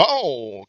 Bon, 0.00 0.64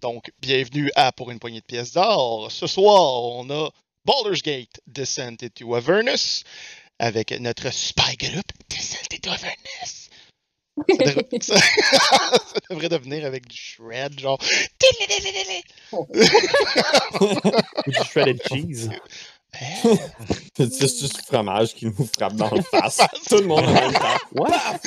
donc 0.00 0.32
bienvenue 0.40 0.90
à 0.96 1.12
Pour 1.12 1.30
une 1.30 1.38
poignée 1.38 1.60
de 1.60 1.66
pièces 1.66 1.92
d'or. 1.92 2.50
Ce 2.50 2.66
soir, 2.66 3.22
on 3.22 3.50
a 3.50 3.68
Baldur's 4.06 4.40
Gate 4.42 4.80
Descent 4.86 5.36
into 5.42 5.74
Avernus 5.74 6.42
avec 6.98 7.32
notre 7.32 7.70
spy 7.70 8.16
group 8.16 8.46
Descent 8.70 8.96
into 9.12 9.28
Avernus. 9.30 10.08
Ça 10.88 11.04
devrait, 11.04 11.28
ça- 11.42 11.60
ça 12.30 12.60
devrait 12.70 12.88
devenir 12.88 13.26
avec 13.26 13.46
du 13.46 13.58
shred, 13.58 14.18
genre. 14.18 14.38
Du 17.86 17.92
shredded 18.06 18.40
cheese. 18.48 18.88
C'est 20.56 20.80
juste 20.80 21.14
du 21.14 21.22
fromage 21.26 21.74
qui 21.74 21.84
nous 21.84 22.08
frappe 22.16 22.36
dans 22.36 22.50
le 22.50 22.62
face. 22.62 23.02
Tout 23.28 23.36
le 23.36 23.48
monde 23.48 23.66
en 23.66 23.72
même 23.74 23.92
temps. 23.92 24.16
What? 24.32 24.80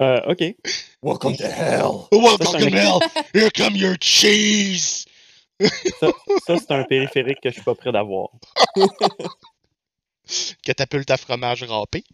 Euh, 0.00 0.20
ok. 0.26 0.54
Welcome 1.02 1.36
to 1.36 1.44
hell! 1.44 2.06
Welcome 2.12 2.46
Ça, 2.46 2.58
to 2.58 2.64
c'est 2.64 2.72
un- 2.74 2.76
hell! 2.76 3.00
Here 3.34 3.50
come 3.50 3.76
your 3.76 3.96
cheese! 4.00 5.04
Ça, 6.00 6.08
ça, 6.46 6.56
c'est 6.58 6.70
un 6.70 6.84
périphérique 6.84 7.40
que 7.42 7.50
je 7.50 7.54
suis 7.56 7.62
pas 7.62 7.74
prêt 7.74 7.92
d'avoir. 7.92 8.30
Catapulte 10.62 11.10
à 11.10 11.16
fromage 11.18 11.64
râpé. 11.64 12.04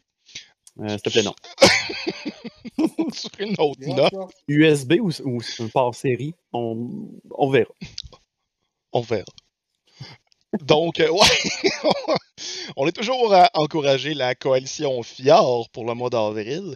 Euh, 0.80 0.88
S'il 0.88 1.00
te 1.02 1.10
plaît, 1.10 1.22
non. 1.22 1.34
Sur 3.12 3.30
une 3.38 3.54
autre 3.58 3.80
note, 3.86 4.32
USB 4.48 4.94
ou, 5.00 5.10
ou 5.24 5.40
un 5.60 5.68
port 5.68 5.94
série, 5.94 6.34
on, 6.52 7.08
on 7.30 7.50
verra. 7.50 7.70
on 8.92 9.00
verra. 9.00 9.24
Donc, 10.60 10.98
euh, 11.00 11.10
ouais, 11.12 12.14
on 12.76 12.86
est 12.88 12.92
toujours 12.92 13.32
à 13.32 13.48
encourager 13.54 14.12
la 14.14 14.34
coalition 14.34 15.02
Fjord 15.02 15.68
pour 15.70 15.84
le 15.84 15.94
mois 15.94 16.10
d'avril. 16.10 16.74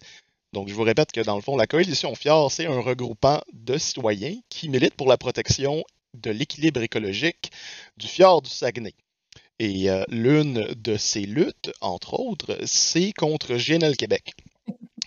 Donc, 0.53 0.69
je 0.69 0.75
vous 0.75 0.83
répète 0.83 1.13
que 1.13 1.21
dans 1.21 1.37
le 1.37 1.43
fond, 1.43 1.57
la 1.57 1.67
coalition 1.67 2.15
Fjord, 2.15 2.51
c'est 2.51 2.67
un 2.67 2.81
regroupement 2.81 3.41
de 3.53 3.79
citoyens 3.79 4.37
qui 4.49 4.69
militent 4.69 4.97
pour 4.97 5.09
la 5.09 5.17
protection 5.17 5.85
de 6.15 6.31
l'équilibre 6.31 6.83
écologique 6.83 7.53
du 7.97 8.09
fjord 8.09 8.43
du 8.43 8.51
Saguenay. 8.51 8.95
Et 9.61 9.91
euh, 9.91 10.03
l'une 10.09 10.67
de 10.75 10.97
ces 10.97 11.21
luttes, 11.21 11.71
entre 11.81 12.19
autres, 12.19 12.59
c'est 12.65 13.13
contre 13.13 13.55
GNL 13.57 13.97
Québec. 13.97 14.35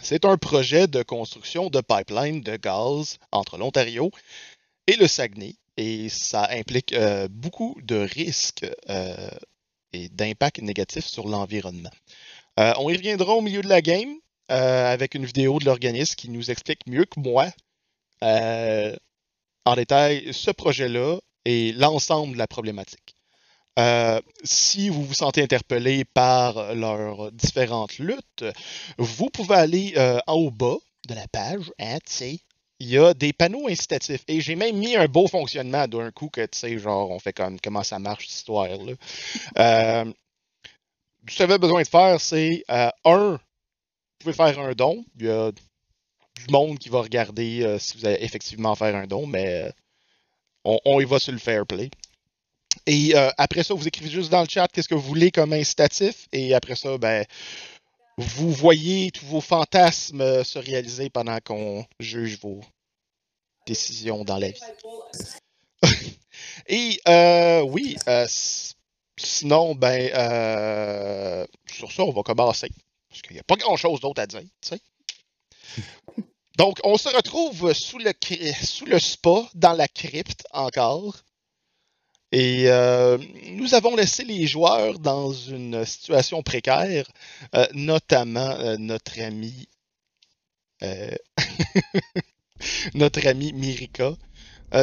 C'est 0.02 0.26
un 0.26 0.38
projet 0.38 0.88
de 0.88 1.04
construction 1.04 1.70
de 1.70 1.82
pipeline 1.82 2.42
de 2.42 2.56
gaz 2.56 3.18
entre 3.32 3.58
l'Ontario 3.58 4.12
et 4.88 4.96
le 4.96 5.08
Saguenay. 5.08 5.56
Et 5.76 6.08
ça 6.08 6.48
implique 6.52 6.94
euh, 6.94 7.28
beaucoup 7.30 7.76
de 7.82 7.96
risques 7.96 8.66
euh, 8.90 9.30
et 9.92 10.08
d'impacts 10.10 10.62
négatifs 10.62 11.08
sur 11.08 11.28
l'environnement. 11.28 11.92
On 12.56 12.92
y 12.92 12.96
reviendra 12.96 13.34
au 13.34 13.42
milieu 13.42 13.64
de 13.64 13.68
la 13.68 13.82
game 13.82 14.16
avec 14.50 15.16
une 15.16 15.26
vidéo 15.26 15.60
de 15.60 15.66
l'organisme 15.66 16.16
qui 16.16 16.30
nous 16.30 16.52
explique 16.52 16.86
mieux 16.88 17.06
que 17.06 17.20
moi 17.20 17.48
euh, 18.24 18.96
en 19.66 19.76
détail 19.76 20.34
ce 20.34 20.52
projet-là 20.52 21.20
et 21.46 21.74
l'ensemble 21.74 22.34
de 22.34 22.38
la 22.38 22.48
problématique. 22.48 23.16
Euh, 23.80 24.22
si 24.44 24.90
vous 24.90 25.04
vous 25.04 25.14
sentez 25.14 25.42
interpellé 25.42 26.06
par 26.06 26.76
leurs 26.76 27.32
différentes 27.32 27.98
luttes, 27.98 28.46
vous 28.98 29.30
pouvez 29.30 29.56
aller 29.56 29.94
euh, 29.98 30.20
en 30.28 30.36
haut 30.36 30.52
bas 30.52 30.78
de 31.08 31.16
la 31.16 31.28
page, 31.28 31.72
hein, 31.80 31.98
il 32.80 32.90
y 32.90 32.98
a 32.98 33.14
des 33.14 33.34
panneaux 33.34 33.68
incitatifs. 33.68 34.24
Et 34.28 34.42
j'ai 34.42 34.56
même 34.56 34.78
mis 34.78 34.96
un 34.96 35.08
beau 35.08 35.28
fonctionnement 35.28 35.88
d'un 35.88 36.12
coup 36.12 36.30
que, 36.30 36.46
tu 36.46 36.58
sais, 36.58 36.78
genre, 36.78 37.10
on 37.10 37.20
fait 37.20 37.34
comme 37.34 37.60
comment 37.60 37.84
ça 37.84 38.00
marche 38.00 38.28
cette 38.28 38.38
histoire-là. 38.38 38.94
Euh, 39.58 40.14
ce 41.28 41.38
que 41.38 41.44
avez 41.44 41.58
besoin 41.58 41.82
de 41.82 41.88
faire, 41.88 42.20
c'est, 42.20 42.64
euh, 42.70 42.90
un, 43.06 43.40
pouvez 44.24 44.34
faire 44.34 44.60
un 44.60 44.74
don. 44.74 45.04
Il 45.20 45.26
y 45.26 45.30
a 45.30 45.52
du 45.52 46.52
monde 46.52 46.80
qui 46.80 46.90
va 46.90 47.02
regarder 47.02 47.64
euh, 47.64 47.80
si 47.80 47.98
vous 47.98 48.06
allez 48.06 48.18
effectivement 48.22 48.76
faire 48.76 48.96
un 48.96 49.08
don, 49.08 49.26
mais 49.26 49.64
euh, 49.64 49.72
on, 50.86 51.00
y 51.00 51.06
va 51.06 51.20
sur 51.20 51.32
le 51.32 51.40
fair 51.40 51.66
play. 51.66 51.90
Et 52.86 53.16
euh, 53.16 53.30
après 53.38 53.64
ça, 53.64 53.74
vous 53.74 53.88
écrivez 53.88 54.10
juste 54.10 54.32
dans 54.32 54.42
le 54.42 54.50
chat 54.50 54.68
qu'est-ce 54.68 54.88
que 54.88 54.96
vous 54.96 55.02
voulez 55.02 55.32
comme 55.32 55.54
incitatif. 55.54 56.28
Et 56.32 56.54
après 56.54 56.76
ça, 56.76 56.98
ben, 56.98 57.26
vous 58.18 58.52
voyez 58.52 59.12
tous 59.12 59.26
vos 59.26 59.42
fantasmes 59.42 60.44
se 60.44 60.60
réaliser 60.60 61.10
pendant 61.10 61.40
qu'on 61.40 61.86
juge 62.00 62.40
vos 62.40 62.62
décisions 63.66 64.24
dans 64.24 64.38
la 64.38 64.50
vie. 64.50 64.62
Et 66.68 67.00
oui, 67.66 67.96
sinon, 69.18 69.76
ben, 69.76 71.46
sur 71.72 71.92
ça, 71.92 72.04
on 72.04 72.12
va 72.12 72.24
commencer. 72.24 72.70
Parce 73.14 73.22
qu'il 73.22 73.34
n'y 73.36 73.40
a 73.40 73.44
pas 73.44 73.58
grand-chose 73.58 74.00
d'autre 74.00 74.24
à 74.24 74.26
dire, 74.26 74.42
tu 74.42 74.70
sais. 74.70 74.82
Donc, 76.58 76.80
on 76.84 76.98
se 76.98 77.10
retrouve 77.10 77.72
sous 77.74 78.00
le, 78.00 78.12
sous 78.64 78.88
le 78.88 78.98
spa, 78.98 79.48
dans 79.54 79.74
la 79.74 79.88
crypte 79.88 80.48
encore. 80.52 81.24
Et 82.32 82.64
euh, 82.70 83.20
nous 83.52 83.76
avons 83.76 83.96
laissé 83.96 84.24
les 84.24 84.48
joueurs 84.48 84.98
dans 84.98 85.32
une 85.32 85.86
situation 85.86 86.42
précaire, 86.42 87.06
euh, 87.54 87.68
notamment 87.74 88.40
euh, 88.40 88.78
notre 88.78 89.22
ami 89.22 89.70
notre 92.96 93.26
ami 93.28 93.54
Mirika, 93.54 94.16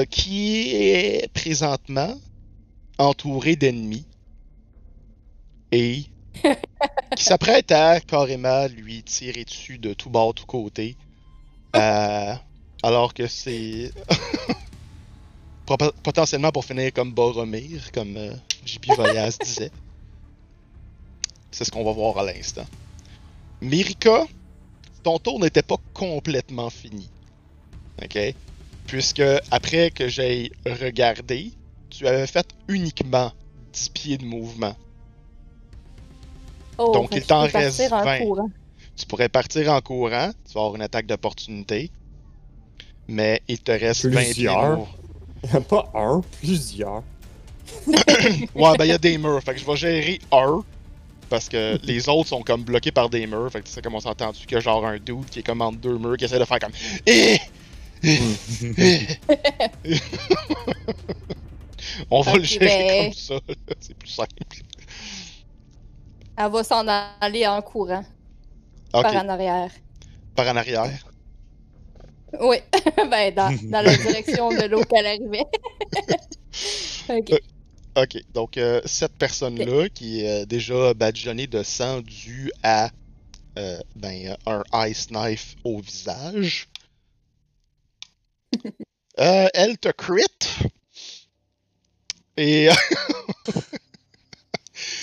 qui 0.08 0.70
est 0.70 1.30
présentement 1.34 2.16
entouré 2.96 3.54
d'ennemis 3.56 4.06
et 5.72 6.04
qui 7.16 7.24
s'apprête 7.24 7.70
à 7.72 8.00
carrément 8.00 8.66
lui 8.68 9.02
tirer 9.02 9.44
dessus 9.44 9.78
de 9.78 9.94
tout 9.94 10.10
bord, 10.10 10.34
tout 10.34 10.46
côté. 10.46 10.96
Euh, 11.76 12.34
alors 12.82 13.14
que 13.14 13.26
c'est 13.26 13.92
Pot- 15.66 15.94
potentiellement 16.02 16.50
pour 16.50 16.64
finir 16.64 16.92
comme 16.92 17.12
Boromir, 17.12 17.92
comme 17.92 18.16
euh, 18.16 18.34
JP 18.64 18.86
Voyaz 18.96 19.38
disait. 19.38 19.70
C'est 21.52 21.64
ce 21.64 21.70
qu'on 21.70 21.84
va 21.84 21.92
voir 21.92 22.18
à 22.18 22.24
l'instant. 22.24 22.66
Mirika, 23.60 24.26
ton 25.02 25.18
tour 25.18 25.38
n'était 25.40 25.62
pas 25.62 25.76
complètement 25.94 26.70
fini. 26.70 27.08
OK? 28.02 28.18
Puisque 28.86 29.22
après 29.50 29.90
que 29.90 30.08
j'ai 30.08 30.50
regardé, 30.66 31.52
tu 31.90 32.06
avais 32.06 32.26
fait 32.26 32.46
uniquement 32.68 33.32
10 33.72 33.88
pieds 33.90 34.18
de 34.18 34.24
mouvement. 34.24 34.74
Oh, 36.78 36.92
Donc, 36.92 37.08
il 37.12 37.20
que 37.22 37.26
t'en 37.26 37.42
reste 37.42 37.80
en 37.92 38.04
20. 38.04 38.18
courant. 38.20 38.50
Tu 38.96 39.06
pourrais 39.06 39.28
partir 39.28 39.70
en 39.72 39.80
courant, 39.80 40.30
tu 40.46 40.52
vas 40.54 40.60
avoir 40.60 40.76
une 40.76 40.82
attaque 40.82 41.06
d'opportunité. 41.06 41.90
Mais 43.08 43.40
il 43.48 43.58
te 43.58 43.72
reste 43.72 44.06
20 44.06 44.22
Plusieurs. 44.22 44.62
mouvement. 44.78 44.88
Il 45.44 45.50
n'y 45.50 45.56
a 45.56 45.60
pas 45.62 45.90
un, 45.94 46.20
plusieurs. 46.40 47.02
Ouais, 48.54 48.76
ben 48.76 48.84
il 48.84 48.88
y 48.88 48.92
a 48.92 48.98
des 48.98 49.16
murs. 49.18 49.40
Fait 49.42 49.54
que 49.54 49.60
je 49.60 49.64
vais 49.66 49.76
gérer 49.76 50.20
un. 50.32 50.62
Parce 51.28 51.48
que 51.48 51.78
les 51.84 52.08
autres 52.08 52.28
sont 52.28 52.42
comme 52.42 52.62
bloqués 52.64 52.90
par 52.90 53.08
des 53.08 53.26
murs. 53.26 53.50
Fait 53.52 53.62
que 53.62 53.68
c'est 53.68 53.82
comme 53.82 53.94
on 53.94 54.00
s'est 54.00 54.08
entendu 54.08 54.40
qu'il 54.40 54.52
y 54.52 54.56
a 54.56 54.60
genre 54.60 54.84
un 54.84 54.98
dude 54.98 55.26
qui 55.30 55.38
est 55.38 55.42
comme 55.42 55.62
entre 55.62 55.78
deux 55.78 55.96
murs 55.98 56.16
qui 56.16 56.24
essaie 56.24 56.38
de 56.38 56.44
faire 56.44 56.58
comme. 56.58 56.72
Eh! 57.06 57.38
on 62.10 62.20
va 62.22 62.36
le 62.36 62.44
gérer 62.44 62.66
ben- 62.66 63.04
comme 63.04 63.14
ça. 63.14 63.34
là. 63.34 63.54
C'est 63.80 63.94
plus 63.96 64.08
simple. 64.08 64.30
Elle 66.42 66.50
va 66.50 66.64
s'en 66.64 66.86
aller 67.20 67.46
en 67.46 67.60
courant, 67.60 68.04
par 68.92 69.14
en 69.14 69.28
arrière. 69.28 69.70
par 70.34 70.48
en 70.48 70.56
arrière. 70.56 71.06
Oui, 72.40 72.56
ben 72.96 73.34
dans, 73.34 73.54
dans 73.70 73.82
la 73.82 73.96
direction 73.96 74.50
de 74.50 74.66
l'eau 74.66 74.82
qu'elle 74.84 75.06
arrivait. 75.06 75.46
ok. 77.08 77.32
Euh, 77.32 77.38
Ok, 77.96 78.18
donc 78.32 78.56
euh, 78.56 78.80
cette 78.84 79.16
personne-là 79.18 79.88
qui 79.88 80.20
est 80.20 80.42
euh, 80.42 80.46
déjà 80.46 80.94
badigeonnée 80.94 81.48
de 81.48 81.64
sang 81.64 82.00
dû 82.00 82.52
à 82.62 82.90
euh, 83.58 83.78
ben, 83.96 84.36
un 84.46 84.62
ice 84.86 85.08
knife 85.08 85.56
au 85.64 85.80
visage. 85.80 86.68
Elle 89.16 89.76
te 89.78 89.88
crit. 89.88 90.22
Et 92.36 92.68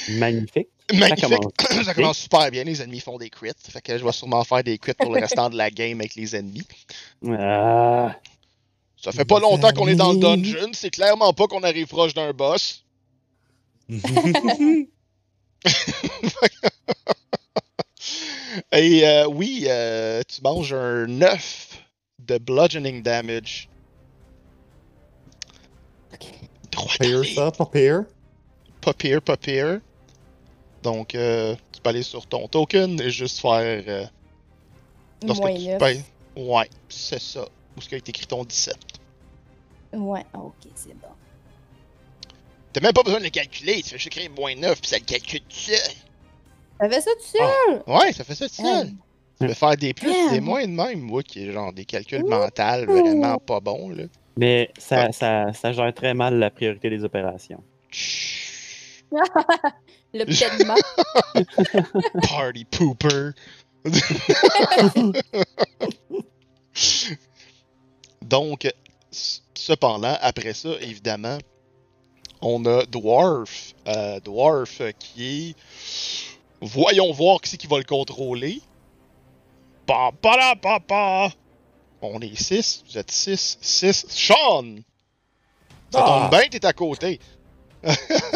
Magnifique. 0.09 0.69
magnifique. 0.93 1.21
commence. 1.21 1.53
Ça 1.85 1.93
commence 1.93 2.17
super 2.19 2.49
bien, 2.51 2.63
les 2.63 2.81
ennemis 2.81 2.99
font 2.99 3.17
des 3.17 3.29
crits. 3.29 3.51
Fait 3.57 3.81
que 3.81 3.97
je 3.97 4.05
vais 4.05 4.11
sûrement 4.11 4.43
faire 4.43 4.63
des 4.63 4.77
crits 4.77 4.93
pour 4.93 5.13
le 5.13 5.21
restant 5.21 5.49
de 5.49 5.57
la 5.57 5.69
game 5.69 5.99
avec 5.99 6.15
les 6.15 6.35
ennemis. 6.35 6.67
Ah, 7.27 8.15
Ça 9.01 9.11
fait 9.11 9.25
pas 9.25 9.39
longtemps 9.39 9.71
qu'on 9.71 9.87
est 9.87 9.95
dans 9.95 10.13
le 10.13 10.19
dungeon, 10.19 10.71
c'est 10.73 10.91
clairement 10.91 11.33
pas 11.33 11.47
qu'on 11.47 11.63
arrive 11.63 11.87
proche 11.87 12.13
d'un 12.13 12.31
boss. 12.33 12.83
Et 18.71 19.07
euh, 19.07 19.27
oui, 19.27 19.65
euh, 19.67 20.21
tu 20.27 20.41
manges 20.41 20.73
un 20.73 21.07
9 21.07 21.83
de 22.19 22.37
bludgeoning 22.37 23.01
damage. 23.01 23.69
Droit 26.71 26.85
dans 26.99 27.05
Pire 27.05 27.25
ça, 27.33 27.51
pas 27.51 27.65
pire. 27.65 28.03
Pas 28.81 28.93
pire, 28.93 29.21
pas 29.21 29.37
pire. 29.37 29.79
Donc, 30.87 31.15
euh, 31.15 31.53
tu 31.73 31.81
peux 31.81 31.89
aller 31.89 32.01
sur 32.03 32.25
ton 32.27 32.47
token 32.47 33.01
et 33.01 33.09
juste 33.09 33.41
faire. 33.41 33.83
euh, 33.87 34.05
lorsque 35.25 35.41
Moins 35.41 35.53
tu 35.55 35.77
payes- 35.77 36.03
Ouais, 36.37 36.69
c'est 36.87 37.19
ça. 37.21 37.45
où 37.75 37.81
ce 37.81 37.89
qui 37.89 37.95
a 37.95 37.97
été 37.97 38.11
écrit 38.11 38.25
ton 38.25 38.45
17. 38.45 38.77
Ouais, 39.91 40.25
ok, 40.33 40.53
c'est 40.75 40.93
bon. 40.93 41.07
T'as 42.71 42.79
même 42.81 42.93
pas 42.93 43.03
besoin 43.03 43.19
de 43.19 43.25
le 43.25 43.29
calculer, 43.31 43.81
tu 43.83 43.89
fais 43.89 43.97
juste 43.97 44.07
écrire 44.07 44.31
moins 44.31 44.55
9 44.55 44.79
puis 44.79 44.89
ça 44.89 44.97
le 44.97 45.03
calcule 45.03 45.41
tout 45.41 45.45
seul. 45.57 45.75
Ça 46.79 46.89
fait 46.89 47.01
ça 47.01 47.11
tout 47.11 47.37
seul? 47.37 47.83
Ouais, 47.87 48.13
ça 48.13 48.23
fait 48.23 48.35
ça 48.35 48.47
tout 48.47 48.55
seul. 48.55 48.87
Ah. 48.89 49.03
Tu 49.41 49.47
peux 49.47 49.53
faire 49.53 49.75
des 49.77 49.93
plus, 49.93 50.11
Damn. 50.13 50.31
des 50.31 50.39
moins 50.39 50.61
de 50.65 50.71
même, 50.71 51.01
moi, 51.01 51.21
qui 51.21 51.47
est 51.47 51.51
genre 51.51 51.73
des 51.73 51.83
calculs 51.85 52.23
Ouh. 52.23 52.29
mentaux 52.29 52.85
vraiment 52.85 53.37
pas 53.39 53.59
bons, 53.59 53.89
là. 53.89 54.03
Mais 54.37 54.71
ça, 54.77 55.05
Ouais. 55.07 55.11
ça, 55.11 55.51
ça 55.53 55.73
gère 55.73 55.93
très 55.93 56.13
mal 56.13 56.39
la 56.39 56.49
priorité 56.49 56.89
des 56.89 57.03
opérations. 57.03 57.61
Le. 60.25 62.21
Party 62.27 62.65
pooper. 62.65 63.31
Donc, 68.21 68.67
cependant, 69.55 70.17
après 70.21 70.53
ça, 70.53 70.69
évidemment, 70.81 71.37
on 72.41 72.65
a 72.65 72.85
Dwarf. 72.85 73.73
Euh, 73.87 74.19
Dwarf 74.19 74.81
qui 74.99 75.49
est. 75.49 75.55
Voyons 76.61 77.11
voir 77.11 77.39
qui 77.41 77.49
c'est 77.51 77.57
qui 77.57 77.67
va 77.67 77.77
le 77.77 77.83
contrôler. 77.83 78.61
Pa, 79.85 80.11
pa, 80.21 80.35
la, 80.37 80.55
pa, 80.55 80.79
pa. 80.79 81.29
On 82.01 82.19
est 82.19 82.35
6, 82.35 82.83
vous 82.89 82.97
êtes 82.97 83.11
6. 83.11 83.57
6. 83.61 84.05
Sean! 84.09 84.75
Ça 85.91 86.03
Ah. 86.05 86.29
tombe 86.29 86.39
bien, 86.39 86.49
t'es 86.49 86.65
à 86.65 86.73
côté. 86.73 87.19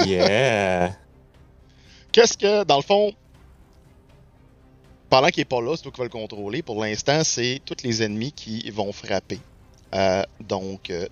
Yeah! 0.05 0.95
Qu'est-ce 2.11 2.37
que, 2.37 2.63
dans 2.63 2.77
le 2.77 2.81
fond, 2.81 3.13
pendant 5.09 5.27
qu'il 5.27 5.41
est 5.41 5.45
pas 5.45 5.61
là, 5.61 5.75
c'est 5.75 5.83
toi 5.83 5.91
qui 5.91 5.99
vas 5.99 6.05
le 6.05 6.09
contrôler. 6.09 6.61
Pour 6.61 6.81
l'instant, 6.81 7.23
c'est 7.23 7.61
tous 7.65 7.83
les 7.83 8.01
ennemis 8.03 8.31
qui 8.31 8.69
vont 8.71 8.91
frapper. 8.91 9.39
Euh, 9.93 10.23
donc, 10.39 10.89
euh, 10.89 11.07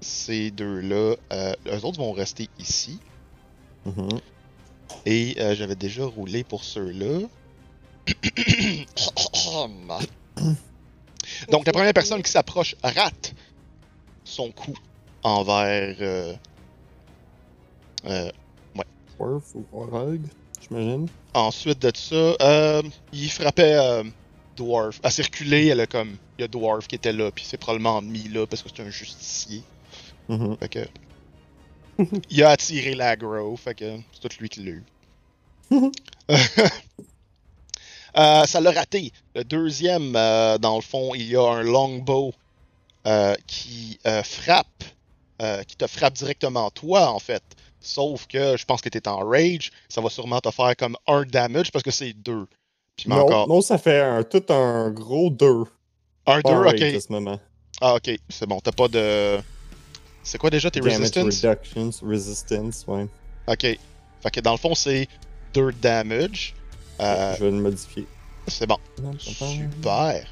ces 0.00 0.50
deux-là, 0.50 1.16
euh, 1.32 1.54
eux 1.66 1.84
autres 1.84 1.98
vont 1.98 2.12
rester 2.12 2.48
ici. 2.58 2.98
Mhm. 3.86 4.20
Et 5.06 5.36
euh, 5.38 5.54
j'avais 5.54 5.76
déjà 5.76 6.04
roulé 6.04 6.44
pour 6.44 6.62
ceux-là. 6.62 7.20
donc, 11.50 11.66
la 11.66 11.72
première 11.72 11.94
personne 11.94 12.22
qui 12.22 12.30
s'approche 12.30 12.76
rate 12.82 13.34
son 14.24 14.50
coup 14.50 14.76
envers. 15.22 16.36
Dwarf 19.18 19.54
ou 19.54 19.64
Orog, 19.72 20.20
j'imagine. 20.60 21.08
Ensuite 21.34 21.80
de 21.80 21.92
ça, 21.94 22.36
euh, 22.40 22.82
il 23.12 23.30
frappait 23.30 23.76
euh, 23.76 24.04
Dwarf. 24.56 25.00
À 25.02 25.10
circuler, 25.10 25.66
elle 25.68 25.80
a 25.80 25.86
comme. 25.86 26.16
Il 26.38 26.42
y 26.42 26.44
a 26.44 26.48
Dwarf 26.48 26.86
qui 26.86 26.96
était 26.96 27.12
là, 27.12 27.30
puis 27.30 27.44
c'est 27.46 27.58
probablement 27.58 28.02
mis 28.02 28.28
là 28.28 28.46
parce 28.46 28.62
que 28.62 28.68
c'est 28.74 28.82
un 28.82 28.90
justicier. 28.90 29.62
Mhm. 30.28 30.56
Fait 30.58 30.68
que. 30.68 30.88
il 32.30 32.42
a 32.42 32.50
attiré 32.50 32.94
l'aggro, 32.94 33.56
fait 33.56 33.74
que 33.74 33.98
c'est 34.12 34.28
tout 34.28 34.36
lui 34.40 34.48
qui 34.48 34.64
l'a 34.64 34.72
eu. 34.72 34.84
Euh, 38.16 38.44
ça 38.44 38.60
l'a 38.60 38.70
raté. 38.70 39.12
Le 39.34 39.42
deuxième, 39.42 40.14
euh, 40.14 40.56
dans 40.58 40.76
le 40.76 40.82
fond, 40.82 41.14
il 41.14 41.28
y 41.28 41.36
a 41.36 41.42
un 41.42 41.62
longbow 41.62 42.32
euh, 43.06 43.34
qui 43.46 43.98
frappe, 44.22 44.84
qui 45.66 45.76
te 45.76 45.86
frappe 45.86 46.14
directement 46.14 46.70
toi, 46.70 47.10
en 47.10 47.18
fait. 47.18 47.42
Sauf 47.86 48.26
que 48.26 48.56
je 48.56 48.64
pense 48.64 48.80
que 48.80 48.88
t'es 48.88 49.06
en 49.08 49.18
rage, 49.18 49.70
ça 49.90 50.00
va 50.00 50.08
sûrement 50.08 50.40
te 50.40 50.50
faire 50.50 50.74
comme 50.76 50.96
un 51.06 51.22
damage 51.24 51.70
parce 51.70 51.82
que 51.82 51.90
c'est 51.90 52.14
deux. 52.14 52.46
Puis 52.96 53.10
Non, 53.10 53.20
encore. 53.20 53.46
non, 53.48 53.60
ça 53.60 53.76
fait 53.76 54.00
un, 54.00 54.22
tout 54.22 54.42
un 54.50 54.90
gros 54.90 55.28
2. 55.28 55.64
Un, 56.26 56.40
deux, 56.40 56.50
ok. 56.50 56.80
à 56.82 57.00
ce 57.00 57.12
moment. 57.12 57.38
Ah, 57.82 57.96
ok, 57.96 58.10
c'est 58.30 58.46
bon, 58.46 58.58
t'as 58.60 58.72
pas 58.72 58.88
de. 58.88 59.38
C'est 60.22 60.38
quoi 60.38 60.48
déjà 60.48 60.70
tes 60.70 60.80
Damage 60.80 60.98
resistance? 61.00 61.44
reductions, 61.44 61.90
resistance, 62.08 62.84
ouais. 62.86 63.06
Ok. 63.46 63.60
Fait 64.22 64.30
que 64.32 64.40
dans 64.40 64.52
le 64.52 64.58
fond, 64.58 64.74
c'est 64.74 65.06
2 65.52 65.72
damage. 65.72 66.54
Euh, 67.00 67.34
Je 67.36 67.44
vais 67.44 67.50
le 67.50 67.58
modifier. 67.58 68.06
c'est 68.48 68.66
bon. 68.66 68.78
Super. 69.18 70.24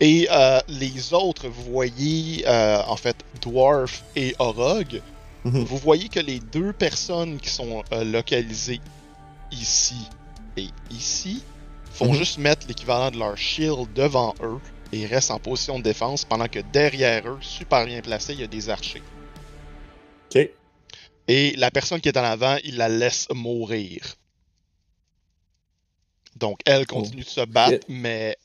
Et 0.00 0.26
euh, 0.30 0.58
les 0.68 1.12
autres, 1.14 1.46
vous 1.48 1.70
voyez, 1.70 2.44
euh, 2.48 2.82
en 2.88 2.96
fait, 2.96 3.16
Dwarf 3.42 4.02
et 4.16 4.34
Orog, 4.40 5.00
Mhm. 5.44 5.64
vous 5.64 5.78
voyez 5.78 6.08
que 6.08 6.20
les 6.20 6.40
deux 6.40 6.72
personnes 6.72 7.38
qui 7.38 7.48
sont 7.48 7.82
euh, 7.92 8.04
localisées 8.04 8.80
ici 9.52 9.96
et 10.56 10.68
ici 10.90 11.42
font 11.92 12.12
Mhm. 12.12 12.18
juste 12.18 12.38
mettre 12.38 12.66
l'équivalent 12.66 13.10
de 13.10 13.18
leur 13.18 13.36
shield 13.36 13.92
devant 13.94 14.34
eux 14.42 14.58
et 14.92 15.06
restent 15.06 15.30
en 15.30 15.38
position 15.38 15.78
de 15.78 15.84
défense 15.84 16.24
pendant 16.24 16.48
que 16.48 16.58
derrière 16.58 17.26
eux, 17.28 17.38
super 17.40 17.86
bien 17.86 18.00
placé, 18.00 18.32
il 18.32 18.40
y 18.40 18.44
a 18.44 18.46
des 18.46 18.68
archers. 18.68 19.02
Ok. 20.34 20.48
Et 21.28 21.54
la 21.56 21.70
personne 21.70 22.00
qui 22.00 22.08
est 22.08 22.16
en 22.16 22.24
avant, 22.24 22.56
il 22.64 22.76
la 22.76 22.88
laisse 22.88 23.28
mourir. 23.34 24.16
Donc, 26.36 26.60
elle 26.64 26.86
continue 26.86 27.22
de 27.22 27.28
se 27.28 27.44
battre, 27.44 27.84
mais 27.88 28.36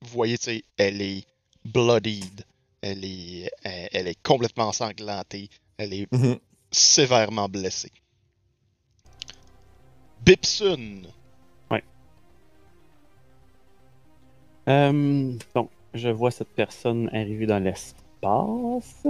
vous 0.00 0.08
voyez, 0.10 0.36
elle 0.76 1.02
est 1.02 1.24
bloodied. 1.64 2.44
Elle 2.80 3.04
est, 3.04 3.50
elle, 3.62 3.88
elle 3.92 4.08
est 4.08 4.20
complètement 4.22 4.68
ensanglantée. 4.68 5.48
Elle 5.82 5.94
est 5.94 6.12
Mhm. 6.12 6.38
sévèrement 6.70 7.48
blessée. 7.48 7.90
Bipsun. 10.24 11.02
Euh, 14.68 15.32
donc, 15.56 15.70
je 15.92 16.08
vois 16.08 16.30
cette 16.30 16.54
personne 16.54 17.08
arriver 17.12 17.46
dans 17.46 17.58
l'espace. 17.58 19.06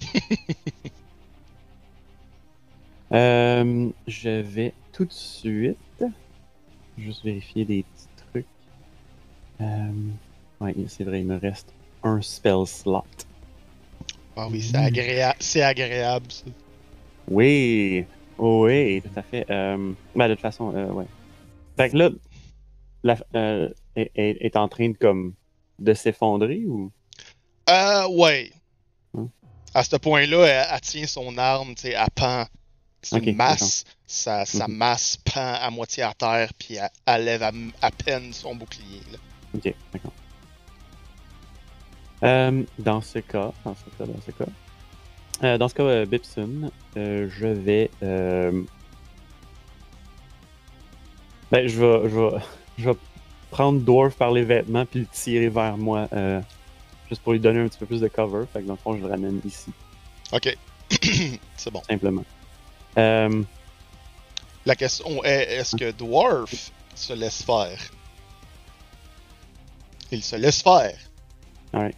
Euh, 3.12 3.90
je 4.06 4.28
vais 4.40 4.72
tout 4.92 5.04
de 5.04 5.12
suite 5.12 6.04
juste 6.96 7.24
vérifier 7.24 7.64
des 7.64 7.82
petits 7.82 8.06
trucs. 8.30 8.46
Euh, 9.60 9.92
ouais, 10.60 10.76
c'est 10.86 11.02
vrai, 11.02 11.20
il 11.20 11.26
me 11.26 11.36
reste 11.36 11.72
un 12.04 12.22
spell 12.22 12.64
slot. 12.68 13.02
Ah 14.42 14.48
oui, 14.50 14.62
c'est 14.62 14.78
Mm. 14.78 14.84
agréable. 14.84 15.36
C'est 15.40 15.62
agréable, 15.62 16.32
ça. 16.32 16.44
Oui, 17.28 18.06
oui, 18.38 19.02
tout 19.02 19.10
à 19.16 19.22
fait. 19.22 19.44
Euh, 19.50 19.92
ben, 20.14 20.28
de 20.28 20.34
toute 20.34 20.40
façon, 20.40 20.74
euh, 20.74 20.86
ouais. 20.86 21.04
Fait 21.76 21.90
que 21.90 21.96
là, 21.98 22.10
la, 23.02 23.16
euh, 23.36 23.68
est, 23.96 24.56
en 24.56 24.66
train 24.68 24.88
de 24.88 24.96
comme 24.96 25.34
de 25.78 25.92
s'effondrer 25.92 26.64
ou? 26.66 26.90
Euh, 27.68 28.08
ouais. 28.08 28.50
Hmm. 29.12 29.26
À 29.74 29.84
ce 29.84 29.96
point-là, 29.96 30.46
elle, 30.46 30.66
elle 30.72 30.80
tient 30.80 31.06
son 31.06 31.36
arme, 31.36 31.74
tu 31.74 31.82
sais, 31.82 31.94
à 31.94 32.08
pend. 32.08 32.46
C'est 33.02 33.16
Ok, 33.16 33.26
une 33.26 33.36
masse. 33.36 33.84
Sa, 34.06 34.44
sa 34.44 34.66
Mhm. 34.68 34.74
masse 34.74 35.16
pend 35.18 35.54
à 35.54 35.70
moitié 35.70 36.02
à 36.02 36.12
terre, 36.14 36.50
puis 36.58 36.76
elle, 36.76 36.88
elle 37.06 37.24
lève 37.24 37.42
à, 37.42 37.52
à 37.82 37.90
peine 37.90 38.32
son 38.32 38.54
bouclier. 38.54 39.00
Là. 39.12 39.18
Ok, 39.54 39.74
d'accord. 39.92 40.12
Euh, 42.22 42.62
dans 42.78 43.00
ce 43.00 43.18
cas, 43.20 43.52
dans 43.64 43.74
ce 43.74 43.84
cas, 43.96 44.04
dans 44.06 44.20
ce 44.24 44.30
cas, 44.30 44.44
euh, 45.42 45.58
dans 45.58 45.68
ce 45.68 45.74
cas, 45.74 45.82
euh, 45.84 46.06
Bipson, 46.06 46.70
je 46.94 47.46
vais, 47.46 47.90
ben, 48.00 48.66
je 51.66 51.80
vais, 51.80 52.08
je 52.10 52.18
vais, 52.18 52.30
je 52.78 52.90
vais 52.90 52.96
prendre 53.50 53.80
Dwarf 53.80 54.14
par 54.14 54.32
les 54.32 54.44
vêtements 54.44 54.84
puis 54.86 55.00
le 55.00 55.06
tirer 55.06 55.48
vers 55.48 55.76
moi, 55.76 56.08
juste 57.08 57.22
pour 57.22 57.32
lui 57.32 57.40
donner 57.40 57.60
un 57.60 57.68
petit 57.68 57.78
peu 57.78 57.86
plus 57.86 58.00
de 58.00 58.08
cover. 58.08 58.44
Fait 58.52 58.60
que 58.60 58.66
dans 58.66 58.74
le 58.74 58.78
fond, 58.78 58.94
je 58.96 59.00
le 59.02 59.08
ramène 59.08 59.40
ici, 59.44 59.72
Ok. 60.32 60.56
c'est 61.56 61.70
bon. 61.72 61.82
simplement. 61.88 62.24
La 64.66 64.76
question 64.76 65.24
est 65.24 65.54
est-ce 65.54 65.74
que 65.74 65.90
Dwarf 65.92 66.70
se 66.94 67.12
laisse 67.14 67.42
faire? 67.42 67.78
Il 70.12 70.22
se 70.22 70.36
laisse 70.36 70.60
faire. 70.62 70.98
Ouais. 71.72 71.94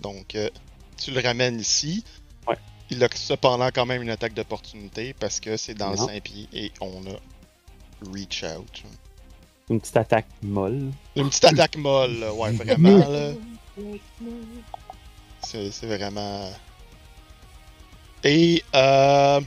Donc, 0.00 0.34
euh, 0.34 0.48
tu 0.96 1.10
le 1.10 1.20
ramènes 1.20 1.60
ici. 1.60 2.04
Ouais. 2.46 2.56
Il 2.90 3.02
a 3.04 3.08
cependant 3.14 3.68
quand 3.72 3.86
même 3.86 4.02
une 4.02 4.10
attaque 4.10 4.34
d'opportunité 4.34 5.14
parce 5.14 5.40
que 5.40 5.56
c'est 5.56 5.74
dans 5.74 5.90
le 5.90 5.96
Non. 5.96 6.06
5 6.06 6.22
pieds 6.22 6.48
et 6.52 6.72
on 6.80 7.02
a 7.06 8.10
reach 8.12 8.44
out. 8.44 8.82
une 9.68 9.80
petite 9.80 9.96
attaque 9.96 10.26
molle. 10.42 10.90
Une 11.16 11.28
petite 11.28 11.44
attaque 11.44 11.76
molle, 11.76 12.24
ouais, 12.34 12.52
vraiment, 12.52 12.98
là. 12.98 13.32
C'est 15.42 15.70
c'est 15.70 15.86
vraiment. 15.86 16.50
Et 18.22 18.62
euh... 18.74 19.40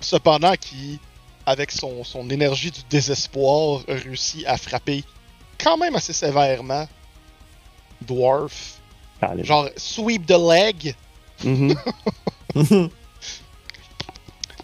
cependant, 0.00 0.54
qui, 0.56 0.98
avec 1.46 1.70
son, 1.70 2.02
son 2.02 2.28
énergie 2.30 2.70
du 2.70 2.80
désespoir, 2.90 3.82
réussit 3.86 4.44
à 4.46 4.56
frapper 4.56 5.04
quand 5.62 5.76
même 5.76 5.94
assez 5.94 6.12
sévèrement 6.12 6.86
Dwarf. 8.02 8.80
Genre 9.42 9.70
sweep 9.76 10.26
the 10.26 10.38
leg. 10.38 10.94
Mhm. 11.44 11.76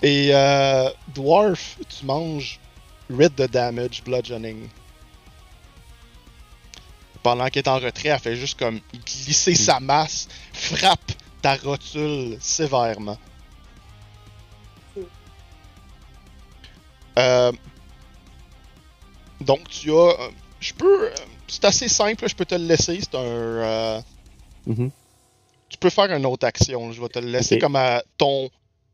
Et 0.02 0.34
euh, 0.34 0.90
Dwarf, 1.14 1.78
tu 1.88 2.04
manges 2.04 2.60
8 3.08 3.36
de 3.36 3.46
damage 3.46 4.02
bludgeoning. 4.04 4.68
pendant 7.24 7.48
qu'elle 7.48 7.62
est 7.62 7.68
en 7.68 7.78
retrait, 7.78 8.10
elle 8.10 8.20
fait 8.20 8.36
juste 8.36 8.58
comme 8.58 8.80
glisser 8.92 9.54
sa 9.54 9.80
masse, 9.80 10.28
frappe 10.52 11.12
ta 11.42 11.56
rotule 11.56 12.36
sévèrement. 12.40 13.18
Euh, 17.18 17.52
donc 19.40 19.68
tu 19.68 19.90
as, 19.92 19.94
euh, 19.94 20.30
je 20.60 20.74
peux, 20.74 21.06
euh, 21.06 21.14
c'est 21.54 21.64
assez 21.64 21.88
simple, 21.88 22.28
je 22.28 22.34
peux 22.34 22.44
te 22.44 22.54
le 22.54 22.66
laisser. 22.66 22.98
C'est 23.00 23.14
un, 23.16 23.20
euh, 23.22 24.00
Mhm. 24.66 24.90
tu 25.68 25.78
peux 25.78 25.90
faire 25.90 26.10
une 26.12 26.26
autre 26.26 26.46
action. 26.46 26.92
Je 26.92 27.00
vais 27.00 27.08
te 27.08 27.18
le 27.18 27.28
laisser 27.28 27.58
comme 27.58 27.76
à 27.76 28.02
ton, 28.18 28.48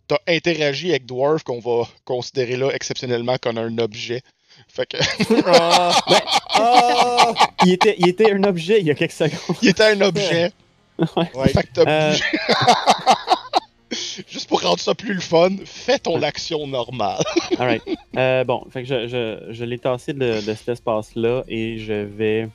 t'as 0.08 0.18
interagi 0.28 0.90
avec 0.90 1.06
Dwarf 1.06 1.42
qu'on 1.44 1.60
va 1.60 1.86
considérer 2.04 2.56
là 2.56 2.70
exceptionnellement 2.72 3.36
comme 3.40 3.58
un 3.58 3.76
objet. 3.78 4.22
Fait 4.68 4.86
que 4.86 4.96
Ah! 5.46 5.96
Ah! 6.54 7.32
Il 7.64 7.72
était, 7.72 7.94
il 7.98 8.08
était 8.08 8.32
un 8.32 8.42
objet 8.44 8.80
il 8.80 8.86
y 8.86 8.90
a 8.90 8.94
quelques 8.94 9.12
secondes. 9.12 9.56
il 9.62 9.68
était 9.68 9.84
un 9.84 10.00
objet. 10.00 10.52
Ouais. 11.34 11.48
Fait 11.48 11.62
que 11.62 11.68
t'as 11.72 11.84
Euh. 11.88 12.14
Pour 14.60 14.68
rendre 14.70 14.80
ça 14.80 14.94
plus 14.94 15.14
le 15.14 15.20
fun, 15.20 15.50
fais 15.64 15.98
ton 15.98 16.22
action 16.22 16.66
normale. 16.66 17.22
Alright. 17.58 17.82
Euh, 18.16 18.44
bon, 18.44 18.64
fait 18.70 18.82
que 18.82 18.88
je, 18.88 19.08
je, 19.08 19.52
je 19.52 19.64
l'ai 19.64 19.78
tassé 19.78 20.12
de, 20.12 20.18
de 20.46 20.54
cet 20.54 20.68
espace-là 20.70 21.42
et 21.48 21.78
je 21.78 21.92
vais. 22.04 22.48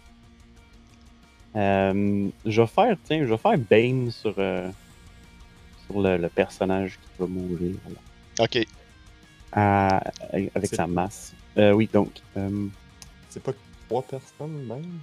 Euh, 1.56 2.28
je 2.46 2.62
vais 2.62 2.68
faire, 2.68 2.98
tiens, 3.06 3.20
je 3.22 3.26
vais 3.32 3.38
faire 3.38 3.58
Bane 3.58 4.12
sur, 4.12 4.34
euh, 4.38 4.70
sur 5.88 6.02
le, 6.02 6.18
le 6.18 6.30
personnage 6.30 7.00
qui 7.02 7.10
va 7.22 7.28
mourir. 7.28 7.76
là. 7.90 8.44
Ok. 8.44 8.66
Avec 10.54 10.66
sa 10.76 10.86
masse. 10.88 11.34
Euh, 11.58 11.72
oui, 11.72 11.90
donc. 11.92 12.12
Euh, 12.38 12.68
C'est 13.30 13.42
pas 13.42 13.54
trois 13.88 14.02
personnes, 14.02 14.66
même? 14.68 15.00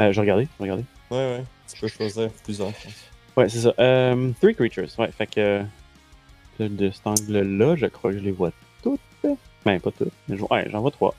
euh, 0.00 0.10
je 0.12 0.16
vais 0.16 0.20
regarder, 0.22 0.48
je 0.58 0.62
regarder. 0.62 0.84
Ouais, 1.10 1.16
ouais. 1.18 1.44
Tu 1.72 1.80
peux 1.80 1.88
choisir 1.88 2.30
plusieurs. 2.42 2.70
je 2.70 2.74
pense. 2.84 2.94
Ouais, 3.36 3.48
c'est 3.48 3.60
ça. 3.60 3.72
Euh, 3.78 4.30
three 4.40 4.54
creatures. 4.54 4.88
Ouais, 4.98 5.10
fait 5.12 5.26
que. 5.28 5.62
De, 6.60 6.90
cet 6.90 7.06
angle-là, 7.06 7.74
je 7.76 7.86
crois 7.86 8.12
que 8.12 8.18
je 8.18 8.22
les 8.22 8.30
vois 8.30 8.52
toutes. 8.82 9.00
Ben, 9.64 9.80
pas 9.80 9.90
toutes. 9.90 10.12
mais 10.28 10.36
je- 10.36 10.42
Ouais, 10.44 10.68
j'en 10.70 10.80
vois 10.82 10.90
trois. 10.90 11.14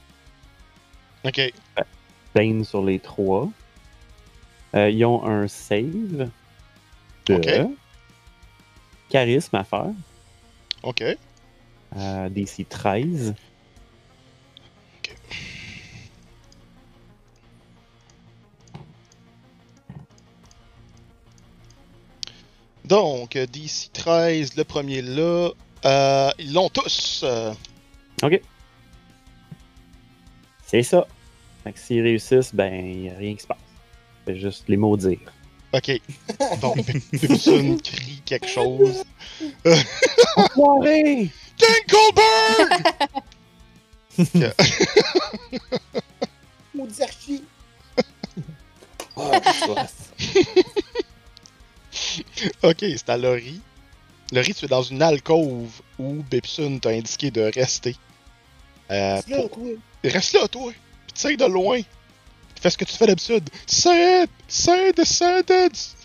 Ok. 1.25 1.42
Bane 2.34 2.63
sur 2.63 2.84
les 2.84 3.00
trois. 3.00 3.50
Euh, 4.75 4.89
ils 4.89 5.04
ont 5.06 5.25
un 5.25 5.48
save 5.48 6.30
de 7.25 7.34
Ok. 7.34 7.50
charisme 9.10 9.56
à 9.56 9.63
faire. 9.63 9.88
Ok. 10.84 11.04
Euh, 11.98 12.30
DC 12.30 12.65
13. 12.70 13.34
Donc, 22.88 23.38
DC 23.38 23.92
13, 23.94 24.56
le 24.58 24.63
premier 24.63 25.01
là. 25.01 25.50
Euh, 25.86 26.30
ils 26.39 26.54
l'ont 26.54 26.70
tous. 26.70 27.22
euh, 27.24 27.54
C'est 30.65 30.84
ça. 30.84 31.08
Fait 31.63 31.74
que 31.74 31.80
s'ils 31.80 32.01
réussissent, 32.01 32.54
ben, 32.54 33.01
n'y 33.01 33.10
a 33.10 33.15
rien 33.15 33.36
qui 33.36 33.42
se 33.42 33.48
passe. 33.48 33.58
C'est 34.27 34.38
juste 34.38 34.65
les 34.68 34.77
maudire. 34.77 35.20
Ok. 35.74 36.00
Donc, 36.62 36.77
Bibson 37.12 37.77
crie 37.84 38.22
quelque 38.25 38.48
chose. 38.48 39.04
Enfoiré! 40.36 41.30
Dinkleberg! 41.58 42.84
Maudit 46.74 47.01
archi! 47.01 47.44
Ah, 49.18 49.54
soif. 49.54 49.94
Ok, 52.63 52.77
c'est 52.80 53.10
à 53.10 53.18
Laurie. 53.18 53.62
Laurie, 54.32 54.54
tu 54.54 54.65
es 54.65 54.68
dans 54.68 54.82
une 54.84 55.01
alcôve 55.01 55.70
où 56.00 56.13
Bibson 56.30 56.80
t'a 56.82 56.89
indiqué 56.89 57.32
de 57.32 57.42
rester. 57.54 57.96
Euh, 58.92 59.22
Là, 59.27 59.38
pour- 59.38 59.50
toi. 59.51 59.68
Reste 60.04 60.34
là, 60.34 60.48
toi! 60.48 60.72
Puis 61.08 61.13
tire 61.13 61.38
de 61.48 61.51
loin! 61.51 61.82
Fais 62.62 62.70
ce 62.70 62.77
que 62.77 62.86
tu 62.86 62.96
fais 62.96 63.08
d'habitude! 63.08 63.50
Say 63.65 64.24
it! 64.24 64.30
Say 64.48 64.94
the 64.94 65.04
sentence! 65.04 65.96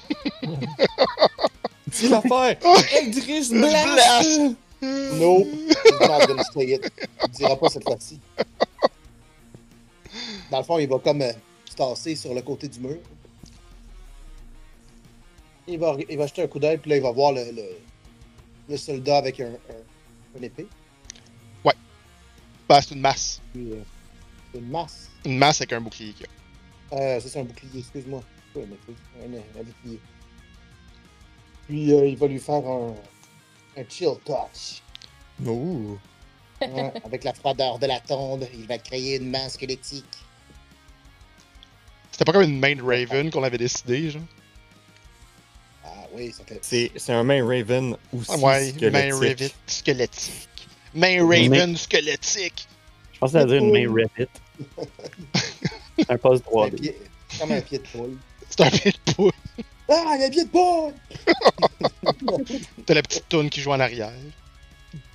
Dis 1.86 2.08
l'affaire! 2.08 2.56
Oh. 2.64 2.76
Eldritch 2.94 3.50
Blast! 3.50 3.86
Blast! 3.86 4.40
No, 4.82 5.44
he's 5.44 6.00
not 6.00 6.26
gonna 6.26 6.44
say 6.54 6.72
it. 6.74 6.90
Il 7.26 7.30
dira 7.32 7.56
pas 7.58 7.68
cette 7.68 7.82
fois-ci. 7.84 8.18
Dans 10.50 10.58
le 10.58 10.64
fond, 10.64 10.78
il 10.78 10.88
va 10.88 10.98
comme 10.98 11.20
euh, 11.22 11.32
se 11.68 11.76
tasser 11.76 12.16
sur 12.16 12.32
le 12.34 12.40
côté 12.42 12.66
du 12.68 12.80
mur. 12.80 12.96
Il 15.70 15.78
va, 15.78 15.96
il 16.08 16.18
va 16.18 16.26
jeter 16.26 16.42
un 16.42 16.48
coup 16.48 16.58
d'œil, 16.58 16.78
puis 16.78 16.90
là, 16.90 16.96
il 16.96 17.02
va 17.02 17.10
voir 17.12 17.32
le, 17.32 17.44
le, 17.44 17.64
le 18.68 18.76
soldat 18.76 19.18
avec 19.18 19.40
un, 19.40 19.52
un, 19.52 20.36
une 20.36 20.44
épée. 20.44 20.66
Bah, 22.70 22.80
c'est 22.80 22.94
une 22.94 23.00
masse. 23.00 23.40
Puis, 23.52 23.72
euh, 23.72 23.82
c'est 24.52 24.60
une 24.60 24.68
masse. 24.70 25.10
Une 25.24 25.38
masse 25.38 25.60
avec 25.60 25.72
un 25.72 25.80
bouclier. 25.80 26.14
Euh, 26.92 27.18
ça, 27.18 27.28
c'est 27.28 27.40
un 27.40 27.42
bouclier, 27.42 27.80
excuse-moi. 27.80 28.22
Épée, 28.54 28.64
un, 29.20 29.60
un 29.60 29.62
bouclier. 29.64 29.98
Puis, 31.66 31.92
euh, 31.92 32.06
il 32.06 32.16
va 32.16 32.28
lui 32.28 32.38
faire 32.38 32.64
un, 32.64 32.94
un 33.76 33.84
chill 33.88 34.14
touch. 34.24 34.82
Ouh! 35.44 35.98
Ouais, 36.60 36.92
avec 37.04 37.24
la 37.24 37.34
froideur 37.34 37.80
de 37.80 37.86
la 37.86 37.98
tombe, 37.98 38.46
il 38.54 38.68
va 38.68 38.78
créer 38.78 39.16
une 39.16 39.30
main 39.30 39.48
squelettique. 39.48 40.18
C'était 42.12 42.24
pas 42.24 42.34
comme 42.34 42.42
une 42.42 42.60
main 42.60 42.76
de 42.76 42.82
Raven 42.82 43.32
qu'on 43.32 43.42
avait 43.42 43.58
décidé, 43.58 44.10
genre? 44.10 44.22
Oui, 46.12 46.32
ça 46.32 46.44
fait. 46.44 46.58
C'est 46.62 46.90
c'est 46.96 47.12
un 47.12 47.22
main 47.22 47.44
Raven 47.46 47.96
aussi. 48.12 48.30
Ah 48.32 48.36
ouais, 48.38 48.70
squelettique. 48.70 48.92
main 48.92 49.14
Raven 49.14 49.50
squelettique. 49.66 50.68
Main 50.94 51.26
Raven 51.28 51.76
squelettique. 51.76 52.66
Je 53.12 53.18
pensais 53.18 53.38
à 53.38 53.44
dire 53.44 53.56
une 53.56 53.70
main 53.72 53.92
Reddit. 53.92 54.28
un 56.08 56.18
poste 56.18 56.44
un 56.46 56.50
3D. 56.50 56.80
pied- 56.80 56.96
comme 57.38 57.52
un 57.52 57.60
pied 57.60 57.78
de 57.78 57.84
poule. 57.86 58.16
C'est 58.48 58.60
un 58.62 58.70
pied 58.70 58.92
de 58.92 59.12
poule. 59.12 59.32
Ah, 59.88 60.14
il 60.16 60.20
y 60.20 60.24
a 60.24 60.26
un 60.26 60.30
pied 60.30 60.44
de 60.44 60.48
poule! 60.48 60.94
T'as 62.86 62.94
la 62.94 63.02
petite 63.02 63.28
toune 63.28 63.50
qui 63.50 63.60
joue 63.60 63.72
en 63.72 63.80
arrière. 63.80 64.12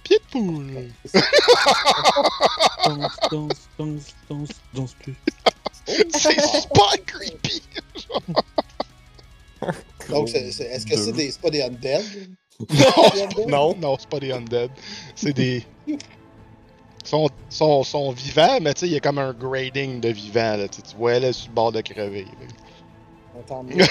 Pied 0.04 0.18
de 0.18 0.24
poule. 0.32 0.90
Danse, 2.86 3.18
danse, 3.32 3.70
danse, 3.80 4.16
danse, 4.30 4.50
danse 4.74 4.94
plus. 5.02 5.16
C'est 6.14 6.40
super 6.42 6.96
creepy. 7.06 7.62
Donc, 10.10 10.30
c'est- 10.30 10.52
c'est- 10.52 10.66
est-ce 10.66 10.86
que 10.86 10.96
c'est 10.98 11.12
des, 11.12 11.32
c'est 11.32 11.42
pas 11.42 11.50
des 11.50 11.62
undead? 11.62 12.04
Non, 12.70 13.48
non, 13.48 13.76
non, 13.82 13.98
c'est 14.00 14.10
pas 14.10 14.20
des 14.20 14.32
undead. 14.32 14.72
C'est 15.16 15.34
des. 15.34 15.64
Ils 15.88 15.98
sont, 17.04 17.30
sont, 17.50 17.84
sont 17.84 18.12
vivants, 18.12 18.58
mais 18.62 18.74
tu 18.74 18.82
sais, 18.82 18.88
il 18.88 18.94
y 18.94 18.96
a 18.96 19.00
comme 19.00 19.20
un 19.20 19.32
grading 19.34 20.00
de 20.00 20.10
vivants. 20.10 20.58
Là, 20.58 20.68
tu 20.68 20.82
vois, 20.98 21.20
là, 21.20 21.32
sur 21.34 21.50
le 21.50 21.54
bord 21.54 21.72
de 21.72 21.82
crever. 21.82 22.26
Tant 23.48 23.62
mieux. 23.64 23.76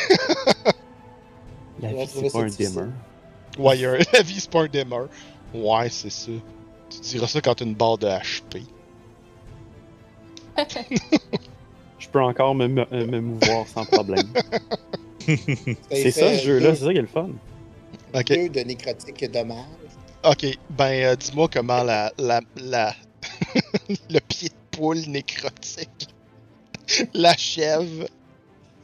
La 1.80 1.92
vie, 1.92 2.10
c'est 2.12 2.32
pas 2.32 2.38
un 2.40 2.46
dimmer. 2.48 2.90
Ouais, 3.58 3.76
il 3.76 3.80
y 3.82 3.86
a 3.86 3.90
un- 3.92 3.98
la 4.12 4.22
vie, 4.22 4.40
c'est 4.40 4.50
pas 4.50 4.62
un 4.62 4.66
dimmer. 4.68 5.06
Ouais, 5.52 5.88
c'est 5.90 6.10
ça. 6.10 6.30
Tu 6.90 7.00
diras 7.00 7.26
ça 7.28 7.40
quand 7.40 7.54
t'as 7.54 7.64
une 7.64 7.74
barre 7.74 7.98
de 7.98 8.06
HP. 8.08 8.62
Peux 12.14 12.22
encore 12.22 12.54
me, 12.54 12.68
me, 12.68 12.84
me 12.92 13.20
mouvoir 13.20 13.66
sans 13.66 13.84
problème. 13.84 14.28
C'est 15.90 16.12
ça, 16.12 16.32
ce 16.38 16.44
jeu-là, 16.44 16.68
deux- 16.70 16.74
c'est 16.76 16.84
ça 16.84 16.92
qui 16.92 16.98
est 16.98 17.02
le 17.02 17.08
fun. 17.08 17.30
Ok, 18.14 18.28
Deux 18.28 18.48
de 18.50 18.60
nécrotique 18.60 19.28
dommage. 19.32 19.56
ok. 20.22 20.46
Ben, 20.70 21.06
euh, 21.06 21.16
dis-moi 21.16 21.48
comment 21.52 21.82
la. 21.82 22.12
la, 22.18 22.40
la... 22.56 22.94
le 24.10 24.20
pied 24.20 24.48
de 24.50 24.54
poule 24.78 25.00
nécrotique. 25.08 26.08
la 27.14 27.36
chèvre. 27.36 28.06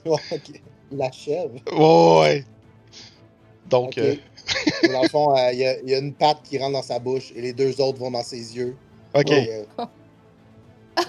Ouais, 0.05 0.17
ok. 0.33 0.61
La 0.91 1.13
chèvre. 1.13 1.55
Ouais, 1.73 2.21
ouais. 2.21 2.45
Donc, 3.69 3.97
euh, 3.99 4.17
Dans 4.93 5.03
le 5.03 5.09
fond, 5.09 5.37
euh, 5.37 5.53
il 5.53 5.61
y, 5.61 5.67
a- 5.67 5.79
il 5.83 5.89
y 5.91 5.95
a 5.95 5.99
une 5.99 6.15
patte 6.15 6.43
qui 6.43 6.59
rentre 6.59 6.73
dans 6.73 6.83
sa 6.83 6.99
bouche 6.99 7.31
et 7.37 7.41
les 7.43 7.53
deux 7.53 7.81
autres 7.81 7.99
vont 7.99 8.11
dans 8.11 8.25
ses 8.25 8.57
yeux. 8.57 8.75
ok. 9.15 9.31
Et, 9.31 9.53
euh, 9.79 9.85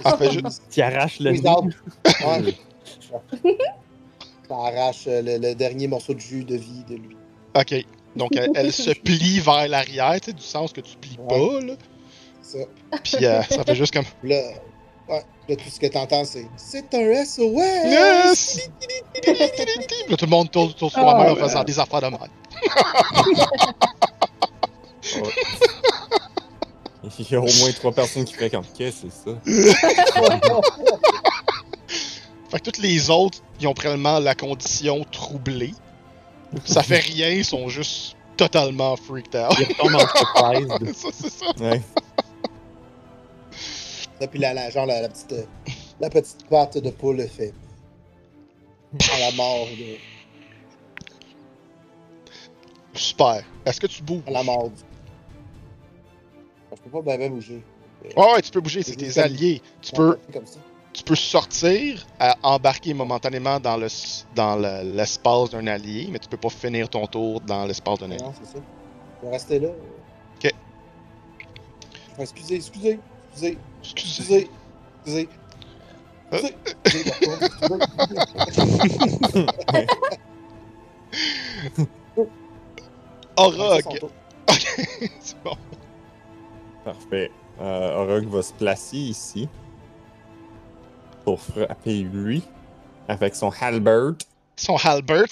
Ah, 0.03 0.17
fait 0.17 0.31
juste- 0.31 0.61
Tu 0.71 0.81
arraches 0.81 1.19
le 1.19 1.31
nez. 1.31 1.41
Ouais. 1.43 2.55
Arrache 4.50 5.05
euh, 5.07 5.21
le, 5.21 5.38
le 5.38 5.55
dernier 5.55 5.88
morceau 5.88 6.13
de 6.13 6.19
jus 6.19 6.43
de 6.43 6.55
vie 6.55 6.83
de 6.89 6.95
lui. 6.95 7.15
Ok. 7.55 7.73
Donc, 8.15 8.31
elle, 8.35 8.51
elle 8.55 8.73
se 8.73 8.91
plie 9.03 9.39
vers 9.39 9.67
l'arrière, 9.69 10.19
tu 10.19 10.25
sais, 10.31 10.33
du 10.33 10.41
sens 10.43 10.73
que 10.73 10.81
tu 10.81 10.97
plies 10.97 11.17
pas, 11.29 11.61
là. 11.61 11.73
Ça. 12.41 12.57
Puis, 13.03 13.25
euh, 13.25 13.41
ça 13.43 13.63
fait 13.63 13.75
juste 13.75 13.93
comme. 13.93 14.03
Là, 14.23 14.35
ouais, 15.07 15.23
là, 15.47 15.55
tout 15.55 15.69
ce 15.69 15.79
que 15.79 15.88
t'entends, 15.88 16.25
c'est 16.25 16.45
C'est 16.57 16.93
un 16.93 17.23
SOS! 17.23 17.39
Yes! 17.85 18.69
Puis 19.13 19.31
là, 20.09 20.17
tout 20.17 20.25
le 20.25 20.29
monde 20.31 20.51
tourne 20.51 20.69
autour 20.69 20.89
de 20.89 20.93
soi-même 20.93 21.31
en 21.31 21.35
faisant 21.35 21.63
des 21.63 21.79
affaires 21.79 22.01
de 22.01 22.07
mal. 22.07 22.29
Il 27.19 27.31
y 27.31 27.35
a 27.35 27.39
au 27.39 27.53
moins 27.59 27.71
trois 27.73 27.91
personnes 27.91 28.25
qui 28.25 28.33
fréquentent. 28.33 28.71
Qu'est-ce 28.73 29.03
que 29.03 29.07
c'est 29.11 29.31
ça? 29.31 29.37
Fait 32.49 32.59
que 32.59 32.63
toutes 32.63 32.79
les 32.79 33.09
autres, 33.09 33.39
ils 33.61 33.67
ont 33.67 33.73
probablement 33.73 34.19
la 34.19 34.35
condition 34.35 35.05
troublée. 35.09 35.73
Ça 36.65 36.83
fait 36.83 36.99
rien, 36.99 37.29
ils 37.29 37.45
sont 37.45 37.69
juste 37.69 38.17
totalement 38.35 38.97
freaked 38.97 39.35
out. 39.35 39.55
Il 39.57 39.67
retombe 39.67 39.95
en 39.95 39.99
surprise. 39.99 40.95
ça, 41.01 41.09
c'est 41.13 41.29
ça. 41.29 41.45
Ouais. 41.61 41.81
Ça, 44.19 44.27
puis 44.27 44.39
la, 44.39 44.53
la, 44.53 44.69
genre 44.69 44.85
la, 44.85 45.01
la 45.01 45.07
petite, 45.07 45.33
la 46.01 46.09
petite 46.09 46.45
patte 46.49 46.77
de 46.77 46.89
poule 46.89 47.25
fait. 47.27 47.53
À 49.13 49.19
la 49.19 49.31
mort 49.31 49.67
de. 49.67 49.95
Super. 52.93 53.43
Est-ce 53.65 53.79
que 53.79 53.87
tu 53.87 54.03
bouges? 54.03 54.23
À 54.27 54.31
la 54.31 54.43
mort 54.43 54.69
du. 54.69 54.83
Je 56.75 56.81
peux 56.81 56.89
pas 56.89 57.17
ben 57.17 57.29
bouger. 57.31 57.61
Ouais, 58.17 58.33
ouais, 58.33 58.41
tu 58.41 58.49
peux 58.51 58.61
bouger, 58.61 58.81
c'est 58.83 58.95
tes 58.95 59.19
alliés. 59.19 59.61
Tu 59.81 59.91
peux, 59.91 60.17
c'est 60.25 60.33
comme 60.33 60.45
ça. 60.47 60.59
tu 60.93 61.03
peux 61.03 61.15
sortir, 61.15 62.05
à 62.19 62.35
embarquer 62.41 62.93
momentanément 62.93 63.59
dans 63.59 63.77
le 63.77 63.87
dans 64.35 64.55
le- 64.55 64.95
l'espace 64.95 65.51
d'un 65.51 65.67
allié, 65.67 66.07
mais 66.11 66.17
tu 66.19 66.27
peux 66.27 66.37
pas 66.37 66.49
finir 66.49 66.89
ton 66.89 67.05
tour 67.07 67.41
dans 67.41 67.65
l'espace 67.65 67.99
d'un 67.99 68.09
allié. 68.11 68.23
Non, 68.23 68.33
c'est 68.41 68.57
ça. 68.57 68.63
Vais 69.21 69.29
rester 69.29 69.59
là. 69.59 69.69
Ok. 70.43 70.51
Excusez, 72.19 72.55
excusez, 72.55 72.99
excusez, 73.31 73.57
Excusez. 73.83 74.49
excusez. 74.49 74.49
Excusez. 75.05 75.29
Euh. 76.33 76.37
Excusez. 76.85 77.05
excusez. 78.47 79.45
Orog! 83.37 83.81
Son 83.83 83.89
tour. 83.91 84.11
c'est 85.19 85.43
bon. 85.43 85.55
Parfait. 86.83 87.31
Euh, 87.59 87.95
Orog 87.95 88.25
va 88.25 88.41
se 88.41 88.53
placer 88.53 88.97
ici 88.97 89.47
pour 91.23 91.39
frapper 91.39 92.01
lui 92.01 92.43
avec 93.07 93.35
son 93.35 93.51
halberd. 93.61 94.15
Son 94.55 94.77
halbert. 94.77 95.27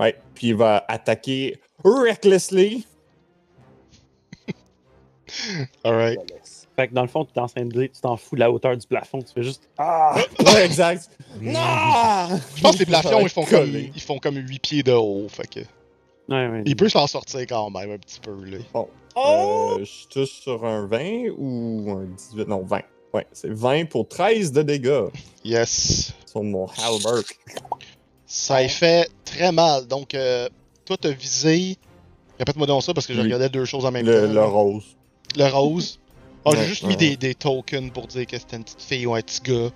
Ouais, 0.00 0.20
puis 0.34 0.48
il 0.48 0.54
va 0.54 0.84
attaquer 0.86 1.60
recklessly. 1.84 2.86
Alright. 5.84 6.20
Fait 6.76 6.86
que 6.86 6.94
dans 6.94 7.02
le 7.02 7.08
fond, 7.08 7.24
tu 7.24 7.32
t'es 7.32 7.40
en 7.40 7.48
train 7.48 7.64
de 7.64 7.72
dire, 7.72 7.88
tu 7.92 8.00
t'en 8.00 8.16
fous 8.16 8.36
de 8.36 8.40
la 8.40 8.52
hauteur 8.52 8.76
du 8.76 8.86
plafond, 8.86 9.20
tu 9.20 9.32
fais 9.34 9.42
juste 9.42 9.68
Ah! 9.76 10.14
Ouais, 10.46 10.64
exact. 10.64 11.10
non! 11.40 12.38
Je 12.54 12.62
pense 12.62 12.76
que 12.76 12.78
les 12.78 12.86
plafonds, 12.86 13.20
ils 13.22 13.28
font 13.28 13.44
comme, 13.44 13.74
ils 13.74 14.00
font 14.00 14.18
comme 14.20 14.36
8 14.36 14.58
pieds 14.60 14.82
de 14.84 14.92
haut, 14.92 15.26
fait 15.28 15.48
que... 15.48 15.60
Ouais, 16.28 16.46
ouais. 16.48 16.62
Il 16.66 16.76
peut 16.76 16.88
s'en 16.88 17.06
sortir 17.06 17.40
quand 17.48 17.70
même 17.70 17.92
un 17.92 17.98
petit 17.98 18.20
peu, 18.20 18.32
là. 18.44 18.58
Euh, 19.16 19.84
je 19.84 20.06
touche 20.08 20.30
sur 20.42 20.64
un 20.64 20.86
20 20.86 21.30
ou 21.36 21.90
un 21.90 22.04
18? 22.04 22.46
Non, 22.48 22.62
20. 22.64 22.82
Ouais, 23.14 23.26
c'est 23.32 23.50
20 23.50 23.86
pour 23.88 24.06
13 24.08 24.52
de 24.52 24.62
dégâts 24.62 25.04
Yes. 25.44 26.12
sur 26.26 26.42
mon 26.42 26.66
halberd. 26.66 27.24
Ça 28.26 28.62
y 28.62 28.68
fait 28.68 29.08
très 29.24 29.50
mal. 29.50 29.86
Donc, 29.86 30.14
euh, 30.14 30.48
toi, 30.84 30.96
t'as 31.00 31.10
visé... 31.10 31.76
Répète-moi 32.38 32.66
donc 32.66 32.82
ça, 32.84 32.94
parce 32.94 33.06
que 33.06 33.14
je 33.14 33.20
regardais 33.20 33.48
deux 33.48 33.64
choses 33.64 33.84
en 33.84 33.90
même 33.90 34.06
Le, 34.06 34.26
temps. 34.28 34.32
le 34.34 34.44
rose. 34.44 34.84
Le 35.36 35.46
rose. 35.48 35.98
Ah, 36.44 36.50
j'ai 36.54 36.64
juste 36.64 36.82
ouais, 36.84 36.90
mis 36.90 36.96
des, 36.96 37.16
des 37.16 37.34
tokens 37.34 37.90
pour 37.90 38.06
dire 38.06 38.26
que 38.26 38.38
c'était 38.38 38.56
une 38.56 38.64
petite 38.64 38.80
fille 38.82 39.06
ou 39.06 39.14
un 39.14 39.20
petit 39.22 39.40
gars. 39.42 39.70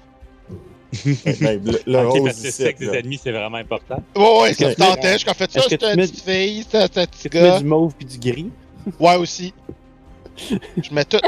Ben, 1.41 1.65
le 1.65 1.79
le 1.87 1.99
Ok, 2.07 2.13
rose 2.13 2.25
parce 2.25 2.41
que 2.41 2.47
le 2.47 2.51
sexe 2.53 2.81
des 2.81 2.89
ennemis, 2.89 3.21
c'est 3.23 3.33
vraiment 3.33 3.57
important. 3.57 4.03
Ouais, 4.15 4.43
ouais, 4.43 4.55
ça 4.55 4.69
me 4.69 4.75
tentait. 4.75 5.19
Je 5.19 5.25
fait 5.33 5.51
ça, 5.51 5.61
c'était 5.69 5.91
une 5.91 5.97
mets- 5.97 6.07
petite 6.07 6.25
fille, 6.25 6.63
c'était 6.63 6.79
un 7.01 7.07
petit 7.07 7.29
que 7.29 7.29
tu 7.29 7.43
mets 7.43 7.51
gars. 7.51 7.59
du 7.59 7.65
mauve 7.65 7.95
puis 7.95 8.07
du 8.07 8.19
gris? 8.19 8.51
Ouais, 9.01 9.17
aussi. 9.17 9.55
Je 10.83 10.93
mets 10.95 11.05
tout. 11.05 11.19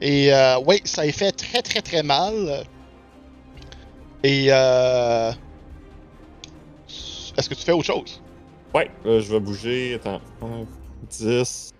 Et 0.00 0.32
euh, 0.32 0.58
ouais, 0.60 0.80
ça 0.84 1.06
y 1.06 1.12
fait 1.12 1.32
très 1.32 1.62
très 1.62 1.80
très 1.80 2.02
mal. 2.02 2.64
Et 4.22 4.46
euh... 4.50 5.32
Est-ce 7.36 7.48
que 7.48 7.54
tu 7.54 7.62
fais 7.64 7.72
autre 7.72 7.84
chose? 7.86 8.20
Ouais, 8.74 8.90
euh, 9.06 9.20
je 9.20 9.32
vais 9.32 9.40
bouger. 9.40 9.94
Attends. 9.94 10.20
5, 10.40 10.66
10. 11.10 11.70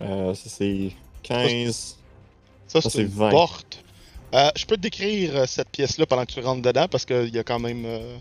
Euh, 0.00 0.34
ça 0.34 0.48
c'est 0.50 0.90
15. 1.22 1.98
Ça, 2.72 2.80
Ça, 2.80 2.90
c'est 2.90 3.02
une 3.02 3.08
20. 3.08 3.30
porte. 3.30 3.82
Euh, 4.34 4.48
je 4.56 4.64
peux 4.64 4.76
te 4.76 4.80
décrire 4.80 5.36
euh, 5.36 5.46
cette 5.46 5.68
pièce-là 5.68 6.06
pendant 6.06 6.24
que 6.24 6.32
tu 6.32 6.40
rentres 6.40 6.62
dedans 6.62 6.86
parce 6.90 7.04
qu'il 7.04 7.28
y 7.34 7.38
a 7.38 7.44
quand 7.44 7.58
même 7.58 7.84
euh, 7.84 8.16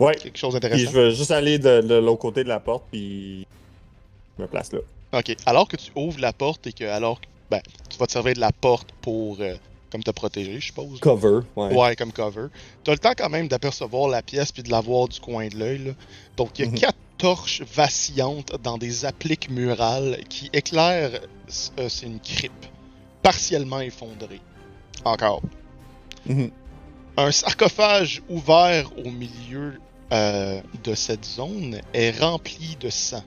Ouais. 0.00 0.14
quelque 0.16 0.36
chose 0.36 0.52
Puis 0.54 0.60
d'intéressant. 0.60 0.90
je 0.90 0.98
vais 0.98 1.10
juste 1.14 1.30
aller 1.30 1.58
de, 1.58 1.80
de 1.80 1.94
l'autre 1.94 2.18
côté 2.20 2.42
de 2.44 2.48
la 2.48 2.58
porte, 2.60 2.84
puis 2.90 3.46
je 4.36 4.42
me 4.42 4.48
place 4.48 4.72
là. 4.72 4.80
Ok, 5.12 5.34
alors 5.46 5.68
que 5.68 5.76
tu 5.76 5.90
ouvres 5.94 6.20
la 6.20 6.32
porte 6.32 6.66
et 6.66 6.72
que 6.72 6.84
alors 6.84 7.20
ben, 7.50 7.60
tu 7.88 7.96
vas 7.98 8.06
te 8.06 8.12
servir 8.12 8.34
de 8.34 8.40
la 8.40 8.50
porte 8.52 8.88
pour 9.00 9.38
euh, 9.40 9.54
comme 9.92 10.02
te 10.02 10.10
protéger, 10.10 10.58
je 10.60 10.66
suppose. 10.66 10.98
Cover, 11.00 11.40
ouais. 11.54 11.72
Ouais, 11.74 11.94
comme 11.96 12.12
cover. 12.12 12.48
T'as 12.82 12.92
le 12.92 12.98
temps 12.98 13.12
quand 13.16 13.28
même 13.30 13.46
d'apercevoir 13.46 14.08
la 14.08 14.20
pièce 14.22 14.50
puis 14.50 14.64
de 14.64 14.70
la 14.70 14.80
voir 14.80 15.06
du 15.08 15.20
coin 15.20 15.46
de 15.46 15.56
l'œil. 15.56 15.78
là. 15.78 15.92
Donc 16.36 16.58
il 16.58 16.64
y 16.64 16.68
a 16.68 16.70
Mhm. 16.72 16.78
quatre 16.78 16.98
torches 17.18 17.62
vacillantes 17.62 18.52
dans 18.62 18.78
des 18.78 19.04
appliques 19.04 19.50
murales 19.50 20.18
qui 20.28 20.50
éclairent. 20.52 21.20
euh, 21.78 21.88
c'est 21.88 22.06
une 22.06 22.20
crypte 22.20 22.70
partiellement 23.22 23.80
effondrée. 23.80 24.40
Encore. 25.04 25.42
Mhm. 26.26 26.50
Un 27.16 27.32
sarcophage 27.32 28.22
ouvert 28.28 28.90
au 29.04 29.10
milieu 29.10 29.80
euh, 30.12 30.60
de 30.84 30.94
cette 30.94 31.24
zone 31.24 31.80
est 31.94 32.18
rempli 32.20 32.76
de 32.80 32.90
sang. 32.90 33.24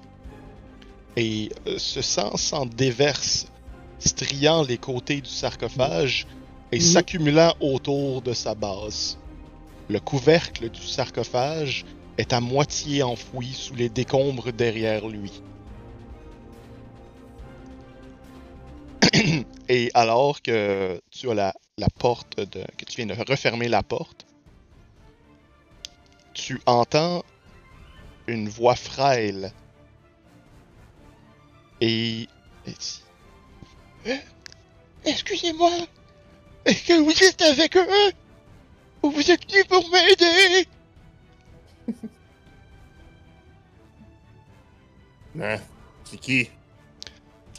Et 1.17 1.49
euh, 1.67 1.75
ce 1.77 2.01
sang 2.01 2.37
s'en 2.37 2.65
déverse, 2.65 3.47
striant 3.99 4.63
les 4.63 4.77
côtés 4.77 5.21
du 5.21 5.29
sarcophage 5.29 6.27
et 6.71 6.77
Mhm. 6.77 6.81
s'accumulant 6.81 7.53
autour 7.59 8.21
de 8.21 8.33
sa 8.33 8.53
base. 8.55 9.17
Le 9.89 9.99
couvercle 9.99 10.69
du 10.69 10.81
sarcophage 10.81 11.83
est 12.19 12.33
à 12.33 12.41
moitié 12.41 13.01
enfoui 13.01 13.53
sous 13.53 13.75
les 13.75 13.87
décombres 13.87 14.51
derrière 14.51 15.07
lui. 15.07 15.41
Et 19.69 19.89
alors 19.93 20.41
que 20.41 21.01
tu 21.11 21.31
as 21.31 21.33
la, 21.33 21.53
la 21.77 21.87
porte 21.87 22.37
de. 22.37 22.65
que 22.77 22.83
tu 22.83 22.97
viens 22.97 23.05
de 23.05 23.13
refermer 23.13 23.69
la 23.69 23.83
porte, 23.83 24.25
tu 26.33 26.59
entends 26.65 27.23
une 28.27 28.49
voix 28.49 28.75
frêle. 28.75 29.53
Et. 31.79 32.27
Excusez-moi, 35.05 35.71
est-ce 36.65 36.83
que 36.83 37.01
vous 37.01 37.23
êtes 37.23 37.41
avec 37.41 37.77
eux? 37.77 38.11
Ou 39.03 39.11
vous 39.11 39.31
êtes 39.31 39.45
qui 39.45 39.63
pour 39.63 39.89
m'aider? 39.89 40.67
Hein? 45.39 45.57
C'est 46.03 46.17
qui? 46.17 46.49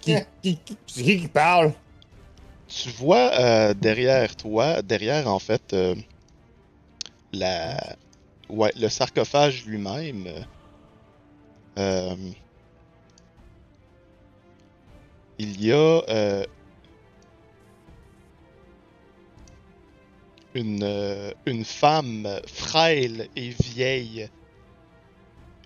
Qui, 0.03 0.17
qui, 0.43 0.59
c'est 0.87 1.03
qui 1.03 1.21
qui 1.21 1.29
parle? 1.29 1.73
Tu 2.69 2.91
vois 2.91 3.33
euh, 3.39 3.75
derrière 3.75 4.35
toi, 4.37 4.83
derrière 4.83 5.29
en 5.29 5.39
fait, 5.39 5.73
euh, 5.73 5.95
la, 7.33 7.97
ouais, 8.49 8.73
le 8.77 8.89
sarcophage 8.89 9.65
lui-même. 9.67 10.29
euh, 11.79 12.17
il 15.39 15.65
y 15.65 15.73
a 15.73 16.03
une, 20.55 20.83
euh, 20.83 21.33
une 21.47 21.65
femme 21.65 22.29
frêle 22.47 23.29
et 23.37 23.51
vieille 23.51 24.29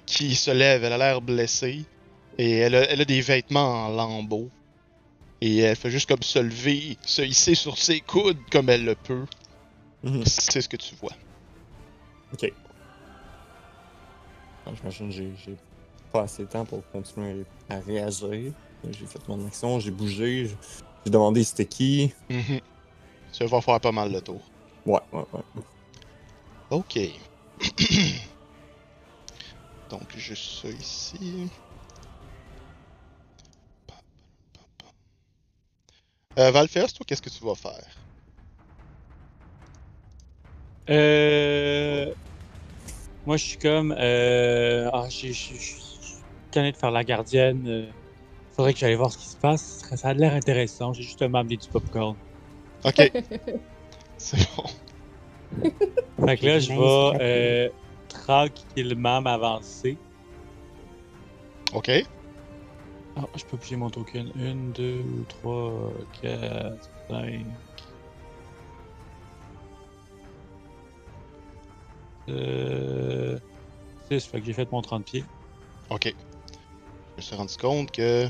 qui 0.07 0.35
se 0.35 0.51
lève. 0.51 0.85
Elle 0.85 0.92
a 0.92 0.99
l'air 0.99 1.20
blessée 1.20 1.85
et 2.38 2.51
elle 2.59 2.75
a, 2.75 2.90
elle 2.90 3.01
a 3.01 3.05
des 3.05 3.20
vêtements 3.20 3.87
en 3.87 3.88
lambeaux. 3.88 4.51
Et 5.40 5.59
elle 5.59 5.77
fait 5.77 5.90
juste 5.90 6.09
comme 6.09 6.23
se 6.23 6.38
lever, 6.38 6.97
se 7.05 7.23
hisser 7.23 7.55
sur 7.55 7.77
ses 7.77 8.01
coudes 8.01 8.38
comme 8.51 8.70
elle 8.70 8.85
le 8.85 8.94
peut. 8.94 9.27
Mhm. 10.03 10.25
C'est 10.27 10.61
ce 10.61 10.68
que 10.68 10.77
tu 10.77 10.94
vois. 10.97 11.12
Ah, 14.66 14.70
J'imagine 14.75 15.09
que 15.11 15.14
j'ai 15.14 15.57
pas 16.12 16.23
assez 16.23 16.44
de 16.44 16.49
temps 16.49 16.64
pour 16.64 16.83
continuer 16.92 17.44
à 17.68 17.79
réagir. 17.81 18.53
J'ai 18.90 19.07
fait 19.07 19.29
mon 19.29 19.47
action, 19.47 19.81
j'ai 19.81 19.90
bougé, 19.90 20.47
j'ai 20.47 20.57
j'ai 21.05 21.11
demandé 21.11 21.44
c'était 21.44 21.66
qui. 21.66 22.12
Mhm. 22.31 22.61
Ça 23.33 23.47
va 23.47 23.61
faire 23.61 23.81
pas 23.81 23.92
mal 23.92 24.12
le 24.12 24.20
tour. 24.20 24.40
Ouais, 24.87 25.01
ouais, 25.12 25.25
ouais. 25.33 25.62
Ok. 26.70 26.99
Donc, 29.90 30.16
juste 30.16 30.62
ça 30.62 30.68
ici. 30.68 31.49
Euh, 36.38 36.51
Valfers, 36.51 36.92
toi, 36.92 37.05
qu'est-ce 37.07 37.23
que 37.23 37.31
tu 37.31 37.44
vas 37.44 37.55
faire? 37.55 37.87
Euh... 40.90 42.12
Moi, 43.27 43.37
je 43.37 43.44
suis 43.44 43.59
comme. 43.59 43.94
Euh... 43.99 44.90
Ah, 44.92 45.07
je 45.09 45.33
suis 45.33 45.59
tanné 46.51 46.73
de 46.73 46.77
faire 46.77 46.90
la 46.90 47.05
gardienne. 47.05 47.66
euh, 47.66 47.90
Faudrait 48.53 48.75
que 48.75 48.81
j'aille 48.81 48.94
voir 48.97 49.12
ce 49.12 49.18
qui 49.18 49.29
se 49.29 49.37
passe. 49.37 49.85
Ça- 49.88 49.97
Ça 49.97 50.09
a 50.09 50.14
l'air 50.14 50.35
intéressant. 50.35 50.92
J'ai 50.92 51.03
justement 51.03 51.38
amené 51.38 51.57
du 51.57 51.68
popcorn. 51.68 52.16
Ok. 52.85 53.11
C'est 54.18 54.48
bon. 54.57 54.64
Fait 56.27 56.37
que 56.37 56.46
là, 56.46 56.59
je 56.59 56.72
vais 56.72 57.18
euh, 57.20 57.68
tranquillement 58.09 59.20
m'avancer. 59.20 59.96
Ok. 61.72 61.90
Ah, 63.16 63.22
je 63.37 63.44
peux 63.44 63.57
bouger 63.57 63.77
mon 63.77 63.90
token. 63.90 64.33
1, 64.38 64.55
2, 64.74 65.05
3, 65.29 65.92
4, 66.22 66.90
5. 67.09 67.46
Euh... 72.29 73.38
6, 74.11 74.27
fait 74.27 74.40
que 74.40 74.46
j'ai 74.46 74.53
fait 74.53 74.70
mon 74.70 74.83
30 74.83 75.05
pieds. 75.05 75.24
Ok. 75.90 76.07
Je 76.07 77.16
me 77.16 77.22
suis 77.22 77.37
rendu 77.37 77.57
compte 77.57 77.90
que 77.90 78.27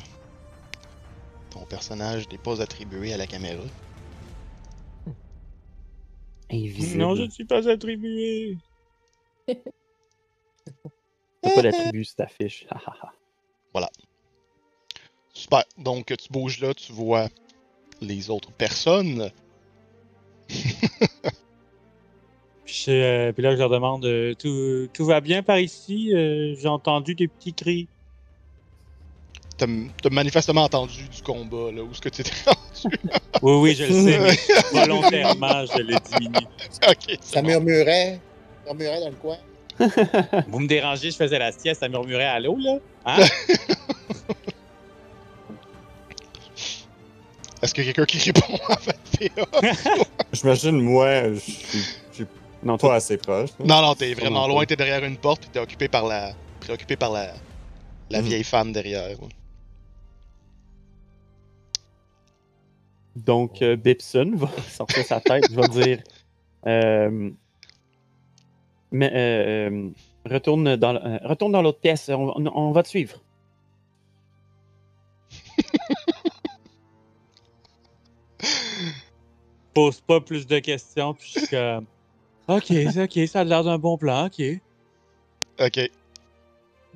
ton 1.51 1.64
personnage 1.64 2.29
n'est 2.29 2.38
pas 2.38 2.61
attribué 2.61 3.12
à 3.12 3.16
la 3.16 3.27
caméra. 3.27 3.62
Invisible. 6.55 7.01
Non, 7.01 7.17
je 7.17 7.23
ne 7.23 7.31
suis 7.31 7.45
pas 7.45 7.69
attribué. 7.69 8.57
T'as 11.43 11.55
pas 11.55 11.62
d'attribut 11.62 12.05
sur 12.05 12.17
ta 12.17 12.27
fiche. 12.27 12.67
Ha. 12.71 13.90
Super. 15.33 15.64
Donc 15.79 16.14
tu 16.17 16.33
bouges 16.33 16.61
là, 16.61 16.73
tu 16.75 16.93
vois 16.93 17.29
les 18.01 18.31
autres 18.31 18.53
personnes. 18.53 19.31
Puis, 22.64 22.87
euh, 22.88 23.33
puis 23.33 23.43
là, 23.43 23.53
je 23.53 23.59
leur 23.59 23.69
demande 23.69 24.05
euh, 24.07 24.35
tout, 24.35 24.88
tout 24.93 25.05
va 25.05 25.21
bien 25.21 25.43
par 25.43 25.59
ici? 25.59 26.14
Euh, 26.14 26.57
J'ai 26.59 26.69
entendu 26.69 27.14
des 27.14 27.29
petits 27.29 27.53
cris. 27.53 27.88
T'as 29.57 29.67
manifestement 30.11 30.64
entendu 30.64 31.09
du 31.14 31.23
combat 31.23 31.71
là, 31.73 31.83
où 31.83 31.90
est-ce 31.93 32.01
que 32.01 32.09
tu 32.09 32.23
étais 32.23 32.33
rendu. 32.45 32.97
Oui, 33.43 33.53
oui, 33.53 33.75
je 33.77 33.85
le 33.85 33.93
sais, 33.93 34.19
mais 34.19 34.38
volontairement, 34.81 35.64
je 35.67 35.79
le 35.83 35.95
diminue. 36.11 36.47
ok, 36.88 37.17
Ça 37.21 37.40
bon. 37.40 37.49
murmurait. 37.49 38.21
Ça 38.67 38.75
murmurait 38.75 39.01
dans 39.01 39.11
le 39.11 39.14
coin. 39.14 39.37
Vous 40.49 40.59
me 40.61 40.67
dérangez, 40.67 41.11
je 41.11 41.17
faisais 41.17 41.38
la 41.38 41.53
sieste, 41.53 41.81
ça 41.81 41.88
murmurait 41.88 42.25
à 42.27 42.40
l'eau, 42.40 42.57
là. 42.59 42.79
Hein? 43.07 43.25
Est-ce 47.62 47.73
qu'il 47.73 47.85
y 47.87 47.88
a 47.88 47.93
quelqu'un 47.93 48.19
qui 48.19 48.31
répond 48.31 48.59
à 48.69 48.77
PA? 48.77 49.67
J'imagine, 50.33 50.81
moi, 50.81 51.33
je 51.35 51.38
suis 52.12 52.27
Non, 52.62 52.75
pas 52.77 52.87
toi, 52.88 52.95
assez 52.97 53.17
proche. 53.17 53.51
Non, 53.64 53.81
non, 53.81 53.95
t'es 53.95 54.12
vraiment 54.14 54.47
loin, 54.47 54.64
t'es 54.67 54.77
derrière 54.77 55.03
une 55.05 55.17
porte, 55.17 55.43
pis 55.43 55.49
t'es 55.49 55.61
occupé 55.61 55.88
par 55.88 56.05
la. 56.07 56.33
préoccupé 56.61 56.97
par 56.97 57.11
la. 57.12 57.33
la 58.11 58.21
Mhm. 58.21 58.27
vieille 58.29 58.45
femme 58.45 58.73
derrière. 58.73 59.09
ouais. 59.09 59.29
Donc, 63.16 63.62
euh, 63.62 63.77
Bipson 63.77 64.33
va 64.35 64.48
sortir 64.68 65.05
sa 65.05 65.20
tête, 65.20 65.50
va 65.53 65.66
dire 65.68 66.03
euh, 66.66 67.31
Mais 68.90 69.11
euh, 69.14 69.70
euh, 69.70 69.90
retourne 70.29 70.77
dans, 70.77 70.96
euh, 70.96 71.18
retourne 71.24 71.53
dans 71.53 71.62
l'autre 71.62 71.81
pièce, 71.81 72.09
on, 72.09 72.33
on- 72.37 72.53
on 72.55 72.72
va 72.72 72.83
te 72.83 72.88
suivre. 72.88 73.20
Pose 79.74 80.00
pas 80.00 80.20
plus 80.20 80.46
de 80.46 80.59
questions, 80.61 81.14
puis 81.14 81.31
je 81.35 81.38
suis 81.40 81.48
comme. 81.48 81.87
Ok, 82.46 82.70
ok, 82.96 83.29
ça 83.29 83.40
a 83.40 83.44
l'air 83.44 83.64
d'un 83.64 83.79
bon 83.79 83.96
plan, 83.96 84.27
ok. 84.27 84.42
Ok. 85.61 85.90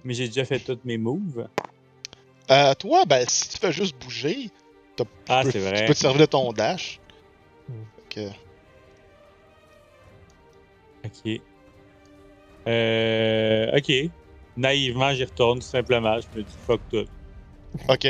Mais 0.04 0.14
j'ai 0.14 0.26
déjà 0.26 0.44
fait 0.44 0.60
tous 0.60 0.78
mes 0.84 0.98
moves. 0.98 1.48
Euh, 2.50 2.74
toi, 2.74 3.04
ben, 3.04 3.24
si 3.28 3.48
tu 3.48 3.58
fais 3.58 3.72
juste 3.72 3.96
bouger, 4.02 4.50
Ah, 5.28 5.40
tu 5.42 5.46
peux- 5.46 5.52
c'est 5.52 5.58
tu 5.58 5.64
vrai. 5.64 5.86
peux 5.86 5.94
te 5.94 5.98
servir 5.98 6.20
de 6.20 6.26
ton 6.26 6.52
dash. 6.52 7.00
Hmm. 7.68 7.82
Ok. 8.04 8.18
Ok. 11.06 11.40
Euh. 12.68 13.76
Ok. 13.76 13.92
Naïvement, 14.56 15.12
j'y 15.14 15.24
retourne, 15.24 15.60
tout 15.60 15.66
simplement. 15.66 16.18
Je 16.20 16.38
me 16.38 16.42
dis 16.44 16.56
fuck 16.66 16.80
tout. 16.90 17.04
Ok. 17.88 18.08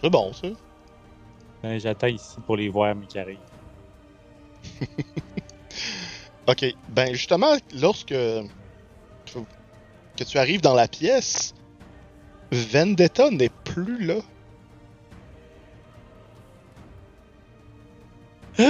C'est 0.00 0.10
bon, 0.10 0.32
ça. 0.32 0.48
Ben, 1.62 1.78
J'attends 1.80 2.06
ici 2.06 2.36
pour 2.46 2.56
les 2.56 2.68
voir, 2.68 2.94
mais 2.94 3.06
qui 3.06 3.18
arrivent. 3.18 3.40
Ok. 6.46 6.64
Ben, 6.88 7.12
justement, 7.12 7.54
lorsque. 7.74 8.06
tu- 9.26 9.38
que 10.16 10.24
tu 10.24 10.38
arrives 10.38 10.62
dans 10.62 10.74
la 10.74 10.88
pièce, 10.88 11.52
Vendetta 12.50 13.30
n'est 13.30 13.50
plus 13.64 14.02
là. 14.04 14.16
Et 18.58 18.64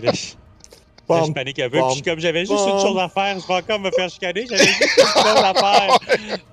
là, 0.00 0.12
je, 0.12 0.34
là, 1.08 1.24
je 1.26 1.32
panique 1.32 1.58
un 1.58 1.68
peu. 1.68 1.78
bam, 1.78 1.92
Puis 1.92 2.02
comme 2.02 2.18
j'avais 2.20 2.46
juste 2.46 2.64
bam. 2.64 2.76
une 2.76 2.80
chose 2.80 2.98
à 2.98 3.08
faire, 3.08 3.38
je 3.38 3.46
vais 3.46 3.54
encore 3.54 3.80
me 3.80 3.90
faire 3.90 4.08
chicaner. 4.08 4.46
J'avais 4.48 4.64
juste 4.64 4.98
une 4.98 5.22
chose 5.22 5.44
à 5.44 5.54
faire. 5.54 5.98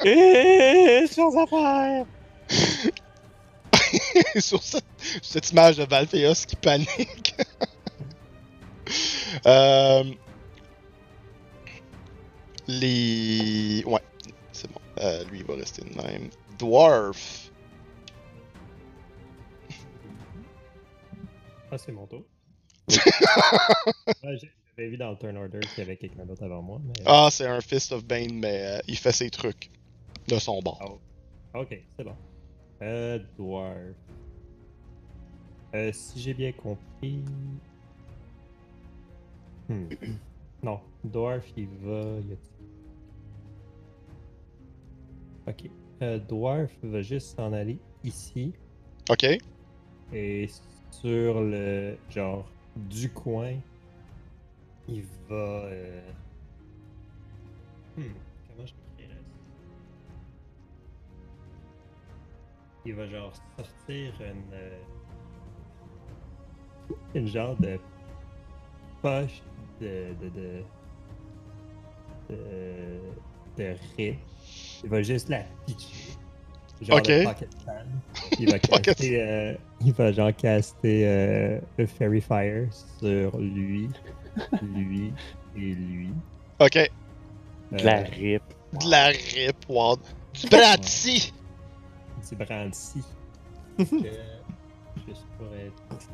Une 0.05 1.07
chose 1.07 1.37
à 1.37 1.45
faire. 1.47 2.05
sur 4.41 4.61
cette, 4.61 4.83
cette 5.21 5.51
image 5.51 5.77
de 5.77 5.85
Valpheus 5.85 6.45
qui 6.45 6.55
panique. 6.55 7.35
Euh, 9.45 10.03
les. 12.67 13.83
Ouais, 13.85 14.01
c'est 14.51 14.69
bon. 14.71 14.79
Euh, 14.99 15.23
lui, 15.25 15.39
il 15.39 15.45
va 15.45 15.55
rester 15.55 15.83
de 15.83 15.95
même. 16.01 16.29
Dwarf. 16.59 17.40
Ah, 21.71 21.77
c'est 21.77 21.93
mon 21.93 22.05
tour. 22.05 22.25
J'avais 22.89 24.89
vu 24.89 24.97
dans 24.97 25.11
le 25.11 25.17
turn 25.17 25.37
order 25.37 25.61
qu'il 25.61 25.79
y 25.79 25.81
avait 25.81 25.95
quelqu'un 25.95 26.25
d'autre 26.25 26.43
avant 26.43 26.61
moi. 26.61 26.81
Mais... 26.83 26.93
Ah, 27.05 27.29
c'est 27.31 27.47
un 27.47 27.61
Fist 27.61 27.93
of 27.93 28.05
Bane, 28.05 28.33
mais 28.33 28.65
euh, 28.65 28.79
il 28.87 28.97
fait 28.97 29.13
ses 29.13 29.29
trucs 29.29 29.69
de 30.27 30.37
son 30.37 30.61
bord. 30.61 30.99
Ok, 31.53 31.79
c'est 31.95 32.03
bon. 32.03 32.15
Euh, 32.81 33.19
Dwarf. 33.37 33.95
Euh, 35.73 35.91
si 35.93 36.19
j'ai 36.19 36.33
bien 36.33 36.51
compris. 36.51 37.23
Hmm. 39.69 39.87
Non, 40.63 40.79
Dwarf, 41.03 41.43
il 41.57 41.67
va. 41.81 42.17
Ok. 45.47 45.71
Euh, 46.03 46.19
Dwarf 46.19 46.69
va 46.83 47.01
juste 47.01 47.35
s'en 47.35 47.51
aller 47.51 47.79
ici. 48.03 48.53
Ok. 49.09 49.25
Et 50.13 50.47
sur 50.91 51.41
le 51.41 51.97
genre 52.09 52.45
du 52.75 53.11
coin, 53.11 53.53
il 54.87 55.03
va. 55.29 55.35
euh, 55.35 56.11
Hmm, 57.97 58.13
je? 58.65 58.73
Il 62.85 62.95
va 62.95 63.07
genre 63.07 63.33
sortir 63.57 64.13
une. 64.21 64.53
euh, 64.53 64.79
Une 67.13 67.27
genre 67.27 67.55
de 67.57 67.79
poche 69.01 69.41
de. 69.79 70.13
de. 70.21 70.29
de. 70.29 70.63
de, 72.29 73.01
de. 73.57 73.75
Il 74.83 74.89
va 74.89 75.01
juste 75.03 75.29
la 75.29 75.43
pitcher. 75.65 76.17
Genre 76.81 76.97
pocket 76.97 77.49
fan. 77.65 77.87
Il 78.39 78.49
va 78.51 78.59
caster. 78.59 79.21
euh, 79.21 79.53
il 79.81 79.93
va 79.93 80.11
genre 80.11 80.35
caster 80.35 81.03
euh, 81.07 81.59
le 81.77 81.85
Fairy 81.85 82.21
Fire 82.21 82.67
sur 82.99 83.37
lui, 83.37 83.87
lui 84.61 85.13
et 85.55 85.59
lui. 85.75 86.09
Ok. 86.59 86.91
De 87.71 87.83
la 87.83 87.99
Euh, 87.99 88.03
rip. 88.11 88.43
De 88.73 88.89
la 88.89 89.07
rip, 89.07 89.55
wow. 89.69 89.97
Du 90.33 90.47
Bratty! 90.47 91.31
C'est 92.21 92.37
Brandy. 92.37 93.03
Juste 93.79 95.25
pour 95.37 95.47
être 95.55 96.07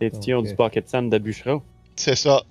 C'est 0.00 0.20
du 0.20 0.34
euh, 0.34 0.54
Pocket 0.56 0.88
Sand 0.88 1.10
de 1.10 1.18
Bûcheron. 1.18 1.62
C'est 1.96 2.16
ça. 2.16 2.42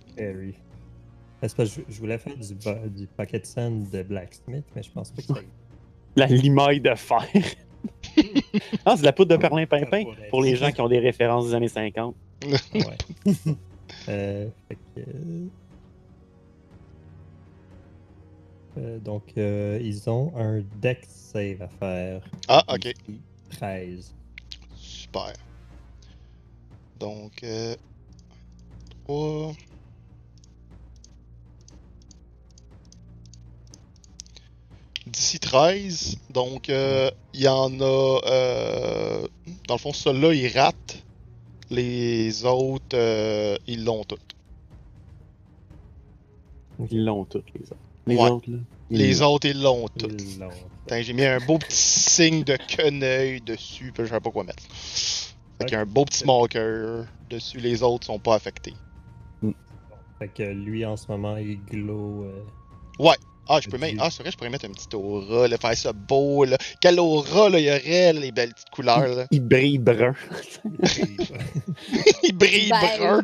Parce 1.41 1.53
que 1.53 1.65
je, 1.65 1.82
je 1.89 1.99
voulais 1.99 2.17
faire 2.17 2.36
du, 2.38 2.89
du 2.89 3.08
pocket 3.08 3.45
sand 3.45 3.89
de 3.89 4.01
Blacksmith, 4.03 4.63
mais 4.75 4.82
je 4.82 4.89
pense 4.91 5.12
pas 5.12 5.21
que 5.21 5.27
ça. 5.27 5.34
La 6.15 6.28
limaille 6.28 6.80
de 6.80 6.93
fer. 6.95 7.28
ah, 8.86 8.95
c'est 8.95 9.02
de 9.02 9.06
la 9.06 9.13
poudre 9.13 9.36
de 9.36 9.41
perlimpinpin 9.41 10.04
pourrait. 10.04 10.28
pour 10.30 10.41
les 10.43 10.56
gens 10.56 10.71
qui 10.71 10.82
ont 10.82 10.88
des 10.88 10.99
références 10.99 11.47
des 11.47 11.54
années 11.56 11.67
50. 11.67 12.15
Ouais. 12.45 12.82
euh, 14.10 14.47
fait 14.67 14.76
que, 14.76 14.99
euh, 14.99 15.47
euh, 18.78 18.99
donc, 18.99 19.23
euh, 19.38 19.80
ils 19.82 20.10
ont 20.10 20.34
un 20.36 20.63
deck 20.82 21.06
save 21.08 21.62
à 21.62 21.67
faire. 21.67 22.21
Ah, 22.47 22.63
ok. 22.73 22.86
Ici, 22.86 23.19
13. 23.52 24.13
Super. 24.76 25.34
Donc, 26.99 27.43
euh. 27.43 27.76
3. 29.06 29.54
D'ici 35.07 35.39
13. 35.39 36.17
Donc, 36.29 36.69
euh, 36.69 37.09
il 37.33 37.41
y 37.41 37.47
en 37.47 37.79
a. 37.81 38.19
euh, 38.25 39.27
dans 39.67 39.75
le 39.75 39.79
fond, 39.79 39.93
celui-là, 39.93 40.33
il 40.33 40.47
rate. 40.57 41.03
Les 41.69 42.45
autres, 42.45 42.85
euh, 42.95 43.57
ils 43.67 43.83
l'ont 43.83 44.03
tout. 44.03 44.17
Ils 46.91 47.03
l'ont 47.05 47.25
toutes, 47.25 47.45
les 47.55 47.61
autres. 47.63 47.75
Les 48.05 48.15
Ouais. 48.17 48.29
autres, 48.29 48.49
là. 48.51 48.57
ils 48.89 48.97
Les 48.97 49.13
l'ont. 49.15 49.33
autres, 49.33 49.47
ils 49.47 49.61
l'ont 49.61 49.87
tout. 49.87 50.09
J'ai 51.01 51.13
mis 51.13 51.25
un 51.25 51.39
beau 51.39 51.57
petit 51.57 51.75
signe 51.77 52.43
de 52.43 52.55
quenouille 52.57 53.41
dessus, 53.41 53.91
puis 53.93 54.03
je 54.03 54.09
savais 54.09 54.19
pas 54.21 54.31
quoi 54.31 54.43
mettre. 54.43 54.63
Fait 55.57 55.65
qu'il 55.65 55.73
y 55.73 55.75
a 55.77 55.81
un 55.81 55.85
beau 55.85 56.03
petit 56.05 56.25
marqueur 56.25 57.05
dessus. 57.29 57.59
Les 57.59 57.81
autres 57.83 58.05
sont 58.05 58.19
pas 58.19 58.35
affectés. 58.35 58.73
Fait 60.19 60.27
que 60.27 60.43
lui, 60.43 60.85
en 60.85 60.97
ce 60.97 61.07
moment, 61.09 61.37
il 61.37 61.59
glow. 61.65 62.23
euh, 62.25 62.43
Ah, 63.47 63.60
je 63.62 63.69
peux 63.69 63.77
mettre. 63.77 63.97
Ah, 63.99 64.10
c'est 64.10 64.23
vrai, 64.23 64.32
je 64.32 64.38
pourrais 64.38 64.49
mettre 64.49 64.65
un 64.65 64.71
petit 64.71 64.95
aura, 64.95 65.47
là, 65.47 65.58
faire 65.58 65.75
ça 65.77 65.93
beau, 65.93 66.45
là. 66.45 66.58
Quelle 66.79 66.99
aura, 66.99 67.49
là, 67.49 67.60
il 67.60 67.65
y 67.65 67.69
aurait, 67.69 68.13
là, 68.13 68.19
les 68.19 68.32
belles 68.32 68.53
petites 68.53 68.69
couleurs, 68.69 69.08
là? 69.08 69.27
Il 69.32 69.41
brille 69.41 69.77
brun. 69.79 70.15
il 72.23 72.38
brille 72.38 72.69
brun. 72.69 73.23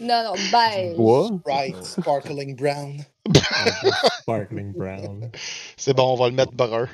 Non, 0.00 0.24
non, 0.24 0.32
beige. 0.50 0.96
Bois. 0.96 1.30
Bright, 1.44 1.82
sparkling 1.84 2.56
brown. 2.56 2.98
Sparkling 4.20 4.72
brown. 4.72 5.30
C'est 5.76 5.94
bon, 5.94 6.12
on 6.12 6.16
va 6.16 6.28
le 6.28 6.34
mettre 6.34 6.52
brun. 6.52 6.88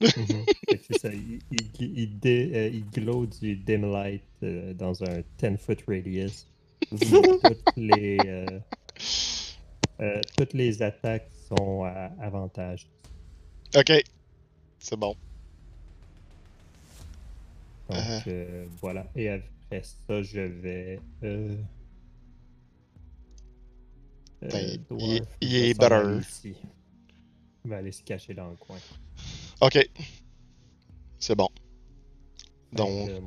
Mhm. 0.00 0.44
Fait 0.70 0.78
que 0.78 0.84
c'est 0.90 0.98
ça. 1.00 1.08
Il, 1.12 1.40
il, 1.50 1.98
il, 1.98 2.18
dé- 2.20 2.50
euh, 2.54 2.68
il 2.68 2.88
glow 2.88 3.26
du 3.26 3.56
dim 3.56 3.90
light 3.92 4.22
euh, 4.44 4.72
dans 4.74 5.02
un 5.02 5.22
10 5.42 5.56
foot 5.58 5.80
radius. 5.88 6.46
toutes, 6.90 7.58
les, 7.76 8.18
euh, 8.24 8.46
euh, 10.00 10.20
toutes 10.36 10.52
les 10.52 10.82
attaques 10.82 11.28
sont 11.48 11.84
à 11.84 12.10
avantage. 12.20 12.88
Ok. 13.76 13.92
C'est 14.78 14.96
bon. 14.96 15.14
Donc 17.88 17.98
Euh. 17.98 18.20
euh, 18.28 18.66
voilà. 18.80 19.06
Et 19.16 19.28
après 19.28 19.82
ça, 19.82 20.22
je 20.22 20.40
vais. 20.40 21.00
Euh, 21.24 21.56
Ben, 24.40 24.78
il- 25.00 25.22
est 25.56 25.74
better. 25.78 26.18
ici. 26.20 26.54
Il 27.64 27.70
va 27.70 27.78
aller 27.78 27.90
se 27.92 28.02
cacher 28.04 28.34
dans 28.34 28.48
le 28.50 28.56
coin. 28.56 28.76
Ok. 29.60 29.78
C'est 31.18 31.34
bon. 31.34 31.48
Donc, 32.72 33.08
euh, 33.08 33.20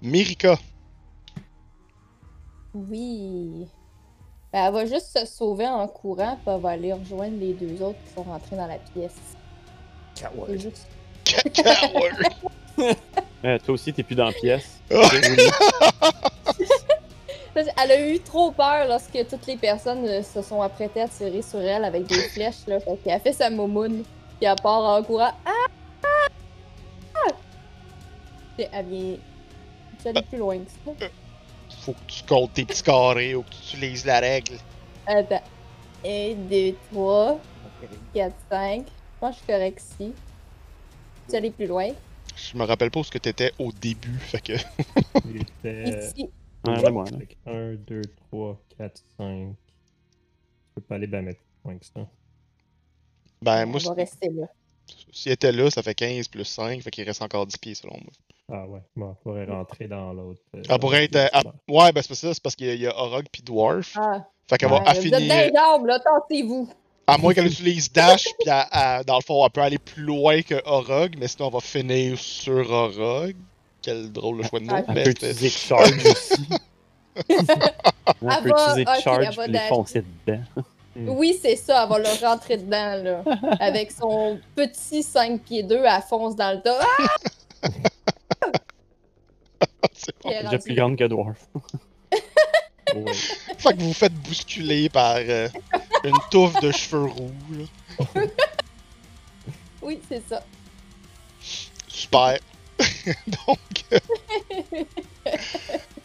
Mirika. 0.00 0.58
Oui. 2.74 3.66
Ben, 4.52 4.66
elle 4.66 4.72
va 4.72 4.86
juste 4.86 5.18
se 5.18 5.26
sauver 5.26 5.66
en 5.66 5.86
courant, 5.88 6.38
puis 6.44 6.54
elle 6.54 6.60
va 6.60 6.70
aller 6.70 6.92
rejoindre 6.92 7.38
les 7.38 7.52
deux 7.52 7.82
autres 7.82 7.98
qui 8.06 8.14
sont 8.14 8.22
rentrés 8.22 8.56
dans 8.56 8.66
la 8.66 8.78
pièce. 8.78 9.14
C'est 10.14 10.58
juste. 10.58 10.86
Coward. 11.54 12.16
Euh, 13.44 13.58
toi 13.64 13.74
aussi, 13.74 13.92
t'es 13.92 14.02
plus 14.02 14.14
dans 14.14 14.26
la 14.26 14.32
pièce. 14.32 14.80
Elle 17.54 17.90
a 17.90 18.08
eu 18.08 18.18
trop 18.20 18.50
peur 18.50 18.86
lorsque 18.86 19.26
toutes 19.28 19.46
les 19.46 19.56
personnes 19.56 20.06
euh, 20.06 20.22
se 20.22 20.42
sont 20.42 20.60
apprêtées 20.60 21.02
à 21.02 21.08
tirer 21.08 21.42
sur 21.42 21.60
elle 21.60 21.84
avec 21.84 22.06
des 22.06 22.14
flèches. 22.34 22.66
Là. 22.66 22.80
Fait 22.80 22.96
qu'elle 22.96 23.14
a 23.14 23.20
fait 23.20 23.32
sa 23.32 23.48
momoune. 23.48 24.02
Puis 24.38 24.46
elle 24.46 24.56
part 24.62 24.82
en 24.82 25.02
courant. 25.02 25.32
Ah! 25.46 25.66
Ah! 26.04 26.28
Ah! 27.14 27.32
Elle 28.58 28.86
vient. 28.86 29.16
Tu 30.02 30.08
aller 30.08 30.22
plus 30.22 30.38
loin 30.38 30.58
que 30.58 30.70
ça. 30.70 31.06
Faut 31.86 31.92
que 31.92 32.06
tu 32.08 32.24
comptes 32.24 32.52
tes 32.52 32.64
petits 32.64 32.82
carrés 32.82 33.36
ou 33.36 33.44
que 33.44 33.50
tu 33.50 33.76
utilises 33.76 34.04
la 34.04 34.18
règle. 34.18 34.56
Attends. 35.06 35.42
1, 36.04 36.34
2, 36.34 36.74
3, 36.90 37.40
4, 38.12 38.34
5. 38.50 38.86
Je 38.86 39.20
pense 39.20 39.30
que 39.30 39.36
je 39.36 39.36
suis 39.36 39.46
correct 39.46 39.80
ici. 39.80 40.12
Tu 41.28 41.36
aller 41.36 41.50
plus 41.52 41.68
loin? 41.68 41.90
Je 42.34 42.56
me 42.58 42.64
rappelle 42.64 42.90
pas 42.90 42.98
où 42.98 43.04
ce 43.04 43.12
que 43.12 43.18
t'étais 43.18 43.52
au 43.60 43.70
début, 43.70 44.18
fait 44.18 44.40
que. 44.40 44.52
Il 45.26 45.42
était. 45.42 46.08
Ici. 46.08 46.28
Ouais, 46.66 46.74
c'est 46.80 46.90
moi, 46.90 47.04
là. 47.04 47.52
1, 47.52 47.74
2, 47.76 48.02
3, 48.32 48.60
4, 48.78 49.02
5. 49.16 49.48
Je 49.48 50.74
peux 50.74 50.80
pas 50.80 50.96
aller 50.96 51.06
ben 51.06 51.24
mettre 51.24 51.40
loin 51.64 51.78
que 51.78 51.86
ça. 51.86 52.04
Ben, 53.42 53.64
on 53.64 53.70
moi, 53.70 53.80
va 53.84 53.92
rester 53.92 54.28
là. 54.30 54.46
s'il 55.12 55.30
était 55.30 55.52
là, 55.52 55.70
ça 55.70 55.84
fait 55.84 55.94
15 55.94 56.26
plus 56.26 56.44
5, 56.44 56.82
fait 56.82 56.90
qu'il 56.90 57.04
reste 57.04 57.22
encore 57.22 57.46
10 57.46 57.58
pieds 57.58 57.74
selon 57.76 57.94
moi. 57.94 58.12
Ah 58.52 58.64
ouais, 58.66 58.80
bon, 58.94 59.08
elle 59.10 59.22
pourrait 59.24 59.44
rentrer 59.46 59.88
dans 59.88 60.12
l'autre. 60.12 60.40
euh, 60.54 60.62
Elle 60.68 60.78
pourrait 60.78 61.04
être. 61.04 61.16
euh, 61.16 61.26
à- 61.32 61.42
Ouais, 61.68 61.90
ben 61.92 62.00
c'est 62.02 62.08
pas 62.10 62.14
ça, 62.14 62.32
c'est 62.34 62.42
parce 62.42 62.54
qu'il 62.54 62.80
y 62.80 62.86
a- 62.86 62.96
Orog 62.96 63.24
puis 63.32 63.42
Dwarf. 63.42 63.96
Ah, 63.96 64.24
Fait 64.48 64.56
qu'elle 64.56 64.70
ouais, 64.70 64.78
va 64.78 64.84
vous 64.84 64.90
êtes 64.90 65.12
affiner. 65.12 65.28
dans 65.28 65.34
les 65.52 65.56
arbres, 65.56 65.86
là, 65.86 65.98
tentez-vous. 65.98 66.68
À 67.08 67.18
moins 67.18 67.34
qu'elle 67.34 67.46
utilise 67.46 67.92
Dash, 67.92 68.24
puis 68.24 68.46
dans 68.46 69.16
le 69.16 69.22
fond, 69.22 69.44
elle 69.44 69.50
peut 69.50 69.60
aller 69.62 69.78
plus 69.78 70.02
loin 70.04 70.42
que 70.42 70.54
Orog, 70.64 71.16
mais 71.18 71.26
sinon, 71.28 71.48
on 71.48 71.50
va 71.50 71.60
finir 71.60 72.18
sur 72.18 72.70
Orog. 72.70 73.34
Quel 73.82 74.10
drôle 74.12 74.38
de 74.38 74.42
choix 74.44 74.60
de 74.60 74.64
mot. 74.64 74.72
Ah, 74.76 74.82
Elle 74.88 75.02
peut 75.04 75.10
utiliser 75.10 75.48
Charge 75.48 75.92
aussi. 76.04 76.48
Elle 77.28 77.46
peut 78.42 78.50
va- 78.50 78.72
utiliser 78.72 79.00
Charge 79.02 79.38
les 79.46 79.52
dash. 79.52 79.68
foncer 79.68 80.04
dedans. 80.26 80.42
Oui, 80.96 81.38
c'est 81.40 81.56
ça, 81.56 81.82
elle 81.84 81.88
va 81.90 81.98
le 81.98 82.24
rentrer 82.26 82.56
dedans, 82.56 82.94
là. 83.02 83.22
Avec 83.60 83.90
son 83.92 84.38
petit 84.54 85.02
5 85.02 85.42
pieds 85.42 85.62
2, 85.62 85.82
elle 85.84 86.02
fonce 86.08 86.34
dans 86.36 86.52
le 86.56 86.62
tas. 86.62 86.78
Ah! 87.62 87.68
c'est 89.92 90.14
bon. 90.22 90.28
Puis 90.28 90.32
elle 90.32 90.46
est 90.46 90.50
Déjà 90.50 90.58
plus 90.58 90.74
grande 90.74 90.96
que 90.96 91.04
Dwarf. 91.04 91.48
Ouais. 92.94 93.12
Fait 93.58 93.74
que 93.74 93.80
vous 93.80 93.88
vous 93.88 93.92
faites 93.92 94.14
bousculer 94.14 94.88
par 94.88 95.16
euh, 95.16 95.48
une 96.04 96.16
touffe 96.30 96.58
de 96.60 96.70
cheveux 96.70 97.06
rouges. 97.06 97.68
Oui, 99.82 100.00
c'est 100.08 100.22
ça. 100.26 100.42
Super. 101.88 102.38
Donc. 103.26 103.58
euh, 103.92 103.98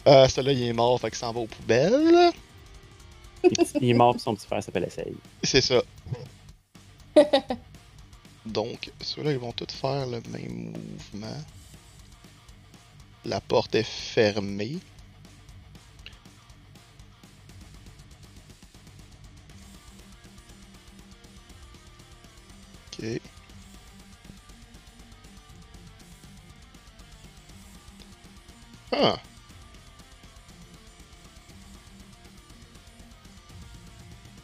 euh, 0.08 0.28
celui-là, 0.28 0.52
il 0.52 0.62
est 0.64 0.72
mort, 0.72 1.00
fait 1.00 1.10
qu'il 1.10 1.18
s'en 1.18 1.32
va 1.32 1.40
aux 1.40 1.46
poubelles. 1.46 2.32
Il 3.80 3.90
est 3.90 3.94
mort 3.94 4.14
puis 4.14 4.20
son 4.20 4.34
petit 4.34 4.46
frère 4.46 4.62
s'appelle 4.62 4.84
Essaye. 4.84 5.14
C'est 5.42 5.60
ça. 5.60 5.82
Donc, 8.44 8.90
ceux-là, 9.00 9.32
ils 9.32 9.38
vont 9.38 9.52
tous 9.52 9.72
faire 9.72 10.06
le 10.06 10.20
même 10.30 10.72
mouvement. 11.12 11.36
La 13.24 13.40
porte 13.40 13.74
est 13.76 13.84
fermée. 13.84 14.78
Ok. 22.98 23.20
Ah. 28.92 29.18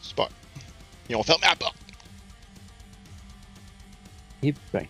Super. 0.00 0.28
Ils 1.08 1.16
ont 1.16 1.22
fermé 1.22 1.46
la 1.46 1.56
porte. 1.56 1.76
Et 4.42 4.54
ben. 4.72 4.86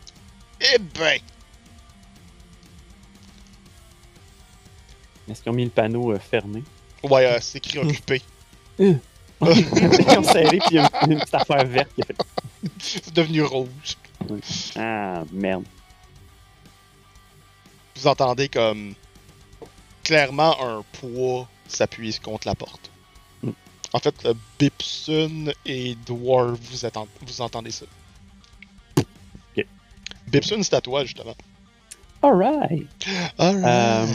Eh 0.60 0.78
ben! 0.78 1.20
Est-ce 5.30 5.42
qu'ils 5.42 5.52
ont 5.52 5.54
mis 5.54 5.64
le 5.64 5.70
panneau 5.70 6.12
euh, 6.12 6.18
fermé? 6.18 6.62
Ouais, 7.02 7.26
euh, 7.26 7.38
c'est 7.40 7.58
écrit 7.58 7.78
occupé. 7.78 8.22
Ils 8.78 8.98
ont 10.18 10.22
serré 10.24 10.58
puis 10.58 10.68
il 10.70 10.76
y 10.76 10.78
a 10.78 10.90
une, 11.04 11.12
une 11.12 11.18
petite 11.20 11.34
affaire 11.34 11.64
verte 11.64 11.90
qui 11.94 12.02
a 12.02 12.06
fait. 12.06 12.16
C'est 12.80 13.14
devenu 13.14 13.42
rouge. 13.42 13.96
Ah, 14.76 15.22
merde. 15.32 15.64
Vous 17.96 18.06
entendez 18.06 18.48
comme 18.48 18.94
clairement 20.02 20.56
un 20.62 20.82
poids 20.92 21.48
s'appuie 21.68 22.18
contre 22.18 22.48
la 22.48 22.54
porte. 22.54 22.90
Mm. 23.42 23.50
En 23.92 23.98
fait, 23.98 24.14
euh, 24.24 24.34
Bipsun 24.58 25.52
et 25.66 25.94
Dwarf, 26.06 26.58
vous, 26.60 26.88
vous 27.22 27.40
entendez 27.40 27.70
ça. 27.70 27.86
Ok. 28.96 29.66
Bipsun, 30.28 30.62
c'est 30.62 30.74
à 30.74 30.80
toi, 30.80 31.04
justement. 31.04 31.34
Alright! 32.22 32.88
Alright. 33.38 33.64
Euh, 33.64 34.06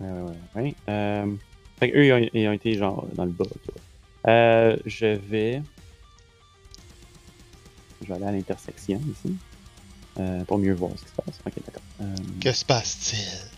Ouais, 0.00 0.32
ouais. 0.56 0.74
Euh, 0.88 1.26
fait 1.78 1.90
qu'eux, 1.90 2.04
ils 2.06 2.12
ont, 2.12 2.28
ils 2.32 2.48
ont 2.48 2.52
été 2.52 2.74
genre 2.74 3.06
dans 3.14 3.24
le 3.24 3.30
bas. 3.32 3.44
Euh, 4.26 4.76
je 4.86 5.06
vais. 5.06 5.62
Je 8.02 8.08
vais 8.08 8.14
aller 8.14 8.24
à 8.26 8.32
l'intersection 8.32 9.00
ici. 9.10 9.36
Euh, 10.18 10.44
pour 10.44 10.58
mieux 10.58 10.74
voir 10.74 10.90
ce 10.96 11.02
qui 11.04 11.08
se 11.10 11.14
passe. 11.14 11.40
Ok, 11.46 11.52
d'accord. 11.64 11.82
Euh, 12.00 12.16
Que 12.40 12.52
se 12.52 12.64
passe-t-il? 12.64 13.50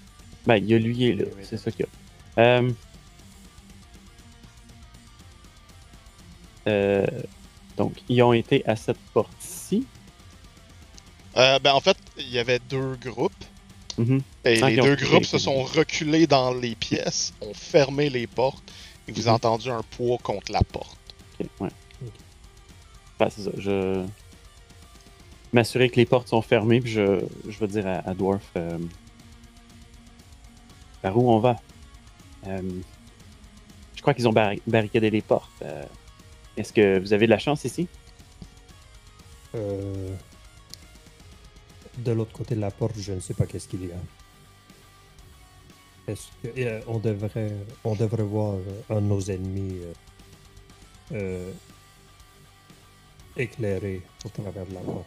ben, 0.46 0.56
il 0.56 0.66
y 0.66 0.74
a 0.74 0.78
lui 0.78 1.04
et 1.04 1.14
là. 1.14 1.24
C'est 1.42 1.56
ça 1.56 1.70
qu'il 1.70 1.86
y 1.86 2.40
a. 2.40 2.62
Euh, 6.68 7.06
donc, 7.76 7.94
ils 8.08 8.22
ont 8.22 8.32
été 8.32 8.64
à 8.68 8.76
cette 8.76 8.98
porte-ci. 9.12 9.86
Ben, 11.34 11.72
en 11.72 11.80
fait, 11.80 11.96
il 12.18 12.28
y 12.30 12.38
avait 12.38 12.58
deux 12.68 12.96
groupes. 12.96 13.32
Mhm. 13.98 14.20
Et 14.44 14.60
Ah, 14.62 14.70
les 14.70 14.76
deux 14.76 14.96
groupes 14.96 15.24
se 15.24 15.38
sont 15.38 15.62
reculés 15.62 16.26
dans 16.26 16.52
les 16.54 16.74
pièces, 16.74 17.32
ont 17.40 17.54
fermé 17.54 18.08
les 18.10 18.26
portes, 18.26 18.62
et 19.08 19.12
vous 19.12 19.20
Mhm. 19.22 19.26
avez 19.28 19.34
entendu 19.36 19.70
un 19.70 19.82
poids 19.82 20.18
contre 20.22 20.50
la 20.52 20.62
porte. 20.62 20.96
Ok, 21.40 21.46
ouais. 21.60 21.68
C'est 23.30 23.42
ça. 23.42 23.50
Je. 23.58 24.04
M'assurer 25.52 25.90
que 25.90 25.96
les 25.96 26.06
portes 26.06 26.28
sont 26.28 26.42
fermées, 26.42 26.80
puis 26.80 26.90
je, 26.92 27.20
je 27.48 27.58
vais 27.58 27.68
dire 27.68 27.86
à, 27.86 28.08
à 28.08 28.14
Dwarf. 28.14 28.42
euh, 28.56 28.78
par 31.02 31.16
où 31.16 31.30
on 31.30 31.38
va? 31.38 31.56
Euh, 32.46 32.60
Je 33.94 34.00
crois 34.02 34.14
qu'ils 34.14 34.26
ont 34.26 34.32
barri- 34.32 34.62
barricadé 34.66 35.10
les 35.10 35.20
portes. 35.22 35.50
Euh, 35.62 35.84
Est-ce 36.56 36.72
que 36.72 36.98
vous 36.98 37.12
avez 37.12 37.26
de 37.26 37.30
la 37.30 37.38
chance 37.38 37.64
ici? 37.64 37.86
Euh, 39.54 40.08
De 41.98 42.12
l'autre 42.12 42.32
côté 42.32 42.54
de 42.54 42.60
la 42.60 42.70
porte, 42.70 42.94
je 42.98 43.12
ne 43.12 43.20
sais 43.20 43.34
pas 43.34 43.46
qu'est-ce 43.46 43.68
qu'il 43.68 43.86
y 43.86 43.92
a. 43.92 43.96
Est-ce 46.08 46.28
que 46.42 46.48
euh, 46.58 46.80
on 46.88 46.98
devrait, 46.98 47.52
on 47.84 47.94
devrait 47.94 48.22
voir 48.24 48.54
euh, 48.54 48.80
un 48.96 48.96
de 49.00 49.06
nos 49.06 49.20
ennemis 49.20 49.78
euh, 49.82 49.92
euh, 51.12 51.52
éclairé 53.36 54.02
au 54.24 54.28
travers 54.28 54.66
de 54.66 54.74
la 54.74 54.80
porte. 54.80 55.06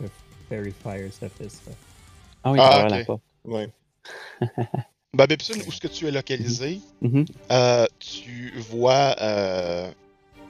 Le 0.00 0.08
Fairy 0.48 0.72
Fire, 0.82 1.12
ça 1.12 1.28
fait 1.28 1.48
ça. 1.48 1.70
Ah 2.42 2.50
oui, 2.52 2.58
Ah, 2.60 2.64
à 2.64 2.68
travers 2.70 2.84
ok. 2.86 2.90
la 2.98 3.04
porte. 3.04 3.22
Ouais. 3.44 3.70
Ben, 5.14 5.26
Bebsun, 5.26 5.54
où 5.64 5.68
est-ce 5.70 5.80
que 5.80 5.86
tu 5.86 6.08
es 6.08 6.10
localisé? 6.10 6.80
Mhm. 7.00 7.24
Euh, 7.52 7.86
tu 8.00 8.52
vois. 8.68 9.14
euh, 9.20 9.88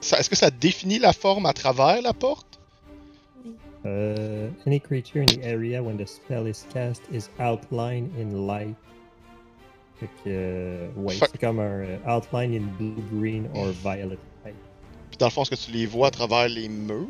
ça- 0.00 0.18
Est-ce 0.18 0.30
que 0.30 0.36
ça 0.36 0.50
définit 0.50 0.98
la 0.98 1.12
forme 1.12 1.44
à 1.44 1.52
travers 1.52 2.00
la 2.00 2.14
porte? 2.14 2.53
Uh, 3.84 4.48
any 4.66 4.80
creature 4.80 5.20
in 5.20 5.26
the 5.26 5.44
area 5.44 5.82
when 5.82 5.96
the 5.98 6.06
spell 6.06 6.46
is 6.46 6.66
cast 6.72 7.02
is 7.12 7.28
outlined 7.38 8.10
in 8.18 8.46
light. 8.46 8.74
Fait 10.00 10.06
que, 10.24 10.28
euh, 10.28 10.88
ouais, 10.96 11.14
Fait- 11.14 11.28
c'est 11.30 11.38
comme 11.40 11.60
un 11.60 11.82
euh, 11.84 11.96
outline 12.06 12.54
in 12.54 12.62
blue, 12.78 12.94
green 13.12 13.46
or 13.54 13.66
violet 13.82 14.18
light. 14.44 14.54
Puis 15.10 15.18
dans 15.18 15.26
le 15.26 15.30
fond, 15.30 15.42
est-ce 15.42 15.50
que 15.50 15.56
tu 15.56 15.70
les 15.72 15.86
vois 15.86 16.08
à 16.08 16.10
travers 16.10 16.48
les 16.48 16.68
murs? 16.68 17.06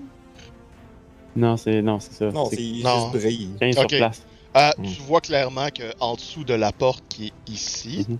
Non, 1.37 1.57
c'est 1.57 1.81
non, 1.81 2.01
c'est 2.01 2.13
ça. 2.13 2.31
Non, 2.31 2.47
c'est 2.47 2.57
juste 2.57 2.85
brille. 3.13 3.51
15 3.61 3.79
Ok. 3.79 3.91
sur 3.91 3.99
place. 3.99 4.27
Euh, 4.57 4.71
Mm. 4.79 4.83
Tu 4.85 5.01
vois 5.03 5.21
clairement 5.21 5.69
qu'en 5.69 6.15
dessous 6.15 6.45
de 6.45 6.55
la 6.55 6.71
porte 6.73 7.03
qui 7.09 7.27
est 7.29 7.51
ici, 7.51 8.07
Mhm. 8.09 8.19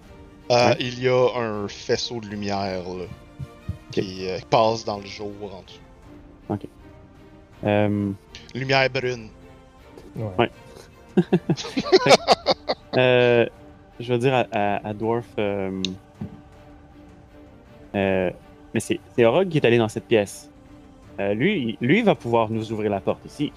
euh, 0.51 0.69
Ouais. 0.71 0.77
il 0.81 1.01
y 1.03 1.09
a 1.09 1.29
un 1.37 1.69
faisceau 1.69 2.21
de 2.21 2.27
lumière 2.27 2.83
là, 2.89 3.05
qui 3.93 4.29
euh, 4.29 4.39
passe 4.51 4.85
dans 4.85 4.99
le 4.99 5.07
jour 5.07 5.31
en 5.43 5.63
dessous. 5.63 6.59
Euh, 7.65 8.11
Lumière 8.55 8.89
brune. 8.91 9.29
Ouais. 10.17 10.31
Ouais. 10.39 10.51
Euh, 12.97 13.45
je 13.99 14.13
vais 14.13 14.19
dire 14.21 14.33
à, 14.35 14.47
à- 14.53 14.89
à 14.89 14.93
Dwarf. 14.95 15.27
euh, 15.41 15.83
euh, 17.97 18.31
mais 18.73 18.79
c'est 18.79 19.01
c'est 19.17 19.25
Orog 19.25 19.49
qui 19.49 19.59
est 19.59 19.67
allé 19.67 19.79
dans 19.79 19.89
cette 19.89 20.05
pièce. 20.07 20.49
Euh, 21.19 21.35
lui, 21.35 21.77
lui 21.81 22.03
va 22.03 22.15
pouvoir 22.15 22.51
nous 22.51 22.71
ouvrir 22.73 22.93
la 22.93 23.01
porte 23.01 23.25
ici. 23.27 23.53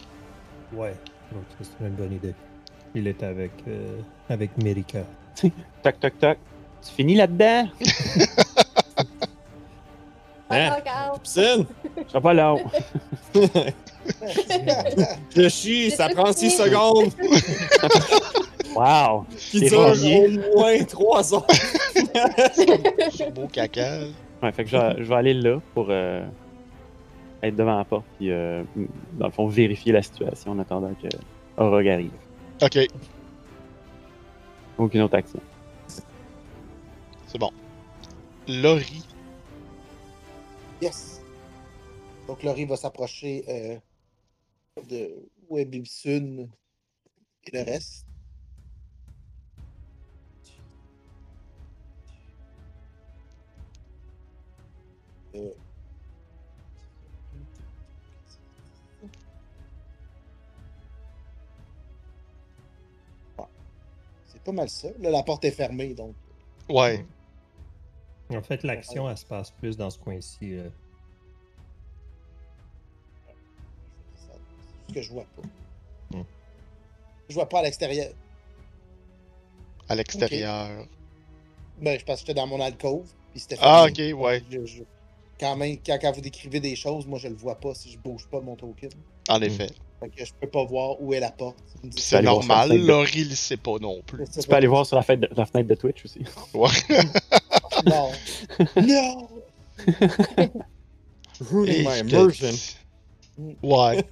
Ouais. 0.74 0.96
Donc, 1.32 1.44
c'est 1.62 1.70
une 1.86 1.94
bonne 1.94 2.14
idée. 2.14 2.34
Il 2.96 3.06
est 3.08 3.22
avec, 3.22 3.52
euh, 3.68 4.00
avec 4.28 4.58
Merika. 4.58 5.04
Toc, 5.84 6.00
toc, 6.00 6.18
toc. 6.20 6.38
Tu 6.82 6.92
finis 6.96 7.14
là-dedans? 7.16 7.68
Hein? 10.50 10.72
Piscine! 11.22 11.66
Je 12.06 12.10
serai 12.10 12.22
pas 12.22 12.34
là. 12.34 12.56
Je 15.36 15.50
chie, 15.50 15.92
ça 15.92 16.10
prend 16.10 16.32
6 16.34 16.52
secondes! 16.52 17.12
Wow! 18.76 19.26
Qui 19.36 19.62
dure 19.62 19.80
au 19.80 20.56
moins 20.56 20.84
3 20.84 21.34
heures! 21.34 21.48
Beau 23.34 23.48
caca. 23.48 24.02
Ouais, 24.44 24.52
fait 24.52 24.66
que 24.66 24.70
je 24.70 24.78
vais, 24.78 24.96
je 25.00 25.04
vais 25.04 25.16
aller 25.16 25.34
là 25.34 25.60
pour 25.74 25.88
euh, 25.90 26.24
être 27.42 27.56
devant 27.56 27.76
la 27.76 27.86
porte 27.86 28.06
puis 28.20 28.30
euh, 28.32 28.64
dans 29.14 29.26
le 29.26 29.32
fond 29.32 29.48
vérifier 29.48 29.94
la 29.94 30.04
situation 30.04 30.52
en 30.52 30.60
attendant 30.60 30.94
que 31.02 31.08
Orog 31.58 31.88
arrive. 31.88 32.12
Ok, 32.62 32.78
Aucune 34.78 35.02
autre 35.02 35.16
action. 35.16 35.40
c'est 37.26 37.40
bon. 37.40 37.52
Laurie. 38.48 39.04
Yes. 40.82 41.22
Donc, 42.28 42.44
Laurie 42.44 42.66
va 42.66 42.76
s'approcher 42.76 43.44
euh, 43.50 43.76
de 44.84 45.30
Webibsun 45.50 46.50
et 47.46 47.52
le 47.52 47.64
reste? 47.64 48.06
Euh. 55.36 55.52
Ouais. 63.38 63.46
C'est 64.26 64.42
pas 64.42 64.52
mal 64.52 64.70
ça. 64.70 64.90
Là, 65.00 65.10
la 65.12 65.24
porte 65.24 65.46
est 65.46 65.52
fermée, 65.52 65.94
donc. 65.94 66.16
Ouais. 66.70 67.06
En 68.30 68.42
fait, 68.42 68.64
l'action, 68.64 69.10
elle 69.10 69.18
se 69.18 69.26
passe 69.26 69.52
plus 69.52 69.78
dans 69.78 69.90
ce 69.90 70.00
coin-ci. 70.00 70.58
Que 75.00 75.04
je 75.04 75.12
vois 75.12 75.26
pas. 75.36 76.18
Hmm. 76.18 76.24
Je 77.30 77.34
vois 77.36 77.48
pas 77.50 77.60
à 77.60 77.64
l'extérieur. 77.64 78.10
À 79.90 79.96
l'extérieur. 79.96 80.86
Ben, 81.82 82.00
je 82.00 82.04
pense 82.06 82.16
que 82.22 82.28
j'étais 82.28 82.34
dans 82.34 82.48
mon 82.48 82.60
alcôve. 82.60 83.06
Puis 83.32 83.40
c'était 83.42 83.58
Ah, 83.62 83.86
ok, 83.88 84.00
ouais. 84.20 84.44
Je- 84.50 84.66
je- 84.66 84.84
Quand, 85.40 85.56
même, 85.56 85.78
quand, 85.86 86.00
quand 86.02 86.12
vous 86.14 86.22
décrivez 86.22 86.60
des 86.60 86.76
choses, 86.76 87.06
moi 87.06 87.20
je 87.20 87.28
le 87.28 87.36
vois 87.36 87.54
pas 87.60 87.76
si 87.76 87.92
je 87.92 87.98
bouge 88.00 88.28
pas 88.28 88.42
mon 88.42 88.56
token. 88.56 88.90
En 89.30 89.40
effet. 89.42 89.70
Fait 90.00 90.10
que 90.10 90.26
je 90.26 90.32
peux 90.40 90.48
pas 90.48 90.64
voir 90.66 91.00
où 91.00 91.14
est 91.14 91.20
la 91.20 91.30
porte. 91.32 91.58
C'est 91.96 92.24
normal. 92.24 92.70
fenêtre 92.70 92.84
de- 92.84 92.88
Laurie 92.88 93.24
le 93.26 93.36
sait 93.36 93.58
pas 93.58 93.78
non 93.80 94.02
plus. 94.02 94.26
Tu 94.28 94.48
peux 94.48 94.56
aller 94.56 94.66
voir 94.68 94.86
sur 94.88 94.96
la, 94.96 95.04
fenêtre 95.04 95.32
de, 95.32 95.40
la 95.40 95.46
fenêtre 95.46 95.70
de 95.70 95.76
Twitch 95.76 96.04
aussi. 96.06 96.22
Ouais. 96.56 96.70
Non. 97.86 98.12
non! 98.78 99.28
Ruining 101.52 101.84
my 101.88 102.00
immersion. 102.00 102.80
Ouais. 103.62 104.04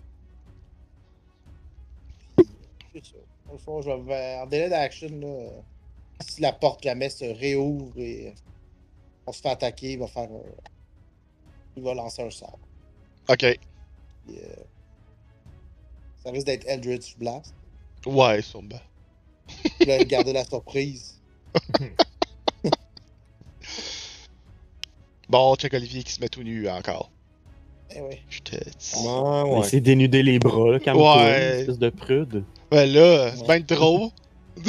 C'est 2.96 3.06
ça. 3.06 3.18
Dans 3.48 3.52
le 3.54 3.58
fond, 3.60 3.82
je 3.82 3.90
vais 3.90 4.38
en 4.42 4.46
délai 4.48 4.70
d'action, 4.70 5.10
là, 5.20 5.50
si 6.26 6.40
la 6.42 6.54
porte 6.54 6.82
jamais 6.84 7.10
se 7.10 7.26
réouvre 7.26 7.92
et 8.00 8.34
on 9.28 9.32
se 9.34 9.42
fait 9.42 9.50
attaquer, 9.50 9.94
il 9.94 10.00
va 10.00 10.08
faire 10.08 10.24
un... 10.32 10.42
Il 11.76 11.84
va 11.84 11.94
lancer 11.94 12.22
un 12.22 12.30
sort. 12.30 12.58
Ok. 13.28 13.40
Puis, 13.40 14.38
euh, 14.40 14.64
Ça 16.24 16.32
risque 16.32 16.46
d'être 16.48 16.66
Eldritch 16.68 17.18
Blast. 17.18 17.54
Ouais, 18.06 18.42
sûrement. 18.42 18.80
Puis 19.80 19.86
là, 19.86 20.02
garder 20.06 20.32
la 20.34 20.46
surprise. 20.46 21.20
Bon, 25.28 25.56
check 25.56 25.74
Olivier 25.74 26.04
qui 26.04 26.12
se 26.14 26.22
met 26.22 26.30
tout 26.30 26.44
nu 26.44 26.70
encore. 26.70 27.10
Eh 27.96 28.00
ouais. 28.02 28.22
Je 28.30 28.42
te 28.42 28.56
dis. 28.56 28.94
Ouais, 29.08 29.44
Il 29.48 29.58
ouais. 29.60 29.64
s'est 29.68 29.80
dénudé 29.82 30.22
les 30.24 30.38
bras, 30.40 30.72
là, 30.74 30.80
calme-toi, 30.80 31.18
Ouais. 31.18 31.60
espèce 31.62 31.80
de 31.80 31.90
prude. 31.90 32.44
Ben 32.76 32.92
là, 32.92 33.32
c'est 33.34 33.42
Ouais. 33.48 33.60
bien 33.62 33.78
trop. 33.78 34.12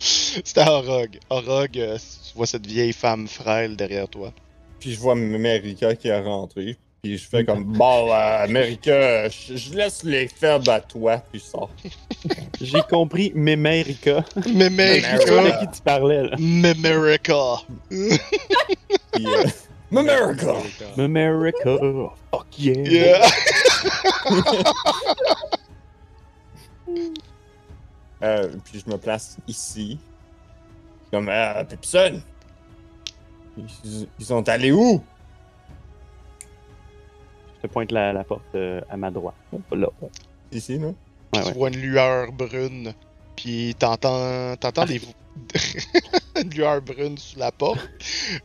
C'était 0.00 0.66
Orog. 0.68 1.20
Orog, 1.30 1.78
euh, 1.78 1.96
tu 1.98 2.34
vois 2.36 2.46
cette 2.46 2.66
vieille 2.66 2.92
femme 2.92 3.28
frêle 3.28 3.76
derrière 3.76 4.08
toi. 4.08 4.32
Puis 4.80 4.94
je 4.94 4.98
vois 4.98 5.12
America 5.12 5.94
qui 5.94 6.08
est 6.08 6.20
rentrée. 6.20 6.76
Puis 7.00 7.16
je 7.16 7.28
fais 7.28 7.44
comme, 7.44 7.62
bon, 7.62 8.08
euh, 8.12 8.44
America, 8.44 9.28
je, 9.28 9.56
je 9.56 9.72
laisse 9.74 10.02
les 10.02 10.26
faibles 10.26 10.68
à 10.68 10.80
toi. 10.80 11.22
Puis 11.30 11.40
je 11.40 11.44
sors. 11.50 11.70
J'ai 12.60 12.82
compris 12.90 13.30
Memerica. 13.36 14.24
Mais 14.52 14.68
De 14.68 15.60
qui 15.64 15.76
tu 15.76 15.82
parlais, 15.84 16.24
là? 16.24 16.36
Memerica! 16.40 17.58
Puis, 17.88 19.26
euh, 19.26 19.44
America! 19.90 20.54
Memerica. 20.96 21.70
oh, 21.82 22.12
Fuck 22.30 22.58
yeah. 22.58 22.88
Yeah! 22.88 23.26
Euh, 28.22 28.48
puis 28.64 28.82
je 28.84 28.90
me 28.90 28.98
place 28.98 29.36
ici. 29.46 29.98
Comme, 31.12 31.28
euh, 31.28 31.64
Pepson! 31.64 32.20
Ils, 33.56 34.08
ils 34.18 34.26
sont 34.26 34.46
allés 34.48 34.72
où? 34.72 35.02
Je 37.56 37.62
te 37.68 37.72
pointe 37.72 37.92
la, 37.92 38.12
la 38.12 38.24
porte 38.24 38.42
euh, 38.54 38.80
à 38.90 38.96
ma 38.96 39.10
droite. 39.10 39.34
Là. 39.70 39.88
Ici, 40.50 40.78
là? 40.78 40.88
Ouais, 40.88 40.94
Tu 41.32 41.40
ouais. 41.48 41.52
vois 41.52 41.68
une 41.68 41.76
lueur 41.80 42.32
brune, 42.32 42.92
puis 43.36 43.74
t'entends, 43.78 44.56
t'entends 44.56 44.86
des 44.86 45.00
une 46.42 46.50
lueur 46.50 46.80
brune 46.82 47.18
sous 47.18 47.38
la 47.38 47.52
porte, 47.52 47.88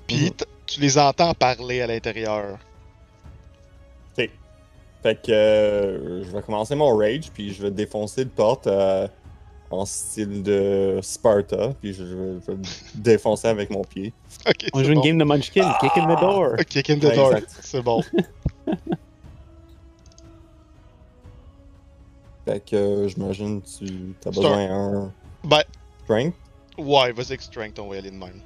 puis 0.08 0.32
t- 0.32 0.46
tu 0.74 0.82
les 0.82 0.98
entends 0.98 1.34
parler 1.34 1.82
à 1.82 1.88
l'intérieur. 1.88 2.58
Fait 4.16 5.22
que 5.22 5.32
euh, 5.34 6.24
je 6.24 6.30
vais 6.32 6.42
commencer 6.42 6.76
mon 6.76 6.96
rage, 6.96 7.30
puis 7.34 7.54
je 7.54 7.62
vais 7.62 7.72
défoncer 7.72 8.24
le 8.24 8.30
porte 8.30 8.68
euh, 8.68 9.06
en 9.70 9.84
style 9.86 10.42
de 10.44 11.00
Sparta, 11.02 11.74
puis 11.82 11.94
je, 11.94 12.06
je 12.06 12.16
vais 12.16 12.40
je 12.40 12.52
vais 12.52 12.58
le 12.58 12.62
défoncer 13.02 13.50
avec 13.50 13.70
mon 13.70 13.84
pied. 13.84 14.14
Ok, 14.48 14.68
On 14.74 14.82
joue 14.82 14.94
une 14.94 15.02
game 15.02 15.18
de 15.18 15.26
Munchkin, 15.26 15.74
kick 15.82 15.92
in 15.98 16.16
the 16.16 16.20
door. 16.22 16.56
Kick 16.70 16.90
in 16.90 17.00
the 17.00 17.04
Ouais, 17.04 17.16
door. 17.16 17.34
C'est 17.62 17.82
bon. 17.82 18.02
Fait 22.46 22.60
que 22.66 22.76
euh, 22.76 23.08
j'imagine 23.08 23.62
que 23.62 23.68
tu 23.68 24.16
as 24.26 24.30
besoin 24.32 24.68
d'un 24.68 25.12
Ben, 25.44 25.64
strength? 26.04 26.36
ouais, 26.78 27.12
vas-y 27.12 27.28
avec 27.28 27.42
strength, 27.42 27.80
on 27.80 27.88
va 27.90 27.96
y 27.96 28.00
aller 28.00 28.12
de 28.12 28.16
même. 28.18 28.42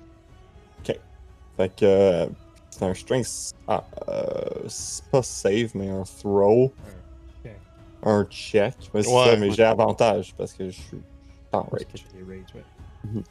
Fait 1.58 1.76
que 1.76 2.30
c'est 2.70 2.86
un 2.86 2.94
strength. 2.94 3.54
Ah, 3.68 3.84
euh, 4.08 4.34
c'est 4.68 5.04
pas 5.06 5.24
save, 5.24 5.72
mais 5.74 5.90
un 5.90 6.04
throw. 6.04 6.66
Ok. 7.46 7.52
Un 8.04 8.26
check. 8.30 8.76
Ouais, 8.94 9.02
c'est 9.04 9.10
Ouais, 9.10 9.26
ça, 9.26 9.36
mais 9.38 9.50
ouais. 9.50 9.56
j'ai 9.56 9.64
avantage 9.64 10.34
parce 10.38 10.54
que 10.54 10.70
je 10.70 10.80
suis 10.80 11.02
en 11.52 11.64
rage. 11.64 11.82
que 11.92 11.98
j'ai 11.98 12.24
rage, 12.24 12.46
ouais. 12.56 13.22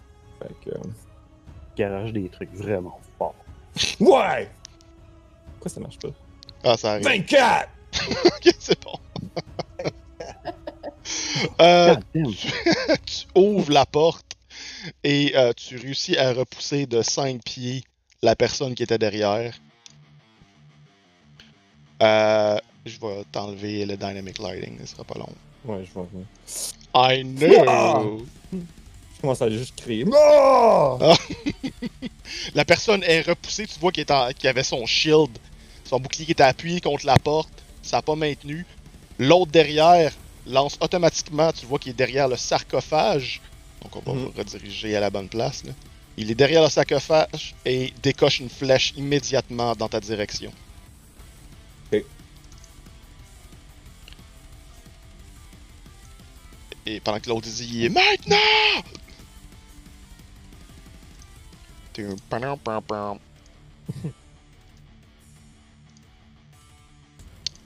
Fait 0.43 0.55
que. 0.65 0.71
euh, 0.77 0.83
Garage 1.77 2.13
des 2.13 2.29
trucs 2.31 2.53
vraiment 2.55 2.99
forts. 3.19 3.35
Ouais! 4.01 4.51
Pourquoi 5.53 5.71
ça 5.71 5.81
marche 5.81 5.99
pas? 5.99 6.09
Ah, 6.65 6.77
ça 6.77 6.93
arrive. 6.93 7.05
24! 7.05 7.69
Ok, 8.27 8.55
c'est 8.59 8.83
bon. 8.83 8.93
euh, 11.61 11.95
God 11.95 12.05
damn. 12.15 12.33
tu 13.05 13.27
ouvres 13.35 13.73
la 13.73 13.87
porte 13.87 14.27
et 15.05 15.33
euh, 15.37 15.53
tu 15.55 15.77
réussis 15.77 16.17
à 16.19 16.33
repousser 16.33 16.87
de 16.87 17.03
5 17.03 17.43
pieds 17.45 17.83
la 18.27 18.35
personne 18.35 18.75
qui 18.75 18.83
était 18.83 18.99
derrière. 18.99 19.55
Euh, 22.03 22.59
je 22.85 22.99
vais 23.01 23.25
t'enlever 23.31 23.87
le 23.87 23.97
dynamic 23.97 24.39
lighting, 24.39 24.79
ce 24.81 24.87
sera 24.89 25.05
pas 25.05 25.19
long. 25.19 25.33
Ouais, 25.65 25.85
je 25.85 25.93
vois. 25.93 26.09
I 26.95 27.23
know! 27.25 27.65
Ah! 27.69 28.03
Je 28.53 29.21
commence 29.21 29.41
à 29.43 29.49
juste 29.49 29.77
crier. 29.77 30.05
Oh! 30.13 30.99
La 32.55 32.65
personne 32.65 33.03
est 33.05 33.23
repoussée, 33.23 33.67
tu 33.67 33.79
vois 33.79 33.93
qu'il 33.93 34.05
qu'il 34.37 34.49
avait 34.49 34.65
son 34.65 34.85
shield, 34.87 35.31
son 35.85 36.01
bouclier 36.01 36.27
qui 36.27 36.33
était 36.33 36.43
appuyé 36.43 36.81
contre 36.81 37.07
la 37.07 37.19
porte, 37.19 37.63
ça 37.83 37.99
n'a 37.99 38.03
pas 38.03 38.17
maintenu. 38.17 38.67
L'autre 39.19 39.53
derrière 39.53 40.13
lance 40.47 40.77
automatiquement, 40.81 41.53
tu 41.53 41.65
vois 41.65 41.79
qu'il 41.79 41.91
est 41.91 41.95
derrière 42.05 42.29
le 42.29 42.37
sarcophage. 42.37 43.41
Donc 43.83 43.95
on 43.97 44.01
va 44.01 44.21
le 44.21 44.27
rediriger 44.37 44.97
à 44.97 45.01
la 45.01 45.11
bonne 45.11 45.29
place. 45.29 45.65
là. 45.65 45.73
Il 46.19 46.31
est 46.31 46.35
derrière 46.35 46.63
le 46.63 46.71
sarcophage 46.71 47.55
et 47.65 47.93
décoche 48.03 48.41
une 48.41 48.49
flèche 48.49 48.95
immédiatement 48.97 49.75
dans 49.75 49.89
ta 49.89 50.01
direction. 50.01 50.51
Ok. 51.93 52.05
Et 56.87 57.01
pendant 57.01 57.21
que 57.21 57.29
l'autre 57.29 57.49
dit 57.49 57.91
Maintenant! 57.91 58.83
T'es. 61.93 62.07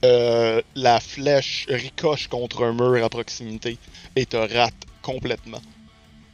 Euh, 0.03 0.63
la 0.73 0.99
flèche 0.99 1.67
ricoche 1.69 2.27
contre 2.27 2.63
un 2.63 2.73
mur 2.73 3.05
à 3.05 3.07
proximité 3.07 3.77
et 4.15 4.25
te 4.25 4.35
rate 4.35 4.73
complètement. 5.03 5.61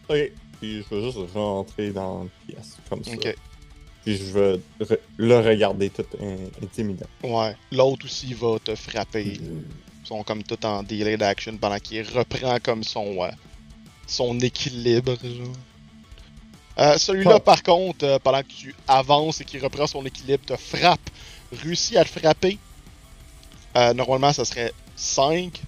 Ok. 0.07 0.31
Puis 0.59 0.83
je 0.89 0.95
vais 0.95 1.03
juste 1.03 1.17
rentrer 1.33 1.91
dans 1.91 2.23
la 2.23 2.29
pièce, 2.53 2.77
comme 2.89 3.03
ça. 3.03 3.11
Puis 4.03 4.17
je 4.17 4.37
re- 4.83 4.97
le 5.17 5.39
regarder 5.39 5.89
tout 5.89 6.05
in- 6.21 6.63
intimidant. 6.63 7.05
Ouais. 7.23 7.55
L'autre 7.71 8.05
aussi 8.05 8.33
va 8.33 8.57
te 8.63 8.73
frapper. 8.75 9.23
Ils 9.41 10.07
sont 10.07 10.23
comme 10.23 10.43
tout 10.43 10.65
en 10.65 10.81
delay 10.83 11.17
d'action 11.17 11.57
pendant 11.57 11.77
qu'il 11.79 12.07
reprend 12.09 12.57
comme 12.63 12.83
son, 12.83 13.23
euh, 13.23 13.29
son 14.07 14.39
équilibre. 14.39 15.15
genre. 15.21 15.47
Euh, 16.79 16.97
Celui-là, 16.97 17.39
par 17.39 17.63
contre, 17.63 18.05
euh, 18.05 18.19
pendant 18.19 18.41
que 18.43 18.47
tu 18.55 18.73
avances 18.87 19.41
et 19.41 19.45
qu'il 19.45 19.61
reprend 19.63 19.87
son 19.87 20.05
équilibre, 20.05 20.45
te 20.45 20.55
frappe, 20.55 21.09
réussit 21.51 21.97
à 21.97 22.05
te 22.05 22.19
frapper. 22.19 22.57
Euh, 23.75 23.93
normalement, 23.93 24.31
ça 24.31 24.45
serait 24.45 24.71
5. 24.95 25.61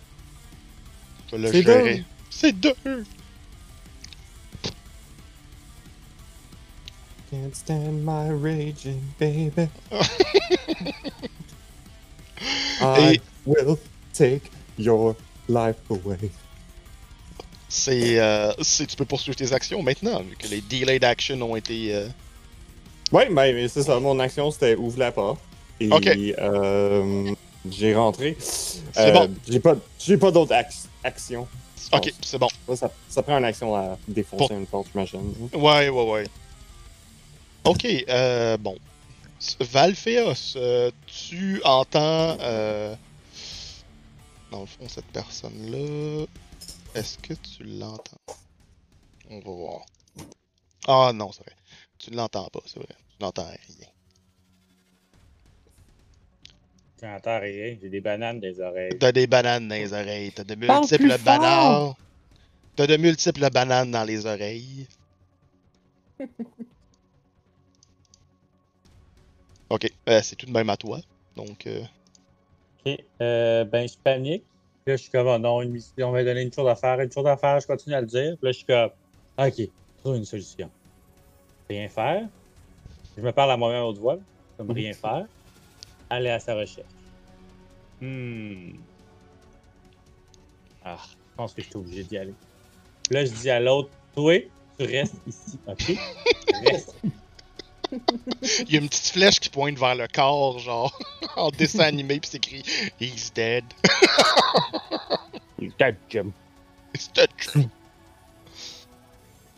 Je 1.31 1.35
vais 1.35 1.41
le 1.43 1.51
C'est 1.51 1.63
gérer. 1.63 1.95
deux. 1.97 2.03
C'est 2.29 2.53
2! 2.53 2.73
Can't 7.31 7.53
stand 7.55 8.03
my 8.03 8.29
raging, 8.29 8.99
baby. 9.19 9.69
I 12.81 13.19
will 13.45 13.77
take 14.13 14.49
your 14.77 15.15
life 15.47 15.75
away. 15.89 16.31
c'est, 17.67 18.19
euh, 18.19 18.51
c'est- 18.61 18.87
tu 18.87 18.95
peux 18.95 19.05
poursuivre 19.05 19.35
tes 19.35 19.53
actions 19.53 19.83
maintenant, 19.83 20.21
vu 20.23 20.35
que 20.35 20.47
les 20.47 20.61
delayed 20.61 21.03
action 21.03 21.39
ont 21.41 21.55
été. 21.55 21.93
euh, 21.93 22.07
Ouais, 23.11 23.27
ben, 23.29 23.55
mais 23.55 23.67
c'est 23.67 23.83
ça. 23.83 23.99
Mon 23.99 24.19
action, 24.19 24.49
c'était 24.51 24.75
ouvre 24.75 24.97
la 24.99 25.11
porte. 25.11 25.39
Et 25.79 25.91
Ok. 25.91 26.07
euh, 26.07 27.31
j'ai 27.69 27.95
rentré. 27.95 28.37
C'est 28.39 29.11
bon. 29.11 29.29
J'ai 29.47 29.59
pas, 29.59 29.75
j'ai 29.99 30.17
pas 30.17 30.31
d'autres 30.31 30.53
ac- 30.53 30.85
actions. 31.03 31.47
Ok, 31.91 32.13
c'est 32.21 32.37
bon. 32.37 32.47
Ça, 32.67 32.75
ça, 32.75 32.91
ça 33.09 33.23
prend 33.23 33.37
une 33.37 33.45
action 33.45 33.75
à 33.75 33.97
défoncer 34.07 34.47
Pour- 34.47 34.57
une 34.57 34.65
porte, 34.67 34.87
j'imagine. 34.91 35.33
Ouais, 35.53 35.89
ouais, 35.89 36.09
ouais. 36.11 36.23
Ok, 37.65 37.85
euh, 38.09 38.57
bon. 38.57 38.77
S- 39.39 39.57
Valphéos, 39.59 40.55
euh, 40.55 40.91
tu 41.07 41.61
entends. 41.63 42.37
Euh... 42.39 42.95
Dans 44.51 44.61
le 44.61 44.65
fond, 44.65 44.87
cette 44.87 45.05
personne-là. 45.05 46.25
Est-ce 46.95 47.17
que 47.19 47.33
tu 47.33 47.63
l'entends? 47.63 48.17
On 49.29 49.39
va 49.39 49.51
voir. 49.51 49.81
Ah 50.87 51.11
non, 51.13 51.31
c'est 51.31 51.43
vrai. 51.43 51.55
Tu 51.99 52.11
ne 52.11 52.15
l'entends 52.15 52.47
pas, 52.49 52.61
c'est 52.65 52.79
vrai. 52.79 52.87
Tu 53.11 53.17
n'entends 53.23 53.45
rien. 53.45 53.87
Tu 56.97 57.05
n'entends 57.05 57.39
rien, 57.39 57.77
j'ai 57.81 57.89
des 57.89 58.01
bananes 58.01 58.39
des 58.39 58.59
oreilles. 58.59 58.97
T'as 58.99 59.11
des 59.11 59.27
bananes 59.27 59.67
dans 59.67 59.75
les 59.75 59.93
oreilles. 59.93 60.31
T'as 60.31 60.43
de 60.43 60.55
multiples 60.55 61.17
bananes. 61.23 61.93
T'as 62.75 62.87
de 62.87 62.97
multiples 62.97 63.49
bananes 63.51 63.91
dans 63.91 64.03
les 64.03 64.25
oreilles. 64.25 64.87
ok, 69.69 69.91
euh, 70.09 70.21
c'est 70.21 70.35
tout 70.35 70.45
de 70.45 70.51
même 70.51 70.69
à 70.69 70.77
toi. 70.77 70.99
Donc, 71.35 71.67
euh, 71.67 71.81
Ok, 72.85 72.97
euh, 73.21 73.65
ben 73.65 73.87
je 73.87 73.95
panique. 74.03 74.45
Là, 74.85 74.95
je 74.95 75.01
suis 75.03 75.11
comme, 75.11 75.27
oh 75.27 75.37
non, 75.37 75.61
une 75.61 75.71
mission, 75.71 76.09
on 76.09 76.11
m'a 76.11 76.23
donné 76.23 76.41
une 76.41 76.53
chose 76.53 76.67
à 76.67 76.75
faire, 76.75 76.99
une 76.99 77.11
chose 77.11 77.27
à 77.27 77.37
faire, 77.37 77.59
je 77.59 77.67
continue 77.67 77.95
à 77.95 78.01
le 78.01 78.07
dire. 78.07 78.37
Puis 78.37 78.45
là, 78.47 78.51
je 78.51 78.57
suis 78.57 78.65
comme, 78.65 78.89
ok, 79.37 79.69
trouve 79.97 80.15
une 80.15 80.25
solution. 80.25 80.71
Rien 81.69 81.87
faire. 81.89 82.27
Je 83.17 83.21
me 83.21 83.31
parle 83.31 83.51
à 83.51 83.57
moi-même 83.57 83.81
à 83.81 83.85
haute 83.85 83.97
voix, 83.97 84.17
comme 84.57 84.71
rien 84.71 84.93
faire. 84.93 85.27
Aller 86.09 86.29
à 86.29 86.39
sa 86.39 86.55
recherche. 86.55 86.87
Hmm. 88.01 88.71
Ah, 90.81 90.97
je 91.07 91.15
pense 91.35 91.53
que 91.53 91.61
je 91.61 91.67
suis 91.67 91.77
obligé 91.77 92.03
d'y 92.03 92.17
aller. 92.17 92.33
Puis 93.03 93.15
là, 93.15 93.25
je 93.25 93.31
dis 93.31 93.49
à 93.49 93.59
l'autre, 93.59 93.91
toi, 94.15 94.39
tu 94.79 94.85
restes 94.85 95.21
ici, 95.27 95.59
ok? 95.67 95.77
Tu 95.77 96.67
restes. 96.67 96.95
Il 97.91 98.73
y 98.73 98.77
a 98.77 98.79
une 98.79 98.89
petite 98.89 99.13
flèche 99.13 99.39
qui 99.39 99.49
pointe 99.49 99.77
vers 99.77 99.95
le 99.95 100.07
corps, 100.07 100.59
genre, 100.59 100.97
en 101.35 101.49
dessin 101.49 101.85
animé, 101.85 102.19
puis 102.19 102.29
c'est 102.31 102.37
écrit 102.37 102.63
He's 102.99 103.33
dead. 103.33 103.63
He's 105.59 105.73
dead, 105.77 105.95
Jim. 106.09 106.31
It's 106.93 107.11
dead. 107.13 107.29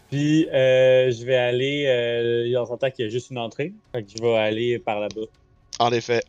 Puis, 0.09 0.47
euh, 0.49 1.09
je 1.09 1.23
vais 1.25 1.37
aller. 1.37 1.85
Euh, 1.87 2.61
on 2.61 2.65
s'entend 2.65 2.91
qu'il 2.91 3.05
y 3.05 3.07
a 3.07 3.11
juste 3.11 3.29
une 3.29 3.37
entrée. 3.37 3.71
Fait 3.93 4.03
que 4.03 4.09
je 4.09 4.21
vais 4.21 4.35
aller 4.35 4.77
par 4.79 4.99
là-bas. 4.99 5.21
En 5.79 5.91
effet. 5.93 6.21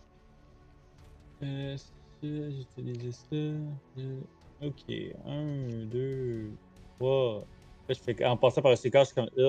Euh, 1.42 1.76
ça, 1.76 1.84
j'utilisais 2.22 3.10
ça. 3.10 3.26
euh, 3.32 4.20
ok. 4.62 4.94
Un, 5.26 5.84
deux, 5.86 6.50
trois. 6.96 7.44
Là, 7.88 7.94
je 7.94 8.00
fais, 8.00 8.24
en 8.24 8.36
passant 8.36 8.62
par 8.62 8.70
le 8.70 8.76
séquence, 8.76 9.08
je 9.08 9.20
suis 9.20 9.34
comme. 9.34 9.44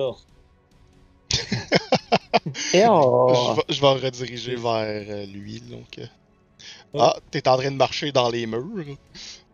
Et 2.72 2.84
oh! 2.88 3.32
Je, 3.34 3.54
vais, 3.56 3.62
je 3.70 3.80
vais 3.80 4.06
rediriger 4.06 4.56
vers 4.56 5.04
euh, 5.08 5.26
lui, 5.26 5.60
donc. 5.60 5.98
euh. 5.98 6.06
Oh. 6.92 6.98
Ah, 7.00 7.16
t'es 7.30 7.46
en 7.48 7.56
train 7.56 7.70
de 7.70 7.76
marcher 7.76 8.12
dans 8.12 8.28
les 8.30 8.46
murs. 8.46 8.96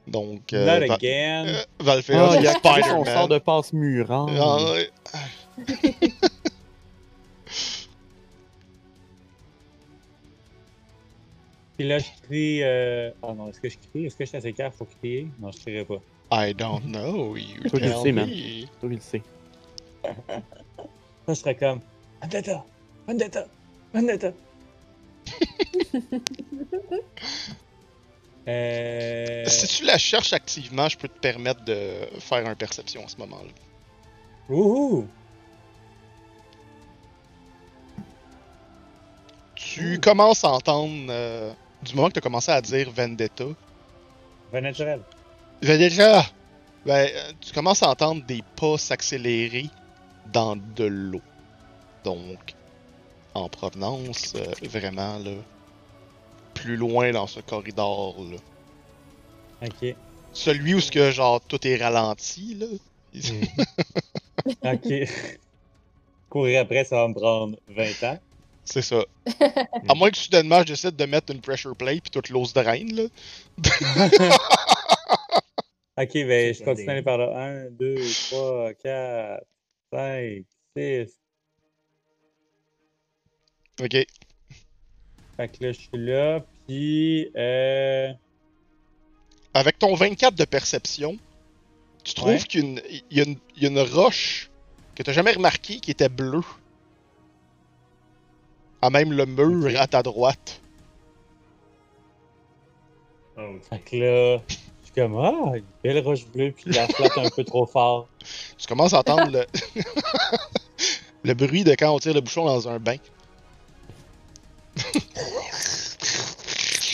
Donc, 0.06 0.52
euh, 0.52 0.80
Not 0.80 0.86
Va- 0.86 0.94
again. 0.94 1.46
euh, 1.46 1.62
Valphéos, 1.80 2.18
Ah, 2.18 2.36
il 2.36 2.42
y 2.42 2.46
a 2.46 2.54
Spider-Man. 2.54 3.04
sort 3.06 3.28
de 3.28 3.38
passe 3.38 3.72
murant. 3.72 4.26
Ah, 4.38 4.72
ouais. 4.72 4.90
Puis 11.78 11.88
là, 11.88 11.98
je 11.98 12.06
crie. 12.22 12.62
Euh... 12.62 13.10
Oh 13.22 13.32
non, 13.32 13.48
est-ce 13.48 13.60
que 13.60 13.68
je 13.68 13.76
crie? 13.90 14.06
Est-ce 14.06 14.16
que 14.16 14.24
je 14.24 14.28
suis 14.28 14.36
assez 14.38 14.52
clair 14.52 14.70
pour 14.72 14.86
crier? 15.00 15.28
Non, 15.40 15.50
je 15.50 15.58
crierai 15.60 15.84
pas. 15.84 16.00
I 16.32 16.54
don't 16.54 16.82
know. 16.84 17.36
You 17.36 17.62
Toi, 17.68 17.80
tu 17.80 17.86
le 17.86 17.90
tell 17.92 18.02
sais, 18.02 18.12
man. 18.12 18.28
me. 18.28 18.66
Toi, 18.66 18.70
il 18.84 18.88
le 18.90 19.00
sait. 19.00 19.22
Là, 20.04 20.42
je 21.28 21.34
serais 21.34 21.54
comme. 21.56 21.80
Vendetta 22.20 22.64
Vendetta 23.06 23.46
Vendetta 23.92 24.32
Euh... 28.48 29.44
Si 29.46 29.66
tu 29.66 29.84
la 29.84 29.98
cherches 29.98 30.32
activement, 30.32 30.88
je 30.88 30.96
peux 30.96 31.08
te 31.08 31.18
permettre 31.18 31.64
de 31.64 31.92
faire 32.18 32.46
un 32.46 32.54
perception 32.54 33.04
à 33.04 33.08
ce 33.08 33.16
moment-là. 33.18 33.50
Wouhou! 34.48 35.06
Tu 39.54 40.00
commences 40.00 40.42
à 40.42 40.50
entendre, 40.50 41.06
euh, 41.10 41.52
du 41.82 41.94
moment 41.94 42.08
que 42.08 42.14
tu 42.14 42.18
as 42.18 42.22
commencé 42.22 42.50
à 42.50 42.60
dire 42.60 42.90
Vendetta, 42.90 43.44
naturel. 44.52 45.00
Vendetta, 45.62 46.24
ben, 46.86 47.08
euh, 47.14 47.32
tu 47.40 47.52
commences 47.52 47.82
à 47.82 47.90
entendre 47.90 48.24
des 48.24 48.42
pas 48.56 48.78
s'accélérer 48.78 49.66
dans 50.32 50.56
de 50.56 50.84
l'eau. 50.84 51.20
Donc, 52.04 52.54
en 53.34 53.48
provenance, 53.48 54.34
euh, 54.36 54.68
vraiment, 54.68 55.18
là, 55.18 55.32
plus 56.54 56.76
loin 56.76 57.12
dans 57.12 57.26
ce 57.26 57.40
corridor-là. 57.40 58.38
Ok. 59.62 59.94
Celui 60.32 60.74
où 60.74 60.80
ce 60.80 60.90
que, 60.90 61.10
genre, 61.10 61.40
tout 61.40 61.66
est 61.66 61.76
ralenti, 61.76 62.54
là. 62.54 62.66
Ok. 64.64 65.08
Courir 66.30 66.62
après, 66.62 66.84
ça 66.84 66.96
va 66.96 67.08
me 67.08 67.14
prendre 67.14 67.58
20 67.68 68.02
ans. 68.04 68.18
C'est 68.64 68.82
ça. 68.82 69.04
À 69.88 69.94
moins 69.94 70.10
que 70.10 70.16
soudainement 70.16 70.60
je 70.60 70.68
décide 70.68 70.96
de 70.96 71.04
mettre 71.04 71.32
une 71.32 71.40
pressure 71.40 71.76
plate 71.76 72.02
puis 72.02 72.10
toute 72.10 72.30
l'eau 72.30 72.44
se 72.44 72.54
draine, 72.54 72.94
là. 72.94 73.02
Ok, 75.98 76.12
ben, 76.14 76.54
je 76.54 76.64
continue 76.64 77.02
par 77.02 77.18
là. 77.18 77.66
1, 77.66 77.70
2, 77.72 77.96
3, 78.30 78.72
4, 78.74 79.44
5, 79.92 80.44
6. 80.74 81.20
Ok. 83.80 83.92
Fait 85.36 85.48
que 85.48 85.64
là, 85.64 85.72
je 85.72 85.78
suis 85.78 85.88
là, 85.94 86.40
puis. 86.66 87.30
Euh... 87.36 88.12
Avec 89.54 89.78
ton 89.78 89.94
24 89.94 90.34
de 90.34 90.44
perception, 90.44 91.16
tu 92.04 92.14
trouves 92.14 92.30
Ouais. 92.30 92.38
qu'il 92.38 92.82
y 93.10 93.20
a 93.20 93.24
une- 93.24 93.38
y, 93.56 93.78
a 93.78 93.84
roche 93.84 94.50
que 94.94 95.02
t'as 95.02 95.12
jamais 95.12 95.32
remarqué 95.32 95.80
qui 95.80 95.90
était 95.90 96.08
bleue. 96.08 96.42
À 98.82 98.90
même 98.90 99.12
le 99.12 99.26
mur 99.26 99.78
à 99.80 99.86
ta 99.86 100.02
droite. 100.02 100.60
Ok. 103.36 103.62
Fait 103.68 103.78
que 103.80 103.96
là, 103.96 104.42
je 104.48 104.54
suis 104.84 104.94
comme, 104.94 105.16
ah, 105.18 105.56
une 105.56 105.64
belle 105.82 105.98
roche 106.04 106.26
bleue, 106.26 106.52
puis 106.52 106.70
la 106.72 106.86
flatte 106.86 107.18
un 107.18 107.30
peu 107.30 107.44
trop 107.44 107.66
fort. 107.66 108.08
Tu 108.58 108.66
commences 108.66 108.92
à 108.94 109.00
entendre 109.00 109.30
le... 109.32 109.46
le 111.24 111.34
bruit 111.34 111.64
de 111.64 111.72
quand 111.72 111.94
on 111.94 111.98
tire 111.98 112.14
le 112.14 112.20
bouchon 112.20 112.44
dans 112.44 112.68
un 112.68 112.78
bain. 112.78 112.96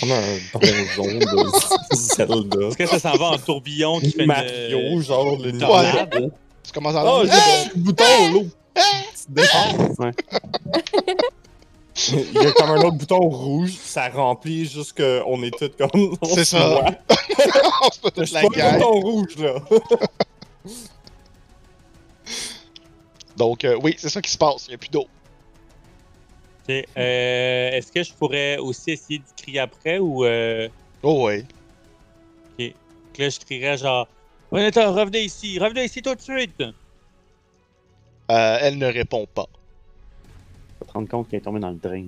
Comme 0.00 0.12
un 0.12 0.38
donjon 0.52 1.18
de 1.18 1.96
Zelda. 1.96 2.66
Est-ce 2.68 2.76
que 2.76 2.86
ça 2.86 2.98
s'en 2.98 3.16
va 3.16 3.30
en 3.30 3.38
tourbillon 3.38 3.98
qui 4.00 4.10
fait 4.10 4.20
une, 4.22 4.26
Mario, 4.26 4.78
euh, 4.78 5.00
genre 5.00 5.36
le 5.38 5.48
une 5.50 5.58
tornade? 5.58 6.30
Tu 6.62 6.72
commences 6.72 6.96
à 6.96 7.04
Oh, 7.06 7.22
j'ai 7.24 7.70
le 7.74 7.80
bouton, 7.80 8.04
l'eau! 8.32 8.46
Ouais. 9.98 10.12
Il 12.12 12.34
y 12.34 12.38
a 12.46 12.52
comme 12.52 12.70
un 12.72 12.82
autre 12.82 12.96
bouton 12.98 13.20
rouge, 13.20 13.72
ça 13.82 14.10
remplit 14.10 14.66
juste 14.66 14.92
qu'on 14.98 15.42
est 15.42 15.50
tous 15.58 15.70
comme. 15.78 16.14
on 16.20 16.26
C'est 16.34 16.44
se 16.44 16.56
ça. 16.56 16.68
voit. 16.68 16.90
on 17.08 17.14
se 17.90 18.00
fait 18.00 18.10
toute 18.10 18.26
C'est 18.26 18.34
la 18.34 18.42
pas 18.42 18.48
le 18.48 18.54
gang. 18.58 18.74
bouton 18.78 19.00
rouge, 19.00 19.36
là. 19.38 19.54
Donc, 23.36 23.64
euh, 23.64 23.78
oui, 23.82 23.94
c'est 23.98 24.10
ça 24.10 24.20
qui 24.20 24.30
se 24.30 24.36
passe. 24.38 24.66
Il 24.66 24.70
n'y 24.72 24.74
a 24.74 24.78
plus 24.78 24.90
d'eau. 24.90 25.06
Ok, 26.68 26.84
euh, 26.96 27.70
Est-ce 27.70 27.92
que 27.92 28.02
je 28.02 28.12
pourrais 28.12 28.56
aussi 28.58 28.90
essayer 28.92 29.18
de 29.20 29.24
crier 29.40 29.60
après 29.60 29.98
ou. 29.98 30.24
Euh... 30.24 30.68
Oh, 31.02 31.26
ouais. 31.26 31.44
que 32.58 33.22
là, 33.22 33.28
je 33.28 33.38
crierais 33.40 33.78
genre. 33.78 34.08
Veneta, 34.50 34.90
revenez 34.90 35.22
ici, 35.24 35.58
revenez 35.58 35.84
ici 35.84 36.02
tout 36.02 36.14
de 36.14 36.20
suite! 36.20 36.60
Euh, 38.30 38.58
elle 38.60 38.78
ne 38.78 38.86
répond 38.86 39.26
pas. 39.32 39.46
Faut 40.78 40.84
te 40.84 40.92
rendre 40.92 41.08
compte 41.08 41.28
qu'elle 41.28 41.38
est 41.38 41.42
tombée 41.42 41.60
dans 41.60 41.70
le 41.70 41.76
drain. 41.76 42.06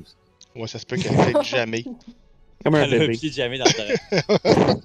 Ouais, 0.54 0.66
ça 0.68 0.78
se 0.78 0.86
peut 0.86 0.96
qu'elle 0.96 1.14
fait 1.16 1.42
jamais. 1.44 1.84
Comme 2.64 2.74
un 2.74 2.82
Elle 2.82 2.94
a 2.94 2.98
le 2.98 3.06
bébé. 3.06 3.18
pied 3.18 3.30
jamais 3.30 3.58
dans 3.58 3.64
le 3.64 3.72
terrain. 3.72 4.80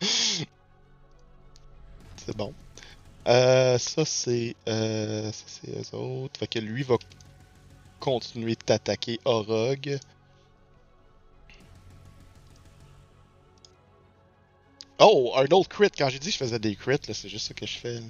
C'est 2.16 2.36
bon. 2.36 2.52
Euh, 3.28 3.78
ça, 3.78 4.04
c'est. 4.04 4.54
Euh, 4.68 5.30
ça, 5.32 5.44
c'est 5.46 5.70
eux 5.70 5.96
autres. 5.96 6.38
Fait 6.38 6.46
que 6.46 6.58
lui 6.58 6.82
va 6.82 6.96
continuer 8.02 8.56
de 8.56 8.62
t'attaquer, 8.62 9.20
Orog. 9.24 9.98
Oh, 14.98 15.32
un 15.36 15.46
autre 15.52 15.68
crit. 15.68 15.90
Quand 15.96 16.08
j'ai 16.08 16.18
dit 16.18 16.26
que 16.26 16.32
je 16.32 16.38
faisais 16.38 16.58
des 16.58 16.74
crits, 16.74 16.98
là, 17.06 17.14
c'est 17.14 17.28
juste 17.28 17.46
ça 17.46 17.54
que 17.54 17.64
je 17.64 17.78
fais. 17.78 18.00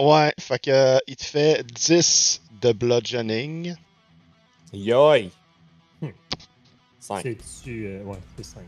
Ouais, 0.00 0.32
fait 0.40 0.58
que 0.58 0.70
euh, 0.70 0.98
il 1.06 1.14
te 1.14 1.24
fait 1.24 1.64
10 1.64 2.42
de 2.60 2.72
bludgeoning. 2.72 3.76
Yoï! 4.72 5.30
Hmm. 6.00 6.08
5. 6.98 7.22
C'est-tu. 7.22 7.86
euh, 7.86 8.02
ouais, 8.02 8.18
c'est 8.36 8.44
5. 8.44 8.62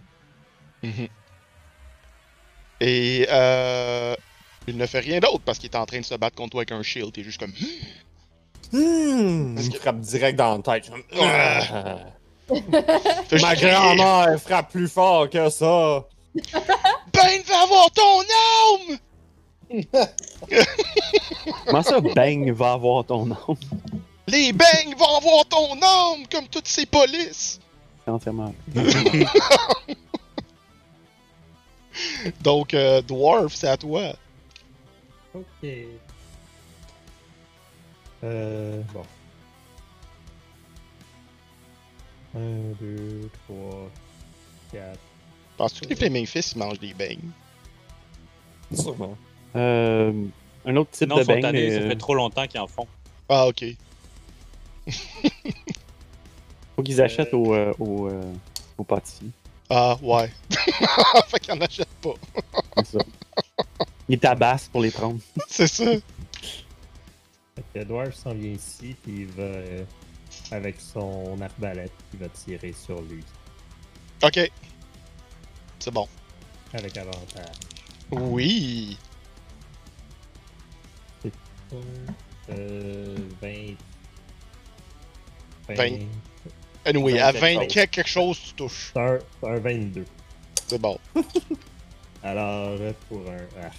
Mhm. 0.84 1.08
Et 2.80 3.26
euh, 3.30 4.14
il 4.68 4.76
ne 4.76 4.86
fait 4.86 5.00
rien 5.00 5.20
d'autre 5.20 5.40
parce 5.44 5.58
qu'il 5.58 5.70
est 5.70 5.76
en 5.76 5.86
train 5.86 6.00
de 6.00 6.04
se 6.04 6.14
battre 6.14 6.36
contre 6.36 6.50
toi 6.50 6.60
avec 6.60 6.72
un 6.72 6.82
shield. 6.82 7.12
T'es 7.12 7.22
juste 7.22 7.38
comme. 7.40 7.52
Mmh, 8.72 9.54
Parce 9.54 9.66
il 9.66 9.72
que- 9.72 9.78
frappe 9.78 10.00
direct 10.00 10.38
dans 10.38 10.56
la 10.56 10.62
tête. 10.80 10.90
Fais 13.28 13.38
Ma 13.38 13.54
grand-mère 13.54 14.40
frappe 14.40 14.70
plus 14.72 14.88
fort 14.88 15.28
que 15.30 15.48
ça. 15.50 16.04
Ben 17.14 17.42
va 17.46 17.62
avoir 17.62 17.90
ton 17.90 18.22
âme! 18.90 18.98
Comment 21.66 21.82
ça, 21.82 22.00
Bang 22.00 22.50
va 22.52 22.72
avoir 22.72 23.04
ton 23.04 23.26
nom? 23.26 23.36
Les 24.28 24.52
bangs 24.52 24.96
vont 24.96 25.16
avoir 25.18 25.44
ton 25.46 25.74
âme 25.74 26.26
comme 26.30 26.48
toutes 26.48 26.68
ces 26.68 26.86
polices! 26.86 27.60
C'est 28.04 28.10
entièrement. 28.10 28.54
Donc, 32.40 32.72
euh, 32.74 33.02
Dwarf, 33.02 33.54
c'est 33.54 33.68
à 33.68 33.76
toi. 33.76 34.14
Ok. 35.34 35.68
Euh. 38.24 38.82
Bon. 38.92 39.02
1, 42.34 42.38
2, 42.80 43.30
3, 43.48 43.90
4. 44.72 44.98
Penses-tu 45.56 45.80
que 45.82 45.88
les 45.90 45.96
Flaming 45.96 46.26
Fist 46.26 46.52
ils 46.54 46.58
mangent 46.58 46.78
des 46.78 46.94
bangs? 46.94 47.30
Sûrement. 48.74 49.16
Euh, 49.54 50.12
un 50.64 50.76
autre 50.76 50.90
type 50.92 51.08
Non, 51.08 51.16
de 51.16 51.24
tannés, 51.24 51.52
mais, 51.52 51.70
ça 51.70 51.80
euh, 51.82 51.88
fait 51.90 51.96
trop 51.96 52.14
longtemps 52.14 52.46
qu'ils 52.46 52.60
en 52.60 52.66
font. 52.66 52.86
Ah, 53.28 53.46
ok. 53.46 53.64
Faut 56.76 56.82
qu'ils 56.82 57.00
achètent 57.02 57.34
au, 57.34 57.54
euh, 57.54 57.74
au, 57.78 58.08
euh, 58.08 58.32
au 58.78 58.84
pâtissier. 58.84 59.28
Ah, 59.68 59.96
ouais. 60.02 60.30
fait 61.28 61.40
qu'il 61.40 61.52
en 61.52 61.60
achète 61.60 61.88
pas. 62.00 62.14
C'est 62.78 62.98
ça. 62.98 63.04
Ils 64.08 64.18
tabassent 64.18 64.68
pour 64.68 64.82
les 64.82 64.90
prendre. 64.90 65.20
C'est 65.48 65.66
ça. 65.66 65.84
Que 67.74 67.84
Dwarf 67.84 68.14
s'en 68.14 68.34
vient 68.34 68.52
ici, 68.52 68.96
puis 69.02 69.20
il 69.20 69.26
va. 69.26 69.42
euh, 69.42 69.84
avec 70.50 70.80
son 70.80 71.40
arbalète, 71.40 71.92
il 72.12 72.18
va 72.18 72.28
tirer 72.28 72.72
sur 72.72 73.00
lui. 73.02 73.22
Ok. 74.22 74.50
C'est 75.78 75.90
bon. 75.92 76.08
Avec 76.72 76.96
avantage. 76.96 77.56
Oui. 78.10 78.96
Euh. 82.50 83.16
20. 83.40 83.76
Vingt. 85.68 85.98
Anyway, 86.84 87.12
20 87.14 87.20
à 87.22 87.32
quelque 87.32 87.40
20 87.40 87.54
chose. 87.54 87.72
quelque 87.72 88.06
chose, 88.08 88.40
tu 88.40 88.54
touches. 88.54 88.90
C'est 88.94 89.00
un, 89.00 89.18
un 89.44 89.58
22. 89.60 90.04
C'est 90.66 90.80
bon. 90.80 90.98
Alors, 92.22 92.78
pour 93.08 93.20
un 93.28 93.64
arc. 93.64 93.76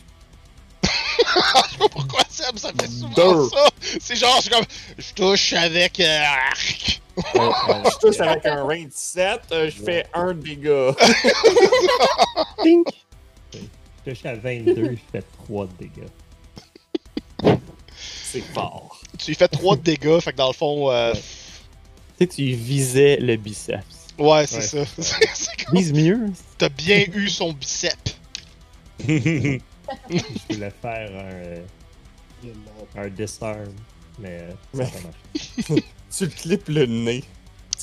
Je 1.35 1.71
sais 1.71 1.77
pas 1.77 1.89
pourquoi 1.89 2.21
ça, 2.29 2.49
mais 2.53 2.59
ça 2.59 2.71
fait 2.79 2.87
souvent 2.87 3.13
Deux. 3.13 3.49
ça. 3.49 3.67
C'est 3.99 4.15
genre, 4.15 4.39
c'est 4.41 4.49
comme. 4.51 4.65
Je 4.97 5.13
touche 5.13 5.53
avec 5.53 5.99
euh, 5.99 6.19
arc. 6.23 7.01
Je 7.35 7.97
touche 7.99 8.19
avec 8.21 8.43
un 8.47 8.63
range 8.63 8.87
7, 8.89 9.39
euh, 9.51 9.69
je 9.69 9.83
fais 9.83 10.05
un 10.15 10.33
dégât. 10.33 10.95
Tink! 12.63 12.87
Je 13.53 13.59
touche 14.11 14.25
à 14.25 14.33
22, 14.33 14.91
je 14.93 14.97
fais 15.11 15.23
3 15.45 15.67
de 15.67 15.71
dégâts. 15.79 17.59
C'est 18.31 18.41
fort. 18.41 18.99
Tu 19.19 19.27
lui 19.27 19.35
fais 19.35 19.47
3 19.47 19.75
de 19.75 19.81
dégâts, 19.83 20.19
fait 20.21 20.31
que 20.31 20.37
dans 20.37 20.47
le 20.47 20.53
fond, 20.53 20.89
euh, 20.89 21.13
Ouais. 21.13 21.19
Tu 22.17 22.25
sais, 22.25 22.27
tu 22.27 22.43
visais 22.55 23.17
le 23.17 23.35
biceps. 23.35 23.83
ouais, 24.17 24.45
c'est 24.47 24.79
Ouais, 24.79 24.85
ça. 24.85 25.03
c'est 25.35 25.65
comme- 25.65 25.75
Vise 25.77 25.93
mieux. 25.93 26.19
T'as 26.57 26.69
bien 26.69 27.05
eu 27.13 27.29
son 27.29 27.53
bicep. 27.53 27.93
Je 30.09 30.53
voulais 30.55 30.71
faire 30.81 31.09
un, 31.11 31.31
euh, 31.33 31.65
un 32.95 33.07
disarm, 33.09 33.73
mais 34.19 34.49
euh, 34.75 34.85
ça. 34.85 35.73
Tu 36.15 36.25
le 36.25 36.29
clips 36.31 36.67
le 36.69 36.85
nez. 36.85 37.23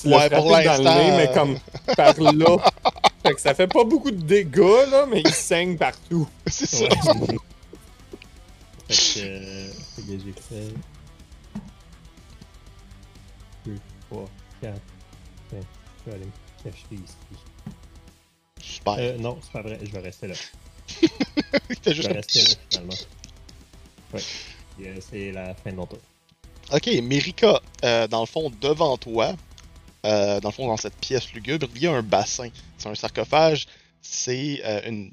tu 0.00 0.08
l'as 0.08 0.18
Ouais, 0.18 0.30
pour 0.30 0.48
frappé 0.48 0.64
dans 0.66 0.76
le 0.78 0.84
l'instant, 0.84 0.98
nez, 0.98 1.10
mais 1.16 1.28
euh, 1.28 1.34
comme 1.34 1.58
par 1.96 2.20
là. 2.20 2.56
fait 3.24 3.34
que 3.34 3.40
ça 3.40 3.54
fait 3.54 3.66
pas 3.66 3.84
beaucoup 3.84 4.10
de 4.12 4.22
dégâts, 4.22 4.88
là, 4.90 5.06
mais 5.10 5.20
il 5.24 5.32
saigne 5.34 5.76
partout. 5.76 6.28
C'est 6.46 6.66
ça. 6.66 6.84
Ouais. 6.84 7.38
fait 8.88 8.96
que, 8.96 9.18
euh, 9.20 9.68
que 9.96 10.02
j'ai 10.24 10.32
fait 10.32 10.74
2, 13.66 13.76
3, 14.10 14.24
4, 14.62 14.74
5. 15.50 15.66
Je 16.06 16.10
vais 16.10 16.16
aller 16.16 16.26
me 16.26 16.32
cacher 16.70 16.86
ici. 16.92 17.16
Super. 18.60 18.94
Euh, 18.98 19.18
non, 19.18 19.38
c'est 19.42 19.52
pas 19.52 19.62
vrai, 19.62 19.78
je 19.82 19.90
vais 19.90 20.00
rester 20.00 20.28
là. 20.28 20.34
T'as 21.82 21.90
Je 21.90 21.94
juste 21.94 22.08
vais 22.08 22.14
un 22.14 22.16
rester 22.20 22.40
petit- 22.40 22.50
là 22.54 22.56
finalement. 22.70 22.94
Ouais. 24.12 24.20
Et, 24.80 24.88
euh, 24.88 25.00
c'est 25.00 25.32
la 25.32 25.54
fin 25.54 25.70
de 25.70 25.76
mon 25.76 25.86
tour. 25.86 25.98
Ok, 26.72 26.86
Mérika, 27.02 27.60
euh, 27.84 28.06
dans 28.08 28.20
le 28.20 28.26
fond, 28.26 28.50
devant 28.60 28.96
toi, 28.96 29.34
euh, 30.06 30.40
dans 30.40 30.48
le 30.50 30.54
fond, 30.54 30.66
dans 30.66 30.76
cette 30.76 30.96
pièce 30.96 31.32
lugubre, 31.32 31.66
il 31.74 31.82
y 31.82 31.86
a 31.86 31.92
un 31.92 32.02
bassin. 32.02 32.48
C'est 32.78 32.88
un 32.88 32.94
sarcophage, 32.94 33.66
c'est 34.02 34.60
euh, 34.64 34.80
une. 34.88 35.12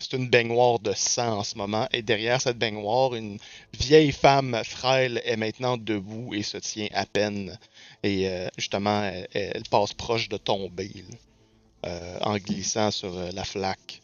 C'est 0.00 0.16
une 0.16 0.28
baignoire 0.28 0.80
de 0.80 0.92
sang 0.92 1.38
en 1.38 1.44
ce 1.44 1.56
moment, 1.56 1.88
et 1.92 2.02
derrière 2.02 2.38
cette 2.40 2.58
baignoire, 2.58 3.14
une 3.14 3.38
vieille 3.72 4.12
femme 4.12 4.60
frêle 4.64 5.22
est 5.24 5.36
maintenant 5.36 5.78
debout 5.78 6.34
et 6.34 6.42
se 6.42 6.58
tient 6.58 6.88
à 6.92 7.06
peine. 7.06 7.56
Et 8.02 8.28
euh, 8.28 8.48
justement, 8.58 9.02
elle, 9.04 9.28
elle 9.32 9.62
passe 9.70 9.94
proche 9.94 10.28
de 10.28 10.36
tomber, 10.36 10.90
là, 11.84 12.18
en 12.22 12.36
glissant 12.36 12.90
sur 12.90 13.14
la 13.32 13.44
flaque 13.44 14.02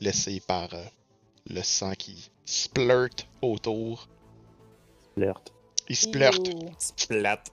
laissée 0.00 0.40
par 0.46 0.72
euh, 0.74 0.84
le 1.50 1.62
sang 1.62 1.92
qui 1.92 2.30
splurte 2.44 3.26
autour. 3.42 4.08
Flirt. 5.14 5.52
Il 5.88 5.96
splurte. 5.96 6.46
Ew. 6.48 6.70
Plate. 7.08 7.50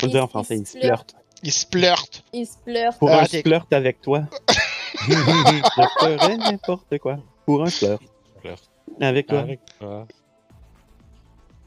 Faut 0.00 0.06
le 0.06 0.12
dire 0.12 0.22
en 0.22 0.26
Il- 0.26 0.30
français, 0.30 0.56
il 0.58 0.66
splurte. 0.66 1.14
Il 1.44 1.52
splurte. 1.52 2.24
Il 2.32 2.46
se 2.46 2.56
pleure. 2.58 2.96
Pour 2.98 3.10
Ah, 3.10 3.22
un 3.22 3.26
t'es- 3.26 3.40
splurt 3.40 3.72
avec 3.72 4.00
toi. 4.00 4.24
Je 5.08 5.14
ferais 5.14 6.36
n'importe 6.36 6.98
quoi. 6.98 7.18
Pour 7.46 7.62
un 7.62 7.66
flirt. 7.70 8.00
Flirt. 8.40 8.70
Avec 9.00 9.26
toi. 9.26 9.38
Avec 9.40 9.60
toi. 9.78 10.06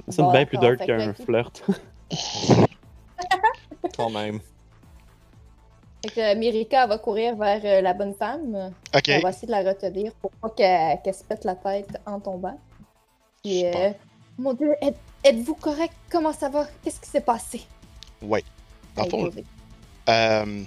Ça 0.08 0.12
sonne 0.18 0.26
Bon, 0.26 0.32
bien 0.32 0.46
plus 0.46 0.58
d'accord, 0.58 0.78
dark 0.78 0.80
fait 0.80 0.86
que 0.86 1.14
qu'un 1.18 1.26
flirt. 1.26 1.64
Quand 3.98 4.10
même. 4.10 4.40
Fait 6.06 6.12
que 6.14 6.20
euh, 6.20 6.36
Mirika 6.36 6.86
va 6.86 6.98
courir 7.00 7.36
vers 7.36 7.62
euh, 7.64 7.82
la 7.82 7.94
bonne 7.94 8.14
femme. 8.14 8.72
Ok. 8.96 9.10
On 9.10 9.20
va 9.22 9.30
essayer 9.30 9.48
de 9.48 9.52
la 9.52 9.64
retenir 9.64 10.14
pour 10.16 10.30
pas 10.32 10.50
qu'elle 10.50 11.02
qu'elle 11.04 11.16
se 11.16 11.24
pète 11.24 11.44
la 11.46 11.56
tête 11.56 11.98
en 12.06 12.20
tombant. 12.20 12.60
Euh, 13.46 13.92
mon 14.38 14.54
dieu, 14.54 14.76
êtes- 14.82 15.00
êtes-vous 15.24 15.56
correct? 15.56 15.94
Comment 16.10 16.34
ça 16.34 16.50
va? 16.50 16.68
Qu'est-ce 16.84 17.00
qui 17.00 17.10
s'est 17.10 17.22
passé? 17.22 17.62
Ouais. 18.22 18.44
Dans 18.96 19.04
le 19.06 19.10
fond, 19.10 19.32
euh... 20.10 20.64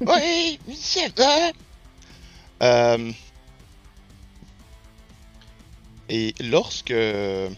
Oui, 0.00 0.60
ça 0.74 1.00
va. 1.16 1.50
Euh... 2.62 3.12
Et 6.08 6.34
lorsque 6.40 6.86
que 6.88 7.48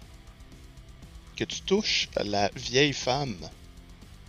tu 1.36 1.60
touches 1.62 2.08
la 2.24 2.48
vieille 2.54 2.92
femme, 2.92 3.36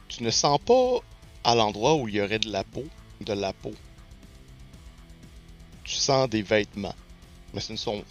tu 0.07 0.23
ne 0.23 0.29
sens 0.29 0.59
pas 0.59 0.99
à 1.43 1.55
l'endroit 1.55 1.95
où 1.95 2.07
il 2.07 2.15
y 2.15 2.21
aurait 2.21 2.39
de 2.39 2.49
la 2.49 2.63
peau, 2.63 2.85
de 3.21 3.33
la 3.33 3.53
peau. 3.53 3.73
Tu 5.83 5.95
sens 5.95 6.29
des 6.29 6.41
vêtements, 6.41 6.95
mais 7.53 7.61
ce 7.61 7.71
ne 7.71 7.77
sont, 7.77 8.03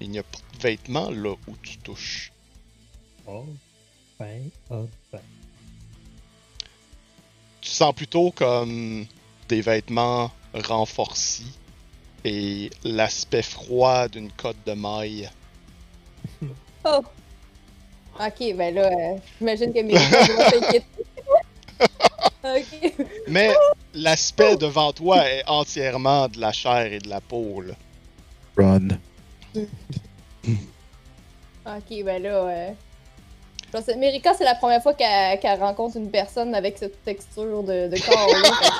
il 0.00 0.10
n'y 0.10 0.18
a 0.18 0.22
pas 0.22 0.38
de 0.54 0.62
vêtements 0.62 1.10
là 1.10 1.34
où 1.46 1.56
tu 1.62 1.78
touches. 1.78 2.32
Oh, 3.26 3.46
ben, 4.18 4.50
oh, 4.70 4.88
ben. 5.12 5.20
tu 7.60 7.70
sens 7.70 7.94
plutôt 7.94 8.32
comme 8.32 9.06
des 9.48 9.60
vêtements 9.60 10.30
renforcés 10.52 11.44
et 12.24 12.70
l'aspect 12.84 13.42
froid 13.42 14.08
d'une 14.08 14.30
cotte 14.32 14.64
de 14.66 14.72
maille. 14.72 15.30
Oh! 16.82 17.02
Ok, 18.18 18.56
ben 18.56 18.74
là, 18.74 18.86
euh, 18.86 19.18
j'imagine 19.38 19.72
que 19.72 19.80
s'inquiéter. 19.80 20.99
Ok. 22.60 22.94
Mais 23.28 23.50
l'aspect 23.94 24.56
devant 24.56 24.92
toi 24.92 25.28
est 25.28 25.42
entièrement 25.46 26.28
de 26.28 26.40
la 26.40 26.52
chair 26.52 26.92
et 26.92 26.98
de 26.98 27.08
la 27.08 27.20
peau. 27.20 27.62
là. 27.62 27.74
Run. 28.56 28.88
Ok, 31.66 32.04
ben 32.04 32.22
là. 32.22 32.30
Euh... 32.30 32.70
Mirika, 33.96 34.34
c'est 34.34 34.44
la 34.44 34.54
première 34.56 34.82
fois 34.82 34.94
qu'elle 34.94 35.60
rencontre 35.60 35.96
une 35.96 36.10
personne 36.10 36.54
avec 36.54 36.76
cette 36.78 37.04
texture 37.04 37.62
de, 37.62 37.88
que 37.88 37.96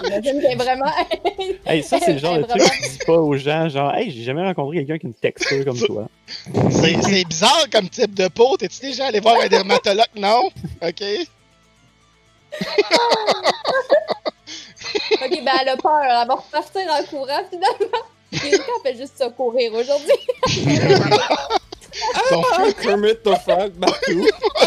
J'imagine 0.05 0.41
qu'elle 0.41 0.53
est 0.53 0.57
vraiment. 0.57 0.91
Hey, 1.67 1.83
ça, 1.83 1.99
c'est 2.01 2.15
le 2.15 2.19
genre 2.19 2.39
de 2.39 2.43
truc 2.43 2.61
que 2.61 2.83
tu 2.83 2.91
dis 2.91 2.99
pas 3.07 3.19
aux 3.19 3.37
gens, 3.37 3.69
genre, 3.69 3.95
hey, 3.95 4.11
j'ai 4.11 4.25
jamais 4.25 4.43
rencontré 4.45 4.79
quelqu'un 4.79 4.99
qui 4.99 5.07
a 5.07 5.09
une 5.09 5.15
texture 5.15 5.65
comme 5.65 5.79
toi. 5.79 6.09
C'est 6.71 7.01
c'est 7.03 7.25
bizarre 7.25 7.67
comme 7.71 7.89
type 7.89 8.15
de 8.15 8.29
peau. 8.29 8.57
T'es-tu 8.57 8.81
déjà 8.81 9.07
allé 9.07 9.21
voir 9.21 9.41
un 9.41 9.47
dermatologue? 9.47 10.05
Non? 10.17 10.51
Ok. 10.83 11.03
Ok, 15.23 15.45
ben 15.45 15.53
elle 15.61 15.69
a 15.69 15.77
peur. 15.77 16.01
Elle 16.03 16.27
va 16.29 16.35
repartir 16.35 16.83
en 16.91 17.03
courant 17.05 17.43
finalement. 17.51 18.05
Mirika 18.33 18.73
fait 18.83 18.97
juste 18.97 19.15
ça 19.19 19.29
courir 19.31 19.73
aujourd'hui. 19.75 20.13
Donc, 22.31 22.47
Ah, 22.53 22.63
Kermit 22.81 23.17
the 23.25 23.35
Frog 23.43 23.73
partout. 23.81 24.29
Ah, 24.57 24.67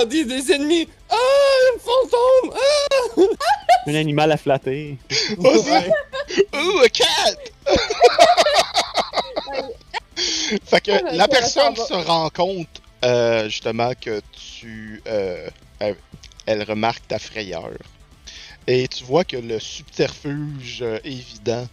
ah, 0.00 0.04
des, 0.06 0.24
des 0.24 0.52
ennemis. 0.52 0.88
Ah, 1.10 1.14
un 1.14 1.78
fantôme. 1.78 2.56
Ah! 2.56 3.20
Un 3.86 3.94
animal 3.94 4.32
à 4.32 4.36
flatter. 4.38 4.96
Ouais. 5.38 5.90
Ooh, 6.54 6.78
a 6.80 6.88
cat! 6.88 7.36
fait 10.64 10.80
que 10.80 10.92
Ah, 10.92 11.00
la 11.12 11.28
personne 11.28 11.76
se 11.76 11.92
rend 11.92 12.30
compte 12.30 12.80
euh, 13.04 13.44
justement 13.48 13.92
que 14.00 14.20
tu. 14.32 15.02
euh, 15.06 15.48
elle, 16.46 16.62
remarque 16.62 17.06
ta 17.08 17.18
frayeur. 17.18 17.70
Et 18.66 18.88
tu 18.88 19.04
vois 19.04 19.24
que 19.24 19.36
le 19.36 19.58
subterfuge 19.58 20.82
euh, 20.82 20.98
évident 21.04 21.68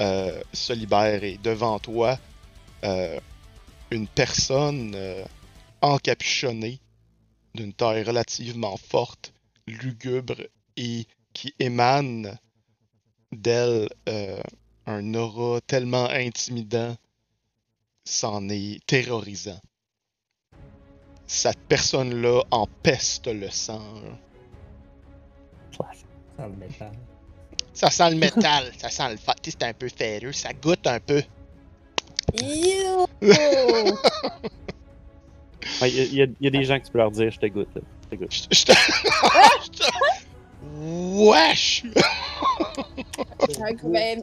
euh, 0.00 0.42
se 0.52 0.72
libère 0.72 1.24
et 1.24 1.38
devant 1.42 1.78
toi, 1.78 2.18
euh, 2.84 3.18
une 3.90 4.06
personne 4.06 4.96
encapuchonnée 5.80 6.78
d'une 7.54 7.72
taille 7.72 8.02
relativement 8.02 8.76
forte, 8.76 9.32
lugubre 9.66 10.36
et 10.76 11.06
qui 11.32 11.54
émane 11.58 12.38
d'elle 13.32 13.88
un 14.86 15.14
aura 15.14 15.60
tellement 15.62 16.08
intimidant, 16.08 16.96
c'en 18.04 18.48
est 18.48 18.84
terrorisant. 18.86 19.60
Cette 21.32 21.60
personne-là 21.68 22.42
empeste 22.50 23.28
le 23.28 23.48
sang. 23.50 23.80
Ça 26.36 26.48
le 26.48 26.56
métal. 26.56 26.90
Ça 27.72 27.88
sent 27.88 28.10
le 28.10 28.16
métal, 28.16 28.64
ça 28.78 28.88
sent 28.90 29.10
le 29.12 29.16
fa... 29.16 29.34
tu 29.40 29.52
sais, 29.52 29.56
C'est 29.60 29.66
un 29.68 29.72
peu 29.72 29.88
ferreux, 29.88 30.32
ça 30.32 30.52
goûte 30.52 30.84
un 30.88 30.98
peu. 30.98 31.22
Yo! 32.42 33.06
Ouais, 35.80 35.90
Il 35.90 36.14
y, 36.14 36.22
a- 36.22 36.24
y 36.24 36.34
y 36.40 36.50
des 36.50 36.64
gens 36.64 36.80
que 36.80 36.86
tu 36.86 36.90
peux 36.90 36.98
leur 36.98 37.12
dire, 37.12 37.30
je 37.30 37.38
te 37.38 37.46
goûte. 37.46 37.68
là. 37.76 37.82
Je 38.02 38.08
te 38.08 38.14
goûte. 38.16 38.32
Je 38.32 38.42
je 38.50 38.64
te... 38.64 38.72
je 39.64 39.70
te- 39.70 39.86
Wesh! 41.30 41.84
Donc, 43.56 43.84
ben, 43.84 44.22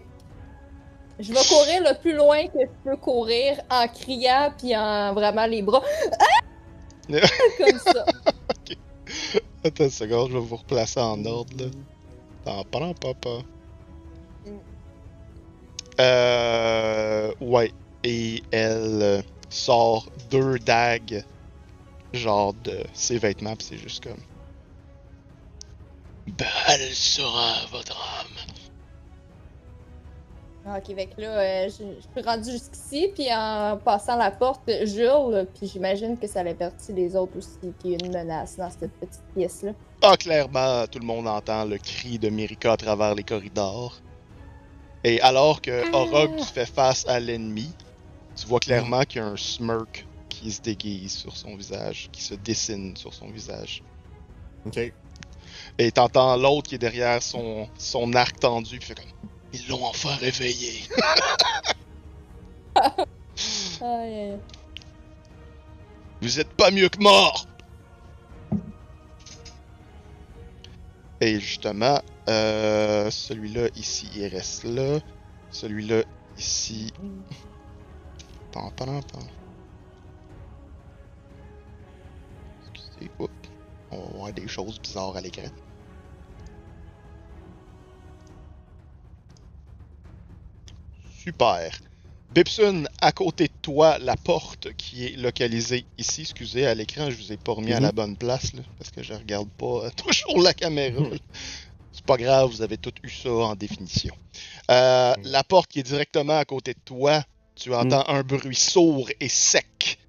je 1.20 1.32
vais 1.32 1.40
courir 1.48 1.82
le 1.84 1.98
plus 2.02 2.14
loin 2.16 2.46
que 2.48 2.60
je 2.60 2.90
peux 2.90 2.98
courir 2.98 3.62
en 3.70 3.88
criant 3.88 4.52
puis 4.58 4.76
en 4.76 5.14
vraiment 5.14 5.46
les 5.46 5.62
bras. 5.62 5.82
Ah! 6.20 6.26
Comme 7.58 7.80
ça. 7.80 8.06
Attends 9.64 9.84
une 9.86 9.90
seconde, 9.90 10.30
je 10.30 10.38
vais 10.38 10.44
vous 10.44 10.58
replacer 10.58 11.00
en 11.00 11.24
ordre 11.26 11.56
là. 11.58 11.70
T'en 12.46 12.64
prends 12.66 12.94
papa. 12.94 13.40
Euh. 16.00 17.34
Ouais. 17.42 17.72
Et 18.04 18.44
elle 18.52 19.00
euh, 19.02 19.22
sort 19.50 20.10
deux 20.30 20.60
dagues, 20.60 21.24
genre 22.14 22.54
de 22.54 22.84
ses 22.94 23.18
vêtements, 23.18 23.56
pis 23.56 23.66
c'est 23.66 23.78
juste 23.78 24.04
comme. 24.04 24.22
Belle 26.28 26.94
sera 26.94 27.66
votre 27.72 27.98
âme. 28.20 28.57
Ok, 30.76 30.94
fait 30.96 31.06
que 31.06 31.22
là, 31.22 31.40
euh, 31.40 31.70
je, 31.70 31.84
je 31.84 32.20
suis 32.20 32.28
rendue 32.28 32.52
jusqu'ici, 32.52 33.10
puis 33.14 33.28
en 33.32 33.78
passant 33.78 34.18
la 34.18 34.32
porte, 34.32 34.70
j'hurle, 34.84 35.48
puis 35.58 35.68
j'imagine 35.68 36.18
que 36.18 36.28
ça 36.28 36.42
avertit 36.42 36.92
les 36.92 37.16
autres 37.16 37.38
aussi 37.38 37.74
qu'il 37.80 37.92
y 37.92 37.94
a 37.94 37.98
une 38.06 38.12
menace 38.12 38.58
dans 38.58 38.70
cette 38.70 38.92
petite 38.92 39.24
pièce-là. 39.34 39.72
Ah, 40.02 40.18
clairement, 40.18 40.86
tout 40.88 41.00
le 41.00 41.06
monde 41.06 41.26
entend 41.28 41.64
le 41.64 41.78
cri 41.78 42.20
de 42.20 42.30
Mirika 42.30 42.74
à 42.74 42.78
travers 42.78 43.16
les 43.16 43.24
corridors. 43.24 44.02
Et 45.06 45.22
alors 45.22 45.62
que 45.62 45.90
Orog 45.94 46.38
fait 46.42 46.66
face 46.66 47.08
à 47.08 47.20
l'ennemi, 47.22 47.74
tu 48.36 48.46
vois 48.48 48.60
clairement 48.60 49.04
qu'il 49.04 49.22
y 49.22 49.24
a 49.24 49.28
un 49.28 49.38
smirk 49.38 50.06
qui 50.28 50.52
se 50.52 50.62
déguise 50.62 51.14
sur 51.14 51.38
son 51.38 51.56
visage, 51.56 52.10
qui 52.12 52.22
se 52.22 52.34
dessine 52.34 52.98
sur 52.98 53.14
son 53.14 53.30
visage. 53.30 53.84
Ok. 54.66 54.92
Et 55.78 55.92
t'entends 55.92 56.36
l'autre 56.36 56.68
qui 56.70 56.76
est 56.76 56.80
derrière 56.80 57.24
son, 57.24 57.70
son 57.78 58.14
arc 58.14 58.38
tendu, 58.40 58.80
puis 58.80 58.90
fait 58.90 58.96
comme. 58.96 59.30
Ils 59.54 59.68
l'ont 59.70 59.86
enfin 59.86 60.16
réveillé. 60.16 60.84
Vous 66.22 66.40
êtes 66.40 66.54
pas 66.54 66.72
mieux 66.72 66.90
que 66.90 67.00
mort! 67.00 67.46
Et 71.22 71.40
justement, 71.40 72.02
euh, 72.30 73.10
celui-là 73.10 73.70
ici, 73.76 74.10
il 74.16 74.28
reste 74.28 74.66
là. 74.66 75.00
Celui-là 75.50 76.04
ici. 76.38 76.92
Pam. 78.52 78.70
Excusez, 82.74 83.12
oups. 83.20 83.32
On 83.92 83.98
va 83.98 84.18
voir 84.18 84.34
des 84.34 84.48
choses 84.48 84.80
bizarres 84.80 85.16
à 85.16 85.22
l'écran. 85.22 85.44
Super. 91.32 91.72
Bipsun, 92.34 92.86
à 93.02 93.12
côté 93.12 93.48
de 93.48 93.54
toi, 93.62 93.98
la 94.00 94.16
porte 94.16 94.72
qui 94.78 95.06
est 95.08 95.18
localisée 95.18 95.84
ici. 95.98 96.22
Excusez, 96.22 96.66
à 96.66 96.74
l'écran, 96.74 97.10
je 97.10 97.18
vous 97.18 97.34
ai 97.34 97.38
pas 97.38 97.52
remis 97.52 97.74
à 97.74 97.82
la 97.82 97.92
bonne 97.92 98.16
place, 98.16 98.54
là, 98.54 98.62
parce 98.78 98.92
que 98.92 99.04
je 99.04 99.14
regarde 99.14 99.50
pas 99.50 99.86
euh, 99.86 99.90
toujours 99.98 100.42
la 100.42 100.54
caméra. 100.54 101.02
là. 101.02 101.18
C'est 101.92 102.06
pas 102.06 102.16
grave, 102.16 102.50
vous 102.50 102.62
avez 102.62 102.78
tout 102.78 102.94
eu 103.04 103.10
ça 103.10 103.30
en 103.30 103.56
définition. 103.56 104.16
Euh, 104.72 105.14
La 105.24 105.44
porte 105.44 105.70
qui 105.70 105.80
est 105.80 105.84
directement 105.84 106.38
à 106.38 106.46
côté 106.46 106.74
de 106.74 106.80
toi, 106.86 107.24
tu 107.56 107.74
entends 107.74 108.08
un 108.08 108.24
bruit 108.24 108.56
sourd 108.56 109.10
et 109.20 109.28
sec. 109.28 110.00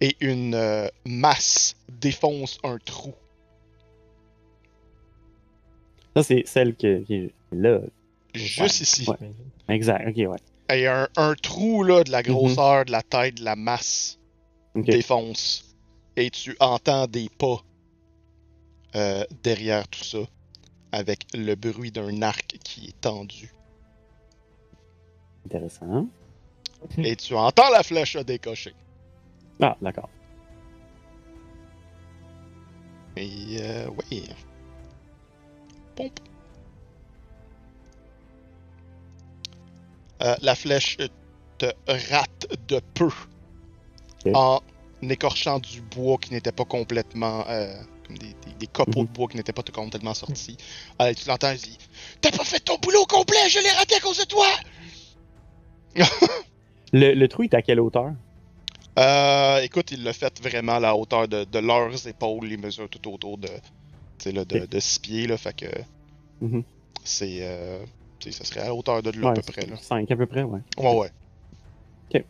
Et 0.00 0.16
une 0.20 0.54
euh, 0.54 0.88
masse 1.04 1.74
défonce 1.90 2.58
un 2.64 2.78
trou. 2.78 3.12
Ça, 6.16 6.22
c'est 6.22 6.44
celle 6.46 6.74
que- 6.76 7.02
qui 7.04 7.14
est 7.14 7.32
là. 7.52 7.80
Juste 8.34 8.80
ici. 8.80 9.06
Ouais. 9.08 9.30
Exact, 9.68 10.08
ok, 10.08 10.16
ouais. 10.30 10.76
Et 10.76 10.86
un, 10.86 11.08
un 11.16 11.34
trou 11.34 11.82
là, 11.82 12.04
de 12.04 12.10
la 12.10 12.22
grosseur 12.22 12.84
de 12.84 12.92
la 12.92 13.02
tête 13.02 13.36
de 13.36 13.44
la 13.44 13.56
masse 13.56 14.18
Ok. 14.74 14.84
défonce. 14.84 15.74
Et 16.16 16.30
tu 16.30 16.56
entends 16.60 17.06
des 17.06 17.28
pas 17.28 17.62
euh, 18.96 19.24
derrière 19.42 19.86
tout 19.88 20.04
ça. 20.04 20.18
Avec 20.92 21.26
le 21.34 21.54
bruit 21.54 21.90
d'un 21.90 22.22
arc 22.22 22.58
qui 22.64 22.88
est 22.88 23.00
tendu. 23.00 23.52
Intéressant. 25.46 26.06
Et 26.98 27.16
tu 27.16 27.34
entends 27.34 27.70
la 27.70 27.82
flèche 27.82 28.16
décocher. 28.16 28.74
Ah, 29.60 29.76
d'accord. 29.82 30.08
Et 33.16 33.58
euh, 33.60 33.88
oui. 34.10 34.28
Pompe. 35.96 36.20
Euh, 40.22 40.34
la 40.42 40.54
flèche 40.54 40.96
te 41.58 41.66
rate 42.10 42.46
de 42.68 42.80
peu 42.94 43.08
en 44.34 44.60
écorchant 45.02 45.58
du 45.60 45.80
bois 45.80 46.18
qui 46.18 46.32
n'était 46.32 46.52
pas 46.52 46.64
complètement. 46.64 47.44
euh, 47.48 47.74
comme 48.06 48.16
des, 48.18 48.28
des- 48.46 48.54
des 48.58 48.66
copeaux 48.66 49.00
Mhm. 49.02 49.06
de 49.06 49.12
bois 49.12 49.28
qui 49.28 49.36
n'étaient 49.36 49.52
pas 49.52 49.62
complètement 49.62 50.14
sortis. 50.14 50.56
Euh, 51.02 51.12
tu 51.14 51.28
l'entends, 51.28 51.52
il 51.52 51.58
dit 51.58 51.78
T'as 52.22 52.30
pas 52.30 52.42
fait 52.44 52.58
ton 52.60 52.78
boulot 52.78 53.04
complet, 53.06 53.48
je 53.50 53.58
l'ai 53.60 53.70
raté 53.70 53.96
à 53.96 54.00
cause 54.00 54.18
de 54.18 54.24
toi 54.24 54.46
Le, 56.92 57.12
le 57.14 57.28
trou 57.28 57.42
est 57.42 57.54
à 57.54 57.62
quelle 57.62 57.80
hauteur? 57.80 58.12
Euh, 58.98 59.60
écoute, 59.60 59.90
il 59.92 60.02
l'a 60.04 60.12
fait 60.12 60.40
vraiment 60.42 60.76
à 60.76 60.80
la 60.80 60.96
hauteur 60.96 61.28
de, 61.28 61.44
de 61.44 61.58
leurs 61.58 62.06
épaules. 62.08 62.50
Il 62.50 62.58
mesure 62.58 62.88
tout 62.88 63.12
autour 63.12 63.38
de, 63.38 63.46
tu 63.48 63.52
sais, 64.20 64.32
là, 64.32 64.44
de, 64.44 64.66
de 64.66 64.80
6 64.80 64.98
pieds, 64.98 65.26
là, 65.26 65.36
fait 65.36 65.54
que 65.54 65.66
Mhm. 66.40 66.62
c'est, 67.04 67.38
euh, 67.42 67.84
ça 68.32 68.44
serait 68.44 68.60
à 68.60 68.64
la 68.66 68.74
hauteur 68.74 69.02
de 69.02 69.10
là 69.10 69.30
à 69.30 69.32
peu 69.32 69.42
près, 69.42 69.66
là. 69.66 69.76
5 69.80 70.10
à 70.10 70.16
peu 70.16 70.26
près, 70.26 70.42
ouais. 70.42 70.60
Ouais, 70.78 70.96
ouais. 70.96 71.10
Ok. 72.14 72.24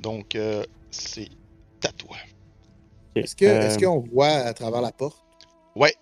Donc, 0.00 0.34
euh, 0.34 0.64
c'est 0.90 1.28
à 1.84 1.92
toi. 1.92 2.16
Est-ce 3.14 3.36
que- 3.36 3.44
est-ce 3.44 3.76
Euh, 3.84 3.88
qu'on 3.88 4.00
voit 4.00 4.28
à 4.28 4.52
travers 4.54 4.80
la 4.80 4.92
porte? 4.92 5.18
Ouais. 5.76 5.94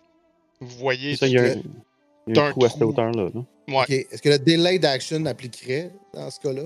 Vous 0.61 0.79
voyez, 0.79 1.17
ça, 1.17 1.27
il 1.27 1.33
y 1.33 1.39
a 1.39 1.43
un, 1.43 1.47
y 1.47 2.39
a 2.39 2.45
un 2.47 2.51
à 2.51 2.69
cette 2.69 2.83
hauteur-là. 2.83 3.31
là. 3.35 3.41
ouais. 3.69 4.07
Est-ce 4.11 4.23
que 4.23 4.29
le 4.29 4.39
delay 4.39 4.79
d'action 4.79 5.25
appliquerait 5.27 5.91
dans 6.15 6.31
ce 6.31 6.39
cas-là? 6.41 6.63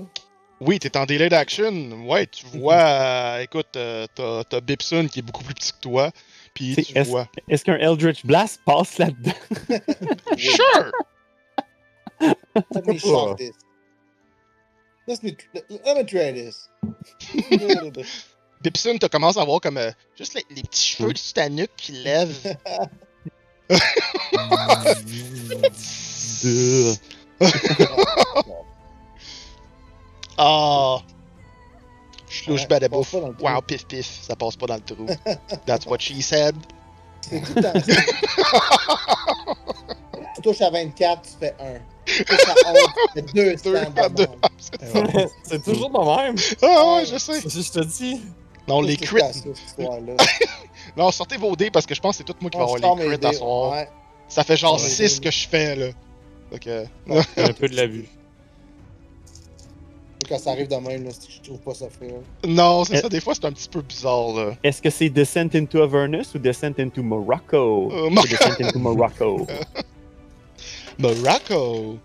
Oui, 0.61 0.79
t'es 0.79 0.95
en 0.97 1.05
delay 1.05 1.27
d'action. 1.29 1.71
Ouais, 2.07 2.27
tu 2.27 2.45
vois, 2.45 2.75
euh, 2.75 3.39
écoute, 3.41 3.75
euh, 3.75 4.05
t'as, 4.15 4.43
t'as 4.45 4.61
Bipson 4.61 5.07
qui 5.11 5.19
est 5.19 5.21
beaucoup 5.21 5.43
plus 5.43 5.53
petit 5.53 5.73
que 5.73 5.79
toi. 5.79 6.11
Puis 6.55 6.73
C'est- 6.73 6.81
tu 6.83 6.97
est-ce- 6.97 7.09
vois. 7.09 7.27
Est-ce 7.47 7.63
qu'un 7.63 7.77
Eldritch 7.77 8.25
Blast 8.25 8.61
passe 8.65 8.97
là-dedans? 8.97 9.31
Sure! 10.37 10.91
Let 12.21 12.87
me 12.87 12.97
shot 12.97 13.35
this. 13.35 13.51
Let 15.07 15.21
me, 15.21 15.35
let 15.85 15.95
me 15.97 16.03
try 16.05 16.31
this. 16.33 16.69
Bipson, 18.63 18.97
tu 19.01 19.09
commences 19.09 19.37
à 19.37 19.43
voir 19.45 19.59
comme 19.61 19.77
euh, 19.77 19.91
juste 20.17 20.33
les, 20.33 20.43
les 20.49 20.63
petits 20.63 20.85
cheveux 20.95 21.13
dessus 21.13 21.33
ta 21.33 21.49
nuque 21.49 21.71
qui 21.77 21.91
lèvent. 21.91 22.57
Ah! 30.37 30.99
Chlouche 30.99 31.14
Ouais, 32.47 32.65
badabouf. 32.67 33.13
le. 33.13 33.19
Wow, 33.41 33.61
pif 33.61 33.85
pif, 33.87 34.05
ça 34.21 34.35
passe 34.35 34.55
pas 34.55 34.65
dans 34.67 34.75
le 34.75 34.81
trou. 34.81 35.05
That's 35.65 35.85
what 35.85 35.99
she 35.99 36.21
said. 36.21 36.55
C'est 37.21 37.41
tout 37.41 37.53
le 37.55 37.71
tu 40.35 40.41
touches 40.41 40.61
à 40.61 40.69
24, 40.69 41.21
tu 41.21 41.29
fais 41.39 41.55
1. 41.59 41.79
Tu 42.05 42.25
touches 42.25 42.39
à 42.47 42.71
11, 42.71 42.77
tu 42.77 43.13
fais 43.13 43.21
2 43.21 43.33
Deux, 43.33 43.57
stands 43.57 43.73
à 43.95 44.09
deux. 44.09 44.25
d'amende. 44.25 45.29
c'est 45.43 45.63
toujours 45.63 45.89
de 45.89 46.23
même. 46.23 46.35
Ah 46.61 46.95
ouais, 46.95 47.05
je 47.05 47.17
sais. 47.17 47.41
C'est- 47.41 47.61
Je 47.61 47.71
te 47.71 47.83
dis. 47.85 48.21
Non, 48.67 48.81
les 48.81 48.97
crits. 48.97 49.21
Non, 50.97 51.11
sortez 51.11 51.37
vos 51.37 51.55
dés 51.55 51.71
parce 51.71 51.85
que 51.85 51.95
je 51.95 51.99
pense 52.01 52.15
que 52.15 52.17
c'est 52.19 52.23
tout 52.23 52.35
moi 52.41 52.49
qui 52.49 52.57
va 52.57 52.65
On 52.65 52.75
avoir 52.75 52.95
les 52.95 53.17
crits 53.17 53.27
à 53.27 53.33
soir. 53.33 53.71
ouais. 53.71 53.89
Ça 54.27 54.43
fait 54.43 54.55
genre 54.57 54.73
Ouais. 54.81 54.89
6 54.89 55.19
que 55.19 55.29
je 55.31 55.47
fais 55.47 55.75
là. 55.75 55.87
Donc, 56.51 56.67
euh, 56.67 56.85
un 57.37 57.53
peu 57.53 57.67
de 57.67 57.75
la 57.75 57.85
vue. 57.87 58.05
Quand 60.27 60.39
ça 60.39 60.51
arrive 60.51 60.67
de 60.67 60.75
même, 60.75 61.03
là, 61.03 61.11
je 61.29 61.41
trouve 61.41 61.59
pas 61.59 61.73
ça 61.75 61.87
fait. 61.89 62.13
non, 62.47 62.83
c'est 62.83 62.97
Euh. 62.97 63.01
ça, 63.01 63.09
des 63.09 63.21
fois 63.21 63.35
c'est 63.35 63.45
un 63.45 63.51
petit 63.51 63.69
peu 63.69 63.81
bizarre 63.81 64.33
là. 64.33 64.55
Est-ce 64.63 64.81
que 64.81 64.89
c'est 64.89 65.09
Descent 65.09 65.53
into 65.53 65.81
Avernus 65.81 66.33
ou 66.33 66.39
Descent 66.39 66.79
into 66.79 67.03
Morocco? 67.03 67.91
Euh, 67.91 68.09
C'est 68.23 68.29
Descent 68.29 68.61
into 68.63 68.79
Morocco. 68.79 69.45
Morocco! 70.97 71.97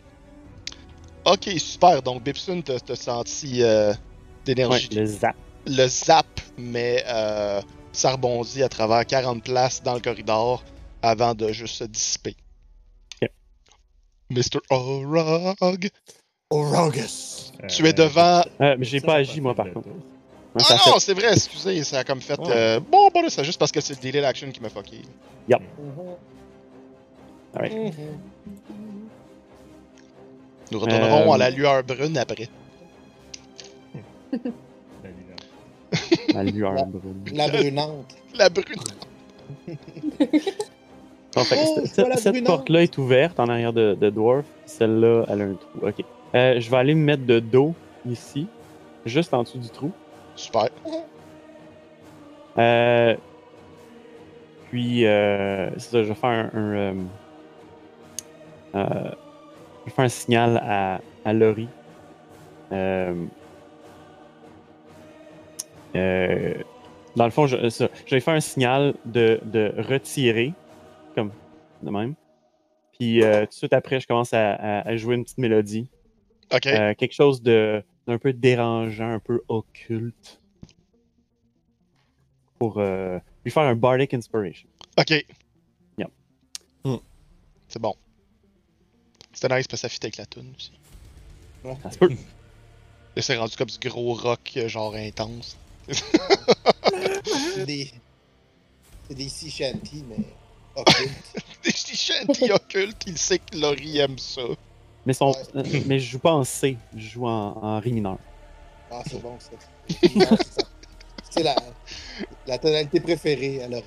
Ok, 1.25 1.49
super. 1.59 2.03
Donc, 2.03 2.23
Bipsun, 2.23 2.63
t'as 2.63 2.81
t'as 2.81 2.97
senti 2.97 3.63
euh, 3.63 3.91
Ouais, 3.91 3.97
d'énergie. 4.45 4.89
le 4.95 5.05
zap. 5.07 5.37
le 5.67 5.87
zap, 5.87 6.27
mais 6.59 7.05
euh, 7.07 7.61
ça 7.93 8.13
rebondit 8.13 8.63
à 8.63 8.69
travers 8.69 9.05
40 9.07 9.45
places 9.45 9.83
dans 9.83 9.95
le 9.95 10.01
corridor 10.01 10.63
avant 11.03 11.35
de 11.35 11.53
juste 11.53 11.77
se 11.77 11.85
dissiper. 11.85 12.35
Ok. 13.23 13.29
Mr. 14.31 14.59
Orog, 14.71 15.91
Orogus. 16.51 17.53
tu 17.69 17.87
es 17.87 17.93
devant. 17.93 18.43
Euh, 18.61 18.75
mais 18.79 18.85
j'ai 18.85 19.01
pas 19.01 19.15
agi, 19.17 19.41
moi, 19.41 19.55
par 19.55 19.73
contre. 19.73 19.89
Ah 20.57 20.59
non, 20.87 20.95
fait- 20.95 21.01
c'est 21.01 21.15
vrai, 21.15 21.33
excusez, 21.33 21.85
ça 21.85 22.01
a 22.01 22.05
comme 22.05 22.21
fait. 22.21 22.39
Ouais. 22.41 22.47
euh, 22.51 22.81
Bon, 22.81 23.09
bon, 23.15 23.23
là, 23.23 23.31
c'est 23.31 23.45
juste 23.45 23.59
parce 23.61 23.71
que 23.71 23.81
c'est 23.81 23.95
le 24.03 24.11
delay 24.11 24.21
d'action 24.21 24.51
qui 24.51 24.61
m'a 24.61 24.69
fucké. 24.69 25.03
Alright. 27.55 27.73
Mhm. 27.75 27.93
Nous 30.73 30.79
retournerons 30.81 31.31
Euh, 31.31 31.35
à 31.35 31.39
la 31.39 31.51
lueur 31.51 31.83
brune 31.85 32.17
après. 32.19 32.49
La 36.35 36.45
lueur 36.45 36.75
brune. 36.87 37.25
La 37.33 37.49
brunante. 37.49 38.15
La 38.39 38.49
brune. 38.49 38.79
Bon, 41.35 41.45
fait 41.45 41.59
Oh, 41.67 41.81
cette- 42.17 42.45
porte-là 42.45 42.83
est 42.83 42.97
ouverte 42.99 43.39
en 43.41 43.49
arrière 43.49 43.73
de, 43.73 43.95
de 44.01 44.11
Dwarf. 44.11 44.45
Celle-là, 44.67 45.25
elle 45.29 45.43
a 45.43 45.45
un 45.45 45.55
trou. 45.55 45.87
Ok. 45.87 46.05
Euh, 46.35 46.61
je 46.61 46.71
vais 46.71 46.77
aller 46.77 46.95
me 46.95 47.05
mettre 47.05 47.25
de 47.27 47.41
dos 47.41 47.75
ici, 48.07 48.47
juste 49.05 49.35
en 49.35 49.43
dessous 49.43 49.59
du 49.59 49.69
trou. 49.69 49.91
Super. 50.37 50.69
Euh, 52.59 53.17
puis, 54.71 55.07
euh, 55.07 55.71
c'est 55.73 55.91
ça, 55.91 56.03
je 56.03 56.09
vais 56.09 56.15
faire 56.15 56.31
un. 56.31 56.51
un, 56.55 56.95
euh, 58.75 59.11
je 59.81 59.85
vais 59.87 59.91
faire 59.91 60.05
un 60.05 60.09
signal 60.09 60.57
à, 60.65 61.01
à 61.25 61.33
Laurie. 61.33 61.69
Dans 67.17 67.25
le 67.25 67.31
fond, 67.31 67.47
je, 67.47 67.69
ça, 67.71 67.89
je 68.07 68.15
vais 68.15 68.21
faire 68.21 68.35
un 68.35 68.41
signal 68.41 68.95
de, 69.05 69.41
de 69.45 69.73
retirer, 69.79 70.53
comme 71.17 71.33
de 71.83 71.91
même. 71.91 72.15
Puis, 72.99 73.21
tout 73.21 73.27
de 73.47 73.47
suite 73.51 73.73
après, 73.73 73.99
je 73.99 74.07
commence 74.07 74.33
à, 74.33 74.53
à- 74.55 74.89
à 74.89 74.97
jouer 74.97 75.17
une 75.17 75.25
petite 75.25 75.39
mélodie. 75.39 75.89
Euh, 76.53 76.95
quelque 76.95 77.13
chose 77.13 77.43
de 77.43 77.83
d'un 78.07 78.19
peu 78.19 78.33
dérangeant, 78.33 79.11
un 79.11 79.19
peu 79.21 79.43
occulte. 79.49 80.41
Pour, 82.59 82.79
euh, 82.79 83.19
Lui 83.45 83.51
faire 83.51 83.63
un 83.63 83.75
Bardic 83.75 84.13
Inspiration. 84.13 84.69
Ok. 84.99 85.11
Yep. 85.11 86.09
Hmm. 86.85 86.97
C'est 87.69 87.81
bon. 87.81 87.95
C'était 89.33 89.55
nice 89.55 89.67
parce 89.67 89.83
que 89.83 89.89
ça 89.89 89.89
fit 89.89 90.01
avec 90.03 90.17
la 90.17 90.27
tune 90.27 90.53
aussi. 90.57 90.73
Ça 91.83 91.91
se 91.91 91.99
peut. 91.99 92.09
Là, 93.17 93.23
c'est 93.23 93.37
rendu 93.37 93.57
comme 93.57 93.69
du 93.69 93.89
gros 93.89 94.15
rock, 94.15 94.53
euh, 94.57 94.69
genre 94.69 94.95
intense. 94.95 95.57
C'est 95.89 97.67
des. 97.67 97.91
C'est 99.09 99.15
des 99.15 99.29
sea 99.29 99.51
shanty, 99.51 100.05
mais. 100.09 100.25
occultes. 100.77 101.35
Des 101.65 101.73
petits 101.73 101.97
shanty 101.97 102.51
occultes, 102.53 103.03
il 103.07 103.19
sait 103.19 103.39
que 103.39 103.59
Laurie 103.59 103.99
aime 103.99 104.19
ça. 104.19 104.43
Mais, 105.07 105.13
son, 105.13 105.31
Ouais. 105.31 105.35
euh, 105.57 105.63
mais 105.87 105.99
je 105.99 106.11
joue 106.11 106.19
pas 106.19 106.33
en 106.33 106.45
C, 106.45 106.77
je 106.97 107.09
joue 107.09 107.27
en, 107.27 107.57
en 107.63 107.81
Ré 107.81 107.91
mineur. 107.91 108.19
Ah, 108.91 109.03
c'est 109.07 109.23
bon, 109.23 109.37
ça. 109.39 109.51
C'est 109.89 110.19
ça. 110.19 110.63
C'est 111.31 111.43
la, 111.45 111.55
la 112.47 112.59
tonalité 112.59 113.01
préférée 113.01 113.63
à 113.63 113.69
l'oreille. 113.69 113.85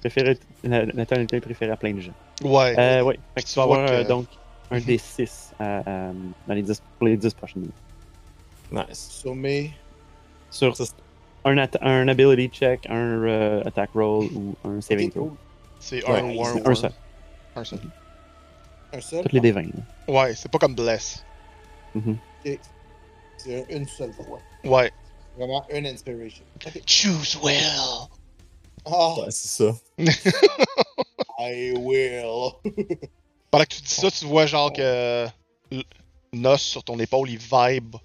Préféré, 0.00 0.36
la, 0.64 0.84
la 0.84 1.06
tonalité 1.06 1.40
préférée 1.40 1.70
à 1.70 1.76
plein 1.76 1.94
de 1.94 2.00
gens. 2.00 2.12
Ouais. 2.42 2.74
Euh, 2.78 3.02
ouais. 3.02 3.18
Fait 3.36 3.42
que 3.42 3.48
Tu 3.48 3.54
vas 3.54 3.62
avoir 3.62 3.86
que- 3.86 3.92
euh, 3.92 4.04
donc 4.04 4.26
un 4.72 4.78
D6 4.78 5.52
à- 5.60 5.78
à- 5.78 6.12
dans 6.48 6.54
les 6.54 6.62
10, 6.62 6.82
pour 6.98 7.06
les 7.06 7.16
10 7.16 7.32
prochaines 7.34 7.62
minutes. 7.62 7.74
Nice. 8.72 9.08
Sur 9.10 9.34
mes. 9.36 9.70
Sur 10.50 10.74
un, 11.44 11.58
at- 11.58 11.68
un 11.82 12.08
ability 12.08 12.48
check, 12.48 12.84
un 12.90 12.96
euh, 13.24 13.62
attack 13.64 13.90
roll 13.94 14.26
ou 14.34 14.54
un 14.64 14.80
saving 14.80 15.10
throw. 15.10 15.36
C'est 15.78 16.04
un 16.08 16.24
ou 16.34 16.44
un 16.44 16.56
un 16.66 16.74
seul. 16.74 16.92
Un 17.54 17.64
seul. 17.64 17.78
Un 18.92 19.00
seul. 19.00 19.22
Toutes 19.22 19.32
les 19.32 19.40
D20. 19.40 19.70
là. 19.74 19.82
Ouais, 20.12 20.34
c'est 20.34 20.50
pas 20.50 20.58
comme 20.58 20.74
Bless. 20.74 21.24
Mhm. 21.94 22.16
C'est 22.44 22.58
un- 23.48 23.64
une 23.76 23.86
seule 23.88 24.12
fois. 24.12 24.38
Ouais. 24.64 24.92
Vraiment 25.36 25.64
une 25.70 25.86
inspiration. 25.86 26.44
Choose 26.86 27.38
well. 27.42 27.62
Ah, 28.84 29.14
Ouais, 29.18 29.30
c'est 29.30 29.48
ça. 29.48 29.74
I 31.38 31.72
will. 31.78 32.52
Pendant 33.50 33.64
que 33.64 33.74
tu 33.74 33.82
dis 33.82 33.94
ça, 33.94 34.10
tu 34.10 34.26
vois 34.26 34.46
genre 34.46 34.72
que 34.72 35.26
l- 35.70 35.84
Nos 36.32 36.56
sur 36.58 36.82
ton 36.84 36.98
épaule, 36.98 37.30
il 37.30 37.38
vibe 37.38 37.96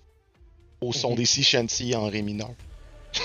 au 0.82 0.94
son 0.94 1.16
des 1.16 1.26
Sea 1.26 1.44
Shanty 1.44 1.96
en 1.96 2.08
Ré 2.10 2.22
mineur. 2.22 2.50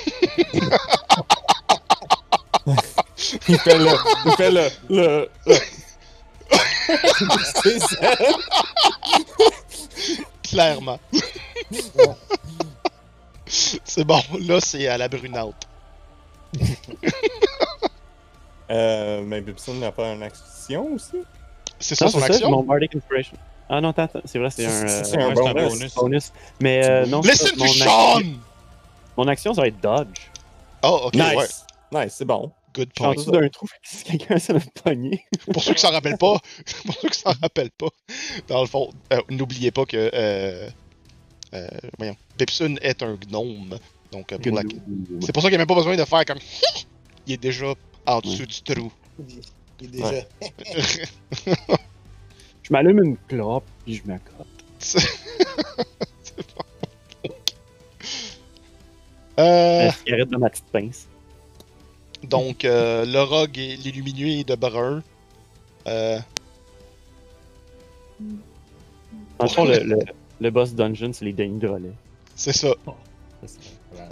Il 3.48 3.58
fait 3.58 3.78
le. 3.78 3.86
Il 4.26 4.32
fait 4.32 4.50
le. 4.50 4.68
le, 4.88 5.30
le- 5.46 5.56
c'est 7.62 7.78
ça. 7.78 8.16
Clairement. 10.43 10.99
c'est 13.49 14.05
bon, 14.05 14.20
là 14.41 14.61
c'est 14.61 14.87
à 14.89 14.99
la 14.99 15.09
brunante. 15.09 15.68
Euh, 18.70 19.22
mais 19.26 19.43
Bibson 19.43 19.74
n'a 19.74 19.93
pas 19.93 20.12
une 20.14 20.22
action 20.22 20.95
aussi? 20.95 21.16
C'est 21.78 21.95
ça 21.95 22.07
Non, 22.07 22.11
son 22.11 22.20
c'est 22.20 22.26
ça, 22.28 22.33
action? 22.35 22.51
mon 22.53 22.62
Bardic 22.62 22.97
Inspiration. 22.97 23.37
Ah 23.68 23.83
non, 23.83 23.91
attends, 23.91 24.09
c'est 24.24 24.39
vrai, 24.39 24.49
c'est 24.51 24.64
un, 24.64 24.70
euh, 24.70 25.03
un 25.14 25.35
Ouais, 25.35 25.49
un 25.49 25.53
bonus. 25.53 25.72
bonus. 25.74 25.95
bonus. 25.95 26.33
Mais 26.59 26.83
euh, 26.87 27.05
non, 27.05 27.22
c'est 27.22 27.33
Listen 27.33 27.51
pas- 27.51 27.57
to 27.57 27.64
mon, 27.64 27.72
Sean! 27.72 28.16
action, 28.16 28.33
mon 29.18 29.28
action, 29.28 29.53
ça 29.55 29.61
va 29.61 29.66
être 29.66 29.80
dodge. 29.80 30.20
Oh, 30.85 31.01
ok, 31.05 31.14
Nice. 31.14 31.64
ouais. 31.93 32.05
Nice, 32.05 32.14
c'est 32.16 32.24
bon. 32.24 32.51
Good 32.74 32.90
Je 32.96 33.02
suis 33.02 33.04
en 33.04 33.12
point. 33.12 33.14
dessous 33.14 33.30
d'un 33.32 33.48
trou, 33.48 33.66
si 33.82 34.04
quelqu'un 34.04 34.36
essaie 34.36 34.52
de 34.54 34.58
me 34.58 34.82
pogner. 34.82 35.24
Pour 35.52 35.62
ceux 35.62 35.74
qui 35.74 35.80
s'en 35.80 35.90
rappellent 35.90 36.18
pas, 36.18 36.38
pour 36.84 36.94
ceux 37.00 37.08
qui 37.08 37.18
s'en 37.18 37.32
rappellent 37.42 37.70
pas, 37.70 37.88
dans 38.48 38.60
le 38.62 38.66
fond, 38.66 38.90
euh, 39.12 39.20
n'oubliez 39.30 39.70
pas 39.70 39.84
que 39.84 40.10
euh, 40.14 40.68
euh, 41.54 41.68
voyons, 41.98 42.16
Pepsun 42.38 42.76
est 42.82 43.02
un 43.02 43.16
gnome. 43.16 43.78
Donc 44.10 44.32
euh, 44.32 44.38
pour 44.38 44.52
la... 44.52 44.62
c'est 45.20 45.32
pour 45.32 45.42
ça 45.42 45.48
qu'il 45.48 45.56
n'y 45.56 45.56
a 45.56 45.58
même 45.58 45.66
pas 45.66 45.74
besoin 45.74 45.96
de 45.96 46.04
faire 46.04 46.24
comme 46.24 46.38
il 47.26 47.34
est 47.34 47.36
déjà 47.42 47.74
en 48.06 48.20
dessous 48.20 48.46
du 48.46 48.62
trou. 48.62 48.92
Il 49.80 49.86
est 49.86 49.88
déjà. 49.88 50.22
Je 52.62 52.72
m'allume 52.72 53.02
une 53.02 53.16
clope, 53.28 53.64
puis 53.84 53.94
je 53.96 54.06
m'accote. 54.06 54.46
C'est 54.78 55.00
bon. 56.56 56.64
Euh, 59.40 59.86
La 59.86 59.92
cigarette 59.92 60.28
dans 60.28 60.38
ma 60.38 60.50
petite 60.50 60.66
pince? 60.66 61.08
Donc 62.24 62.64
euh, 62.64 63.04
le 63.04 63.22
rogue 63.22 63.58
et 63.58 63.76
l'illuminué 63.76 64.40
est 64.40 64.48
de 64.48 64.54
brun. 64.54 65.02
Euh, 65.86 66.18
le 69.40 69.48
fond, 69.48 69.64
le, 69.64 69.78
le, 69.82 69.98
le 70.40 70.50
boss 70.50 70.74
dungeon, 70.74 71.12
c'est 71.12 71.24
les 71.24 71.32
Denis 71.32 71.58
de 71.58 71.68
relais. 71.68 71.92
c'est 72.36 72.52
ça. 72.52 72.68
Voilà. 73.90 74.08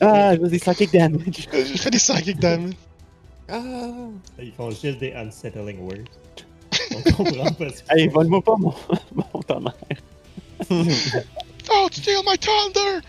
Ah, 0.00 0.34
je 0.36 0.40
veux 0.40 0.48
des 0.50 0.58
psychic 0.58 0.92
damage. 0.92 1.48
J'ai 1.52 1.76
fait 1.78 1.90
des 1.90 1.98
psychic 1.98 2.38
damage. 2.38 2.74
Ah! 3.48 3.60
Ils 4.40 4.52
font 4.52 4.70
juste 4.70 4.98
des 4.98 5.12
unsettling 5.12 5.78
words. 5.80 6.10
On 6.94 7.02
comprend 7.02 7.52
pas 7.52 7.70
ce 7.70 7.82
qu'ils 7.90 7.98
Hey, 7.98 8.08
font. 8.08 8.12
vole-moi 8.12 8.42
pas 8.42 8.56
mon, 8.56 8.74
mon 9.14 9.42
tonnerre. 9.42 9.74
Oh, 10.70 11.88
steal 11.92 12.22
my 12.26 12.38
thunder! 12.38 13.00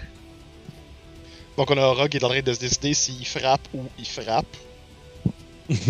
Donc 1.58 1.72
on 1.72 1.78
a 1.78 1.82
un 1.82 1.94
rogue 1.94 2.10
qui 2.10 2.18
est 2.18 2.24
en 2.24 2.30
train 2.30 2.42
de 2.42 2.54
se 2.54 2.60
décider 2.60 2.94
s'il 2.94 3.26
frappe 3.26 3.68
ou 3.74 3.84
il 3.98 4.06
frappe. 4.08 4.46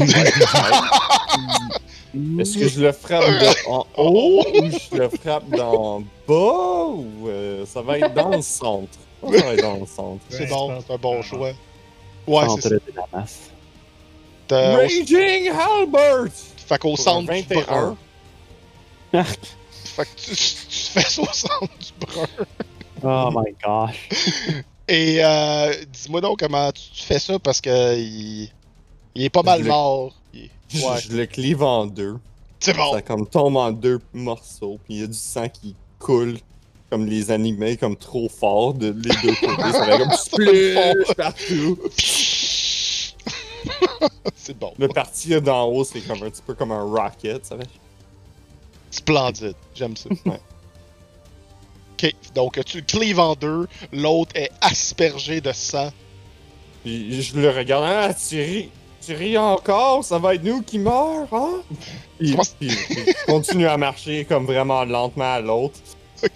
Est-ce 2.40 2.58
que 2.58 2.68
je 2.70 2.80
le 2.82 2.92
frappe 2.94 3.26
de 3.26 3.48
en 3.70 3.86
haut 3.98 4.44
ou 4.48 4.70
je 4.72 4.96
le 4.98 5.10
frappe 5.10 5.48
d'en 5.50 6.00
bas 6.28 6.86
ou 6.88 7.28
euh, 7.28 7.66
ça 7.66 7.82
va 7.82 8.00
être 8.00 8.14
dans 8.14 8.30
le 8.30 8.42
centre? 8.42 8.98
Ça 9.22 9.28
va 9.30 9.54
être 9.54 9.62
dans 9.62 9.76
le 9.76 9.86
centre. 9.86 10.24
C'est 10.30 10.48
bon, 10.48 10.80
c'est 10.86 10.94
un 10.94 10.98
bon 10.98 11.22
choix. 11.22 11.52
Ouais, 12.26 12.46
Centre 12.46 12.64
c'est 12.64 12.70
ça. 12.70 12.76
de 12.76 12.82
la 12.96 13.06
masse. 13.14 13.40
Raging 14.50 15.52
Halbert! 15.52 16.32
Fait 16.66 16.78
qu'au 16.80 16.96
centre 16.96 17.30
un 17.32 17.42
du 17.42 17.48
brun. 17.48 17.98
21. 19.14 19.24
Fait 19.24 20.06
que 20.06 20.10
tu, 20.16 20.32
tu 20.36 20.80
fais 20.92 21.02
ça 21.02 21.22
au 21.22 21.26
centre 21.26 21.68
du 21.80 21.92
brun. 22.00 22.28
Oh 23.04 23.30
my 23.36 23.54
gosh. 23.64 24.10
Et 24.88 25.18
euh, 25.24 25.74
dis-moi 25.92 26.22
donc 26.22 26.40
comment 26.40 26.72
tu, 26.72 26.82
fais 27.04 27.20
ça 27.20 27.38
parce 27.40 27.60
que 27.62 27.98
il, 27.98 28.50
il 29.16 29.24
est 29.26 29.30
pas 29.30 29.44
mal 29.44 29.60
Je 29.60 29.64
le- 29.64 29.70
mort. 29.70 30.14
Il- 30.34 30.50
Je, 30.70 30.82
Ouais, 30.86 31.00
je 31.02 31.12
le 31.16 31.26
clive 31.26 31.62
en 31.64 31.86
deux. 31.86 32.16
c'est 32.60 32.76
bon. 32.76 32.94
Ça 32.94 33.02
comme 33.02 33.28
tombe 33.28 33.58
en 33.58 33.72
deux 33.72 34.00
morceaux, 34.14 34.80
puis 34.86 34.96
il 34.96 35.00
y 35.02 35.04
a 35.04 35.08
du 35.08 35.14
sang 35.14 35.50
qui 35.50 35.76
coule 36.00 36.38
comme 36.90 37.06
les 37.06 37.32
animés, 37.32 37.76
comme 37.76 37.98
trop 37.98 38.30
fort 38.30 38.74
de 38.74 38.88
les 38.88 39.10
deux 39.22 39.36
côtés. 39.36 39.72
Ça 39.74 39.86
va 39.86 39.98
comme 39.98 40.12
splish 40.18 41.16
partout. 41.18 41.78
c'est 44.36 44.58
bon. 44.58 44.74
Le 44.78 44.88
parti 44.88 45.40
d'en 45.42 45.66
haut, 45.66 45.84
c'est 45.84 46.00
comme 46.02 46.24
un 46.24 46.30
petit 46.30 46.42
peu 46.46 46.54
comme 46.54 46.72
un 46.72 46.84
rocket, 46.84 47.46
ça 47.46 47.58
fait. 47.58 47.68
Splendide. 48.92 49.56
J'aime 49.76 49.98
ça. 49.98 50.10
Ouais. 50.26 50.40
Ok, 52.00 52.14
donc 52.36 52.64
tu 52.64 52.78
le 52.78 52.84
clives 52.84 53.20
en 53.20 53.34
deux, 53.34 53.68
l'autre 53.92 54.32
est 54.36 54.52
aspergé 54.62 55.42
de 55.42 55.52
sang. 55.52 55.92
Puis 56.84 57.24
je 57.24 57.36
le 57.36 57.50
regarde, 57.50 57.86
ah, 57.88 58.14
tu 58.14 58.40
ris, 58.40 58.70
tu 59.04 59.16
ris 59.16 59.36
encore, 59.36 60.04
ça 60.04 60.20
va 60.20 60.36
être 60.36 60.44
nous 60.44 60.62
qui 60.62 60.78
meurt, 60.78 61.34
hein? 61.34 61.64
Puis, 62.20 62.36
continue 63.26 63.66
à 63.66 63.78
marcher 63.78 64.26
comme 64.26 64.46
vraiment 64.46 64.86
lentement 64.86 65.34
à 65.34 65.40
l'autre, 65.40 65.80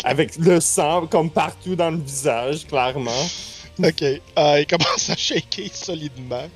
avec 0.04 0.36
le 0.38 0.60
sang 0.60 1.06
comme 1.06 1.30
partout 1.30 1.76
dans 1.76 1.92
le 1.92 1.98
visage, 2.00 2.66
clairement. 2.66 3.12
Ok, 3.84 4.02
euh, 4.02 4.60
il 4.60 4.66
commence 4.66 5.12
à 5.12 5.16
shaker 5.16 5.70
solidement. 5.74 6.48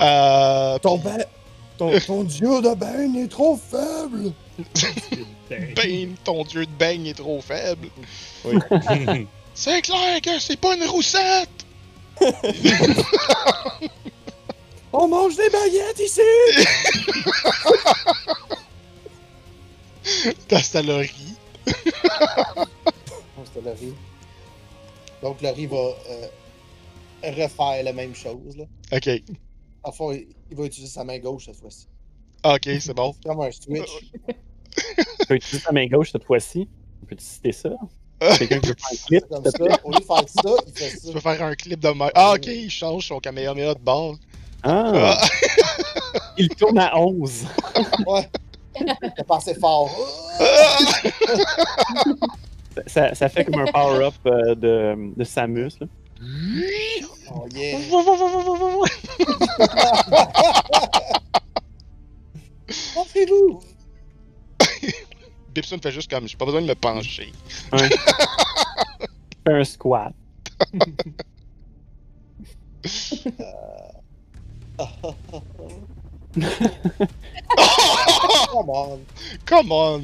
Euh, 0.00 0.78
Ton, 0.78 1.00
ton, 1.78 1.98
ton 2.00 2.24
dieu 2.24 2.60
de 2.60 2.74
bain 2.74 3.14
est 3.14 3.28
trop 3.28 3.56
faible! 3.56 4.32
Bane, 5.76 6.14
ton 6.24 6.44
dieu 6.44 6.66
de 6.66 6.70
beigne 6.72 7.06
est 7.06 7.14
trop 7.14 7.40
faible. 7.40 7.88
Oui. 8.44 8.58
C'est 9.54 9.80
clair 9.82 10.20
que 10.20 10.38
c'est 10.38 10.60
pas 10.60 10.76
une 10.76 10.84
roussette! 10.84 11.48
On 14.92 15.08
mange 15.08 15.36
des 15.36 15.50
baguettes 15.50 15.98
ici! 15.98 16.20
T'as 20.46 20.62
ça 20.62 20.80
le 20.82 20.94
riz. 20.94 21.34
C'était 23.44 23.68
Laurie. 23.68 23.94
Donc 25.22 25.42
Laurie 25.42 25.66
va 25.66 25.76
euh, 25.76 26.28
refaire 27.24 27.82
la 27.82 27.92
même 27.92 28.14
chose. 28.14 28.56
Là. 28.56 28.64
Ok. 28.92 29.22
En 29.88 29.92
fond, 29.92 30.12
il, 30.12 30.26
il 30.50 30.56
va 30.56 30.66
utiliser 30.66 30.92
sa 30.92 31.02
main 31.02 31.18
gauche 31.18 31.46
cette 31.46 31.56
fois-ci. 31.56 31.86
Ok, 32.44 32.68
c'est 32.78 32.92
bon. 32.94 33.14
C'est 33.14 33.28
comme 33.28 33.40
un 33.40 33.50
switch. 33.50 34.10
Tu 35.20 35.26
peux 35.26 35.34
utiliser 35.36 35.64
ta 35.64 35.72
main 35.72 35.86
gauche 35.86 36.12
cette 36.12 36.24
fois-ci. 36.24 36.68
Peux-tu 37.08 37.24
citer 37.24 37.52
ça? 37.52 37.70
Quelqu'un 38.36 38.60
qui 38.60 38.68
veut 38.68 38.74
faire 38.74 38.90
un 38.92 39.06
clip? 39.06 39.24
Comme 39.30 39.44
ça. 39.44 39.80
Au 39.84 39.90
lieu 39.90 39.98
de 39.98 40.04
faire 40.04 40.28
ça, 40.28 40.50
il 40.66 40.72
fait 40.74 40.90
Tu 40.90 41.06
ça. 41.06 41.12
peux 41.12 41.20
faire 41.20 41.42
un 41.42 41.54
clip 41.54 41.80
de 41.80 41.88
même. 41.88 42.10
Ah, 42.14 42.34
ok, 42.34 42.46
il 42.48 42.70
change 42.70 43.06
son 43.08 43.18
caméra 43.18 43.54
de 43.54 43.80
bord. 43.80 44.16
Ah! 44.62 45.16
Il 46.36 46.48
tourne 46.50 46.78
à 46.78 46.96
11. 46.98 47.46
Ouais. 48.06 48.28
T'as 49.16 49.24
passé 49.24 49.54
fort. 49.54 49.90
Ça, 52.86 53.14
ça 53.14 53.28
fait 53.28 53.44
comme 53.44 53.60
un 53.60 53.66
power-up 53.66 54.14
euh, 54.26 54.54
de, 54.54 55.12
de 55.16 55.24
Samus. 55.24 55.70
Là. 55.80 55.86
Oh 56.20 57.46
yeah. 57.54 57.78
Offrez-vous! 62.96 63.60
Bipson 65.54 65.78
fait 65.80 65.92
juste 65.92 66.10
comme, 66.10 66.26
j'ai 66.26 66.36
pas 66.36 66.44
besoin 66.44 66.62
de 66.62 66.66
me 66.66 66.74
pencher. 66.74 67.32
Ouais. 67.72 67.88
Un 69.46 69.64
squat. 69.64 70.12
Come 78.50 78.68
on. 78.68 79.00
Come 79.46 79.72
on! 79.72 80.02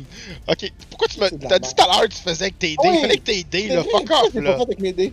Ok, 0.49 0.73
pourquoi 0.91 1.09
tu 1.09 1.21
la 1.21 1.31
T'as 1.31 1.59
dit 1.59 1.75
tout 1.75 1.83
à 1.83 1.87
l'heure 1.87 2.03
que 2.03 2.15
tu 2.15 2.23
faisais 2.23 2.45
avec 2.45 2.59
tes 2.59 2.77
dés? 2.77 2.77
Oui. 2.83 2.91
Il 2.95 3.01
fallait 3.01 3.17
que 3.19 3.23
tes 3.23 3.45
dés, 3.45 3.69
là. 3.69 3.83
Fuck 3.83 4.11
off, 4.11 4.35
là. 4.35 4.53
pas 4.53 4.59
fait 4.59 4.62
avec 4.62 4.81
mes 4.81 4.93
dés. 4.93 5.12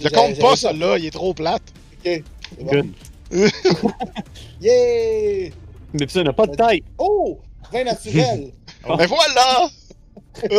Je 0.00 0.08
compte 0.08 0.38
pas, 0.38 0.48
réussi 0.48 0.66
à- 0.66 0.70
celui-là, 0.70 0.98
il 0.98 1.06
est 1.06 1.10
trop 1.10 1.34
plate. 1.34 1.62
Ok. 2.04 2.22
bon. 2.60 2.70
Good. 2.70 2.94
Yeah! 4.60 5.50
Mais 5.92 6.08
ça 6.08 6.22
n'a 6.22 6.32
pas 6.32 6.46
de 6.46 6.54
tête. 6.56 6.82
Oh! 6.98 7.40
Vin 7.72 7.84
naturel! 7.84 8.52
Mais 8.98 9.06
voilà! 9.06 9.68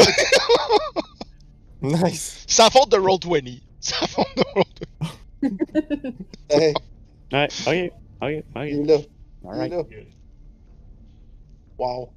Nice. 1.81 2.43
C'est 2.47 2.61
la 2.61 2.69
faute 2.69 2.91
de 2.91 2.97
Roll20. 2.97 3.61
C'est 3.79 3.99
la 4.01 4.07
faute 4.07 4.27
de 4.37 4.43
Roll20. 4.43 6.13
hey, 6.49 6.73
Ouais, 7.33 7.47
ok, 7.65 7.93
ok, 8.21 8.29
il 8.29 8.37
ok. 8.37 8.65
est 8.67 8.85
là. 8.85 8.97
Il 9.55 9.61
est 9.61 9.67
là. 9.69 9.83
Wow. 11.79 12.09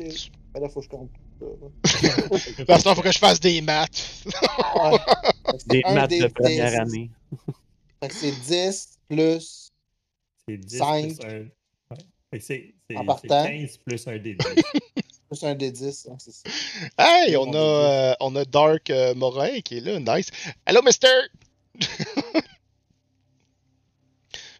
Mais 0.00 0.60
là, 0.60 0.68
faut 0.68 0.80
que 0.80 0.84
je 0.86 0.90
compte. 0.90 1.10
Parce 2.66 2.82
qu'il 2.82 2.94
faut 2.94 3.02
que 3.02 3.12
je 3.12 3.18
fasse 3.18 3.40
des 3.40 3.60
maths. 3.60 4.24
Ouais. 4.26 4.98
Des 5.66 5.82
un 5.84 5.94
maths 5.94 6.10
des 6.10 6.20
de 6.20 6.26
première 6.28 6.70
10. 6.70 6.76
année. 6.78 7.10
Fait 8.02 8.08
que 8.08 8.14
c'est 8.14 8.32
10 8.32 8.98
plus. 9.08 9.70
C'est 10.48 10.56
10 10.58 10.78
Cinq. 10.78 11.16
plus 11.18 11.26
un. 11.26 11.38
Ouais. 11.38 11.50
C'est 12.32 12.40
c'est- 12.40 12.74
En 12.96 13.00
c'est 13.00 13.06
partant. 13.06 13.44
15 13.46 13.76
plus 13.78 14.06
un 14.08 14.18
des 14.18 14.34
10. 14.34 14.38
Plus 15.28 15.42
un 15.42 15.54
des 15.56 15.72
10. 15.72 16.08
hein, 16.08 16.16
c'est 16.20 16.30
ça. 16.32 16.42
Hey, 16.98 17.36
on 17.36 17.52
a, 17.52 17.56
euh, 17.56 18.14
on 18.20 18.36
a 18.36 18.44
Dark 18.44 18.90
euh, 18.90 19.12
Morin 19.16 19.58
qui 19.60 19.78
est 19.78 19.80
là. 19.80 19.98
Nice. 20.16 20.28
Hello, 20.64 20.82
mister! 20.82 21.08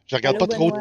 je 0.07 0.17
regarde 0.17 0.39
pas 0.39 0.47
trop. 0.49 0.73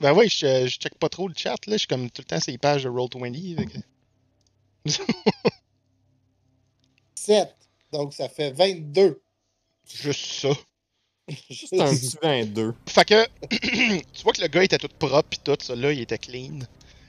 Ben 0.00 0.12
oui, 0.12 0.28
je, 0.28 0.66
je 0.66 0.76
check 0.78 0.98
pas 0.98 1.08
trop 1.08 1.28
le 1.28 1.34
chat. 1.36 1.54
là. 1.66 1.74
Je 1.74 1.78
suis 1.78 1.86
comme 1.86 2.10
tout 2.10 2.22
le 2.22 2.26
temps 2.26 2.40
sur 2.40 2.50
les 2.50 2.58
pages 2.58 2.82
de 2.82 2.88
Roll20. 2.90 3.56
fait 3.56 3.66
que- 3.66 3.78
7. 7.14 7.54
Donc 7.92 8.14
ça 8.14 8.28
fait 8.28 8.50
22. 8.52 9.20
Juste 9.88 10.40
ça. 10.42 10.48
C'est 11.50 11.80
un 11.80 11.90
petit 11.90 12.16
22. 12.22 12.74
Fait 12.88 13.04
que, 13.04 13.26
tu 14.12 14.22
vois 14.22 14.32
que 14.32 14.40
le 14.40 14.48
gars 14.48 14.62
était 14.62 14.78
tout 14.78 14.88
propre 14.98 15.28
pis 15.28 15.40
tout, 15.40 15.56
ça 15.60 15.74
là, 15.74 15.92
il 15.92 16.00
était 16.00 16.18
clean. 16.18 16.60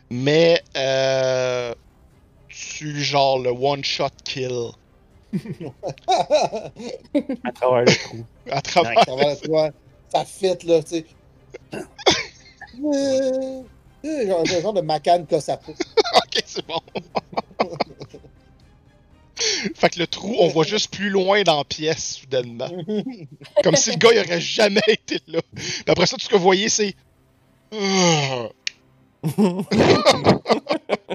Mais, 0.09 0.63
euh, 0.75 1.75
tu, 2.47 3.03
genre, 3.03 3.39
le 3.39 3.51
one-shot 3.51 4.09
kill 4.23 4.71
À 6.07 7.51
travers 7.51 7.83
le 7.83 7.93
trou. 7.93 8.25
à 8.49 8.61
travers. 8.61 9.39
tu 9.41 9.49
vois, 9.49 9.71
ça 10.09 10.23
fit 10.25 10.55
là, 10.63 10.81
tu 10.81 10.89
sais. 10.89 11.05
Genre, 14.03 14.45
genre 14.45 14.73
de 14.73 14.81
Macan 14.81 15.25
Kosapo. 15.29 15.71
ok, 15.71 16.43
c'est 16.45 16.65
bon. 16.65 16.79
Fait 19.75 19.89
que 19.89 19.99
le 19.99 20.07
trou, 20.07 20.35
on 20.39 20.47
voit 20.47 20.65
juste 20.65 20.93
plus 20.93 21.09
loin 21.09 21.43
dans 21.43 21.57
la 21.57 21.63
pièce, 21.63 22.15
soudainement. 22.17 22.69
Comme 23.63 23.75
si 23.75 23.91
le 23.91 23.97
gars, 23.97 24.09
il 24.13 24.19
aurait 24.19 24.41
jamais 24.41 24.81
été 24.87 25.19
là. 25.27 25.39
Puis 25.55 25.83
après 25.87 26.05
ça, 26.05 26.17
tout 26.17 26.23
ce 26.23 26.29
que 26.29 26.35
vous 26.35 26.43
voyez, 26.43 26.69
c'est. 26.69 26.95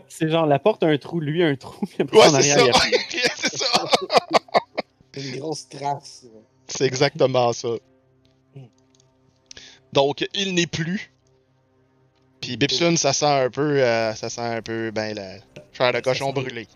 C'est 0.09 0.28
genre 0.30 0.47
la 0.47 0.59
porte 0.59 0.82
a 0.82 0.86
un 0.86 0.99
trou, 0.99 1.20
lui 1.20 1.43
a 1.43 1.47
un 1.47 1.57
trou, 1.57 1.86
puis 1.86 1.97
après 2.01 2.18
Ouais, 2.18 2.26
en 2.26 2.40
c'est 2.43 2.53
arrière, 2.53 2.76
ça. 2.76 2.88
il 2.88 2.93
y 2.93 3.22
a 3.22 3.28
c'est 3.36 3.57
ça. 3.57 3.84
Une 5.16 5.38
grosse 5.38 5.68
trace. 5.68 6.26
C'est 6.66 6.84
exactement 6.84 7.53
ça. 7.53 7.68
Donc, 9.93 10.26
il 10.34 10.55
n'est 10.55 10.66
plus. 10.66 11.11
Puis 12.40 12.57
Bipsun, 12.57 12.97
ça 12.97 13.12
sent 13.12 13.26
un 13.26 13.51
peu, 13.51 13.82
euh, 13.82 14.14
ça 14.14 14.28
sent 14.28 14.40
un 14.40 14.62
peu, 14.62 14.90
ben, 14.90 15.14
la 15.14 15.36
chair 15.72 15.93
de 15.93 16.01
cochon 16.01 16.32
brûlée. 16.32 16.66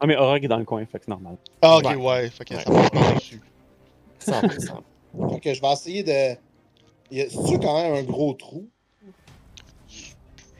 Ah, 0.00 0.06
mais 0.06 0.16
Orog 0.16 0.44
est 0.44 0.48
dans 0.48 0.58
le 0.58 0.64
coin, 0.64 0.84
fait 0.86 0.98
que 0.98 1.04
c'est 1.04 1.10
normal. 1.10 1.36
Ah, 1.62 1.78
ok, 1.78 1.84
Ouais. 1.84 1.94
ouais, 1.96 2.30
fait 2.30 2.44
que 2.44 2.54
Ouais. 2.54 2.62
ça 2.62 2.70
va 2.70 2.90
pas 2.90 3.12
dessus. 3.14 3.40
100%. 4.20 4.82
Fait 5.32 5.40
que 5.40 5.54
je 5.54 5.60
vais 5.60 5.72
essayer 5.72 6.02
de. 6.02 6.36
Y 7.10 7.20
a- 7.22 7.30
C'est-tu 7.30 7.58
quand 7.58 7.80
même 7.82 7.94
un 7.94 8.02
gros 8.02 8.32
trou? 8.34 8.68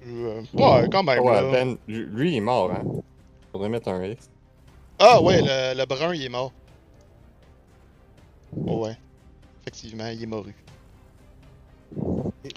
Euh, 0.06 0.42
ouais, 0.52 0.88
quand 0.90 1.02
même. 1.02 1.20
Ouais, 1.22 1.32
là. 1.40 1.50
Ben, 1.50 1.76
lui, 1.88 2.04
lui, 2.06 2.32
il 2.32 2.36
est 2.36 2.40
mort, 2.40 2.70
hein. 2.70 2.82
Faudrait 3.52 3.68
mettre 3.70 3.88
un 3.88 4.04
X. 4.04 4.28
Ah, 4.98 5.20
ouais, 5.22 5.40
le, 5.42 5.76
le 5.78 5.86
brun, 5.86 6.14
il 6.14 6.22
est 6.24 6.28
mort. 6.28 6.52
Oh, 8.66 8.84
ouais. 8.84 8.96
Effectivement, 9.62 10.06
il 10.08 10.22
est 10.22 10.26
mouru. 10.26 10.54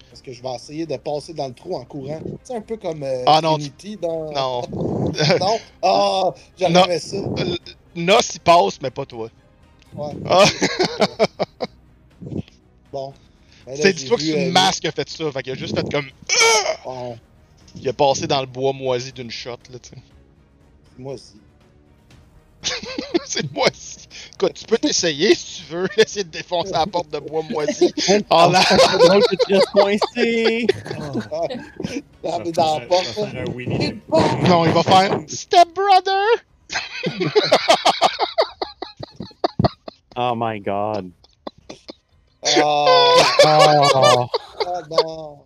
Parce 0.10 0.22
que 0.22 0.34
je 0.34 0.42
vais 0.44 0.54
essayer 0.56 0.86
de 0.86 0.98
passer 0.98 1.34
dans 1.34 1.48
le 1.48 1.54
trou 1.54 1.76
en 1.76 1.86
courant. 1.86 2.20
C'est 2.44 2.56
un 2.56 2.62
peu 2.62 2.76
comme 2.78 3.04
euh, 3.04 3.24
Ah, 3.26 3.40
non, 3.42 3.54
Trinity 3.56 3.98
dans. 3.98 4.32
Non. 4.32 4.62
non? 5.40 5.58
Ah! 5.82 6.34
J'avais 6.58 7.00
ça. 7.00 7.18
L- 7.38 7.58
Nos, 7.96 8.20
il 8.34 8.40
passe, 8.42 8.82
mais 8.82 8.92
pas 8.92 9.06
toi. 9.06 9.30
Ouais. 9.96 10.12
Ah, 10.26 10.44
Bon. 12.92 13.14
Ben 13.66 13.76
c'est 13.76 13.94
dis-toi 13.94 14.18
que 14.18 14.24
c'est 14.24 14.44
une 14.44 14.50
euh, 14.50 14.52
masse 14.52 14.80
qui 14.80 14.88
a 14.88 14.92
fait 14.92 15.10
ça. 15.10 15.32
Fait 15.32 15.44
qu'il 15.44 15.52
a 15.54 15.56
juste 15.56 15.76
fait 15.76 15.90
comme. 15.92 16.06
ouais, 16.86 17.16
Il 17.76 17.88
a 17.90 17.94
passé 17.94 18.28
dans 18.28 18.40
le 18.42 18.48
bois 18.48 18.74
moisi 18.74 19.12
d'une 19.12 19.30
shot, 19.32 19.52
là, 19.72 19.80
tu 19.82 19.90
sais. 19.90 19.96
moi 20.98 21.14
aussi. 21.14 21.36
c'est 23.26 23.51
moisi. 23.53 24.08
Écoute, 24.34 24.53
tu 24.53 24.66
peux 24.66 24.78
t'essayer 24.78 25.34
si 25.36 25.64
tu 25.64 25.74
veux, 25.74 25.88
essayer 25.97 26.24
de 26.24 26.30
défoncer 26.30 26.72
la 26.72 26.86
porte 26.86 27.10
de 27.10 27.20
bois 27.20 27.43
moisi. 27.49 27.93
En. 28.30 28.51
C'est 28.53 28.97
drôle 28.99 29.24
que 29.24 29.36
tu 29.45 29.53
restes 29.53 29.70
coincé! 29.72 30.68
Je 31.84 32.51
Dans, 32.51 32.80
la 32.80 32.86
porte. 32.86 33.20
Non, 34.47 34.66
il 34.66 34.72
va 34.72 34.84
faire 34.84 35.20
Step 35.28 35.70
Brother! 35.74 36.26
Oh 40.16 40.34
my 40.36 40.60
god. 40.60 41.12
Ah, 42.43 42.86
Oh. 43.45 44.28
ah, 44.66 44.82
non. 44.89 45.39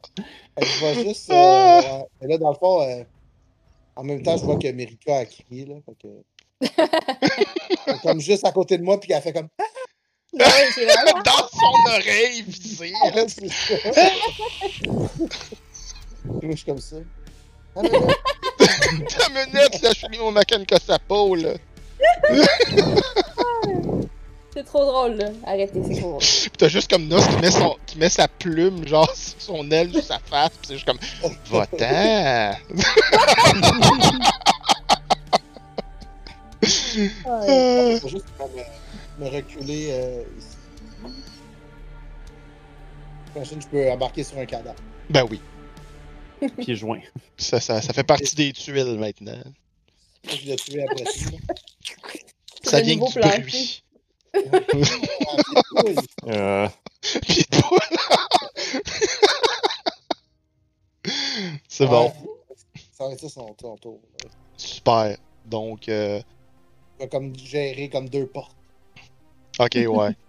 Je 0.57 0.79
vois 0.79 0.93
juste. 1.03 1.29
euh, 1.31 1.81
là, 2.21 2.37
dans 2.37 2.51
le 2.51 2.55
fond, 2.55 2.81
euh, 2.81 3.03
en 3.95 4.03
même 4.03 4.21
temps, 4.23 4.37
je 4.37 4.45
vois 4.45 4.57
que 4.57 4.67
Mirika 4.71 5.17
a 5.17 5.25
crié. 5.25 5.65
Là, 5.65 5.75
fait 5.85 5.95
que... 6.01 6.07
Elle 6.61 7.95
est 7.95 8.01
comme 8.01 8.19
juste 8.19 8.45
à 8.45 8.51
côté 8.51 8.77
de 8.77 8.83
moi, 8.83 8.99
puis 8.99 9.11
elle 9.11 9.21
fait 9.21 9.33
comme. 9.33 9.49
Ouais, 10.33 10.45
c'est 10.73 10.85
vraiment. 10.85 11.21
Dans 11.25 11.47
son 11.49 11.91
oreille. 11.91 12.45
Ah, 13.03 13.25
c'est. 13.27 13.47
Puis 14.79 16.47
moi, 16.47 16.51
je 16.51 16.55
suis 16.55 16.65
comme 16.65 16.79
ça. 16.79 16.95
Ah, 17.75 17.81
Ta 17.81 19.29
minute, 19.29 19.81
là, 19.81 19.89
je 19.93 19.97
suis 19.97 20.07
mis 20.09 20.19
au 20.19 20.31
Macan 20.31 20.63
Kosapo, 20.67 21.35
là. 21.35 21.53
C'est 24.53 24.63
trop 24.65 24.85
drôle, 24.85 25.15
là. 25.15 25.29
Arrêtez, 25.45 25.81
c'est 25.85 25.99
trop 25.99 26.09
drôle. 26.11 26.19
Pis 26.21 26.49
t'as 26.57 26.67
juste 26.67 26.89
comme 26.91 27.07
Nos 27.07 27.21
qui 27.21 27.37
met, 27.37 27.51
son, 27.51 27.75
qui 27.85 27.97
met 27.97 28.09
sa 28.09 28.27
plume, 28.27 28.87
genre, 28.87 29.13
sur 29.13 29.41
son 29.41 29.69
aile, 29.71 29.91
sur 29.91 30.03
sa 30.03 30.19
face, 30.19 30.51
pis 30.61 30.67
c'est 30.67 30.73
juste 30.75 30.85
comme, 30.85 30.99
va-t'en! 31.49 32.55
Ouais. 36.61 37.99
faut 38.01 38.07
juste 38.09 38.25
me, 39.19 39.23
me 39.25 39.29
reculer 39.29 39.87
euh, 39.91 40.23
ici. 40.37 40.57
J'imagine 43.33 43.57
que 43.59 43.63
je 43.63 43.67
peux 43.69 43.91
embarquer 43.91 44.23
sur 44.23 44.37
un 44.37 44.45
cadavre. 44.45 44.79
Ben 45.09 45.25
oui, 45.29 45.41
Pieds 46.57 46.75
joints. 46.75 47.01
ça, 47.37 47.59
ça, 47.59 47.81
ça 47.81 47.93
fait 47.93 48.03
partie 48.03 48.35
des 48.35 48.51
tuiles 48.53 48.97
maintenant. 48.99 49.41
Je 50.27 50.45
l'ai 50.45 50.55
tué 50.55 50.83
après 50.83 51.03
tout. 51.03 51.37
Ça 52.63 52.81
vient 52.85 52.95
du 52.97 53.13
plancher. 53.13 53.81
bruit. 55.83 55.95
Ah. 56.23 56.27
Euh, 56.27 56.67
Pis 57.21 57.45
de 57.49 57.57
poule. 57.61 57.79
C'est 61.67 61.87
bon, 61.87 62.05
Ouais. 62.05 62.13
Ça 62.97 63.07
va 63.07 63.13
être 63.13 63.19
ça 63.21 63.29
son, 63.29 63.53
tour. 63.55 63.99
super. 64.57 65.17
Donc, 65.45 65.89
euh, 65.89 66.21
va 67.01 67.07
comme 67.07 67.35
gérer 67.35 67.89
comme 67.89 68.09
deux 68.09 68.27
portes. 68.27 68.55
ok, 69.59 69.75
ouais. 69.75 70.15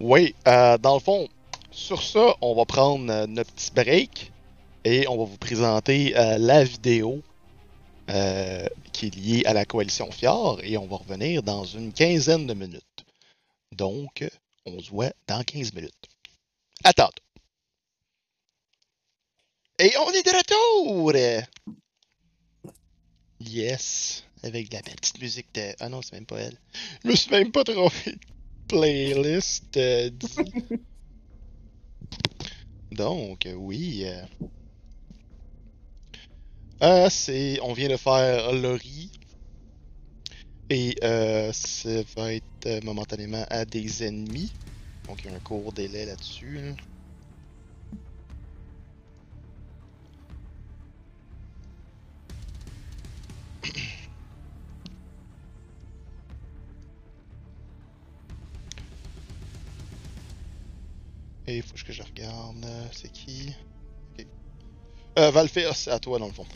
Oui, 0.00 0.34
euh, 0.48 0.78
dans 0.78 0.94
le 0.94 1.00
fond, 1.00 1.28
sur 1.70 2.02
ça, 2.02 2.34
on 2.40 2.54
va 2.54 2.64
prendre 2.64 3.12
euh, 3.12 3.26
notre 3.26 3.52
petit 3.52 3.70
break 3.70 4.32
et 4.84 5.06
on 5.08 5.18
va 5.18 5.24
vous 5.24 5.36
présenter 5.36 6.16
euh, 6.16 6.38
la 6.38 6.64
vidéo 6.64 7.22
euh, 8.08 8.66
qui 8.92 9.06
est 9.06 9.14
liée 9.14 9.42
à 9.44 9.52
la 9.52 9.66
coalition 9.66 10.10
Fjord 10.10 10.60
et 10.62 10.78
on 10.78 10.86
va 10.86 10.96
revenir 10.96 11.42
dans 11.42 11.64
une 11.64 11.92
quinzaine 11.92 12.46
de 12.46 12.54
minutes. 12.54 13.04
Donc, 13.72 14.26
on 14.64 14.80
se 14.80 14.90
voit 14.90 15.12
dans 15.26 15.42
15 15.42 15.74
minutes. 15.74 16.08
Tantôt. 16.82 17.12
Et 19.78 19.92
on 19.98 20.10
est 20.12 20.26
de 20.26 20.36
retour! 20.36 21.12
Yes. 23.38 24.24
Avec 24.42 24.72
la 24.72 24.82
petite 24.82 25.20
musique 25.20 25.48
de. 25.54 25.74
Ah 25.80 25.88
non, 25.88 26.02
c'est 26.02 26.12
même 26.14 26.26
pas 26.26 26.38
elle. 26.40 26.58
Je 27.04 27.08
me 27.10 27.14
suis 27.16 27.30
même 27.30 27.52
pas 27.52 27.64
trompé 27.64 28.12
de 28.12 28.18
playlist. 28.68 29.76
euh. 29.76 30.10
Donc, 32.92 33.48
oui. 33.56 34.04
euh, 36.82 37.08
c'est. 37.10 37.58
On 37.62 37.72
vient 37.72 37.88
de 37.88 37.96
faire 37.96 38.52
Lori. 38.52 39.10
Et 40.70 40.94
euh, 41.02 41.52
ça 41.52 42.02
va 42.16 42.32
être 42.34 42.84
momentanément 42.84 43.44
à 43.50 43.64
des 43.64 44.04
ennemis. 44.04 44.52
Donc, 45.06 45.22
il 45.24 45.30
y 45.30 45.34
a 45.34 45.36
un 45.36 45.40
court 45.40 45.72
délai 45.72 46.06
là-dessus. 46.06 46.60
là. 46.60 46.72
Et 61.50 61.56
il 61.56 61.62
faut 61.62 61.74
que 61.84 61.92
je 61.92 62.02
regarde. 62.04 62.64
C'est 62.92 63.10
qui 63.10 63.52
Ok. 64.16 64.26
Euh, 65.18 65.32
Valféos, 65.32 65.72
c'est 65.74 65.90
à 65.90 65.98
toi 65.98 66.20
dans 66.20 66.28
le 66.28 66.32
fond. 66.32 66.46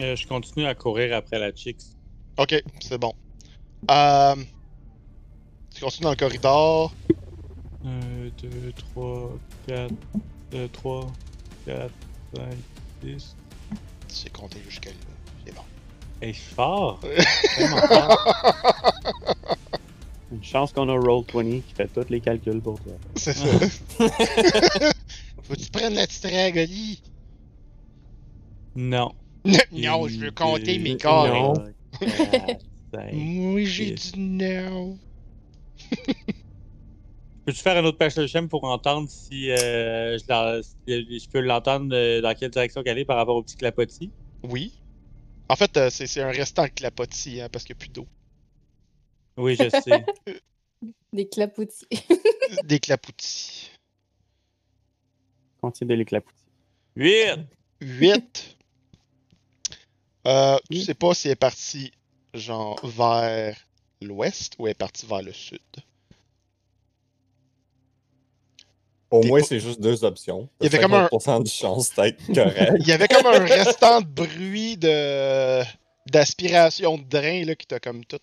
Euh, 0.00 0.16
je 0.16 0.26
continue 0.26 0.66
à 0.66 0.74
courir 0.74 1.14
après 1.16 1.38
la 1.38 1.54
Chix. 1.54 1.96
Ok, 2.36 2.60
c'est 2.80 2.98
bon. 2.98 3.14
Euh, 3.92 4.34
tu 5.72 5.80
continues 5.84 6.04
dans 6.04 6.10
le 6.10 6.16
corridor. 6.16 6.92
1, 7.84 7.90
2, 8.42 8.72
3, 8.92 9.38
4, 9.68 9.94
3, 10.72 11.12
4, 11.66 11.90
5, 12.34 12.44
6. 13.04 13.36
Tu 14.08 14.14
sais 14.16 14.30
compter 14.30 14.58
jusqu'à 14.68 14.90
là. 14.90 14.96
C'est 15.46 15.54
bon. 15.54 15.62
Et 16.22 16.32
fort! 16.32 16.98
Vraiment 17.56 17.86
fort. 17.86 19.51
Une 20.32 20.42
chance 20.42 20.72
qu'on 20.72 20.88
a 20.88 20.96
Roll20 20.96 21.62
qui 21.62 21.74
fait 21.74 21.88
tous 21.88 22.08
les 22.08 22.20
calculs 22.20 22.60
pour 22.60 22.80
toi. 22.80 22.92
C'est 23.16 23.34
ça. 23.34 23.46
Faut 25.42 25.54
que 25.54 25.60
tu 25.60 25.70
prennes 25.70 25.94
la 25.94 26.06
petite 26.06 26.24
Oli? 26.56 27.02
Non. 28.76 29.12
Non, 29.72 30.08
je 30.08 30.18
veux 30.20 30.30
compter 30.30 30.78
mes 30.78 30.92
Non. 30.92 30.96
corps. 30.98 31.56
Cinq. 32.94 33.10
Oui, 33.12 33.66
j'ai 33.66 33.90
dit 33.92 34.12
non. 34.16 34.96
Peux-tu 37.44 37.58
faire 37.60 37.76
un 37.76 37.84
autre 37.84 37.98
patch 37.98 38.14
de 38.14 38.26
chaîne 38.28 38.48
pour 38.48 38.62
entendre 38.64 39.08
si, 39.10 39.50
euh, 39.50 40.16
je, 40.16 40.24
la- 40.28 40.62
si 40.62 41.18
je 41.18 41.28
peux 41.28 41.40
l'entendre 41.40 41.92
euh, 41.92 42.20
dans 42.20 42.34
quelle 42.36 42.50
direction 42.52 42.82
qu'elle 42.84 42.98
est 42.98 43.04
par 43.04 43.16
rapport 43.16 43.34
au 43.34 43.42
petit 43.42 43.56
clapotis? 43.56 44.10
Oui. 44.44 44.72
En 45.48 45.56
fait, 45.56 45.76
euh, 45.76 45.90
c'est 45.90 46.06
c'est 46.06 46.22
un 46.22 46.30
restant 46.30 46.68
clapotis, 46.68 47.40
hein, 47.40 47.48
parce 47.50 47.64
qu'il 47.64 47.74
n'y 47.74 47.78
a 47.78 47.80
plus 47.80 47.88
d'eau. 47.88 48.06
Oui, 49.36 49.56
je 49.56 49.68
sais. 49.68 50.04
Des 51.12 51.28
clapoutis. 51.28 51.86
Des 52.64 52.80
clapoutis. 52.80 53.70
Contient 55.60 55.86
de 55.86 55.94
l'éclapoutis. 55.94 56.34
8! 56.96 57.36
8. 57.80 58.56
Euh, 60.26 60.56
tu 60.70 60.78
sais 60.80 60.94
pas 60.94 61.14
si 61.14 61.28
elle 61.28 61.32
est 61.32 61.36
partie, 61.36 61.92
genre, 62.34 62.84
vers 62.84 63.56
l'ouest 64.00 64.54
ou 64.58 64.66
elle 64.66 64.72
est 64.72 64.74
partie 64.74 65.06
vers 65.06 65.22
le 65.22 65.32
sud? 65.32 65.60
Au 69.10 69.22
moins, 69.24 69.40
pas- 69.40 69.46
c'est 69.46 69.60
juste 69.60 69.80
deux 69.80 70.04
options. 70.04 70.48
Il 70.60 70.64
y 70.64 70.66
avait 70.68 70.78
comme 70.80 70.94
un- 70.94 71.06
50% 71.08 71.42
de 71.42 71.48
chance 71.48 71.94
d'être 71.94 72.24
correct. 72.34 72.72
Il 72.80 72.86
y 72.88 72.92
avait 72.92 73.08
comme 73.08 73.26
un 73.26 73.38
restant 73.44 74.00
de 74.00 74.06
bruit 74.06 74.76
de 74.78 75.62
d'aspiration 76.10 76.98
de 76.98 77.04
drain 77.04 77.44
là, 77.44 77.54
qui 77.54 77.66
t'a 77.66 77.78
comme 77.78 78.04
tout 78.04 78.18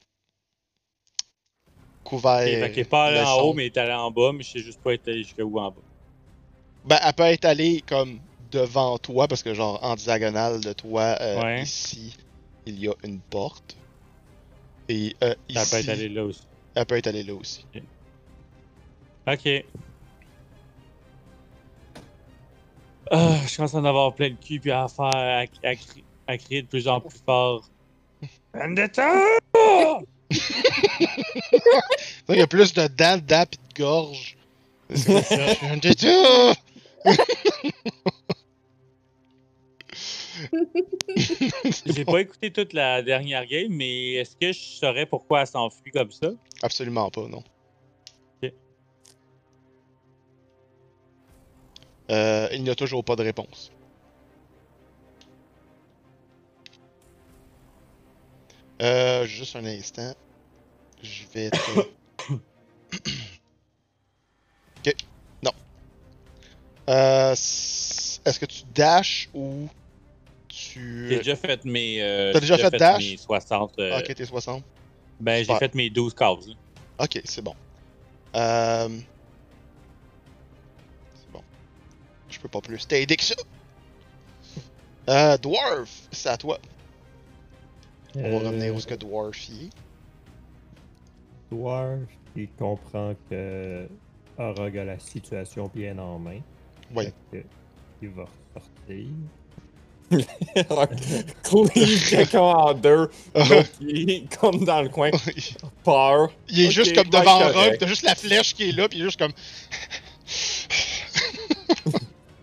couvert. 2.10 2.39
Ok, 2.39 2.43
fait 2.43 2.72
qu'elle 2.72 2.80
est 2.80 2.89
pas 2.89 3.05
allée 3.05 3.20
le 3.20 3.26
en 3.26 3.41
haut, 3.41 3.53
mais 3.53 3.68
elle 3.68 3.72
est 3.74 3.78
allée 3.78 3.93
en 3.93 4.12
bas, 4.12 4.32
mais 4.34 4.43
je 4.43 4.51
sais 4.51 4.60
juste 4.60 4.82
pas 4.82 4.93
être 4.93 5.07
allé 5.07 5.24
jusqu'où 5.24 5.60
en 5.60 5.70
bas. 5.72 5.82
Ben, 6.86 6.97
elle 7.03 7.14
peut 7.14 7.24
être 7.24 7.45
allée 7.45 7.82
comme 7.88 8.20
devant 8.51 8.97
toi, 8.97 9.28
parce 9.28 9.43
que 9.43 9.53
genre 9.53 9.80
en 9.84 9.95
diagonale 9.95 10.62
de 10.62 10.74
toi, 10.74 11.16
euh, 11.22 11.41
Ouais. 11.41 11.62
ici, 11.62 12.16
il 12.66 12.80
y 12.80 12.88
a 12.88 12.93
une 13.03 13.20
porte. 13.20 13.76
Et 14.88 15.16
euh, 15.24 15.36
ici, 15.49 15.70
peut 15.72 15.78
être 15.78 15.89
allé 15.89 16.10
là 16.10 16.24
aussi. 16.24 16.41
elle 16.76 16.86
peut 16.86 16.97
être 16.97 17.07
allée 17.07 17.24
là 17.24 17.34
aussi. 17.36 17.66
Ok. 19.28 19.66
Ah, 23.12 23.36
je 23.47 23.55
commence 23.55 23.74
à 23.76 23.78
en 23.80 23.86
avoir 23.86 24.14
plein 24.16 24.30
le 24.30 24.36
cul, 24.36 24.60
puis 24.60 24.72
à 24.72 24.88
faire, 24.88 25.05
à, 25.05 25.41
à 25.41 25.74
à 26.28 26.38
crier 26.38 26.62
de 26.62 26.68
plus 26.68 26.88
en 26.88 27.01
plus 27.01 27.20
fort. 27.26 27.68
Vendetta! 28.53 29.14
Il 32.30 32.36
y 32.36 32.42
a 32.42 32.48
plus 32.48 32.74
de 32.74 32.88
dents, 32.88 33.18
de 33.18 33.22
dents 33.22 33.46
pis 33.50 33.58
de 33.58 33.82
gorge. 33.82 34.38
C'est 34.94 35.22
ça. 35.24 35.54
Vendetta! 35.62 36.54
J'ai 41.86 42.06
pas 42.06 42.22
écouté 42.22 42.52
toute 42.52 42.74
la 42.74 43.02
dernière 43.02 43.46
game, 43.46 43.72
mais 43.72 44.14
est-ce 44.14 44.36
que 44.36 44.52
je 44.52 44.60
saurais 44.60 45.06
pourquoi 45.06 45.42
elle 45.42 45.48
s'enfuit 45.48 45.92
comme 45.92 46.12
ça? 46.12 46.30
Absolument 46.62 47.10
pas, 47.10 47.28
non. 47.28 47.44
Euh, 52.12 52.48
il 52.54 52.64
n'y 52.64 52.70
a 52.70 52.76
toujours 52.76 53.04
pas 53.04 53.16
de 53.16 53.24
réponse. 53.24 53.72
Euh, 58.82 59.26
juste 59.26 59.56
un 59.56 59.66
instant. 59.66 60.14
Je 61.04 61.24
vais 61.34 61.50
te... 61.50 61.58
ok. 64.88 64.96
Non. 65.44 65.52
Euh, 66.90 67.34
s- 67.34 68.22
Est-ce 68.26 68.40
que 68.40 68.46
tu 68.46 68.64
dashes 68.74 69.30
ou 69.34 69.68
tu... 70.48 71.08
J'ai 71.10 71.18
déjà 71.18 71.36
fait 71.36 71.64
mes. 71.66 72.02
euh, 72.02 72.32
T'as 72.34 72.40
j'ai 72.40 72.48
déjà 72.56 72.70
fait 72.70 72.78
dash? 72.78 73.04
mes 73.04 73.18
60. 73.18 73.74
euh, 73.80 73.98
Ok, 74.00 74.14
t'es 74.16 74.26
60. 74.26 74.64
ben, 75.20 75.38
j'ai 75.38 75.44
super. 75.44 75.60
fait 75.60 75.76
mes 75.76 75.90
12 75.90 76.14
cases. 76.14 76.48
là. 76.48 76.54
Ok, 77.00 77.22
c'est 77.26 77.42
bon. 77.42 77.56
Euh... 78.36 78.90
C'est 81.16 81.32
bon. 81.32 81.42
Je 82.30 82.39
peux 82.39 82.50
pas 82.50 82.62
plus 82.62 82.88
t'aider 82.88 83.16
que 83.18 83.24
ça. 83.24 83.36
Euh, 85.10 85.38
Dwarf, 85.38 85.89
c'est 86.12 86.30
à 86.30 86.38
toi. 86.38 86.60
On 88.16 88.40
va 88.40 88.50
revenir 88.50 88.74
où 88.74 88.80
ce 88.80 88.88
que 88.88 88.96
Dwarf 88.96 89.50
y 89.50 89.66
est. 89.66 89.70
Dwarf, 91.52 92.00
il 92.36 92.48
comprend 92.58 93.14
que 93.30 93.88
Orog 94.38 94.78
a 94.78 94.86
la 94.86 95.00
situation 95.00 95.70
bien 95.74 95.98
en 95.98 96.20
main. 96.20 96.40
Oui. 96.96 97.06
Il 98.02 98.10
va 98.10 98.26
sortir. 98.54 99.06
Cleave 101.44 102.10
quelqu'un 102.10 102.40
en 102.40 102.74
deux, 102.74 103.12
l'autre 103.36 103.78
qui 103.78 104.10
est 104.10 104.38
comme 104.40 104.66
dans 104.66 104.82
le 104.82 104.90
coin, 104.90 105.12
peur. 105.84 106.32
il 106.50 106.62
est 106.62 106.72
juste 106.72 106.96
comme 106.96 107.10
devant. 107.10 107.38
Rock, 107.52 107.78
t'as 107.80 107.86
juste 107.86 108.02
la 108.02 108.16
flèche 108.16 108.56
qui 108.56 108.70
est 108.70 108.72
là, 108.72 108.90
puis 108.90 108.98
il 108.98 109.02
est 109.02 109.06
juste 109.06 109.20
comme. 109.20 109.34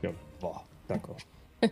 Comme, 0.02 0.14
bah, 0.40 0.64
d'accord. 0.88 1.16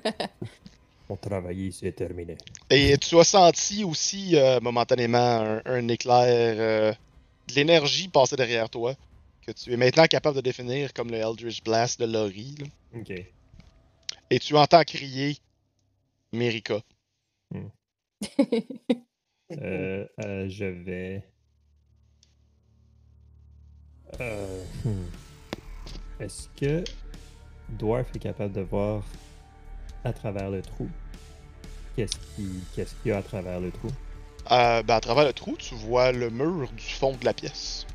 Mon 1.09 1.17
travail 1.17 1.69
ici 1.69 1.87
est 1.87 1.93
terminé. 1.93 2.37
Et 2.71 2.97
tu 2.99 3.19
as 3.19 3.25
senti 3.25 3.85
aussi 3.85 4.37
euh, 4.37 4.61
momentanément 4.61 5.19
un, 5.19 5.63
un 5.65 5.89
éclair 5.89 6.55
euh, 6.59 6.93
de 7.49 7.55
l'énergie 7.55 8.09
passer 8.09 8.37
derrière 8.37 8.71
toi, 8.71 8.95
que 9.47 9.53
tu 9.53 9.73
es 9.73 9.77
maintenant 9.77 10.07
capable 10.07 10.37
de 10.37 10.41
définir 10.41 10.93
comme 10.95 11.11
le 11.11 11.19
Eldritch 11.19 11.63
Blast 11.63 12.01
de 12.01 12.07
Lori. 12.07 12.55
là. 12.59 13.01
Ok. 13.01 13.13
Et 14.31 14.39
tu 14.39 14.57
entends 14.57 14.83
crier 14.83 15.37
Merika. 16.33 16.81
Euh, 19.53 20.07
euh, 20.25 20.49
je 20.49 20.65
vais. 20.65 21.23
Euh, 24.21 24.65
hmm. 24.85 25.05
Est-ce 26.19 26.49
que 26.57 26.83
Dwarf 27.69 28.09
est 28.17 28.21
capable 28.21 28.55
de 28.55 28.63
voir 28.63 29.05
à 30.05 30.13
travers 30.13 30.51
le 30.51 30.63
trou? 30.63 30.89
Qu'est-ce 31.97 32.17
qui- 32.37 32.61
qu'est-ce 32.75 32.95
qu'il 32.97 33.11
y 33.11 33.15
a 33.15 33.19
à 33.19 33.23
travers 33.23 33.61
le 33.61 33.71
trou? 33.71 33.89
Euh, 34.51 34.83
ben, 34.83 34.95
à 34.97 35.01
travers 35.01 35.25
le 35.25 35.33
trou, 35.33 35.57
tu 35.59 35.75
vois 35.75 36.13
le 36.13 36.29
mur 36.31 36.71
du 36.73 36.83
fond 36.83 37.17
de 37.17 37.25
la 37.25 37.33
pièce. 37.33 37.87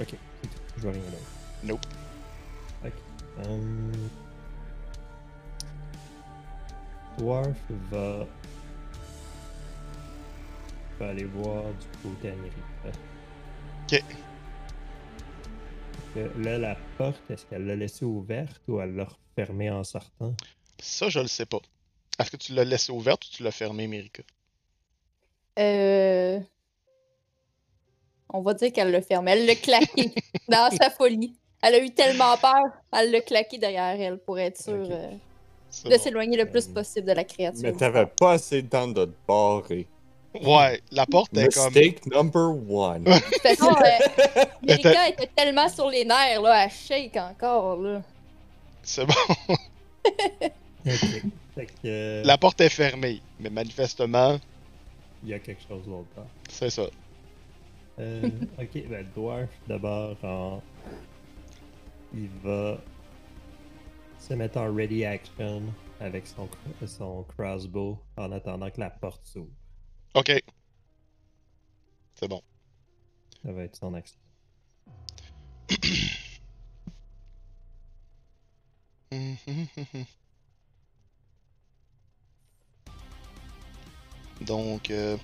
Ok. 0.00 0.14
Je 0.76 0.82
vois 0.82 0.92
rien 0.92 1.00
d'autre. 1.02 1.22
Nope. 1.62 1.86
Ok. 2.84 2.92
Dwarf 7.18 7.56
va... 7.90 8.26
va 10.98 11.08
aller 11.08 11.24
voir 11.24 11.62
du 11.64 11.86
côté 12.02 12.30
américain. 12.30 12.98
Que 13.88 13.98
Là, 16.38 16.58
la 16.58 16.76
porte, 16.98 17.20
est-ce 17.30 17.46
qu'elle 17.46 17.66
l'a 17.66 17.76
laissée 17.76 18.04
ouverte 18.04 18.60
ou 18.68 18.80
elle 18.80 18.94
l'a 18.94 19.06
refermée 19.36 19.70
en 19.70 19.82
sortant? 19.84 20.34
Ça, 20.84 21.08
je 21.08 21.18
le 21.18 21.28
sais 21.28 21.46
pas. 21.46 21.60
Est-ce 22.20 22.30
que 22.30 22.36
tu 22.36 22.52
l'as 22.52 22.64
laissée 22.64 22.92
ouverte 22.92 23.24
ou 23.24 23.28
tu 23.30 23.42
l'as 23.42 23.50
fermée, 23.50 23.86
Mérika? 23.86 24.22
Euh... 25.58 26.38
On 28.28 28.42
va 28.42 28.52
dire 28.52 28.70
qu'elle 28.70 28.90
l'a 28.90 29.00
fermé. 29.00 29.32
Elle 29.32 29.46
l'a 29.46 29.54
claqué 29.54 30.12
dans 30.48 30.70
sa 30.76 30.90
folie. 30.90 31.34
Elle 31.62 31.76
a 31.76 31.78
eu 31.78 31.90
tellement 31.90 32.36
peur, 32.36 32.62
elle 32.92 33.10
l'a 33.10 33.22
claqué 33.22 33.56
derrière 33.56 33.98
elle 33.98 34.18
pour 34.18 34.38
être 34.38 34.60
sûre 34.60 34.86
euh, 34.90 35.10
de 35.84 35.88
bon. 35.88 35.98
s'éloigner 35.98 36.36
le 36.36 36.50
plus 36.50 36.66
possible 36.66 37.06
de 37.08 37.12
la 37.12 37.24
créature. 37.24 37.62
Mais 37.62 37.72
t'avais 37.72 38.04
pas 38.04 38.32
assez 38.32 38.60
de 38.60 38.68
temps 38.68 38.86
de 38.86 39.06
te 39.06 39.12
barrer. 39.26 39.86
Ouais, 40.42 40.82
la 40.90 41.06
porte 41.06 41.34
est 41.34 41.48
comme. 41.54 41.72
Mistake 41.72 42.04
number 42.06 42.50
one. 42.68 43.04
De 43.04 43.12
toute 43.12 43.40
façon, 43.40 43.74
euh, 43.74 44.44
était 45.08 45.30
tellement 45.34 45.68
sur 45.70 45.88
les 45.88 46.04
nerfs, 46.04 46.42
là, 46.42 46.64
elle 46.64 46.70
shake 46.70 47.16
encore, 47.16 47.76
là. 47.76 48.02
C'est 48.82 49.06
bon. 49.06 49.14
Que, 51.54 51.62
euh, 51.86 52.24
La 52.24 52.36
porte 52.36 52.60
est 52.60 52.68
fermée, 52.68 53.20
mais 53.38 53.48
manifestement, 53.48 54.38
il 55.22 55.28
y 55.30 55.34
a 55.34 55.38
quelque 55.38 55.62
chose 55.66 55.84
d'autre 55.86 56.08
part. 56.14 56.26
c'est 56.48 56.68
ça. 56.70 56.86
Euh, 58.00 58.28
ok, 58.58 58.88
ben, 58.88 59.06
le 59.06 59.12
dwarf, 59.14 59.48
d'abord, 59.68 60.16
en... 60.24 60.60
il 62.12 62.28
va 62.42 62.78
se 64.18 64.34
mettre 64.34 64.58
en 64.58 64.74
ready 64.74 65.04
action 65.04 65.62
avec 66.00 66.26
son, 66.26 66.48
son 66.86 67.24
crossbow 67.36 67.98
en 68.16 68.32
attendant 68.32 68.70
que 68.70 68.80
la 68.80 68.90
porte 68.90 69.24
s'ouvre. 69.24 69.52
Ok. 70.14 70.32
C'est 72.14 72.28
bon. 72.28 72.42
Ça 73.44 73.52
va 73.52 73.62
être 73.62 73.76
son 73.76 73.94
action. 73.94 74.18
Donc, 84.40 84.90
euh, 84.90 85.16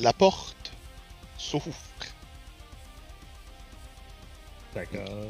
La 0.00 0.14
porte 0.14 0.72
s'ouvre. 1.36 1.74
D'accord. 4.74 5.26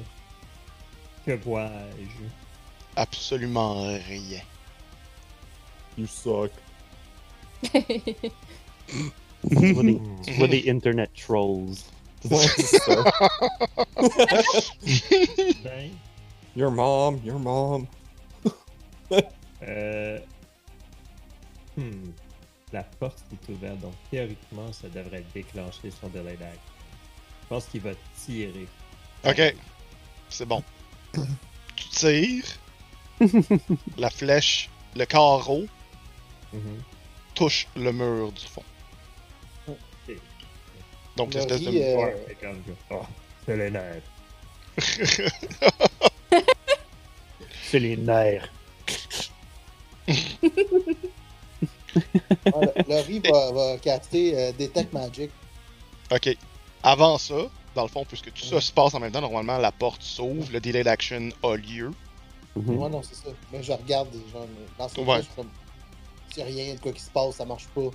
Que 1.26 1.32
vois-je? 1.32 2.24
Absolument 2.94 3.82
rien. 3.82 4.42
You 5.98 6.06
suck. 6.06 6.52
Tu 9.48 10.32
vois 10.34 10.48
des 10.48 10.70
internet 10.70 11.10
trolls. 11.14 11.76
Ouais, 12.30 12.36
c'est 12.56 12.78
ça. 12.78 13.04
Ben, 15.64 15.90
Your 16.56 16.70
mom, 16.70 17.20
your 17.24 17.38
mom. 17.38 17.86
euh... 19.62 20.18
hmm. 21.76 22.10
La 22.72 22.82
porte 22.82 23.24
est 23.32 23.52
ouverte, 23.52 23.78
donc 23.80 23.94
théoriquement, 24.10 24.72
ça 24.72 24.88
devrait 24.88 25.24
déclencher 25.34 25.90
son 25.90 26.08
delay 26.08 26.36
d'action. 26.36 26.60
Je 27.42 27.48
pense 27.48 27.64
qu'il 27.66 27.80
va 27.80 27.90
tirer. 28.16 28.66
Ok. 29.24 29.54
C'est 30.28 30.46
bon. 30.46 30.62
Tu 31.12 31.88
tires. 31.90 32.44
la 33.98 34.10
flèche, 34.10 34.70
le 34.96 35.04
carreau 35.04 35.64
Mhm. 36.52 36.82
touche 37.34 37.68
le 37.76 37.92
mur 37.92 38.32
du 38.32 38.44
fond. 38.44 38.64
Donc, 41.16 41.34
Laurie, 41.34 41.48
l'espèce 41.48 41.60
de. 41.74 41.78
euh. 41.80 42.52
Oh, 42.90 43.02
c'est 43.46 43.56
les 43.56 43.70
nerfs. 43.70 44.02
C'est 47.62 47.78
les 47.78 47.96
nerfs. 47.96 48.48
Ouais, 52.46 52.72
Laurie 52.88 53.20
va, 53.20 53.52
va 53.52 53.78
caster 53.78 54.36
euh, 54.38 54.52
Detect 54.58 54.92
Magic. 54.92 55.30
Ok. 56.10 56.36
Avant 56.82 57.18
ça, 57.18 57.34
dans 57.74 57.82
le 57.82 57.88
fond, 57.88 58.04
puisque 58.04 58.32
tout 58.32 58.44
ça 58.44 58.60
se 58.60 58.72
passe 58.72 58.94
en 58.94 59.00
même 59.00 59.12
temps, 59.12 59.20
normalement, 59.20 59.58
la 59.58 59.70
porte 59.72 60.02
s'ouvre, 60.02 60.50
le 60.52 60.60
delay 60.60 60.82
d'action 60.82 61.28
a 61.42 61.56
lieu. 61.56 61.90
Mhm. 62.56 62.76
Ouais, 62.78 62.88
non, 62.88 63.02
c'est 63.02 63.14
ça. 63.14 63.30
Mais 63.52 63.62
je 63.62 63.72
regarde 63.72 64.10
des 64.10 64.18
gens. 64.32 64.40
mais 64.40 64.66
Dans 64.78 64.88
ce 64.88 65.00
Ouais. 65.00 65.06
cas, 65.06 65.16
je 65.18 65.22
suis 65.22 65.34
comme. 65.36 65.50
A 66.40 66.44
rien 66.44 66.74
de 66.74 66.80
quoi 66.80 66.92
qui 66.92 67.02
se 67.02 67.10
passe, 67.10 67.36
ça 67.36 67.44
marche 67.44 67.66
pas. 67.74 67.90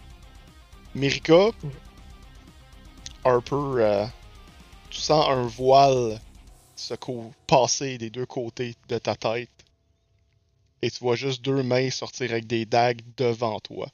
Mirika, 0.94 1.50
un 3.26 3.42
peu. 3.42 3.82
euh, 3.84 4.06
tu 4.90 5.00
sens 5.02 5.28
un 5.28 5.44
voile 5.48 6.20
se 6.76 6.94
cou- 6.94 7.34
passer 7.48 7.98
des 7.98 8.10
deux 8.10 8.26
côtés 8.26 8.76
de 8.88 8.98
ta 8.98 9.16
tête. 9.16 9.50
Et 10.82 10.92
tu 10.92 11.00
vois 11.00 11.16
juste 11.16 11.42
deux 11.42 11.64
mains 11.64 11.90
sortir 11.90 12.32
avec 12.32 12.48
des 12.48 12.66
dagues 12.66 13.02
devant 13.18 13.60
toi. 13.60 13.88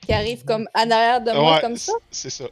Qui 0.00 0.12
arrive 0.12 0.44
comme 0.44 0.68
en 0.74 0.90
arrière 0.90 1.20
de 1.20 1.32
moi, 1.32 1.54
Ouais, 1.56 1.60
comme 1.60 1.76
ça? 1.76 1.92
C'est 2.10 2.30
ça. 2.30 2.46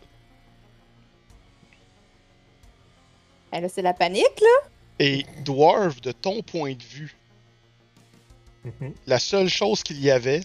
Eh, 3.53 3.61
là, 3.61 3.69
c'est 3.69 3.83
la 3.83 3.95
panique, 3.95 4.41
là. 4.41 4.69
Et 4.99 5.25
Dwarf, 5.45 6.01
de 6.03 6.13
ton 6.13 6.43
point 6.43 6.75
de 6.75 6.83
vue, 6.83 7.17
Mhm. 8.65 8.93
la 9.07 9.19
seule 9.19 9.49
chose 9.49 9.83
qu'il 9.83 10.01
y 10.01 10.11
avait, 10.11 10.45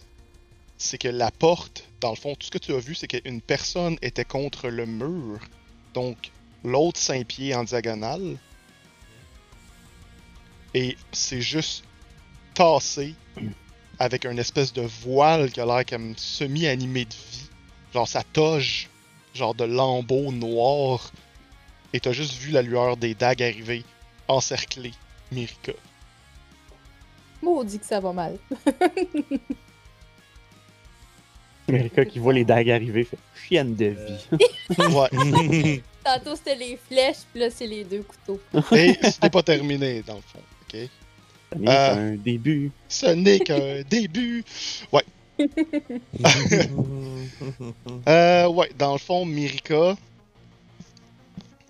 c'est 0.77 0.97
que 0.97 1.09
la 1.09 1.31
porte, 1.31 1.84
dans 2.03 2.09
le 2.09 2.17
fond, 2.17 2.35
tout 2.35 2.47
ce 2.47 2.51
que 2.51 2.57
tu 2.57 2.73
as 2.73 2.80
vu, 2.80 2.95
c'est 2.95 3.07
qu'une 3.07 3.39
personne 3.39 3.97
était 4.01 4.25
contre 4.25 4.67
le 4.67 4.85
mur. 4.85 5.39
Donc, 5.93 6.31
l'autre 6.65 6.99
5 6.99 7.25
pieds 7.25 7.55
en 7.55 7.63
diagonale. 7.63 8.35
Et 10.73 10.97
c'est 11.13 11.39
juste 11.39 11.85
tassé 12.55 13.15
avec 13.99 14.25
une 14.25 14.38
espèce 14.38 14.73
de 14.73 14.81
voile 14.81 15.49
qui 15.49 15.61
a 15.61 15.65
l'air 15.65 15.85
comme 15.85 16.13
semi-animé 16.17 17.05
de 17.05 17.13
vie. 17.13 17.47
Genre, 17.93 18.07
ça 18.07 18.23
toge, 18.34 18.89
genre 19.34 19.55
de 19.55 19.63
lambeaux 19.63 20.34
noirs. 20.34 21.09
Et 21.93 22.01
t'as 22.01 22.11
juste 22.11 22.34
vu 22.34 22.51
la 22.51 22.63
lueur 22.63 22.97
des 22.97 23.15
dagues 23.15 23.43
arriver, 23.43 23.85
encercler 24.27 24.91
Mirika. 25.31 25.71
Maudit 27.41 27.80
que 27.80 27.85
ça 27.85 28.01
va 28.01 28.11
mal. 28.11 28.38
America 31.69 32.03
qui 32.06 32.19
voit 32.19 32.34
les 32.34 32.44
dagues 32.45 32.69
arriver 32.72 33.03
fait 33.06 33.18
chienne 33.48 33.76
de 33.76 33.85
vie. 33.85 34.27
Ouais. 34.80 35.81
Tantôt, 36.03 36.35
c'était 36.35 36.56
les 36.56 36.77
flèches, 36.90 37.23
puis 37.31 37.40
là, 37.41 37.49
c'est 37.49 37.68
les 37.68 37.84
deux 37.85 38.03
couteaux. 38.03 38.40
Et 38.76 38.94
c'était 39.03 39.30
pas 39.30 39.44
terminé, 39.44 40.02
dans 40.02 40.15
le 40.15 40.22
fond. 40.22 40.40
ok? 40.73 40.90
Ça 41.53 41.60
n'est 41.60 41.69
Euh. 41.69 41.95
qu'un 41.95 42.15
début. 42.23 42.72
Ce 42.90 43.06
n'est 43.07 43.40
qu'un 43.40 43.81
début. 43.90 44.44
Ouais. 44.91 45.03
Euh, 48.07 48.48
ouais, 48.49 48.69
dans 48.77 48.94
le 48.94 48.98
fond, 48.99 49.26
Mirika. 49.26 49.95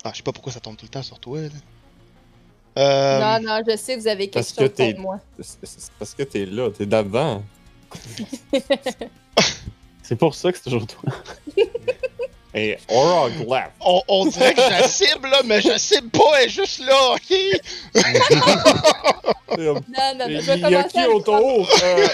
Ah, 0.02 0.10
je 0.12 0.16
sais 0.18 0.22
pas 0.22 0.32
pourquoi 0.32 0.52
ça 0.52 0.60
tombe 0.60 0.76
tout 0.76 0.84
le 0.86 0.90
temps 0.90 1.02
sur 1.02 1.18
toi, 1.18 1.40
là. 1.42 1.48
Euh, 2.76 3.38
Non, 3.38 3.46
non, 3.48 3.60
je 3.68 3.76
sais, 3.76 3.96
vous 3.96 4.08
avez 4.08 4.24
quelque 4.24 4.34
parce 4.34 4.52
que 4.52 4.64
chose 4.64 4.74
t'es- 4.74 4.90
contre 4.94 5.00
moi. 5.02 5.20
C'est 5.40 5.90
parce 5.98 6.12
que 6.14 6.24
t'es 6.24 6.44
là, 6.46 6.70
t'es 6.70 6.86
d'avant. 6.86 7.42
C'est 10.06 10.16
pour 10.16 10.34
ça 10.34 10.52
que 10.52 10.58
c'est 10.58 10.64
toujours 10.64 10.86
toi. 10.86 11.02
Et 12.56 12.78
Aura 12.88 13.30
Glap. 13.30 13.72
on, 13.80 14.00
on 14.06 14.26
dirait 14.26 14.54
que 14.54 14.62
je 14.62 14.68
la 14.70 14.86
cible, 14.86 15.28
là, 15.28 15.40
mais 15.44 15.60
je 15.60 15.68
la 15.70 15.78
cible 15.78 16.08
pas, 16.10 16.40
elle 16.40 16.46
est 16.46 16.48
juste 16.50 16.78
là, 16.78 17.14
ok? 17.14 17.32
Non, 19.58 19.74
non, 20.16 20.26
Il 20.28 20.40
je 20.40 20.50
vais 20.52 20.58
y 20.58 20.64
a 20.64 20.84
commencer 20.84 20.88
qui 20.90 20.98
à 20.98 21.06
le 21.06 21.14
autour? 21.14 21.68
Euh. 21.82 22.06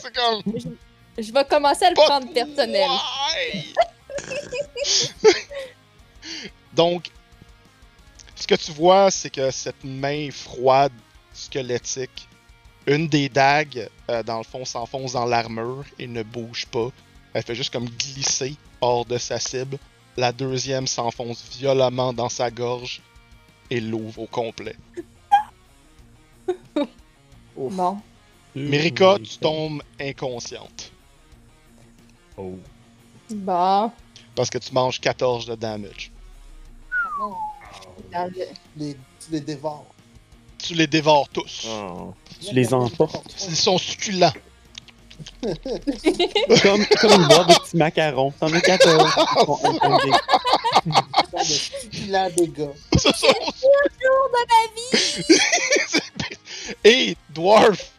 C'est 0.00 0.14
comme. 0.14 0.42
prendre- 0.42 0.76
Je 1.18 1.32
vais 1.32 1.44
commencer 1.44 1.84
à 1.84 1.90
le 1.90 1.94
Pas 1.96 2.04
prendre 2.06 2.32
personnel. 2.32 2.88
Donc, 6.72 7.06
ce 8.36 8.46
que 8.46 8.54
tu 8.54 8.72
vois, 8.72 9.10
c'est 9.10 9.30
que 9.30 9.50
cette 9.50 9.82
main 9.84 10.28
froide, 10.32 10.92
squelettique, 11.32 12.28
une 12.86 13.08
des 13.08 13.28
dagues, 13.28 13.88
euh, 14.10 14.22
dans 14.22 14.38
le 14.38 14.44
fond, 14.44 14.64
s'enfonce 14.64 15.12
dans 15.12 15.26
l'armure 15.26 15.84
et 15.98 16.06
ne 16.06 16.22
bouge 16.22 16.66
pas. 16.66 16.88
Elle 17.34 17.42
fait 17.42 17.54
juste 17.54 17.72
comme 17.72 17.88
glisser 17.88 18.56
hors 18.80 19.04
de 19.04 19.18
sa 19.18 19.38
cible. 19.38 19.78
La 20.16 20.32
deuxième 20.32 20.86
s'enfonce 20.86 21.44
violemment 21.58 22.12
dans 22.12 22.28
sa 22.28 22.50
gorge 22.50 23.00
et 23.70 23.80
l'ouvre 23.80 24.22
au 24.22 24.26
complet. 24.26 24.76
Bon. 27.56 27.98
Mirika, 28.54 29.16
tu 29.22 29.36
tombes 29.38 29.82
inconsciente 30.00 30.90
Oh. 32.36 32.58
Bon. 33.30 33.92
parce 34.34 34.48
que 34.48 34.56
tu 34.58 34.72
manges 34.72 34.98
14 35.00 35.44
de 35.46 35.54
damage. 35.56 36.10
Le- 38.12 38.46
Les, 38.76 38.94
tu 38.94 39.30
les 39.30 39.40
dévores. 39.40 39.86
Tu 40.62 40.74
les 40.74 40.86
dévores 40.86 41.28
tous. 41.30 41.66
Oh. 41.68 42.14
Tu 42.46 42.54
les 42.54 42.72
emportes. 42.72 43.34
Ils 43.48 43.56
sont 43.56 43.78
succulents. 43.78 44.32
Comme, 45.42 46.86
comme 46.86 47.12
une 47.12 47.26
boîte 47.28 47.48
de 47.48 47.54
petits 47.54 47.76
macarons. 47.76 48.32
T'en 48.40 48.50
as 48.52 48.60
14. 48.62 49.10
Bon, 49.46 49.58
un- 49.64 49.92
un 49.92 49.98
des- 49.98 50.10
de 51.38 51.44
succulents 51.44 52.30
dégâts. 52.36 52.70
Ce 52.98 53.12
sont- 53.12 53.26
Et 56.84 57.16
Dwarf, 57.30 57.90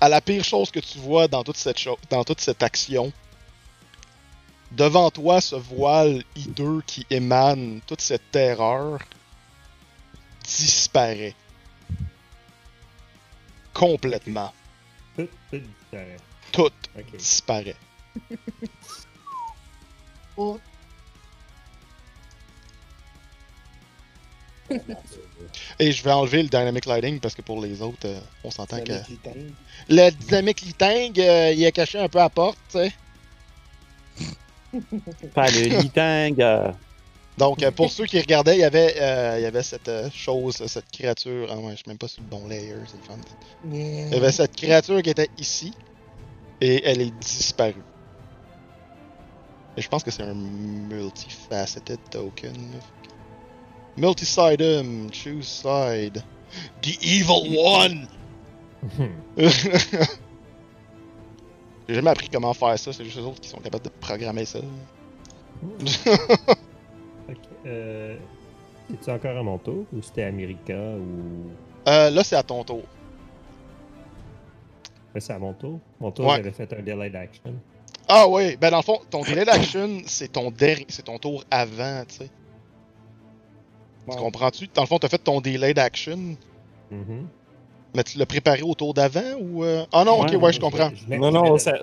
à 0.00 0.08
la 0.08 0.20
pire 0.20 0.44
chose 0.44 0.70
que 0.70 0.78
tu 0.80 0.98
vois 0.98 1.26
dans 1.26 1.42
toute 1.42 1.56
cette, 1.56 1.78
cho- 1.78 1.98
dans 2.08 2.22
toute 2.22 2.40
cette 2.40 2.62
action, 2.62 3.12
devant 4.72 5.10
toi 5.10 5.40
ce 5.40 5.56
voile 5.56 6.22
hideux 6.36 6.82
qui 6.86 7.04
émane 7.10 7.80
toute 7.86 8.00
cette 8.00 8.30
terreur 8.30 8.98
disparaît. 10.44 11.34
Complètement. 13.72 14.52
Tout, 15.16 15.28
tout 15.50 15.58
disparaît. 15.58 16.16
Tout 16.52 16.70
disparaît. 17.14 17.76
Et 25.78 25.92
je 25.92 26.02
vais 26.02 26.12
enlever 26.12 26.42
le 26.42 26.48
Dynamic 26.48 26.86
Lighting 26.86 27.20
parce 27.20 27.34
que 27.34 27.42
pour 27.42 27.60
les 27.60 27.82
autres, 27.82 28.06
euh, 28.06 28.18
on 28.44 28.50
s'entend 28.50 28.82
que. 28.82 28.92
Le 29.88 30.10
Dynamic 30.10 30.62
Lighting, 30.62 31.20
euh, 31.20 31.52
il 31.52 31.62
est 31.64 31.72
caché 31.72 31.98
un 31.98 32.08
peu 32.08 32.18
à 32.18 32.24
la 32.24 32.30
porte, 32.30 32.58
tu 32.70 32.78
sais. 32.78 32.92
Faire 35.34 35.50
le 35.52 35.80
litang. 35.80 36.74
Donc, 37.38 37.62
euh, 37.62 37.70
pour 37.70 37.90
ceux 37.90 38.04
qui 38.06 38.20
regardaient, 38.20 38.56
il 38.56 38.60
y 38.60 38.64
avait, 38.64 38.96
euh, 39.00 39.36
il 39.38 39.42
y 39.42 39.46
avait 39.46 39.62
cette 39.62 39.88
euh, 39.88 40.10
chose, 40.12 40.56
cette 40.66 40.90
créature. 40.90 41.48
Ah 41.50 41.56
ouais, 41.56 41.72
je 41.72 41.76
suis 41.76 41.88
même 41.88 41.98
pas 41.98 42.08
sur 42.08 42.22
le 42.22 42.28
bon 42.28 42.46
layer, 42.48 42.74
c'est 42.86 42.98
le 42.98 43.02
fun. 43.02 43.16
Il 43.72 44.12
y 44.12 44.14
avait 44.14 44.32
cette 44.32 44.54
créature 44.54 45.00
qui 45.02 45.10
était 45.10 45.30
ici. 45.38 45.72
Et 46.60 46.84
elle 46.84 47.00
est 47.00 47.18
disparue. 47.18 47.82
Et 49.76 49.80
je 49.80 49.88
pense 49.88 50.02
que 50.02 50.10
c'est 50.10 50.22
un 50.22 50.34
multifaceted 50.34 51.98
token. 52.10 52.52
là. 52.52 52.80
Multi-side, 53.96 54.60
um, 54.60 55.10
choose 55.10 55.46
side. 55.46 56.22
The 56.82 56.98
evil 57.02 57.56
one! 57.58 58.06
J'ai 61.88 61.94
jamais 61.94 62.10
appris 62.10 62.28
comment 62.28 62.52
faire 62.54 62.78
ça, 62.78 62.92
c'est 62.92 63.04
juste 63.04 63.16
les 63.16 63.22
autres 63.22 63.40
qui 63.40 63.48
sont 63.48 63.58
capables 63.58 63.84
de 63.84 63.88
programmer 63.88 64.44
ça. 64.44 64.60
Euh, 67.66 68.16
C'est-tu 68.90 69.10
encore 69.10 69.36
à 69.36 69.42
mon 69.42 69.58
tour 69.58 69.84
ou 69.92 70.02
c'était 70.02 70.24
America 70.24 70.74
ou? 70.74 71.50
Euh, 71.88 72.10
là, 72.10 72.24
c'est 72.24 72.36
à 72.36 72.42
ton 72.42 72.64
tour. 72.64 72.82
C'est 75.18 75.32
à 75.32 75.38
mon 75.38 75.52
tour. 75.52 75.78
Mon 76.00 76.10
tour, 76.10 76.26
Ouais. 76.26 76.36
j'avais 76.36 76.50
fait 76.52 76.72
un 76.72 76.82
delay 76.82 77.10
d'action. 77.10 77.52
Ah 78.08 78.26
oui, 78.28 78.56
ben 78.56 78.70
dans 78.70 78.78
le 78.78 78.82
fond, 78.82 78.98
ton 79.10 79.22
delay 79.22 79.44
d'action, 79.44 80.00
c'est 80.06 80.32
ton 80.32 80.50
dernier, 80.50 80.86
c'est 80.88 81.04
ton 81.04 81.18
tour 81.18 81.44
avant, 81.50 82.02
tu 82.08 82.16
sais. 82.16 82.30
Tu 84.10 84.16
comprends-tu? 84.16 84.68
Dans 84.74 84.82
le 84.82 84.86
fond, 84.88 84.98
t'as 84.98 85.08
fait 85.08 85.18
ton 85.18 85.40
delay 85.40 85.72
d'action, 85.74 86.16
Mhm. 86.90 87.26
mais 87.94 88.02
tu 88.02 88.18
l'as 88.18 88.26
préparé 88.26 88.62
au 88.62 88.74
tour 88.74 88.92
d'avant 88.94 89.34
ou. 89.40 89.62
euh, 89.62 89.84
Ah 89.92 90.04
non, 90.04 90.20
ok, 90.22 90.32
Ouais, 90.40 90.52
je 90.52 90.58
comprends. 90.60 90.90
Je 90.94 91.14
Non, 91.14 91.30
non, 91.30 91.56
ça, 91.58 91.74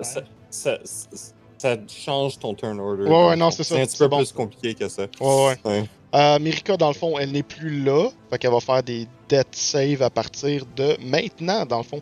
ça, 1.58 1.76
change 1.88 2.38
ton 2.38 2.54
turn 2.54 2.78
order. 2.80 3.04
Ouais, 3.04 3.26
ouais, 3.28 3.36
non, 3.36 3.50
c'est 3.50 3.64
ça, 3.64 3.74
C'est 3.76 3.82
un 3.82 3.86
petit 3.86 3.98
peu 3.98 4.08
bon. 4.08 4.18
plus 4.18 4.32
compliqué 4.32 4.74
que 4.74 4.88
ça. 4.88 5.02
Ouais, 5.20 5.36
ouais. 5.46 5.56
Ouais. 5.64 5.84
Euh, 6.14 6.38
Mirika, 6.38 6.76
dans 6.76 6.88
le 6.88 6.94
fond, 6.94 7.18
elle 7.18 7.32
n'est 7.32 7.42
plus 7.42 7.82
là. 7.82 8.08
Fait 8.30 8.38
qu'elle 8.38 8.50
va 8.52 8.60
faire 8.60 8.82
des 8.82 9.06
death 9.28 9.48
save 9.54 10.00
à 10.02 10.08
partir 10.10 10.64
de 10.76 10.96
maintenant, 11.04 11.66
dans 11.66 11.78
le 11.78 11.82
fond. 11.82 12.00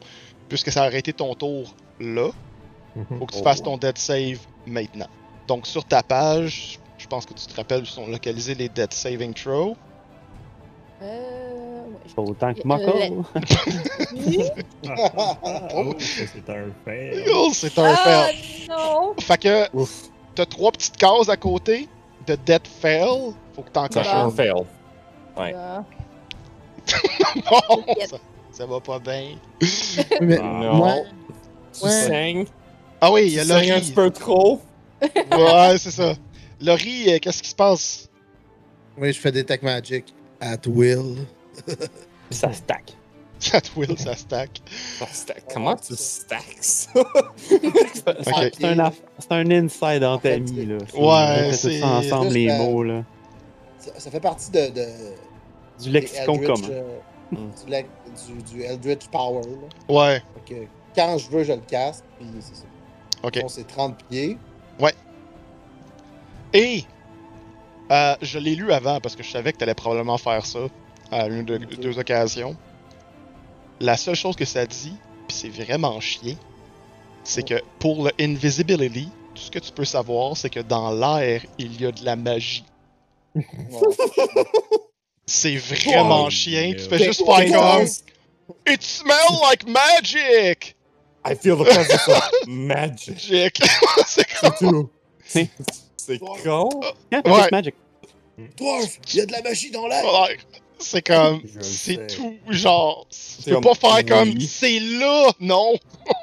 Puisque 0.48 0.70
ça 0.70 0.82
a 0.82 0.86
arrêté 0.86 1.12
ton 1.12 1.34
tour 1.34 1.74
là, 1.98 2.30
Mhm. 2.94 3.18
faut 3.18 3.26
que 3.26 3.32
tu 3.34 3.40
Oh. 3.40 3.44
fasses 3.44 3.62
ton 3.62 3.76
death 3.76 3.98
save 3.98 4.38
maintenant. 4.66 5.08
Donc 5.48 5.66
sur 5.66 5.84
ta 5.84 6.02
page, 6.04 6.78
je 6.98 7.06
pense 7.08 7.26
que 7.26 7.34
tu 7.34 7.46
te 7.46 7.54
rappelles 7.56 7.82
où 7.82 7.86
sont 7.86 8.06
localisés 8.06 8.54
les 8.54 8.68
death 8.68 8.92
saving 8.92 9.34
throws. 9.34 9.76
Euh. 11.02 11.82
Ouais, 11.86 12.14
Pas 12.14 12.22
autant 12.22 12.54
que 12.54 12.60
Euh, 12.60 12.62
Mako. 12.64 13.24
Ah, 14.88 15.38
oh, 15.74 15.94
c'est 15.98 16.48
un 16.50 16.66
fail. 16.84 17.24
Oh, 17.32 17.50
c'est 17.52 17.78
un 17.78 17.84
Ah 17.92 17.96
fail. 17.96 18.36
non! 18.68 19.14
Fait 19.20 19.38
que 19.38 19.68
t'as 20.34 20.46
trois 20.46 20.72
petites 20.72 20.96
cases 20.96 21.28
à 21.28 21.36
côté 21.36 21.88
de 22.26 22.36
death 22.46 22.66
fail. 22.80 23.32
Faut 23.54 23.62
que 23.62 23.70
t'en 23.70 23.82
ça 23.84 23.88
coches 23.88 24.06
un. 24.12 24.30
fail. 24.30 24.52
Ouais. 25.36 25.54
Ah. 25.56 25.84
Non, 27.36 27.84
ça, 28.06 28.16
ça 28.52 28.66
va 28.66 28.80
pas 28.80 28.98
bien. 28.98 29.36
Mais, 30.20 30.38
Ah. 30.40 30.44
Non. 30.62 30.74
moi, 30.76 30.94
Tu 31.72 31.84
Ouais. 31.84 31.90
saignes. 31.90 32.46
Ah 33.00 33.12
oui, 33.12 33.22
il 33.26 33.32
y 33.34 33.40
a 33.40 33.44
saignes 33.44 33.70
un 33.70 33.74
Laurie. 33.74 33.80
petit 33.82 33.92
peu 33.92 34.10
trop. 34.10 34.60
Ouais, 35.02 35.76
c'est 35.78 35.90
ça. 35.90 36.14
Laurie, 36.60 37.12
euh, 37.12 37.18
qu'est-ce 37.20 37.42
qui 37.42 37.50
se 37.50 37.54
passe? 37.54 38.08
oui, 38.98 39.12
je 39.12 39.20
fais 39.20 39.30
des 39.32 39.44
tech 39.44 39.60
magic 39.62 40.14
at 40.40 40.66
will. 40.66 41.16
Ça 42.30 42.52
stack. 42.52 42.92
Ça 43.38 43.60
te 43.60 43.68
will, 43.78 43.98
ça 43.98 44.16
stack. 44.16 44.60
Ah, 45.00 45.06
stack- 45.12 45.44
Comment 45.52 45.76
tu 45.76 45.94
stacks 45.94 46.56
ça? 46.60 46.90
Ok. 46.98 47.06
C'est 48.58 48.64
un, 48.64 48.78
aff- 48.78 49.02
c'est 49.18 49.32
un 49.32 49.50
inside 49.50 50.02
en 50.04 50.18
ta 50.18 50.38
mis, 50.38 50.64
là. 50.66 50.78
C'est- 50.90 50.98
Ouais, 50.98 51.50
fait 51.50 51.56
c'est- 51.56 51.80
ça 51.80 51.86
ensemble, 51.86 52.28
les 52.30 52.48
mots, 52.56 52.82
là. 52.82 53.04
Ça, 53.78 53.90
ça 53.98 54.10
fait 54.10 54.20
partie 54.20 54.50
de, 54.50 54.68
de 54.70 54.86
Du 55.82 55.90
lexicon 55.90 56.38
commun. 56.38 56.68
Euh, 56.70 56.98
Mm. 57.32 57.36
du, 57.36 57.72
le- 57.72 58.36
du, 58.38 58.42
du 58.54 58.62
Eldritch 58.62 59.08
Power. 59.08 59.42
Là. 59.42 59.94
Ouais, 59.94 60.22
Fait 60.46 60.54
que 60.54 60.60
quand 60.94 61.18
je 61.18 61.28
veux, 61.28 61.42
je 61.42 61.52
le 61.54 61.60
casse. 61.68 62.04
Puis 62.18 62.28
c'est 62.40 62.54
ça. 62.54 62.64
ok. 63.24 63.40
Bon, 63.42 63.48
c'est 63.48 63.66
30 63.66 63.96
pieds. 64.08 64.38
Et 66.52 66.84
euh, 67.90 68.16
je 68.22 68.38
l'ai 68.38 68.54
lu 68.54 68.72
avant 68.72 69.00
parce 69.00 69.14
que 69.16 69.22
je 69.22 69.30
savais 69.30 69.52
que 69.52 69.58
t'allais 69.58 69.74
probablement 69.74 70.18
faire 70.18 70.44
ça 70.44 70.60
à 71.10 71.26
une 71.28 71.44
de 71.44 71.56
Ok. 71.56 71.78
deux 71.80 71.98
occasions. 71.98 72.56
La 73.80 73.96
seule 73.96 74.14
chose 74.16 74.36
que 74.36 74.44
ça 74.44 74.66
dit, 74.66 74.94
puis 75.28 75.36
c'est 75.36 75.48
vraiment 75.48 76.00
chiant, 76.00 76.34
c'est 77.24 77.46
que 77.46 77.62
pour 77.78 78.04
le 78.04 78.10
invisibility, 78.18 79.08
tout 79.34 79.42
ce 79.42 79.50
que 79.50 79.58
tu 79.58 79.70
peux 79.72 79.84
savoir, 79.84 80.36
c'est 80.36 80.48
que 80.50 80.60
dans 80.60 80.90
l'air, 80.92 81.42
il 81.58 81.80
y 81.80 81.86
a 81.86 81.92
de 81.92 82.04
la 82.04 82.16
magie. 82.16 82.64
C'est 85.28 85.56
vraiment 85.56 86.26
Oh, 86.26 86.30
chien. 86.30 86.72
Tu 86.78 86.84
fais 86.84 87.02
juste 87.04 87.24
faire 87.24 87.52
comme 87.52 87.86
It 88.68 88.80
smells 88.82 89.40
like 89.42 89.66
magic! 89.66 90.76
I 91.24 91.34
feel 91.34 91.56
the 91.56 91.64
presence 91.64 92.08
of 92.08 92.30
magic. 92.46 93.28
Magic! 93.28 93.60
c'est 94.06 94.26
comme. 94.40 94.88
C'est 96.06 96.18
con. 96.18 96.68
Yeah, 97.10 97.22
Ouais. 97.24 97.48
magic. 97.50 97.74
Dwarf, 98.56 98.98
il 99.12 99.16
y 99.16 99.20
a 99.22 99.26
de 99.26 99.32
la 99.32 99.42
magie 99.42 99.70
dans 99.70 99.86
l'air. 99.88 100.04
Ouais, 100.04 100.36
C'est 100.78 101.04
comme. 101.06 101.42
C'est 101.60 102.06
tout. 102.06 102.36
Genre. 102.48 103.06
Tu 103.10 103.50
peux 103.50 103.60
pas 103.60 103.74
faire 103.74 104.04
comme. 104.06 104.40
C'est 104.40 104.78
là! 104.78 105.30
Non! 105.40 105.74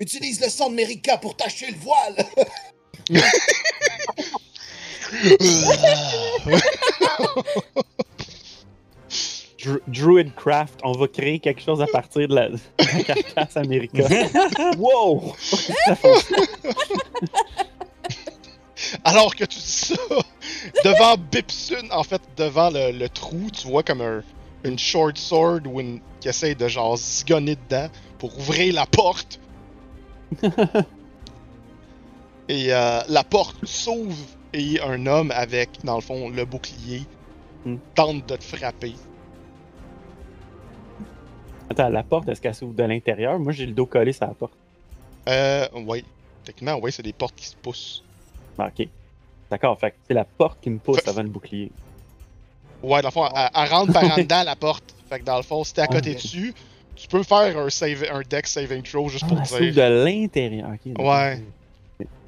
Utilise 0.00 0.40
le 0.40 0.48
sang 0.48 0.70
de 0.70 0.76
Merica 0.76 1.18
pour 1.18 1.36
tacher 1.36 1.66
le 1.70 1.76
voile. 1.78 2.24
Dru- 9.58 9.80
Druidcraft, 9.88 10.78
on 10.84 10.92
va 10.92 11.08
créer 11.08 11.40
quelque 11.40 11.60
chose 11.62 11.82
à 11.82 11.86
partir 11.86 12.28
de 12.28 12.34
la, 12.34 12.48
de 12.50 12.58
la 12.78 13.02
carcasse 13.02 13.56
américaine. 13.56 14.28
wow! 14.78 15.34
Alors 19.04 19.34
que 19.34 19.44
tu 19.44 19.58
dis 19.58 19.64
ça, 19.66 19.94
devant 20.84 21.16
Bipsun, 21.32 21.88
en 21.90 22.04
fait, 22.04 22.22
devant 22.36 22.70
le, 22.70 22.92
le 22.92 23.08
trou, 23.08 23.48
tu 23.52 23.66
vois 23.66 23.82
comme 23.82 24.00
un, 24.00 24.22
une 24.64 24.78
short 24.78 25.18
sword 25.18 25.60
ou 25.66 25.80
une, 25.80 26.00
qui 26.20 26.28
essaye 26.28 26.54
de 26.54 26.68
genre 26.68 26.96
zigonner 26.96 27.56
dedans 27.68 27.88
pour 28.18 28.36
ouvrir 28.38 28.72
la 28.74 28.86
porte. 28.86 29.40
et 32.48 32.72
euh, 32.72 33.00
la 33.08 33.24
porte 33.24 33.56
s'ouvre 33.66 34.14
et 34.52 34.80
un 34.80 35.06
homme 35.06 35.32
avec, 35.34 35.70
dans 35.84 35.96
le 35.96 36.00
fond, 36.00 36.28
le 36.30 36.44
bouclier 36.44 37.02
Hmm. 37.64 37.74
tente 37.96 38.24
de 38.28 38.36
te 38.36 38.44
frapper. 38.44 38.94
Attends, 41.70 41.88
la 41.88 42.02
porte, 42.02 42.28
est-ce 42.28 42.40
qu'elle 42.40 42.54
s'ouvre 42.54 42.74
de 42.74 42.82
l'intérieur? 42.84 43.38
Moi, 43.38 43.52
j'ai 43.52 43.66
le 43.66 43.72
dos 43.72 43.86
collé 43.86 44.12
sur 44.12 44.26
la 44.26 44.34
porte. 44.34 44.52
Euh, 45.28 45.66
ouais. 45.86 46.02
Techniquement, 46.44 46.78
ouais, 46.78 46.90
c'est 46.90 47.02
des 47.02 47.12
portes 47.12 47.34
qui 47.36 47.46
se 47.46 47.56
poussent. 47.56 48.02
Ah, 48.58 48.68
ok. 48.76 48.88
D'accord, 49.50 49.78
fait 49.78 49.90
que 49.90 49.96
c'est 50.06 50.14
la 50.14 50.24
porte 50.24 50.58
qui 50.62 50.70
me 50.70 50.78
pousse 50.78 51.00
Fait- 51.00 51.10
avant 51.10 51.22
le 51.22 51.28
bouclier. 51.28 51.70
Ouais, 52.82 53.02
dans 53.02 53.08
le 53.08 53.12
fond, 53.12 53.26
elle, 53.34 53.50
elle 53.54 53.68
rentre 53.68 53.92
par 53.92 54.04
en 54.04 54.16
dedans 54.22 54.42
la 54.44 54.56
porte. 54.56 54.94
Fait 55.08 55.20
que 55.20 55.24
dans 55.24 55.36
le 55.36 55.42
fond, 55.42 55.62
si 55.64 55.74
t'es 55.74 55.82
à 55.82 55.86
côté 55.88 56.10
Ah, 56.10 56.16
ok. 56.16 56.22
dessus, 56.22 56.54
tu 56.96 57.08
peux 57.08 57.22
faire 57.22 57.56
un, 57.58 57.70
save, 57.70 58.04
un 58.10 58.22
deck 58.22 58.46
saving 58.46 58.82
throw 58.82 59.08
juste 59.08 59.24
Ah, 59.26 59.28
pour 59.28 59.36
dire. 59.38 59.46
s'ouvre 59.46 59.74
de 59.74 60.04
l'intérieur. 60.04 60.68
ok. 60.72 60.98
Ouais. 61.04 61.42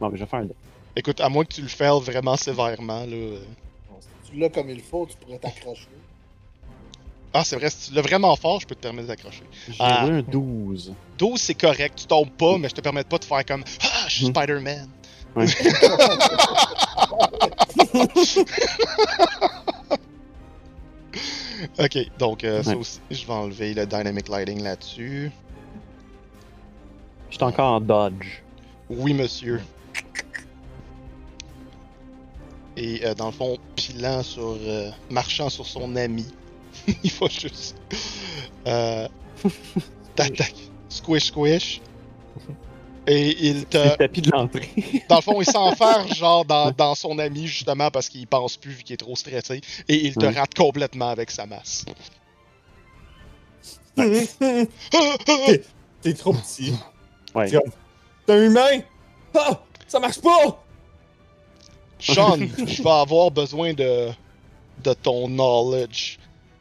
Bon, 0.01 0.09
ben, 0.09 0.17
je 0.17 0.21
vais 0.21 0.27
faire 0.27 0.41
un 0.41 0.45
deck. 0.45 0.57
Écoute, 0.97 1.21
à 1.21 1.29
moins 1.29 1.45
que 1.45 1.55
tu 1.55 1.63
le 1.63 1.69
fasses 1.69 2.03
vraiment 2.03 2.37
sévèrement, 2.37 3.01
là. 3.07 3.13
euh. 3.15 3.39
Si 4.25 4.33
tu 4.33 4.39
l'as 4.39 4.49
comme 4.49 4.69
il 4.71 4.81
faut, 4.81 5.07
tu 5.07 5.17
pourrais 5.17 5.39
t'accrocher. 5.39 5.87
Ah, 7.33 7.45
c'est 7.45 7.57
vrai, 7.57 7.71
si 7.71 7.89
tu 7.91 7.95
l'as 7.95 8.03
vraiment 8.03 8.35
fort, 8.37 8.61
je 8.61 8.67
peux 8.67 8.75
te 8.75 8.81
permettre 8.81 9.09
d'accrocher. 9.09 9.43
J'ai 9.69 9.75
Ah. 9.79 10.05
un 10.05 10.23
12. 10.23 10.95
12, 11.19 11.41
c'est 11.41 11.55
correct, 11.55 11.99
tu 12.01 12.07
tombes 12.07 12.31
pas, 12.31 12.59
mais 12.59 12.69
je 12.69 12.75
te 12.75 12.81
permets 12.81 13.05
pas 13.05 13.19
de 13.19 13.25
faire 13.25 13.45
comme 13.45 13.63
Ah, 13.83 14.05
je 14.09 14.15
suis 14.17 14.27
Mhm. 14.27 14.35
Spider-Man. 14.35 14.89
Ouais. 15.37 15.47
ok, 21.79 21.99
donc 22.19 22.45
euh, 22.45 22.63
ça 22.63 22.77
aussi, 22.77 23.01
je 23.11 23.27
vais 23.27 23.33
enlever 23.33 23.75
le 23.75 23.87
Dynamic 23.87 24.29
Lighting 24.29 24.63
là-dessus. 24.63 25.31
Je 27.31 27.37
suis 27.37 27.45
encore 27.45 27.75
en 27.75 27.81
dodge. 27.81 28.43
Oui, 28.89 29.15
monsieur. 29.15 29.61
Et 32.77 33.05
euh, 33.05 33.15
dans 33.15 33.27
le 33.27 33.33
fond, 33.33 33.57
pilant 33.77 34.23
sur. 34.23 34.57
euh, 34.61 34.91
marchant 35.11 35.49
sur 35.49 35.67
son 35.67 35.95
ami. 35.97 36.27
il 37.03 37.11
va 37.13 37.27
juste. 37.29 37.77
Euh. 38.67 39.09
Tac, 40.17 40.35
tac. 40.37 40.55
Squish, 40.89 41.27
squish. 41.27 41.81
Et 43.07 43.31
il 43.49 43.65
C'est 43.71 43.85
le 43.85 43.91
te. 43.93 43.97
tapis 43.97 44.21
de 44.23 44.31
l'entrée. 44.31 44.69
Dans 45.09 45.17
le 45.17 45.23
fond, 45.23 45.41
il 45.41 45.47
s'enferme 45.47 46.07
genre 46.15 46.45
dans, 46.45 46.71
dans 46.71 46.95
son 46.95 47.19
ami 47.19 47.47
justement 47.47 47.91
parce 47.91 48.09
qu'il 48.09 48.27
pense 48.27 48.57
plus 48.57 48.73
vu 48.73 48.83
qu'il 48.83 48.95
est 48.95 48.99
trop 48.99 49.17
stressé. 49.17 49.61
Et 49.89 50.07
il 50.07 50.15
te 50.15 50.27
Ouais. 50.27 50.33
rate 50.39 50.55
complètement 50.55 51.09
avec 51.09 51.31
sa 51.31 51.47
masse. 51.47 51.85
T'es 56.03 56.15
trop 56.15 56.33
petit. 56.33 56.75
Ouais. 57.35 57.51
T'es 57.51 58.33
un 58.33 58.45
humain! 58.47 58.81
Ah! 59.35 59.61
Ça 59.87 59.99
marche 60.01 60.21
pas! 60.21 60.63
Sean, 61.99 62.39
je 62.67 62.83
vais 62.83 62.91
avoir 62.91 63.31
besoin 63.31 63.75
de, 63.75 64.09
de 64.83 64.93
ton 64.95 65.29
knowledge. 65.29 66.19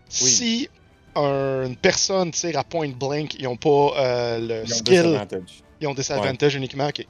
Si 0.10 0.70
un- 1.16 1.66
une 1.68 1.76
personne 1.76 2.32
tire 2.32 2.58
à 2.58 2.64
point 2.64 2.90
blank, 2.90 3.36
ils 3.40 3.48
ont 3.48 3.56
pas 3.58 3.94
euh, 3.98 4.40
le 4.40 4.64
Ils 4.66 4.74
ont 4.74 4.76
skill, 4.76 5.20
ils 5.82 5.88
ont 5.88 5.94
des 5.94 6.12
avantages 6.12 6.56
uniquement. 6.56 6.88
Ok. 6.88 7.06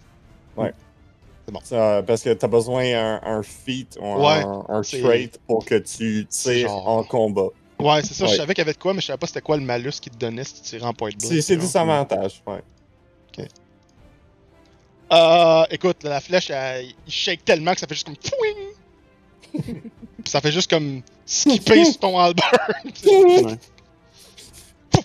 Ça, 1.64 2.04
parce 2.06 2.22
que 2.22 2.32
t'as 2.34 2.48
besoin 2.48 2.84
d'un 2.92 3.20
un 3.24 3.42
feat 3.42 3.98
ou 4.00 4.06
un, 4.06 4.18
Ouais, 4.18 4.46
un 4.70 4.84
c'est- 4.84 5.02
trait 5.02 5.32
pour 5.48 5.66
que 5.66 5.76
tu 5.76 6.28
tires 6.30 6.68
genre- 6.68 6.88
en 6.88 7.04
combat. 7.04 7.48
Ouais, 7.80 8.02
c'est 8.04 8.14
ça. 8.14 8.26
Je 8.28 8.32
Ouais. 8.32 8.38
savais 8.38 8.54
qu'il 8.54 8.62
y 8.62 8.66
avait 8.68 8.74
de 8.74 8.78
quoi, 8.78 8.94
mais 8.94 9.02
je 9.02 9.08
savais 9.08 9.18
pas 9.18 9.26
c'était 9.26 9.42
quoi 9.42 9.58
le 9.58 9.64
malus 9.64 9.94
qu'il 10.00 10.12
te 10.12 10.18
donnait 10.18 10.44
si 10.44 10.56
tu 10.56 10.62
tirais 10.62 10.86
en 10.86 10.94
point 10.94 11.10
blank. 11.10 11.22
C'est 11.32 11.42
c'est 11.42 11.58
des 11.58 11.76
avantages, 11.78 12.44
ouais. 12.46 12.62
Euh, 15.12 15.64
écoute, 15.72 16.04
la 16.04 16.20
flèche, 16.22 16.52
elle- 16.52 16.86
il 17.08 17.12
shake 17.12 17.44
tellement 17.44 17.74
que 17.74 17.80
ça 17.80 17.88
fait 17.88 17.96
juste 17.96 18.06
comme 18.06 18.16
ça 20.26 20.42
fait 20.42 20.52
juste 20.52 20.70
comme 20.70 21.02
skipper 21.26 21.86
sur 21.86 22.00
ton 22.00 22.18
Albert. 22.20 22.52
Ouais. 23.06 23.58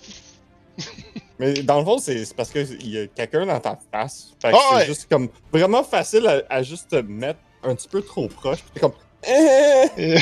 Mais 1.39 1.53
dans 1.63 1.79
le 1.79 1.85
fond, 1.85 1.97
c'est 1.97 2.33
parce 2.35 2.49
qu'il 2.49 2.87
y 2.89 2.97
a 2.99 3.07
quelqu'un 3.07 3.45
dans 3.45 3.59
ta 3.59 3.77
face. 3.91 4.33
Fait 4.41 4.51
que 4.51 4.55
Ah 4.57 4.59
c'est 4.69 4.75
ouais. 4.75 4.85
juste 4.85 5.07
comme 5.09 5.27
vraiment 5.51 5.83
facile 5.83 6.25
à, 6.27 6.41
à 6.49 6.63
juste 6.63 6.89
te 6.89 6.95
mettre 6.95 7.39
un 7.63 7.75
petit 7.75 7.89
peu 7.89 8.01
trop 8.01 8.27
proche. 8.29 8.59
T'es 8.73 8.79
comme. 8.79 8.93
Ouais. 9.27 9.89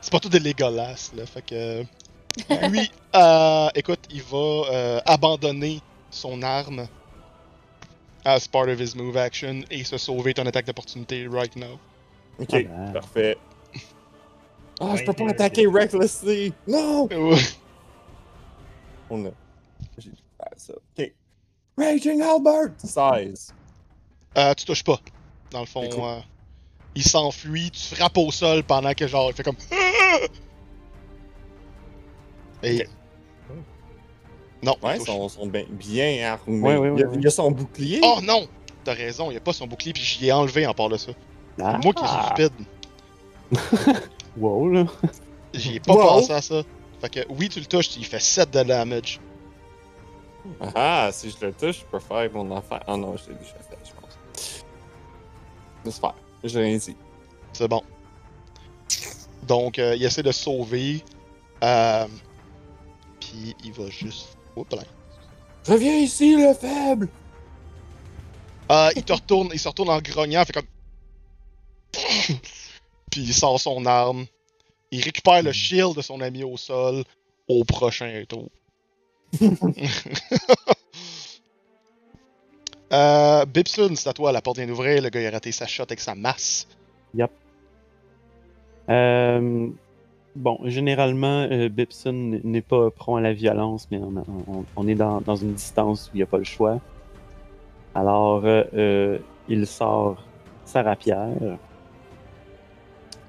C'est 0.00 0.10
pas 0.12 0.18
tout 0.20 0.28
des 0.28 0.38
Legolas, 0.40 1.10
là. 1.14 1.26
Fait 1.26 1.42
que. 1.42 1.84
Lui, 2.68 2.90
euh, 3.14 3.68
écoute, 3.74 4.00
il 4.10 4.22
va 4.22 4.38
euh, 4.38 5.00
abandonner 5.04 5.80
son 6.10 6.42
arme 6.42 6.86
as 8.24 8.46
part 8.46 8.68
of 8.68 8.78
his 8.80 8.94
move 8.94 9.16
action 9.16 9.62
et 9.70 9.84
se 9.84 9.98
sauver 9.98 10.34
ton 10.34 10.46
attaque 10.46 10.66
d'opportunité 10.66 11.26
right 11.28 11.54
now. 11.56 11.78
Ok, 12.38 12.48
Ah 12.54 12.58
ben. 12.62 12.92
parfait. 12.92 13.36
Ah, 14.80 14.96
je 14.96 15.04
peux 15.04 15.12
pas 15.12 15.28
attaquer 15.28 15.66
recklessly! 15.66 16.54
Non! 16.66 17.08
On 19.10 19.26
a. 19.26 19.30
J'ai 19.98 20.10
ça. 20.56 20.72
Ok. 20.98 21.12
Raging 21.76 22.22
Albert! 22.22 22.70
16. 22.78 23.52
Euh, 24.38 24.54
tu 24.54 24.64
touches 24.64 24.84
pas. 24.84 24.98
Dans 25.50 25.60
le 25.60 25.66
fond, 25.66 25.82
Écoute. 25.82 25.98
euh, 26.02 26.20
il 26.94 27.02
s'enfuit, 27.02 27.70
tu 27.72 27.94
frappes 27.94 28.16
au 28.18 28.30
sol 28.30 28.62
pendant 28.62 28.94
que 28.94 29.06
genre 29.06 29.30
il 29.30 29.34
fait 29.34 29.42
comme. 29.42 29.56
Et. 32.62 32.86
Non, 34.62 34.76
Ouais, 34.82 34.98
ils 34.98 35.04
sont, 35.06 35.28
sont 35.28 35.46
bien, 35.46 35.64
bien 35.70 36.32
armés. 36.32 36.60
Ouais, 36.60 36.76
ouais, 36.76 36.92
il, 36.94 37.00
y 37.00 37.02
a, 37.02 37.06
ouais, 37.08 37.14
il 37.16 37.22
y 37.22 37.26
a 37.26 37.30
son 37.30 37.50
bouclier. 37.50 38.00
Oh 38.02 38.18
non! 38.22 38.46
T'as 38.84 38.94
raison, 38.94 39.30
il 39.30 39.36
a 39.36 39.40
pas 39.40 39.52
son 39.52 39.66
bouclier, 39.66 39.92
puis 39.92 40.02
j'y 40.02 40.26
ai 40.28 40.32
enlevé 40.32 40.66
en 40.66 40.74
part 40.74 40.88
de 40.88 40.96
ça. 40.96 41.12
Ah. 41.62 41.78
Moi 41.82 41.92
qui 41.94 42.04
suis 42.06 42.24
stupide. 42.26 42.52
Wow, 44.36 44.68
là. 44.68 44.84
J'y 45.52 45.76
ai 45.76 45.80
pas 45.80 45.92
Wow. 45.94 46.06
pensé 46.06 46.32
à 46.32 46.40
ça. 46.40 46.62
Fait 47.00 47.08
que 47.08 47.20
oui, 47.30 47.48
tu 47.48 47.58
le 47.58 47.66
touches, 47.66 47.96
il 47.96 48.04
fait 48.06 48.20
7 48.20 48.50
de 48.50 48.62
damage. 48.62 49.18
Ah, 50.74 51.10
si 51.12 51.30
je 51.30 51.46
le 51.46 51.52
touche, 51.52 51.80
je 51.80 51.84
peux 51.84 51.98
faire 51.98 52.30
mon 52.32 52.56
affaire. 52.56 52.82
Ah 52.86 52.96
non, 52.96 53.16
je 53.16 53.30
l'ai 53.30 53.36
déjà 53.36 53.54
fait, 53.68 53.76
je 53.84 53.90
pense. 55.84 55.98
Faire. 55.98 56.14
J'ai 56.44 56.60
rien 56.60 56.76
dit. 56.76 56.96
C'est 57.52 57.68
bon. 57.68 57.82
Donc, 59.46 59.78
euh, 59.78 59.96
il 59.96 60.04
essaie 60.04 60.22
de 60.22 60.32
sauver. 60.32 61.02
Euh, 61.64 62.06
puis 63.18 63.54
il 63.64 63.72
va 63.72 63.90
juste. 63.90 64.38
Oups 64.56 64.76
là. 64.76 64.82
Reviens 65.66 65.96
ici, 65.96 66.36
le 66.36 66.54
faible! 66.54 67.08
Euh, 68.70 68.90
il 68.94 69.02
te 69.02 69.12
retourne, 69.12 69.50
il 69.52 69.58
se 69.58 69.68
retourne 69.68 69.90
en 69.90 70.00
grognant, 70.00 70.44
fait 70.44 70.52
comme. 70.52 70.66
puis 73.10 73.22
il 73.22 73.34
sort 73.34 73.58
son 73.58 73.84
arme. 73.84 74.26
Il 74.92 75.02
récupère 75.02 75.42
le 75.42 75.52
shield 75.52 75.96
de 75.96 76.02
son 76.02 76.20
ami 76.20 76.44
au 76.44 76.56
sol 76.56 77.04
au 77.48 77.64
prochain 77.64 78.22
tour. 78.28 78.48
euh, 82.92 83.44
Bibson, 83.46 83.92
c'est 83.94 84.08
à 84.08 84.12
toi, 84.12 84.30
la 84.32 84.40
porte 84.40 84.58
vient 84.58 84.66
d'ouvrir. 84.66 85.02
Le 85.02 85.08
gars 85.08 85.20
il 85.20 85.26
a 85.26 85.30
raté 85.30 85.52
sa 85.52 85.66
shot 85.66 85.84
avec 85.84 86.00
sa 86.00 86.14
masse. 86.14 86.66
Euh, 88.88 89.68
bon, 90.36 90.58
généralement, 90.64 91.46
euh, 91.50 91.68
Bibson 91.68 92.40
n'est 92.44 92.62
pas 92.62 92.90
prompt 92.90 93.16
à 93.16 93.20
la 93.20 93.32
violence, 93.32 93.88
mais 93.90 93.98
on, 93.98 94.14
on- 94.48 94.64
on 94.76 94.88
est 94.88 94.94
dans, 94.94 95.20
dans 95.20 95.36
une 95.36 95.54
distance 95.54 96.08
où 96.08 96.10
il 96.14 96.18
n'y 96.18 96.22
a 96.22 96.26
pas 96.26 96.38
le 96.38 96.44
choix. 96.44 96.78
Alors, 97.94 98.44
euh, 98.44 98.62
euh, 98.74 99.18
il 99.48 99.66
sort 99.66 100.22
sa 100.64 100.82
rapière 100.82 101.28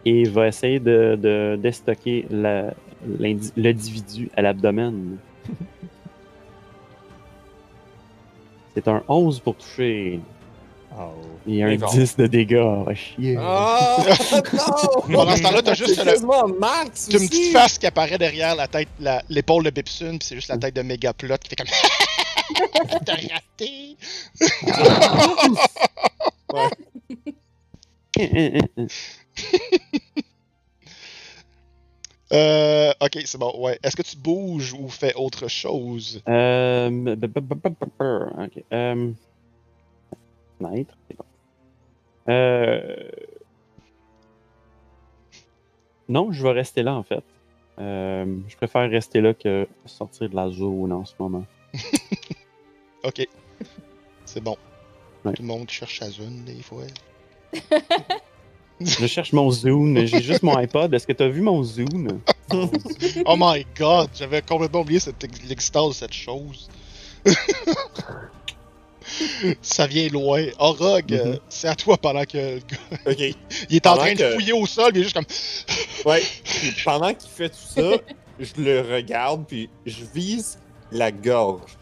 et 0.06 0.24
va 0.26 0.48
essayer 0.48 0.80
de, 0.80 1.16
de 1.20 1.60
l'indi- 3.20 3.52
l'individu 3.58 4.30
à 4.36 4.42
l'abdomen. 4.42 5.18
C'est 8.76 8.88
un 8.88 9.04
11 9.08 9.40
pour 9.40 9.56
toucher. 9.56 10.20
Oh. 10.98 11.12
Il 11.48 11.56
y 11.56 11.64
a 11.64 11.68
un 11.68 11.76
D'accord. 11.76 11.94
10 11.94 12.18
de 12.18 12.28
dégâts. 12.28 12.62
Ah, 12.88 12.94
chier. 12.94 13.36
Ah! 13.40 13.98
non! 15.08 15.20
Pendant 15.20 15.36
ce 15.36 15.42
temps-là, 15.42 15.62
t'as 15.64 15.74
juste 15.74 16.04
le- 16.04 16.60
max! 16.60 17.08
Tu 17.10 17.16
as 17.16 17.20
une 17.20 17.30
petite 17.30 17.54
face 17.54 17.78
qui 17.78 17.88
apparaît 17.88 18.18
derrière 18.18 18.56
la 18.56 18.68
tête, 18.68 18.90
la- 19.00 19.24
l'épaule 19.30 19.64
de 19.64 19.70
Bibson, 19.70 20.18
puis 20.20 20.28
c'est 20.28 20.36
juste 20.36 20.50
la 20.50 20.58
tête 20.58 20.76
de 20.76 20.82
Megaplot 20.82 21.38
qui 21.38 21.50
fait 21.50 21.56
comme. 21.56 21.68
T'as 23.06 23.16
raté! 23.16 23.96
Euh, 32.34 32.94
ok, 33.02 33.20
c'est 33.26 33.38
bon, 33.38 33.54
ouais. 33.58 33.78
Est-ce 33.84 33.96
que 33.96 34.04
tu 34.04 34.16
bouges 34.16 34.74
ou 34.74 34.88
fais 34.88 35.14
autre 35.16 35.50
chose? 35.50 36.22
Euh, 36.30 37.16
ok. 37.18 38.64
Euh, 38.72 39.12
fenêtre, 40.62 40.98
c'est 41.08 41.18
bon. 41.18 41.26
Euh, 42.30 43.10
non, 46.10 46.32
je 46.32 46.44
vais 46.44 46.52
rester 46.52 46.84
là 46.84 46.96
en 46.96 47.04
fait. 47.04 47.24
Euh, 47.80 48.38
je 48.48 48.56
préfère 48.56 48.90
rester 48.90 49.22
là 49.22 49.34
que 49.34 49.68
sortir 49.86 50.30
de 50.30 50.36
la 50.36 50.50
zone 50.50 50.92
en 50.92 51.06
ce 51.06 51.14
moment. 51.20 51.46
Ok. 53.04 53.28
C'est 54.26 54.42
bon. 54.44 54.56
Ouais. 55.26 55.34
Tout 55.34 55.42
le 55.42 55.48
monde 55.48 55.70
cherche 55.70 56.00
sa 56.00 56.10
zone, 56.10 56.44
des 56.46 56.62
fois. 56.62 56.84
Je 58.80 59.08
cherche 59.08 59.34
mon 59.34 59.50
Zune. 59.52 60.06
J'ai 60.06 60.22
juste 60.22 60.44
mon 60.44 60.56
iPod. 60.56 60.94
Est-ce 60.94 61.08
que 61.08 61.14
tu 61.14 61.24
as 61.24 61.30
vu 61.30 61.42
mon 61.42 61.64
Zune? 61.64 62.20
Oh 63.26 63.36
my 63.38 63.66
god, 63.78 64.10
j'avais 64.14 64.42
complètement 64.42 64.82
oublié 64.82 65.00
l'existence 65.48 65.92
de 65.92 65.96
cette 65.96 66.14
chose. 66.14 66.68
Ça 69.62 69.88
vient 69.88 70.08
loin. 70.10 70.46
Oh, 70.60 70.74
Rogue, 70.74 71.14
euh, 71.14 71.26
Mhm. 71.34 71.40
c'est 71.50 71.68
à 71.68 71.76
toi 71.76 71.98
pendant 71.98 72.24
que 72.24 72.38
le 72.38 72.60
gars, 72.60 73.12
Ok. 73.12 73.20
il 73.70 73.76
est 73.76 73.88
en 73.88 73.92
Pendant 73.92 74.04
train 74.06 74.14
de 74.16 74.30
fouiller 74.34 74.54
au 74.54 74.66
sol, 74.66 74.92
mais 74.94 75.00
il 75.00 75.02
est 75.02 75.04
juste 75.04 75.16
comme. 75.16 75.26
Ouais. 76.06 76.22
Puis 76.44 76.76
pendant 76.84 77.14
qu'il 77.14 77.30
fait 77.30 77.50
tout 77.50 77.56
ça, 77.76 77.82
je 78.40 78.54
le 78.62 78.82
regarde, 78.96 79.46
puis 79.48 79.70
je 79.86 80.04
vise 80.14 80.60
la 80.92 81.12
gorge. 81.12 81.78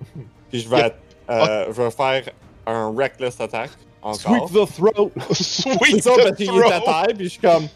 Puis 0.50 0.60
je 0.60 0.68
vais, 0.68 0.94
euh, 1.30 1.66
je 1.72 1.82
vais 1.82 1.90
faire 1.90 2.22
un 2.66 2.94
Reckless 2.96 3.40
Attack. 3.40 3.70
Sweep 4.12 4.26
Encore. 4.42 4.50
the 4.50 4.74
throat! 4.74 5.10
Sweet 5.32 5.78
C'est 5.82 6.00
ça, 6.02 6.12
the 6.12 6.22
parce 6.24 6.36
qu'il 6.36 6.48
est 6.50 6.72
à 6.72 6.80
throat. 6.80 7.02
terre, 7.06 7.16
puis 7.16 7.24
je 7.24 7.30
suis 7.30 7.40
comme. 7.40 7.68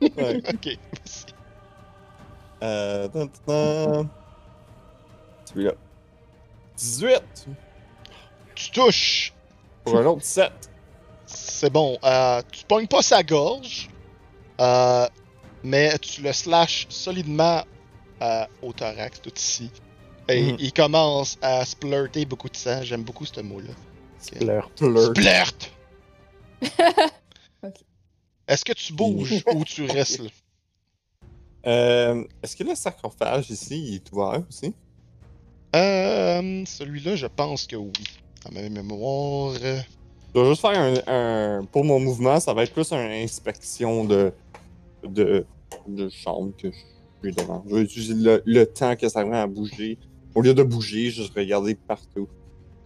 Ouais. 0.00 0.42
ok. 0.52 0.78
Euh. 2.62 3.08
Celui-là. 5.46 5.72
18 6.78 7.46
Tu 8.54 8.70
touches. 8.70 9.32
pour 9.84 9.96
un 9.98 10.04
autre 10.06 10.22
7. 10.24 10.52
C'est 11.26 11.70
bon. 11.70 11.98
Euh, 12.04 12.40
tu 12.50 12.64
pognes 12.64 12.86
pas 12.86 13.02
sa 13.02 13.22
gorge, 13.22 13.88
euh, 14.60 15.06
mais 15.62 15.98
tu 15.98 16.22
le 16.22 16.32
slashes 16.32 16.86
solidement 16.88 17.62
euh, 18.22 18.44
au 18.62 18.72
thorax, 18.72 19.20
tout 19.20 19.32
ici. 19.36 19.70
Et 20.28 20.52
Mhm. 20.52 20.56
il 20.58 20.72
commence 20.72 21.38
à 21.42 21.64
splurter 21.64 22.24
beaucoup 22.24 22.48
de 22.48 22.56
sang. 22.56 22.82
J'aime 22.82 23.02
beaucoup 23.02 23.24
ce 23.26 23.40
mot-là. 23.40 23.72
Splurt. 24.20 24.70
Splurt! 24.78 25.70
Ok. 27.62 27.74
Est-ce 28.46 28.64
que 28.64 28.72
tu 28.72 28.92
bouges 28.92 29.42
ou 29.54 29.64
tu 29.64 29.84
restes 29.86 30.20
là? 30.20 30.30
Euh, 31.66 32.24
Est-ce 32.42 32.54
que 32.56 32.62
le 32.64 32.74
sarcophage 32.76 33.50
ici 33.50 33.76
il 33.88 33.94
est 33.96 34.12
ouvert 34.12 34.42
aussi? 34.48 34.72
Euh, 35.76 36.64
celui-là, 36.66 37.16
je 37.16 37.26
pense 37.26 37.66
que 37.66 37.76
oui. 37.76 37.92
À 38.46 38.50
ma 38.50 38.68
mémoire. 38.68 39.54
Je 39.54 40.40
vais 40.40 40.48
juste 40.48 40.60
faire 40.60 40.78
un, 40.78 40.94
un- 41.06 41.64
Pour 41.64 41.84
mon 41.84 41.98
mouvement, 42.00 42.38
ça 42.40 42.54
va 42.54 42.62
être 42.62 42.72
plus 42.72 42.92
une 42.92 42.98
inspection 43.22 44.04
de. 44.04 44.32
de. 45.06 45.44
de 45.86 46.08
chambre 46.08 46.52
que 46.56 46.70
je 46.70 46.76
suis 47.28 47.34
devant. 47.34 47.62
Je 47.68 47.74
vais 47.74 47.82
utiliser 47.82 48.14
le, 48.14 48.42
le 48.46 48.64
temps 48.66 48.96
que 48.96 49.08
ça 49.08 49.24
va 49.24 49.42
à 49.42 49.46
bouger. 49.46 49.98
Au 50.34 50.40
lieu 50.40 50.54
de 50.54 50.62
bouger, 50.62 51.10
juste 51.10 51.34
regarder 51.34 51.74
partout. 51.74 52.28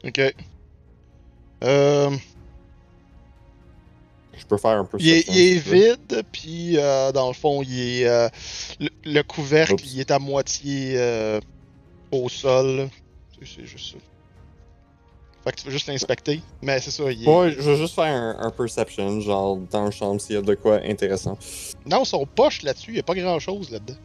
Ok. 0.05 0.21
Euh, 1.65 2.11
Je 4.37 4.47
peux 4.47 4.57
faire 4.57 4.79
un 4.79 4.85
peu 4.85 4.97
il 5.01 5.09
est, 5.11 5.29
il 5.29 5.39
est 5.39 5.59
vide, 5.59 6.23
puis 6.33 6.77
euh, 6.79 7.13
dans 7.13 7.29
le 7.29 7.35
fond, 7.35 7.63
il 7.63 7.79
est. 7.79 8.07
euh, 8.09 8.29
le, 8.81 8.89
le 9.05 9.23
couvercle, 9.23 9.75
Oups. 9.75 9.93
il 9.93 10.01
est 10.01 10.11
à 10.11 10.19
moitié 10.19 10.95
euh, 10.97 11.41
au 12.13 12.29
sol. 12.29 12.89
C'est- 13.45 13.65
juste 13.65 13.93
ça. 13.95 13.99
Fait 15.45 15.51
que 15.51 15.57
tu 15.57 15.67
veux 15.67 15.73
juste 15.73 15.89
l'inspecter, 15.89 16.41
mais 16.63 16.79
c'est 16.79 16.93
ça, 16.93 17.11
il 17.11 17.25
est... 17.25 17.29
Ouais, 17.29 17.51
je 17.51 17.61
vais 17.61 17.77
juste 17.77 17.97
faire 17.97 18.05
un, 18.05 18.37
un 18.39 18.51
perception, 18.51 19.21
genre 19.21 19.57
dans 19.57 19.87
la 19.87 19.91
chambre 19.91 20.21
s'il 20.21 20.37
y 20.37 20.39
a 20.39 20.43
de 20.43 20.55
quoi 20.55 20.77
intéressant. 20.85 21.37
Non, 21.85 22.05
son 22.05 22.25
poche 22.27 22.63
là-dessus, 22.63 22.93
il 22.93 22.97
y 22.99 23.01
a 23.01 23.03
pas 23.03 23.17
grand-chose 23.17 23.71
là-dedans. 23.71 23.99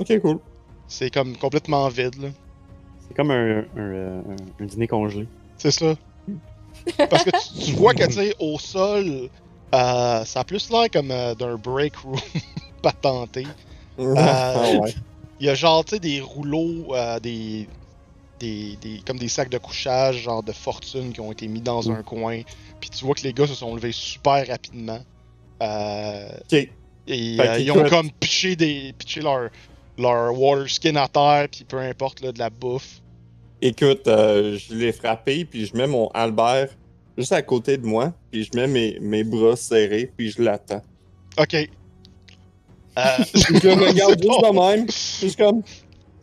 Ok, 0.00 0.18
cool. 0.20 0.40
C'est 0.88 1.10
comme 1.14 1.36
complètement 1.36 1.86
vide, 1.88 2.20
là. 2.20 2.28
C'est 3.06 3.14
comme 3.14 3.30
un, 3.30 3.58
un, 3.60 3.64
euh, 3.78 4.20
un- 4.60 4.64
un 4.64 4.66
dîner 4.66 4.88
congelé. 4.88 5.28
C'est 5.58 5.70
ça. 5.70 5.94
Parce 7.08 7.22
que 7.22 7.30
tu, 7.30 7.66
tu 7.66 7.72
vois 7.74 7.94
que, 7.94 8.04
tu 8.06 8.12
sais, 8.14 8.34
au 8.40 8.58
sol, 8.58 9.28
euh, 9.74 10.24
ça 10.24 10.40
a 10.40 10.44
plus 10.44 10.68
l'air 10.70 10.90
comme 10.92 11.12
euh, 11.12 11.36
d'un 11.36 11.54
break 11.54 11.94
room 11.98 12.16
patenté. 12.82 13.46
Ah 14.16 14.56
ouais. 14.80 14.92
Il 15.40 15.46
y 15.46 15.48
a 15.48 15.54
genre, 15.54 15.84
tu 15.84 15.94
sais, 15.96 16.00
des 16.00 16.20
rouleaux, 16.20 16.94
euh, 16.94 17.18
des, 17.20 17.68
des, 18.38 18.76
des- 18.80 19.00
comme 19.06 19.18
des 19.18 19.28
sacs 19.28 19.48
de 19.50 19.58
couchage, 19.58 20.18
genre 20.22 20.42
de 20.42 20.52
fortune 20.52 21.12
qui 21.12 21.20
ont 21.20 21.32
été 21.32 21.48
mis 21.48 21.60
dans 21.60 21.90
un 21.90 22.02
coin. 22.02 22.40
Puis 22.80 22.90
tu 22.90 23.04
vois 23.04 23.14
que 23.14 23.22
les 23.22 23.32
gars 23.32 23.46
se 23.46 23.54
sont 23.54 23.74
levés 23.74 23.92
super 23.92 24.46
rapidement. 24.46 25.00
Euh, 25.62 26.28
Ok. 26.52 26.68
et 27.08 27.40
euh, 27.40 27.58
ils 27.58 27.70
ont 27.72 27.88
comme 27.88 28.10
pitché, 28.12 28.56
des, 28.56 28.92
pitché 28.96 29.20
leur, 29.20 29.50
leur 29.98 30.38
water 30.38 30.68
skin 30.68 30.96
à 30.96 31.08
terre, 31.08 31.48
puis 31.50 31.64
peu 31.64 31.78
importe, 31.78 32.20
là, 32.20 32.32
de 32.32 32.38
la 32.38 32.50
bouffe. 32.50 33.00
Écoute, 33.62 34.06
euh, 34.08 34.58
je 34.58 34.74
l'ai 34.74 34.92
frappé, 34.92 35.44
puis 35.44 35.66
je 35.66 35.76
mets 35.76 35.86
mon 35.86 36.08
Albert 36.08 36.68
juste 37.16 37.32
à 37.32 37.40
côté 37.42 37.76
de 37.78 37.86
moi, 37.86 38.12
puis 38.30 38.44
je 38.44 38.50
mets 38.58 38.66
mes, 38.66 38.98
mes 39.00 39.24
bras 39.24 39.56
serrés, 39.56 40.12
puis 40.16 40.30
je 40.30 40.42
l'attends. 40.42 40.82
Ok. 41.38 41.56
Euh, 42.98 43.16
Je 43.34 43.68
le 43.68 43.72
regarde 43.88 44.22
juste 44.22 44.42
de 44.42 44.50
même, 44.72 44.86
je 44.88 44.92
suis 45.28 45.34
comme. 45.36 45.62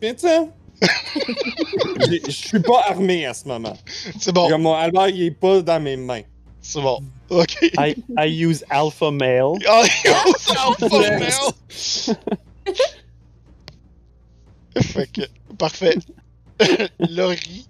J'ai- 2.08 2.22
Je 2.26 2.30
suis 2.30 2.60
pas 2.60 2.82
armé 2.88 3.24
à 3.26 3.34
ce 3.34 3.46
moment. 3.46 3.76
C'est 4.18 4.32
bon, 4.32 4.48
Comme 4.48 4.62
mon 4.62 4.74
Albert, 4.74 5.08
il 5.10 5.22
est 5.22 5.30
pas 5.30 5.62
dans 5.62 5.80
mes 5.80 5.96
mains. 5.96 6.22
c'est 6.60 6.80
bon. 6.80 6.98
Ok. 7.30 7.56
I, 7.78 7.94
I 8.18 8.26
use 8.44 8.64
alpha 8.70 9.10
male. 9.10 9.54
Oh, 9.68 9.84
c'est 10.38 10.56
alpha 10.56 10.88
male. 11.18 11.30
fait 14.82 15.12
que, 15.12 15.22
parfait. 15.56 15.96
Laurie, 16.98 17.66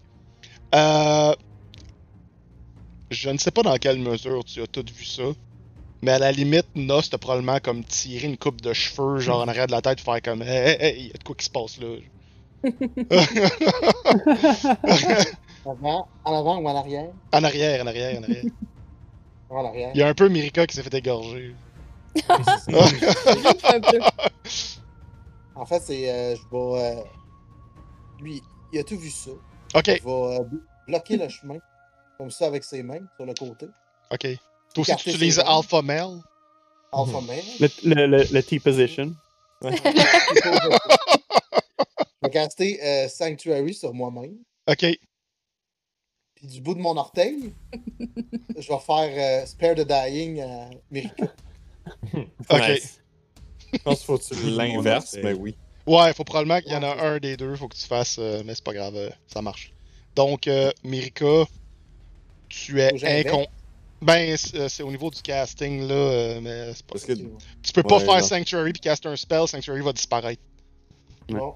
euh, 0.74 1.34
je 3.10 3.30
ne 3.30 3.38
sais 3.38 3.50
pas 3.50 3.62
dans 3.62 3.76
quelle 3.76 3.98
mesure 3.98 4.44
tu 4.44 4.60
as 4.62 4.66
tout 4.66 4.84
vu 4.94 5.04
ça, 5.04 5.22
mais 6.02 6.12
à 6.12 6.18
la 6.18 6.32
limite, 6.32 6.68
Nos 6.74 7.02
t'a 7.02 7.18
probablement 7.18 7.60
comme 7.60 7.84
tiré 7.84 8.26
une 8.26 8.36
coupe 8.36 8.60
de 8.60 8.72
cheveux, 8.72 9.18
genre 9.18 9.42
en 9.42 9.48
arrière 9.48 9.66
de 9.66 9.72
la 9.72 9.82
tête, 9.82 10.00
faire 10.00 10.20
comme 10.22 10.42
Hey, 10.42 10.48
hey, 10.48 10.76
hey, 10.80 11.06
y 11.06 11.10
a 11.10 11.18
de 11.18 11.24
quoi 11.24 11.34
qui 11.36 11.44
se 11.46 11.50
passe 11.50 11.78
là? 11.78 11.96
En 15.64 16.04
avant 16.24 16.58
ou 16.58 16.68
en 16.68 16.76
arrière? 16.76 17.10
en 17.32 17.44
arrière, 17.44 17.82
en 17.82 17.86
arrière, 17.86 18.18
en 18.18 18.22
arrière. 18.22 18.44
En 19.50 19.64
arrière. 19.64 19.90
Il 19.94 20.00
y 20.00 20.02
a 20.02 20.08
un 20.08 20.14
peu 20.14 20.28
Mirika 20.28 20.66
qui 20.66 20.76
s'est 20.76 20.82
fait 20.82 20.94
égorger. 20.94 21.54
un 22.28 23.80
peu. 23.80 24.00
En 25.54 25.66
fait, 25.66 25.80
c'est. 25.80 26.10
euh, 26.10 26.36
je 26.36 26.42
vais. 26.50 26.82
euh, 26.82 27.02
lui, 28.20 28.42
il 28.72 28.78
a 28.78 28.84
tout 28.84 28.96
vu 28.96 29.10
ça. 29.10 29.30
Ok, 29.74 29.88
Il 29.88 30.02
va 30.02 30.10
euh, 30.10 30.38
blo- 30.40 30.62
bloquer 30.86 31.16
le 31.16 31.28
chemin. 31.28 31.58
Comme 32.18 32.30
ça 32.30 32.46
avec 32.46 32.64
ses 32.64 32.82
mains 32.82 33.00
sur 33.16 33.26
le 33.26 33.34
côté. 33.34 33.68
ok. 34.10 34.26
Toi 34.74 34.82
aussi, 34.82 34.96
tu 34.96 35.10
utilises. 35.10 35.38
Alpha 35.38 35.82
Male? 35.82 36.20
Alpha 36.92 37.20
male. 37.20 37.42
Le, 37.60 37.68
le, 37.94 38.06
le, 38.06 38.24
le 38.30 38.42
T-position. 38.42 39.14
Je 39.62 39.70
vais 42.22 42.30
caster 42.30 42.80
euh, 42.82 43.08
Sanctuary 43.08 43.74
sur 43.74 43.92
moi-même. 43.94 44.36
Ok, 44.68 44.86
Puis 46.34 46.46
du 46.46 46.60
bout 46.60 46.74
de 46.74 46.80
mon 46.80 46.96
orteil, 46.96 47.52
je 48.56 48.68
vais 48.68 48.78
faire 48.78 49.42
euh, 49.42 49.46
Spare 49.46 49.74
the 49.74 49.86
Dying 49.86 50.40
à 50.40 50.70
Mirika. 50.90 51.24
ok. 52.14 52.68
Nice. 52.68 53.00
Je 53.72 53.78
pense 53.78 53.98
qu'il 53.98 54.06
faut 54.06 54.18
que 54.18 54.34
tu 54.34 54.50
l'inverses, 54.50 55.16
mais 55.22 55.32
oui. 55.32 55.56
Ouais, 55.86 56.12
faut 56.14 56.22
probablement 56.24 56.60
qu'il 56.60 56.72
y 56.72 56.76
en 56.76 56.82
a 56.84 56.94
un 57.02 57.18
des 57.18 57.36
deux, 57.36 57.56
faut 57.56 57.66
que 57.68 57.76
tu 57.76 57.86
fasses, 57.86 58.16
euh, 58.20 58.42
mais 58.44 58.54
c'est 58.54 58.62
pas 58.64 58.74
grave, 58.74 58.94
euh, 58.94 59.10
ça 59.26 59.42
marche. 59.42 59.72
Donc, 60.14 60.46
euh, 60.46 60.70
Mirika, 60.84 61.44
tu 62.48 62.80
es 62.80 62.92
incon... 63.04 63.46
Ben, 64.02 64.36
c'est 64.36 64.56
euh, 64.56 64.68
c'est 64.68 64.82
au 64.82 64.90
niveau 64.90 65.10
du 65.10 65.22
casting, 65.22 65.86
là, 65.86 65.94
euh, 65.94 66.40
mais 66.42 66.74
c'est 66.74 66.84
pas... 66.84 66.92
Parce 66.94 67.04
que, 67.04 67.12
Tu 67.12 67.72
peux 67.72 67.82
pas 67.84 67.98
Ouais, 67.98 68.04
faire 68.04 68.18
non. 68.18 68.22
Sanctuary 68.26 68.72
puis 68.72 68.80
caster 68.80 69.08
un 69.08 69.16
spell, 69.16 69.46
Sanctuary 69.46 69.80
va 69.80 69.92
disparaître. 69.92 70.42
Bon. 71.28 71.54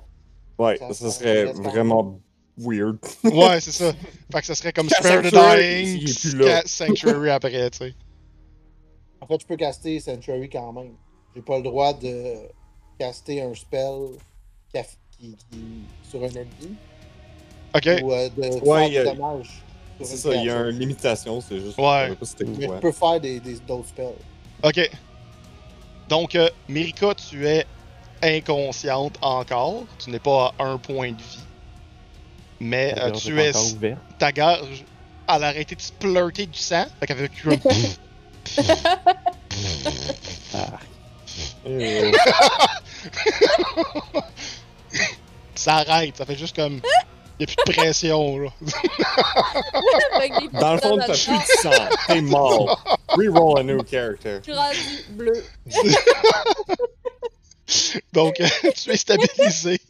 ouais, 0.59 0.79
Ça- 0.93 1.11
serait 1.11 1.47
vraiment 1.53 2.21
weird. 2.57 2.99
Ouais, 3.25 3.61
c'est 3.61 3.73
ça. 3.73 3.93
Fait 4.33 4.41
que 4.41 4.47
ça 4.47 4.55
serait 4.55 4.73
comme 4.73 4.89
Spare 4.91 5.23
the 5.23 5.31
Sanctuary, 5.31 5.99
Dying, 5.99 6.63
Sanctuary 6.67 7.31
après, 7.31 7.71
tu 7.71 7.79
sais. 7.79 7.95
En 9.21 9.27
fait, 9.27 9.41
je 9.41 9.47
peux 9.47 9.57
caster 9.57 9.99
Sanctuary 10.01 10.49
quand 10.49 10.73
même. 10.73 10.93
J'ai 11.35 11.43
pas 11.43 11.57
le 11.57 11.65
droit 11.65 11.93
de 11.93 12.35
caster 12.99 13.43
un 13.43 13.55
spell 13.55 14.11
qui, 14.71 14.79
aff- 14.79 14.97
qui- 15.19 15.37
qui- 15.51 16.09
sur 16.09 16.21
un 16.23 16.29
ennemi 16.29 16.77
Ok, 17.75 17.89
ou 18.05 18.13
euh, 18.13 18.29
de 18.31 18.43
Ouais, 18.65 18.79
faire 18.79 18.87
il 18.89 18.93
y 18.95 18.99
a- 18.99 19.05
du 19.11 19.17
dommage. 19.19 19.63
C'est 20.03 20.17
ça, 20.17 20.35
il 20.35 20.45
y 20.45 20.51
a 20.51 20.61
une 20.69 20.79
limitation, 20.79 21.41
c'est 21.41 21.59
juste. 21.59 21.79
Ouais. 21.79 22.15
pas 22.15 22.27
c'était 22.27 22.45
Mais 22.45 22.67
je 22.67 22.73
peux 22.81 22.93
faire 22.93 23.21
des, 23.21 23.41
des, 23.41 23.55
d'autres 23.61 23.89
spells. 23.89 24.13
ok. 24.63 24.91
Donc, 26.09 26.35
euh, 26.35 26.49
Mirika, 26.69 27.15
tu 27.15 27.47
es 27.49 27.67
inconsciente 28.23 29.19
encore. 29.23 29.85
Tu 29.99 30.11
n'es 30.11 30.19
pas 30.19 30.53
à 30.59 30.65
un 30.65 30.79
point 30.79 31.11
de 31.13 31.17
vie. 31.17 31.41
Mais 32.61 32.95
euh, 32.99 33.11
tu 33.11 33.41
es... 33.41 33.53
ta 34.19 34.33
gorge, 34.33 34.85
elle 35.29 35.45
a 35.45 35.49
arrêté 35.49 35.75
de 35.75 35.81
splurter 35.81 36.47
du 36.47 36.59
sang. 36.59 36.85
Fait 37.01 37.07
qu'elle 37.07 37.17
fait 37.17 37.31
un 37.45 37.59
Ah, 40.55 40.79
Euh, 41.67 42.13
Ça 45.55 45.77
arrête, 45.77 46.17
ça 46.17 46.25
fait 46.25 46.37
juste 46.37 46.55
comme. 46.55 46.81
Y 47.39 47.45
a 47.45 47.47
plus 47.47 47.57
de 47.67 47.73
pression, 47.73 48.39
là. 48.39 48.51
Dans 50.61 50.75
le 50.75 50.81
fond, 50.81 50.97
t'as 50.99 51.07
plus 51.07 51.39
de 51.39 51.45
sang. 51.61 51.71
T'es 52.07 52.21
mort. 52.23 52.83
Reroll 53.11 53.59
a 53.59 53.63
new 53.63 53.83
character. 53.85 54.39
Je 54.39 54.43
suis 54.45 54.55
rendu 54.55 55.05
bleu. 55.11 55.45
Donc, 58.13 58.41
euh, 58.41 58.47
tu 58.77 58.91
es 58.91 58.97
stabilisé. 58.97 59.81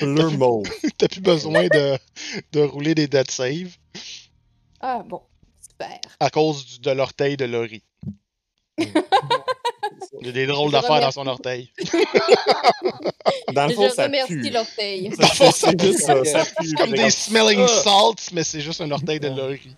Bleu 0.00 0.28
mauve. 0.30 0.68
T'as 0.98 1.08
plus 1.08 1.20
besoin 1.20 1.66
de, 1.68 1.98
de 2.52 2.60
rouler 2.60 2.94
des 2.94 3.08
dead 3.08 3.30
save 3.30 3.76
Ah 4.80 5.02
bon, 5.04 5.22
super. 5.68 5.98
à 6.20 6.30
cause 6.30 6.64
du- 6.66 6.78
de 6.80 6.90
l'orteil 6.92 7.36
de 7.36 7.46
Laurie. 7.46 7.82
Il 10.20 10.26
y 10.26 10.30
a 10.30 10.32
des 10.32 10.46
drôles 10.46 10.70
d'affaires 10.72 11.00
dans 11.00 11.10
son 11.10 11.26
orteil. 11.26 11.70
Dans 13.52 13.66
le 13.66 13.74
fond, 13.74 13.88
Je 13.88 13.94
ça 13.94 14.04
remercie 14.04 14.34
pue. 14.34 14.50
l'orteil. 14.50 15.10
Ça, 15.14 15.50
C'est 15.52 15.80
juste 15.84 16.00
ça, 16.00 16.24
ça. 16.24 16.44
C'est 16.44 16.74
comme 16.76 16.92
des 16.92 17.10
smelling 17.10 17.66
salts, 17.68 18.30
mais 18.32 18.42
c'est 18.44 18.60
juste 18.60 18.80
un 18.80 18.90
orteil 18.90 19.20
de 19.20 19.28
Laurie. 19.28 19.76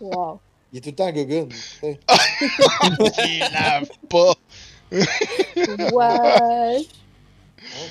Wow. 0.00 0.40
Il 0.72 0.78
est 0.78 0.80
tout 0.80 0.90
le 0.90 0.94
temps 0.94 1.12
sais. 1.80 1.98
Il 3.26 3.38
lave 3.52 3.88
pas. 4.08 4.34
Ouais. 4.90 6.84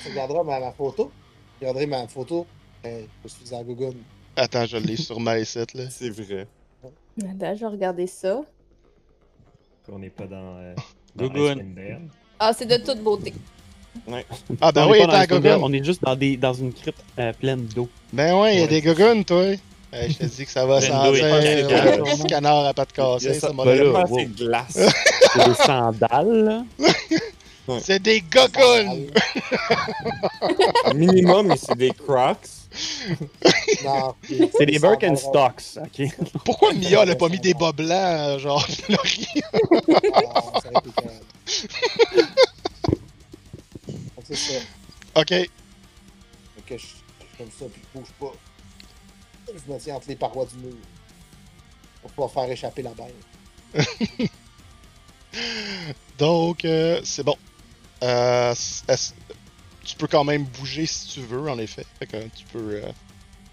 Tu 0.02 0.08
regarderas 0.10 0.42
ma, 0.42 0.60
ma 0.60 0.72
photo. 0.72 1.12
Tu 1.58 1.66
regarderas 1.66 1.86
ma 1.86 2.08
photo. 2.08 2.46
Euh, 2.84 3.02
je 3.24 3.28
suis 3.28 3.54
en 3.54 3.62
gogoune. 3.62 4.02
Attends, 4.36 4.66
je 4.66 4.76
l'ai 4.78 4.96
sur 4.96 5.20
ma 5.20 5.36
S7, 5.36 5.76
là. 5.76 5.84
C'est 5.90 6.10
vrai. 6.10 6.46
Là, 7.38 7.54
je 7.54 7.60
vais 7.60 7.66
regarder 7.66 8.06
ça. 8.06 8.42
On 9.92 9.98
n'est 9.98 10.10
pas 10.10 10.26
dans. 10.26 10.56
Euh, 10.58 10.74
dans. 11.16 11.56
Ah, 12.38 12.52
c'est 12.56 12.66
de 12.66 12.76
toute 12.76 13.02
beauté. 13.02 13.34
Ah 14.60 14.70
ben 14.72 14.86
on 14.86 14.90
oui, 14.92 14.98
est 14.98 15.06
pas 15.06 15.26
dans 15.26 15.62
on 15.64 15.72
est 15.72 15.84
juste 15.84 16.02
dans, 16.02 16.14
des, 16.14 16.36
dans 16.36 16.52
une 16.54 16.72
crypte 16.72 17.02
euh, 17.18 17.32
pleine 17.32 17.66
d'eau. 17.66 17.88
Ben 18.12 18.34
ouais, 18.40 18.54
il 18.54 18.58
y 18.58 18.60
a 18.60 18.62
Ouais. 18.64 18.68
des 18.68 18.80
gogounes, 18.82 19.24
toi. 19.24 19.44
Je 19.92 20.12
te 20.16 20.24
dis 20.24 20.44
que 20.46 20.50
ça 20.50 20.64
va 20.64 20.78
Ben, 20.80 20.86
sentir 20.86 21.12
oui, 21.12 21.20
euh, 21.22 22.02
petit 22.04 22.22
canard 22.24 22.66
à 22.66 22.72
pattes 22.72 22.90
Il 22.96 23.00
y 23.00 23.02
a 23.02 23.12
cassées, 23.14 23.34
ça- 23.34 23.48
ça, 23.48 23.52
mon 23.52 23.64
il 23.64 23.68
y 23.68 23.72
a 23.72 23.84
gars. 23.84 23.92
pas 23.92 24.04
wow. 24.06 24.16
assez 24.18 24.26
de 24.26 24.36
glace. 24.44 24.78
C'est 25.34 25.48
des 25.48 25.54
sandales, 25.54 26.44
là. 26.44 26.64
C'est 27.80 28.00
des 28.02 28.20
gogounes! 28.22 29.06
Minimum, 30.94 31.54
c'est 31.56 31.76
des 31.76 31.90
crocs. 31.90 32.38
Non. 33.84 34.14
C'est 34.56 34.66
des 34.66 34.78
Birkenstocks, 34.78 35.78
ok? 35.78 36.02
Pourquoi 36.44 36.72
Mia 36.74 37.02
elle 37.02 37.10
a 37.10 37.16
pas 37.16 37.28
mis 37.28 37.40
des 37.40 37.54
bas 37.54 37.72
blancs, 37.72 38.38
genre 38.40 38.64
Laurie? 38.88 39.26
C'est 44.24 44.36
ça. 44.36 44.60
Ok, 45.16 45.28
que 46.66 46.78
je, 46.78 46.86
je 46.86 47.38
comme 47.38 47.50
ça, 47.50 47.64
puis 47.72 47.82
je 47.94 47.98
bouge 47.98 48.08
pas. 48.20 48.32
Je 49.48 49.72
me 49.72 49.78
tiens 49.80 49.96
entre 49.96 50.08
les 50.08 50.14
parois 50.16 50.46
du 50.46 50.56
mur. 50.64 50.76
Pour 52.02 52.10
pouvoir 52.12 52.30
faire 52.30 52.50
échapper 52.52 52.82
la 52.82 52.92
bête. 52.92 54.28
donc 56.18 56.64
euh, 56.64 57.00
c'est 57.02 57.24
bon. 57.24 57.36
Euh, 58.02 58.52
est-ce- 58.52 59.12
tu 59.84 59.96
peux 59.96 60.06
quand 60.06 60.24
même 60.24 60.44
bouger 60.44 60.86
si 60.86 61.08
tu 61.08 61.20
veux, 61.20 61.48
en 61.50 61.58
effet. 61.58 61.84
Fait 61.98 62.06
que 62.06 62.16
tu 62.28 62.44
peux, 62.46 62.74
euh, 62.82 62.92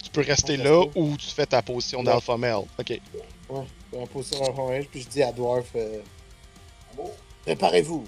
tu 0.03 0.09
peux 0.09 0.21
rester 0.21 0.57
là 0.57 0.83
ou 0.95 1.17
tu 1.17 1.27
fais 1.27 1.45
ta 1.45 1.61
position 1.61 1.99
Ouais. 1.99 2.05
d'alpha 2.05 2.37
male. 2.37 2.63
Ok. 2.79 2.89
Ouais, 2.89 3.01
je 3.49 3.95
vais 3.97 4.01
me 4.01 4.07
poser 4.07 4.35
sur 4.35 4.45
un 4.45 4.51
rond 4.51 4.85
puis 4.91 5.01
je 5.01 5.07
dis 5.07 5.23
à 5.23 5.31
Dwarf 5.31 5.67
euh, 5.75 6.01
Préparez-vous. 7.43 8.05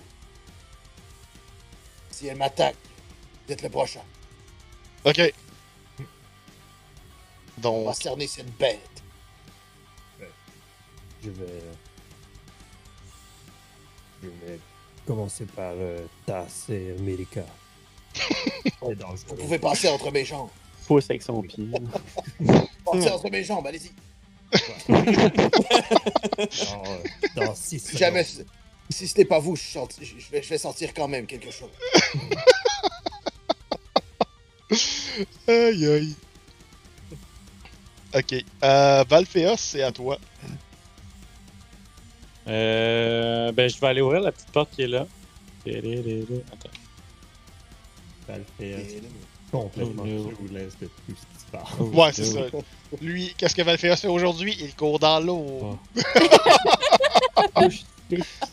Si 2.12 2.28
elle 2.28 2.38
m'attaque, 2.38 2.76
vous 3.48 3.54
êtes 3.54 3.62
le 3.62 3.70
prochain. 3.70 4.02
Ok. 5.06 5.22
On 7.58 7.62
Donc, 7.62 7.86
va 7.86 7.94
cerner 7.94 8.28
cette 8.28 8.56
bête. 8.58 8.80
Je 11.24 11.30
vais. 11.30 11.62
Je 14.24 14.28
vais 14.28 14.60
commencer 15.06 15.46
par 15.46 15.72
euh, 15.76 16.06
tasser 16.26 16.96
America. 16.98 17.44
Vous 18.81 19.36
pouvez 19.36 19.60
passer 19.60 19.90
entre 19.90 20.11
mes 20.11 20.26
jambes. 20.26 20.49
Pousse 20.88 21.06
avec 21.10 21.22
son 21.22 21.41
pied. 21.41 21.68
Passez 22.86 23.10
entre 23.11 23.30
mes 23.30 23.44
jambes, 23.44 23.65
allez-y. 23.68 23.91
dans, 27.36 27.41
euh, 27.52 27.53
six 27.56 27.80
Si 27.80 27.98
jamais, 27.98 28.26
si 28.90 29.07
ce 29.07 29.18
n'est 29.18 29.26
pas 29.26 29.38
vous, 29.40 29.56
je, 29.56 29.61
sort- 29.61 29.88
je- 30.02 30.06
je 30.19 30.31
vais, 30.31 30.41
je 30.41 30.49
vais 30.49 30.57
sentir 30.57 30.94
quand 30.94 31.07
même 31.07 31.27
quelque 31.27 31.52
chose. 31.52 31.69
aïe 35.48 35.86
aïe. 35.86 36.15
Ok. 38.15 38.34
Euh, 38.64 39.03
c'est 39.57 39.84
à 39.84 39.91
toi. 39.91 40.18
Euh, 42.48 43.52
ben, 43.52 43.69
je 43.69 43.80
vais 43.80 43.88
aller 43.88 44.02
ouvrir 44.02 44.22
la 44.22 44.31
petite 44.31 44.49
porte 44.52 44.72
qui 44.72 44.81
est 44.81 44.88
là. 44.88 45.06
Attends. 45.68 46.69
Ça 48.30 48.38
le 48.38 48.45
fait 48.60 48.73
euh, 48.73 48.77
Et 48.77 49.01
là, 49.01 49.07
complètement 49.51 50.03
Oh, 50.06 50.31
clueless 50.35 50.73
de 50.80 50.85
tout 50.85 50.91
ce 51.07 51.14
qui 51.14 51.18
se 51.18 51.51
passe. 51.51 51.64
Oh, 51.80 51.84
Ouais, 51.85 52.11
c'est 52.14 52.34
no. 52.34 52.49
ça. 52.49 52.97
Lui, 53.01 53.34
qu'est-ce 53.35 53.56
que 53.56 53.64
Valfea 53.64 53.95
fait 53.95 54.07
aujourd'hui? 54.07 54.56
Il 54.60 54.76
court 54.76 54.99
dans 54.99 55.19
l'eau. 55.19 55.80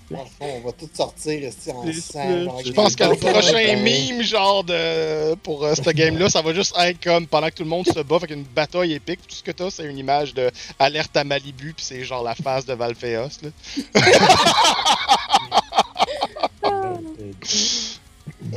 fond, 0.08 0.24
on 0.40 0.60
va 0.60 0.72
tout 0.72 0.88
sortir 0.92 1.40
rester 1.42 1.72
en 1.72 1.82
sang. 1.92 2.60
Je 2.64 2.72
pense 2.72 2.94
que 2.96 3.04
le 3.04 3.16
prochain 3.16 3.76
meme, 3.76 4.22
genre 4.22 4.64
de 4.64 5.34
pour 5.36 5.64
euh, 5.64 5.74
cette 5.74 5.94
game-là, 5.94 6.28
ça 6.28 6.42
va 6.42 6.52
juste 6.54 6.74
être 6.78 7.02
comme 7.02 7.26
pendant 7.26 7.48
que 7.48 7.54
tout 7.54 7.64
le 7.64 7.68
monde 7.68 7.86
se 7.86 8.00
bat, 8.00 8.18
fait 8.20 8.28
qu'une 8.28 8.44
bataille 8.44 8.94
épique. 8.94 9.20
Tout 9.26 9.34
ce 9.34 9.42
que 9.42 9.52
t'as, 9.52 9.70
c'est 9.70 9.84
une 9.84 9.98
image 9.98 10.34
de 10.34 10.50
alerte 10.78 11.16
à 11.16 11.24
Malibu, 11.24 11.72
puis 11.74 11.84
c'est 11.84 12.04
genre 12.04 12.22
la 12.22 12.34
face 12.34 12.64
de 12.66 12.74
Valfeos. 12.74 13.28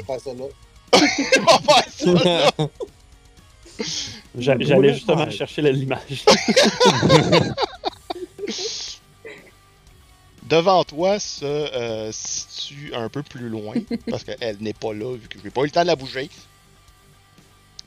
Ça 0.07 0.33
là. 0.33 0.45
J'allais 4.37 4.93
justement 4.93 5.29
chercher 5.29 5.61
l'image. 5.61 6.25
Devant 10.43 10.83
toi 10.83 11.19
se 11.19 11.45
euh, 11.45 12.11
situe 12.11 12.91
un 12.95 13.07
peu 13.07 13.21
plus 13.21 13.49
loin, 13.49 13.75
parce 14.09 14.23
qu'elle 14.23 14.57
n'est 14.59 14.73
pas 14.73 14.93
là, 14.93 15.15
vu 15.15 15.27
que 15.27 15.37
je 15.37 15.43
n'ai 15.43 15.51
pas 15.51 15.61
eu 15.61 15.65
le 15.65 15.71
temps 15.71 15.83
de 15.83 15.87
la 15.87 15.95
bouger. 15.95 16.29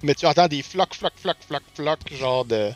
Mais 0.03 0.15
tu 0.15 0.27
entends 0.27 0.47
des 0.47 0.63
flocs, 0.63 0.95
flocs, 0.95 1.13
flocs, 1.17 1.43
flocs, 1.45 1.63
flocs, 1.75 2.13
genre 2.13 2.45
de 2.45 2.71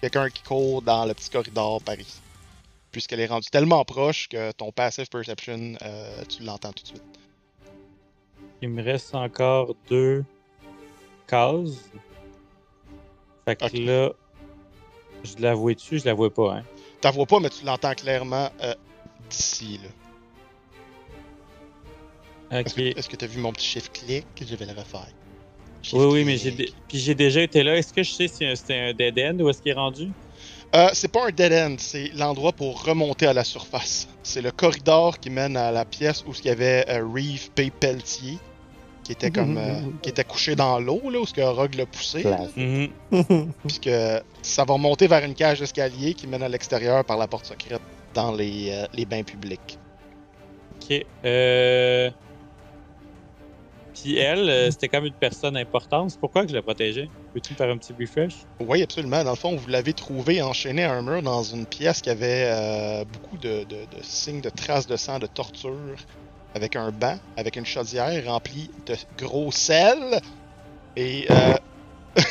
quelqu'un 0.00 0.30
qui 0.30 0.42
court 0.42 0.80
dans 0.80 1.04
le 1.04 1.12
petit 1.12 1.28
corridor 1.28 1.82
par 1.82 2.00
ici. 2.00 2.20
Puisqu'elle 2.92 3.20
est 3.20 3.26
rendue 3.26 3.50
tellement 3.50 3.84
proche 3.84 4.28
que 4.28 4.52
ton 4.52 4.72
passive 4.72 5.08
perception, 5.08 5.76
euh, 5.82 6.24
tu 6.24 6.42
l'entends 6.42 6.72
tout 6.72 6.82
de 6.82 6.88
suite. 6.88 7.19
Il 8.62 8.68
me 8.70 8.82
reste 8.82 9.14
encore 9.14 9.74
deux 9.88 10.24
cases. 11.26 11.90
Fait 13.46 13.56
que 13.56 13.76
là, 13.78 14.12
je 15.24 15.34
la 15.42 15.54
vois 15.54 15.74
dessus, 15.74 15.98
je 15.98 16.04
la 16.04 16.14
vois 16.14 16.32
pas, 16.32 16.56
hein. 16.56 16.64
T'en 17.00 17.10
vois 17.12 17.26
pas, 17.26 17.40
mais 17.40 17.48
tu 17.48 17.64
l'entends 17.64 17.94
clairement 17.94 18.50
euh, 18.62 18.74
d'ici. 19.30 19.80
là. 19.82 19.88
Est-ce 22.58 22.74
que- 22.74 22.98
est-ce 22.98 23.08
que 23.08 23.16
tu 23.16 23.24
as 23.24 23.28
vu 23.28 23.40
mon 23.40 23.52
petit 23.52 23.66
chiffre 23.66 23.90
clic? 23.92 24.26
Je 24.40 24.54
vais 24.56 24.66
le 24.66 24.72
refaire. 24.72 25.06
Shift 25.82 25.96
Oui, 26.02 26.06
oui, 26.12 26.24
mais 26.24 26.36
j'ai 26.36 26.50
dé- 26.50 26.74
puis 26.88 26.98
j'ai 26.98 27.14
déjà 27.14 27.40
été 27.40 27.62
là. 27.62 27.76
Est-ce 27.76 27.92
que 27.92 28.02
je 28.02 28.10
sais 28.12 28.28
si 28.28 28.44
c'était 28.56 28.74
un 28.78 28.92
dead 28.92 29.18
end 29.18 29.38
ou 29.42 29.48
est-ce 29.48 29.62
qu'il 29.62 29.70
est 29.70 29.74
rendu? 29.74 30.10
Euh, 30.74 30.88
c'est 30.92 31.08
pas 31.10 31.26
un 31.26 31.30
dead 31.30 31.52
end, 31.52 31.76
c'est 31.78 32.08
l'endroit 32.14 32.52
pour 32.52 32.84
remonter 32.84 33.26
à 33.26 33.32
la 33.32 33.44
surface. 33.44 34.08
C'est 34.22 34.42
le 34.42 34.50
corridor 34.50 35.18
qui 35.18 35.30
mène 35.30 35.56
à 35.56 35.72
la 35.72 35.84
pièce 35.84 36.22
où 36.26 36.32
il 36.38 36.44
y 36.44 36.50
avait 36.50 36.84
euh, 36.90 37.06
Reeve 37.12 37.50
P. 37.52 37.70
Pelletier, 37.70 38.38
qui 39.10 39.26
était 39.26 39.30
comme 39.32 39.58
euh, 39.58 39.80
qui 40.02 40.08
était 40.08 40.22
couché 40.22 40.54
dans 40.54 40.78
l'eau, 40.78 41.00
là, 41.10 41.18
où 41.18 41.26
ce 41.26 41.34
que 41.34 41.40
Rogue 41.40 41.74
l'a 41.74 41.84
poussé. 41.86 42.24
Mhm. 42.56 42.90
Puisque 43.66 43.90
ça 44.42 44.64
va 44.64 44.74
remonter 44.74 45.08
vers 45.08 45.24
une 45.24 45.34
cage 45.34 45.58
d'escalier 45.58 46.14
qui 46.14 46.28
mène 46.28 46.44
à 46.44 46.48
l'extérieur 46.48 47.04
par 47.04 47.16
la 47.16 47.26
porte 47.26 47.46
secrète 47.46 47.80
dans 48.14 48.30
les, 48.30 48.70
euh, 48.70 48.86
les 48.94 49.04
bains 49.04 49.24
publics. 49.24 49.78
Ok. 50.80 51.04
Euh... 51.24 52.10
Puis 54.00 54.16
elle, 54.16 54.48
euh, 54.48 54.70
c'était 54.70 54.88
comme 54.88 55.04
une 55.06 55.12
personne 55.12 55.56
importante. 55.56 56.10
C'est 56.12 56.20
pourquoi 56.20 56.44
que 56.44 56.50
je 56.50 56.54
la 56.54 56.62
protégeais? 56.62 57.08
Peux-tu 57.34 57.52
me 57.52 57.56
faire 57.58 57.68
un 57.68 57.76
petit 57.76 57.92
refresh? 57.98 58.34
Oui, 58.60 58.80
absolument. 58.82 59.24
Dans 59.24 59.30
le 59.30 59.36
fond, 59.36 59.56
vous 59.56 59.68
l'avez 59.68 59.92
trouvé 59.92 60.40
enchaîné 60.40 60.84
à 60.84 60.92
un 60.92 61.02
mur 61.02 61.20
dans 61.22 61.42
une 61.42 61.66
pièce 61.66 62.00
qui 62.00 62.10
avait 62.10 62.44
euh, 62.46 63.04
beaucoup 63.04 63.36
de, 63.38 63.64
de- 63.64 63.86
de 63.96 64.02
signes 64.02 64.40
de 64.40 64.50
traces 64.50 64.86
de 64.86 64.96
sang, 64.96 65.18
de 65.18 65.26
torture, 65.26 65.96
avec 66.54 66.76
un 66.76 66.90
banc, 66.90 67.18
avec 67.36 67.56
une 67.56 67.66
chaudière 67.66 68.24
remplie 68.26 68.70
de 68.86 68.96
gros 69.18 69.52
sel. 69.52 70.20
Et. 70.96 71.26
Euh... 71.30 71.54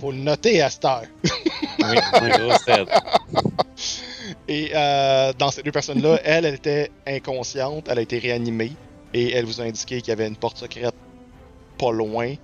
Faut 0.00 0.12
le 0.12 0.18
noter 0.18 0.62
à 0.62 0.70
cette 0.70 0.84
heure. 0.84 1.02
Oui, 1.24 1.96
gros 2.30 2.56
set. 2.58 2.88
Et 4.48 4.70
euh, 4.74 5.32
dans 5.38 5.50
ces 5.50 5.62
deux 5.62 5.72
personnes-là, 5.72 6.20
elle, 6.24 6.44
elle 6.46 6.54
était 6.54 6.90
inconsciente, 7.06 7.86
elle 7.88 7.98
a 7.98 8.02
été 8.02 8.18
réanimée 8.18 8.72
et 9.12 9.32
elle 9.32 9.44
vous 9.44 9.60
a 9.60 9.64
indiqué 9.64 10.00
qu'il 10.00 10.08
y 10.08 10.12
avait 10.12 10.26
une 10.26 10.36
porte 10.36 10.56
secrète 10.58 10.94
pas 11.78 11.92
loin 11.92 12.34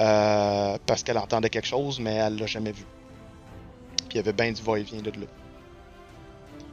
euh, 0.00 0.78
parce 0.86 1.02
qu'elle 1.02 1.18
entendait 1.18 1.50
quelque 1.50 1.66
chose, 1.66 2.00
mais 2.00 2.14
elle 2.14 2.36
l'a 2.36 2.46
jamais 2.46 2.72
vu. 2.72 2.84
Puis 4.08 4.14
il 4.14 4.16
y 4.16 4.20
avait 4.20 4.32
bien 4.32 4.52
du 4.52 4.62
va-et-vient 4.62 5.00
de 5.00 5.10
là. 5.10 5.26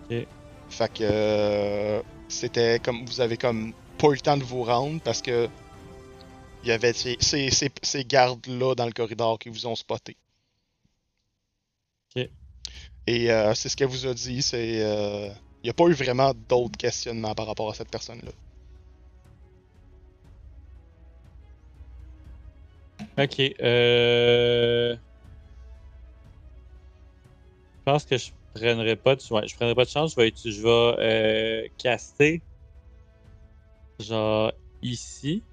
Ok. 0.10 0.28
Fait 0.70 0.92
que 0.92 1.04
euh, 1.04 2.02
c'était 2.28 2.80
comme 2.80 3.06
vous 3.06 3.22
avez 3.22 3.38
comme 3.38 3.74
pas 3.98 4.08
eu 4.08 4.14
le 4.14 4.20
temps 4.20 4.38
de 4.38 4.44
vous 4.44 4.64
rendre 4.64 5.00
parce 5.02 5.22
que 5.22 5.48
il 6.64 6.70
y 6.70 6.72
avait 6.72 6.94
ces, 6.94 7.16
ces, 7.20 7.50
ces, 7.84 8.06
gardes-là 8.06 8.74
dans 8.74 8.88
le 8.88 8.92
corridor 8.92 9.38
qui 9.38 9.50
vous 9.50 9.68
ont 9.68 9.76
spoté. 9.76 10.18
Ok. 12.16 12.28
Et 13.08 13.32
euh, 13.32 13.54
c'est 13.54 13.70
ce 13.70 13.78
qu'elle 13.78 13.88
vous 13.88 14.08
a 14.08 14.14
dit, 14.16 14.42
c'est. 14.42 14.84
Euh, 14.84 15.28
il 15.28 15.30
euh, 15.30 15.34
n'y 15.64 15.70
a 15.70 15.74
pas 15.74 15.86
eu 15.86 15.94
vraiment 15.94 16.34
d'autres 16.50 16.78
questionnements 16.78 17.36
par 17.36 17.46
rapport 17.46 17.70
à 17.70 17.76
cette 17.76 17.90
personne-là. 17.90 18.32
Ok. 23.24 23.40
Euh... 23.62 24.96
Je 27.78 27.92
pense 27.92 28.06
que 28.06 28.18
je 28.18 28.32
prendrai 28.60 28.96
pas 28.96 29.16
de, 29.16 29.22
ouais, 29.34 29.48
je 29.48 29.56
prendrai 29.56 29.76
pas 29.76 29.86
de 29.86 29.90
chance. 29.90 30.14
Je 30.16 30.22
vais, 30.22 30.34
je 30.44 30.62
vais 30.62 30.70
euh, 31.00 31.68
caster. 31.78 32.42
Genre 34.00 34.52
ici. 34.82 35.44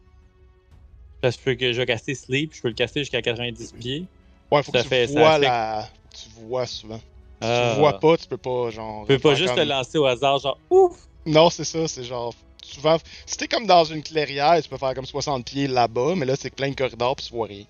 Parce 1.21 1.37
que 1.37 1.53
je 1.73 1.79
vais 1.79 1.87
caster 1.87 2.15
sleep. 2.15 2.55
Je 2.55 2.63
peux 2.63 2.69
le 2.69 2.75
caster 2.75 3.01
jusqu'à 3.01 3.23
90 3.23 3.73
pieds. 3.73 4.07
Ouais, 4.51 4.63
faut 4.63 4.73
Ça 4.73 4.83
que 4.83 4.89
tu 5.07 5.13
ça 5.13 5.21
vois 5.21 5.35
fait- 5.35 5.41
la. 5.41 5.89
Tu 6.13 6.29
vois 6.47 6.67
souvent. 6.67 6.99
Si 6.99 7.03
Ah. 7.49 7.73
tu 7.75 7.81
vois 7.81 7.99
pas, 7.99 8.17
tu 8.17 8.27
peux 8.27 8.37
pas, 8.37 8.71
genre. 8.71 9.03
Je 9.09 9.15
peux 9.15 9.19
pas 9.19 9.35
juste 9.35 9.49
comme- 9.51 9.59
le 9.59 9.65
lancer 9.65 9.99
au 9.99 10.07
hasard, 10.07 10.39
genre 10.39 10.59
ouf! 10.71 10.97
Non, 11.27 11.51
c'est 11.51 11.65
ça, 11.65 11.87
c'est 11.89 12.05
genre. 12.05 12.35
Souvent, 12.63 12.97
si 13.27 13.37
t'es 13.37 13.49
comme 13.49 13.67
dans 13.67 13.85
une 13.85 14.03
clairière, 14.03 14.61
tu 14.63 14.69
peux 14.69 14.77
faire 14.79 14.95
comme 14.95 15.07
60 15.07 15.45
pieds 15.47 15.67
là-bas, 15.67 16.15
mais 16.17 16.25
là, 16.27 16.37
c'est 16.37 16.51
plein 16.55 16.71
de 16.71 16.75
corridors 16.77 17.17
pis 17.17 17.27
tu 17.27 17.35
vois 17.35 17.47
rien. 17.49 17.65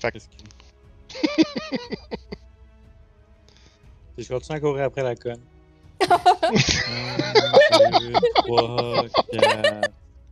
Fait 0.00 0.12
que. 0.12 0.18
Je 4.16 4.28
continue 4.28 4.56
à 4.56 4.60
courir 4.60 4.84
après 4.84 5.02
la 5.02 5.16
conne. 5.16 5.40
1, 6.00 6.06
2, 8.00 8.12
3, 8.46 9.04
4, 9.32 9.90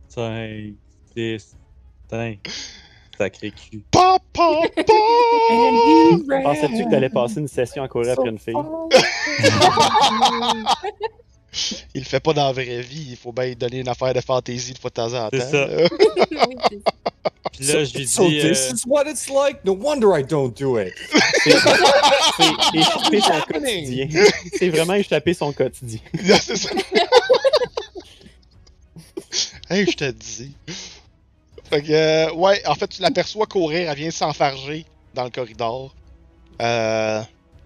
5, 0.09 0.73
6, 1.15 1.55
5. 2.09 2.39
Sacré 3.17 3.51
cul. 3.51 3.83
Pa, 3.91 4.17
pa, 4.31 4.61
pa! 4.75 4.83
Pensais-tu 6.43 6.85
que 6.85 6.89
t'allais 6.89 7.09
passer 7.09 7.39
une 7.39 7.47
session 7.47 7.83
à 7.83 7.87
courir 7.87 8.13
après 8.13 8.29
une 8.29 8.39
fille? 8.39 8.55
Il 11.93 12.01
le 12.01 12.05
fait 12.05 12.19
pas 12.19 12.33
dans 12.33 12.47
la 12.47 12.51
vraie 12.51 12.81
vie, 12.81 13.09
il 13.11 13.15
faut 13.17 13.31
bien 13.31 13.45
lui 13.45 13.55
donner 13.55 13.81
une 13.81 13.87
affaire 13.87 14.13
de 14.13 14.21
fantaisie 14.21 14.73
de 14.73 14.79
fois 14.79 14.89
de 14.89 14.95
temps 14.95 15.13
en 15.13 15.29
temps. 15.29 15.37
C'est 15.39 15.51
ça. 15.51 15.67
Puis 17.53 17.65
là, 17.67 17.83
je 17.83 17.97
lui 17.97 18.07
so 18.07 18.27
dis. 18.27 18.41
this 18.41 18.69
euh, 18.69 18.73
is 18.73 18.83
what 18.87 19.07
it's 19.07 19.29
like. 19.29 19.63
No 19.63 19.73
wonder 19.73 20.17
I 20.17 20.23
don't 20.23 20.57
do 20.57 20.79
it. 20.79 20.93
C'est 21.13 21.59
son 23.21 23.41
quotidien. 23.41 24.07
C'est 24.57 24.69
vraiment 24.69 24.95
échapper 24.95 25.33
son 25.33 25.53
quotidien. 25.53 25.99
C'est 26.41 26.55
ça. 26.55 26.69
hey, 29.69 29.85
je 29.85 29.95
te 29.95 30.11
dis. 30.11 30.51
Fait 31.69 31.81
que, 31.81 31.91
euh, 31.91 32.33
ouais, 32.33 32.65
en 32.67 32.75
fait, 32.75 32.87
tu 32.87 33.01
l'aperçois 33.01 33.45
courir, 33.45 33.89
elle 33.89 33.97
vient 33.97 34.11
s'enfarger 34.11 34.85
dans 35.13 35.23
le 35.23 35.29
corridor. 35.29 35.95
Euh, 36.61 37.21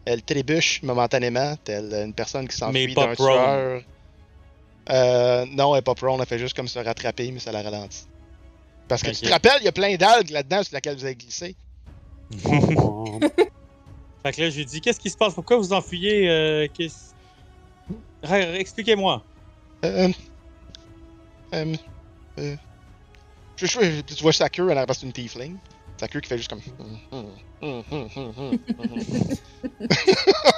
elle 0.06 0.22
trébuche 0.22 0.82
momentanément, 0.84 1.56
telle 1.64 1.94
une 1.94 2.14
personne 2.14 2.48
qui 2.48 2.56
Mais 2.72 2.88
s'enfuit 2.88 2.94
d'un 2.94 3.16
tueur. 3.16 3.82
Euh, 4.90 5.46
non, 5.52 5.76
elle 5.76 5.80
est 5.80 5.82
pas 5.82 5.96
prone, 5.96 6.20
elle 6.20 6.26
fait 6.26 6.40
juste 6.40 6.56
comme 6.56 6.68
se 6.68 6.80
rattraper, 6.80 7.32
mais 7.32 7.40
ça 7.40 7.52
la 7.52 7.62
ralentit. 7.62 8.06
Parce 8.88 9.02
que 9.04 9.10
Ok. 9.10 9.16
tu 9.16 9.22
te 9.26 9.30
rappelles, 9.30 9.58
il 9.62 9.66
y 9.66 9.68
a 9.68 9.72
plein 9.74 9.96
d'algues 9.96 10.30
là-dedans 10.30 10.64
sur 10.64 10.74
laquelle 10.74 10.96
vous 10.98 11.06
avez 11.06 11.16
glissé. 11.16 11.56
Fait 14.24 14.32
que 14.34 14.42
là, 14.42 14.50
je 14.50 14.58
lui 14.58 14.66
dis 14.66 14.82
Qu'est-ce 14.82 15.00
qui 15.00 15.10
se 15.10 15.18
passe? 15.18 15.34
Pourquoi 15.34 15.58
vous 15.58 15.74
enfuyez? 15.74 16.30
Euh, 16.30 16.68
Expliquez-moi. 18.24 19.24
Euh, 19.86 20.10
euh, 21.54 21.76
euh, 22.40 22.56
je, 23.56 23.66
je, 23.66 24.02
tu 24.02 24.22
vois 24.24 24.34
sa 24.34 24.50
queue, 24.50 24.70
elle 24.70 24.78
a 24.78 24.86
passé 24.86 25.06
une 25.06 25.14
tiefling. 25.14 25.56
Sa 26.00 26.08
queue 26.08 26.20
qui 26.20 26.30
fait 26.30 26.38
juste 26.38 26.50
comme. 26.50 26.62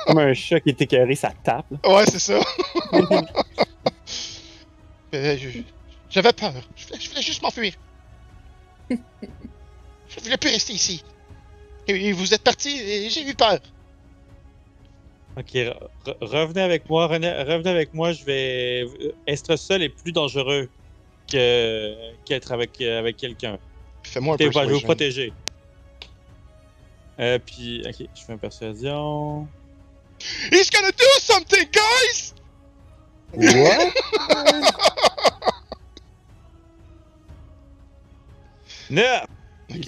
Comme 0.06 0.20
un 0.20 0.34
chat 0.34 0.60
qui 0.60 0.70
est 0.70 0.82
écœuré, 0.82 1.16
ça 1.16 1.32
tape. 1.44 1.66
là. 1.72 1.78
Ouais, 1.96 2.04
c'est 2.08 2.20
ça. 2.20 2.40
J'avais 6.10 6.34
peur. 6.34 6.54
Je 6.76 6.88
voulais, 6.88 7.00
je 7.00 7.10
voulais 7.10 7.22
juste 7.22 7.42
m'enfuir. 7.42 7.74
Je 8.90 10.20
voulais 10.24 10.38
plus 10.38 10.50
rester 10.50 10.74
ici. 10.74 11.04
Et 11.88 12.12
vous 12.12 12.34
êtes 12.34 12.44
parti 12.44 12.70
et 12.70 13.10
j'ai 13.10 13.28
eu 13.28 13.34
peur. 13.34 13.60
Ok, 15.38 15.52
re- 15.54 15.78
re- 16.06 16.18
revenez 16.22 16.62
avec 16.62 16.90
moi. 16.90 17.08
Revenez, 17.08 17.32
revenez 17.44 17.70
avec 17.70 17.94
moi. 17.94 18.12
Je 18.12 18.24
vais. 18.24 18.86
Être 19.28 19.56
seul 19.56 19.82
est 19.84 19.90
plus 19.90 20.12
dangereux 20.12 20.70
que 21.32 21.96
qu'être 22.26 22.52
avec, 22.52 22.82
avec 22.82 23.18
quelqu'un. 23.18 23.58
Fais-moi 24.04 24.36
un 24.36 24.38
peu 24.38 24.52
je 24.52 24.60
vais 24.60 24.66
vous 24.74 24.82
protéger. 24.82 25.32
Euh, 27.20 27.38
puis, 27.44 27.84
ok, 27.86 28.08
je 28.16 28.24
fais 28.26 28.34
une 28.34 28.40
persuasion. 28.40 29.48
He's 30.52 30.70
gonna 30.70 30.92
do 30.92 31.06
something, 31.20 31.68
guys! 31.72 32.34
What? 33.34 33.94
Neuf! 38.90 39.26
Ok. 39.70 39.88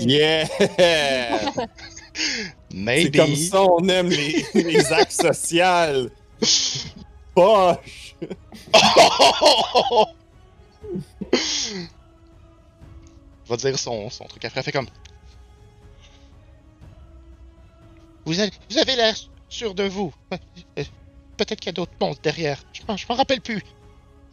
Yeah! 0.00 0.46
C'est 2.14 2.74
Maybe. 2.74 3.16
comme 3.16 3.36
ça 3.36 3.62
on 3.62 3.88
aime 3.88 4.08
les, 4.10 4.44
les 4.54 4.92
actes 4.92 5.12
sociaux. 5.12 6.10
Poche! 7.34 8.16
va 13.52 13.56
dire 13.56 13.78
son, 13.78 14.10
son 14.10 14.24
truc 14.24 14.44
après. 14.44 14.62
Fait 14.62 14.72
comme. 14.72 14.88
Vous 18.24 18.38
avez, 18.38 18.50
vous 18.70 18.78
avez 18.78 18.96
l'air 18.96 19.14
sûr 19.48 19.74
de 19.74 19.84
vous. 19.84 20.12
Euh, 20.78 20.84
Peut-être 21.36 21.60
qu'il 21.60 21.66
y 21.66 21.70
a 21.70 21.72
d'autres 21.72 21.92
monstres 22.00 22.22
derrière. 22.22 22.62
Je 22.72 22.82
m'en 22.86 22.96
je 22.96 23.06
m'en 23.08 23.14
rappelle 23.14 23.40
plus. 23.40 23.62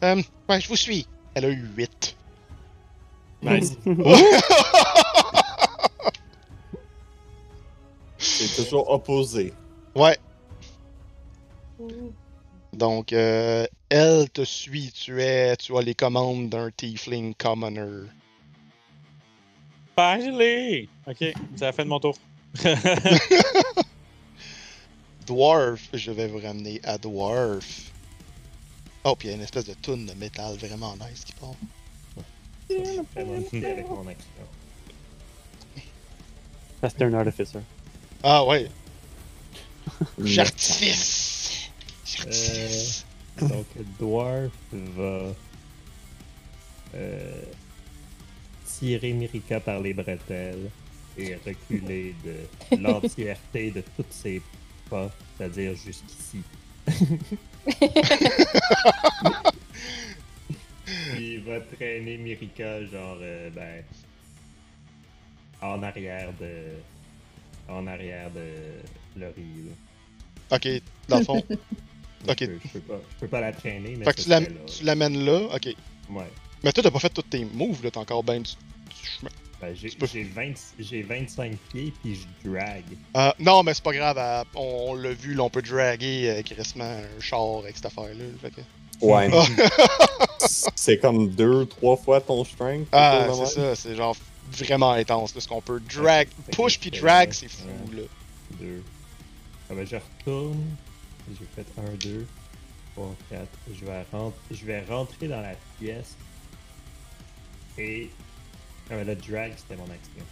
Euh, 0.04 0.22
ouais, 0.48 0.60
je 0.60 0.68
vous 0.68 0.76
suis. 0.76 1.06
Elle 1.34 1.44
a 1.44 1.48
eu 1.48 1.66
8. 1.76 2.16
Nice. 3.42 3.76
C'est 8.18 8.62
toujours 8.62 8.90
opposé. 8.90 9.52
Ouais. 9.94 10.18
Donc, 12.72 13.12
euh, 13.12 13.66
elle 13.88 14.28
te 14.30 14.44
suit. 14.44 14.92
Tu 14.92 15.22
es, 15.22 15.56
tu 15.56 15.76
as 15.76 15.82
les 15.82 15.94
commandes 15.94 16.48
d'un 16.48 16.70
tiefling 16.70 17.34
commoner. 17.34 18.08
Parlez! 19.94 20.88
Ok, 21.06 21.18
c'est 21.18 21.60
la 21.60 21.72
fin 21.72 21.84
de 21.84 21.88
mon 21.88 22.00
tour. 22.00 22.16
Dwarf, 25.26 25.88
je 25.92 26.10
vais 26.10 26.26
vous 26.26 26.38
ramener 26.38 26.80
à 26.84 26.96
Dwarf. 26.98 27.92
Oh, 29.04 29.14
puis 29.14 29.28
il 29.28 29.30
y 29.30 29.34
a 29.34 29.36
une 29.36 29.42
espèce 29.42 29.66
de 29.66 29.74
toune 29.74 30.06
de 30.06 30.14
métal 30.14 30.56
vraiment 30.56 30.94
nice 30.96 31.24
qui 31.24 31.32
part. 31.32 31.54
Parce 36.80 36.94
que 36.94 37.04
un 37.04 37.14
artificer. 37.14 37.58
Ah 38.22 38.44
ouais, 38.44 38.68
j'artifice! 40.22 41.70
J'artifice! 42.04 43.06
Donc, 43.40 43.66
Dwarf 43.98 44.52
va 44.72 45.34
euh, 46.94 47.42
tirer 48.66 49.12
Mirika 49.12 49.60
par 49.60 49.80
les 49.80 49.94
bretelles 49.94 50.70
et 51.16 51.34
reculer 51.34 52.14
de 52.24 52.76
l'entièreté 52.80 53.70
de 53.70 53.82
toutes 53.96 54.12
ses 54.12 54.42
pas, 54.88 55.10
c'est-à-dire 55.36 55.74
jusqu'ici. 55.74 56.42
Il 61.18 61.40
va 61.42 61.60
traîner 61.60 62.16
Mirika, 62.18 62.84
genre, 62.86 63.18
euh, 63.20 63.50
ben, 63.50 63.82
en 65.62 65.82
arrière 65.82 66.32
de. 66.40 66.52
En 67.68 67.86
arrière 67.86 68.30
de 68.30 69.20
Laurie. 69.20 69.64
là. 70.50 70.56
Ok, 70.56 70.68
dans 71.08 71.18
le 71.18 71.24
fond. 71.24 71.44
Je 72.26 72.30
Ok. 72.32 72.38
peux- 72.38 72.58
Je 72.64 72.68
peux, 72.72 72.80
pas, 72.80 73.00
je 73.14 73.20
peux 73.20 73.28
pas 73.28 73.40
la 73.40 73.50
traîner, 73.52 73.96
mais 73.96 74.04
Fait 74.04 74.12
que 74.14 74.20
tu 74.20 74.28
là. 74.28 74.40
l'amènes 74.82 75.24
là, 75.24 75.40
ok. 75.54 75.74
Ouais. 76.10 76.24
Mais 76.62 76.70
toi, 76.70 76.82
t'as 76.82 76.90
pas 76.90 76.98
fait 76.98 77.08
tous 77.08 77.22
tes 77.22 77.46
moves, 77.46 77.82
là, 77.82 77.90
t'as 77.90 78.00
encore 78.00 78.22
ben 78.22 78.42
du, 78.42 78.50
du 78.50 79.06
chemin. 79.06 79.30
Ben, 79.58 79.74
j'ai 79.74 79.88
Tu 79.88 79.96
peux- 79.96 80.06
j'ai 80.06 80.24
20 80.24 80.52
j'ai 80.78 81.00
25 81.02 81.56
pieds 81.72 81.94
puis 82.02 82.16
je 82.16 82.48
drag. 82.50 82.82
Euh, 83.16 83.32
non, 83.38 83.62
mais 83.62 83.72
c'est 83.72 83.82
pas 83.82 83.94
grave, 83.94 84.46
on, 84.54 84.88
on 84.90 84.94
l'a 84.96 85.12
vu, 85.12 85.32
là, 85.32 85.44
on 85.44 85.48
peut 85.50 85.62
draguer 85.62 86.28
euh, 86.28 86.82
un 86.82 87.20
char 87.22 87.60
avec 87.62 87.76
cette 87.76 87.86
affaire-là. 87.86 88.24
fait 88.42 88.50
que- 88.50 88.60
Ouais. 89.00 89.30
c'est 90.74 90.98
comme 90.98 91.30
deux, 91.30 91.66
trois 91.66 91.96
fois 91.96 92.20
ton 92.20 92.44
strength. 92.44 92.88
Ah, 92.92 93.28
c'est 93.32 93.46
ça, 93.46 93.76
c'est 93.76 93.94
genre 93.94 94.16
vraiment 94.52 94.92
intense, 94.92 95.34
là, 95.34 95.40
ce 95.40 95.48
qu'on 95.48 95.60
peut 95.60 95.80
drag, 95.80 96.28
push 96.52 96.78
puis 96.78 96.90
drag, 96.90 97.32
c'est 97.32 97.48
fou, 97.48 97.68
là. 97.94 98.02
Deux. 98.58 98.82
Ah 99.70 99.74
ben, 99.74 99.86
je 99.86 99.96
retourne. 99.96 100.76
J'ai 101.28 101.46
fait 101.54 101.66
1, 101.80 101.94
2, 102.08 102.26
3, 102.96 103.14
4. 103.30 103.46
Je 103.72 103.84
vais, 103.84 104.04
je 104.50 104.66
vais 104.66 104.84
rentrer 104.84 105.28
dans 105.28 105.40
la 105.40 105.54
pièce. 105.78 106.16
Et. 107.78 108.10
Ah, 108.90 108.96
ben, 108.96 109.06
le 109.06 109.14
drag, 109.14 109.52
c'était 109.56 109.76
mon 109.76 109.84
action. 109.84 110.24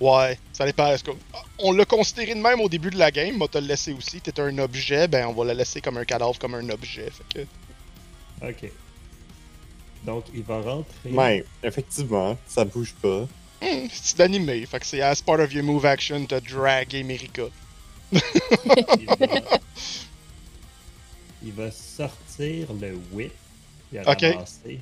Ouais, 0.00 0.38
ça 0.52 0.66
dépend. 0.66 0.88
est-ce 0.92 1.04
que- 1.04 1.10
On 1.58 1.72
l'a 1.72 1.84
considéré 1.86 2.34
de 2.34 2.40
même 2.40 2.60
au 2.60 2.68
début 2.68 2.90
de 2.90 2.98
la 2.98 3.10
game, 3.10 3.36
mais 3.38 3.48
te 3.48 3.56
le 3.58 3.66
laissé 3.66 3.92
aussi. 3.92 4.20
T'es 4.20 4.38
un 4.40 4.58
objet, 4.58 5.08
ben 5.08 5.26
on 5.26 5.32
va 5.32 5.44
le 5.44 5.52
laisser 5.58 5.80
comme 5.80 5.96
un 5.96 6.04
cadavre, 6.04 6.38
comme 6.38 6.54
un 6.54 6.68
objet. 6.68 7.10
Fait 7.10 7.46
que... 8.42 8.46
Ok. 8.48 8.70
Donc, 10.04 10.24
il 10.34 10.42
va 10.42 10.60
rentrer. 10.60 11.10
Mais, 11.10 11.44
effectivement, 11.62 12.36
ça 12.46 12.64
bouge 12.64 12.94
pas. 13.00 13.26
Hmm, 13.62 13.86
c'est 13.90 14.20
animé, 14.20 14.66
fait 14.66 14.78
que 14.80 14.86
c'est 14.86 15.00
as 15.00 15.22
part 15.22 15.40
of 15.40 15.50
your 15.52 15.64
move 15.64 15.86
action 15.86 16.20
de 16.20 16.38
draguer 16.40 17.02
Merica. 17.02 17.44
Il 18.12 18.20
va... 19.06 19.26
il 21.42 21.52
va 21.52 21.70
sortir 21.70 22.72
le 22.74 22.98
whip 23.12 23.32
qu'il 23.88 23.98
a 23.98 24.02
Ok. 24.10 24.20
ramassé. 24.20 24.80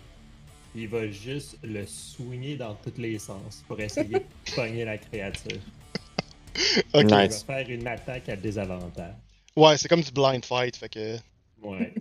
Il 0.74 0.88
va 0.88 1.06
juste 1.09 1.56
le 1.62 1.86
soigner 1.86 2.56
dans 2.56 2.74
tous 2.74 2.98
les 2.98 3.18
sens 3.18 3.62
pour 3.68 3.78
essayer 3.80 4.18
de 4.18 4.22
pogner 4.56 4.84
la 4.84 4.98
créature. 4.98 5.60
Ok. 6.92 7.02
Il 7.02 7.09
va 7.09 7.28
faire 7.30 7.70
une 7.70 7.86
attaque 7.86 8.28
à 8.28 8.36
désavantage. 8.36 9.14
Ouais, 9.56 9.76
c'est 9.78 9.88
comme 9.88 10.01
du 10.02 10.10
blind 10.10 10.44
fight, 10.44 10.76
fait 10.76 10.88
que 10.88 11.16
Ouais. 11.62 11.94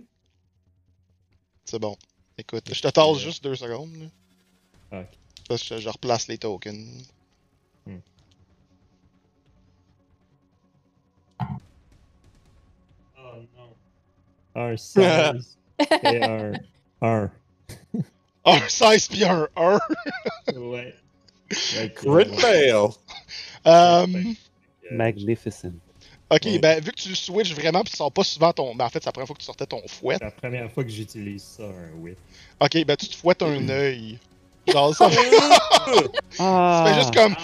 c'est 1.64 1.78
bon. 1.78 1.96
Écoute, 2.36 2.64
je 2.72 2.82
te 2.82 2.88
tasse 2.88 3.18
juste 3.18 3.44
deux 3.44 3.54
secondes. 3.54 3.94
là. 4.90 5.00
Ok. 5.00 5.06
Parce 5.48 5.68
que 5.68 5.78
je 5.78 5.88
replace 5.88 6.26
les 6.28 6.38
tokens. 6.38 7.08
Oh 13.18 13.36
non. 13.56 13.74
Un 14.54 14.76
16 14.76 15.58
et 16.02 16.22
un 16.24 16.52
1. 17.00 17.30
Un 18.44 18.60
16 18.68 19.08
pis 19.08 19.24
un 19.24 19.48
1. 19.56 19.78
Ouais. 20.56 20.94
Crit 21.94 22.08
ouais. 22.08 22.24
fail! 22.36 22.74
Euh, 23.66 24.06
Magnificent. 24.90 25.72
ok, 26.30 26.40
Ouais. 26.44 26.58
ben 26.58 26.80
vu 26.82 26.90
que 26.90 26.96
tu 27.00 27.14
switches 27.14 27.54
vraiment 27.54 27.82
pis 27.82 27.92
tu 27.92 27.96
sors 27.96 28.12
pas 28.12 28.24
souvent 28.24 28.52
ton. 28.52 28.74
Ben 28.74 28.84
en 28.86 28.88
fait, 28.90 28.98
c'est 29.02 29.06
la 29.06 29.12
première 29.12 29.26
fois 29.26 29.34
que 29.36 29.40
tu 29.40 29.46
sortais 29.46 29.66
ton 29.66 29.80
fouet. 29.88 30.16
C'est 30.18 30.24
la 30.24 30.30
première 30.30 30.70
fois 30.70 30.84
que 30.84 30.90
j'utilise 30.90 31.42
ça, 31.56 31.62
un 31.64 31.92
whip. 32.02 32.18
Ok, 32.60 32.84
ben 32.84 32.96
tu 32.96 33.08
te 33.08 33.16
fouettes 33.16 33.42
un 33.42 33.68
œil. 33.68 34.18
Genre 34.66 34.94
ça. 34.94 35.10
Ah! 36.38 36.84
Ça 36.86 36.92
fait 36.94 37.00
juste 37.00 37.14
comme. 37.14 37.36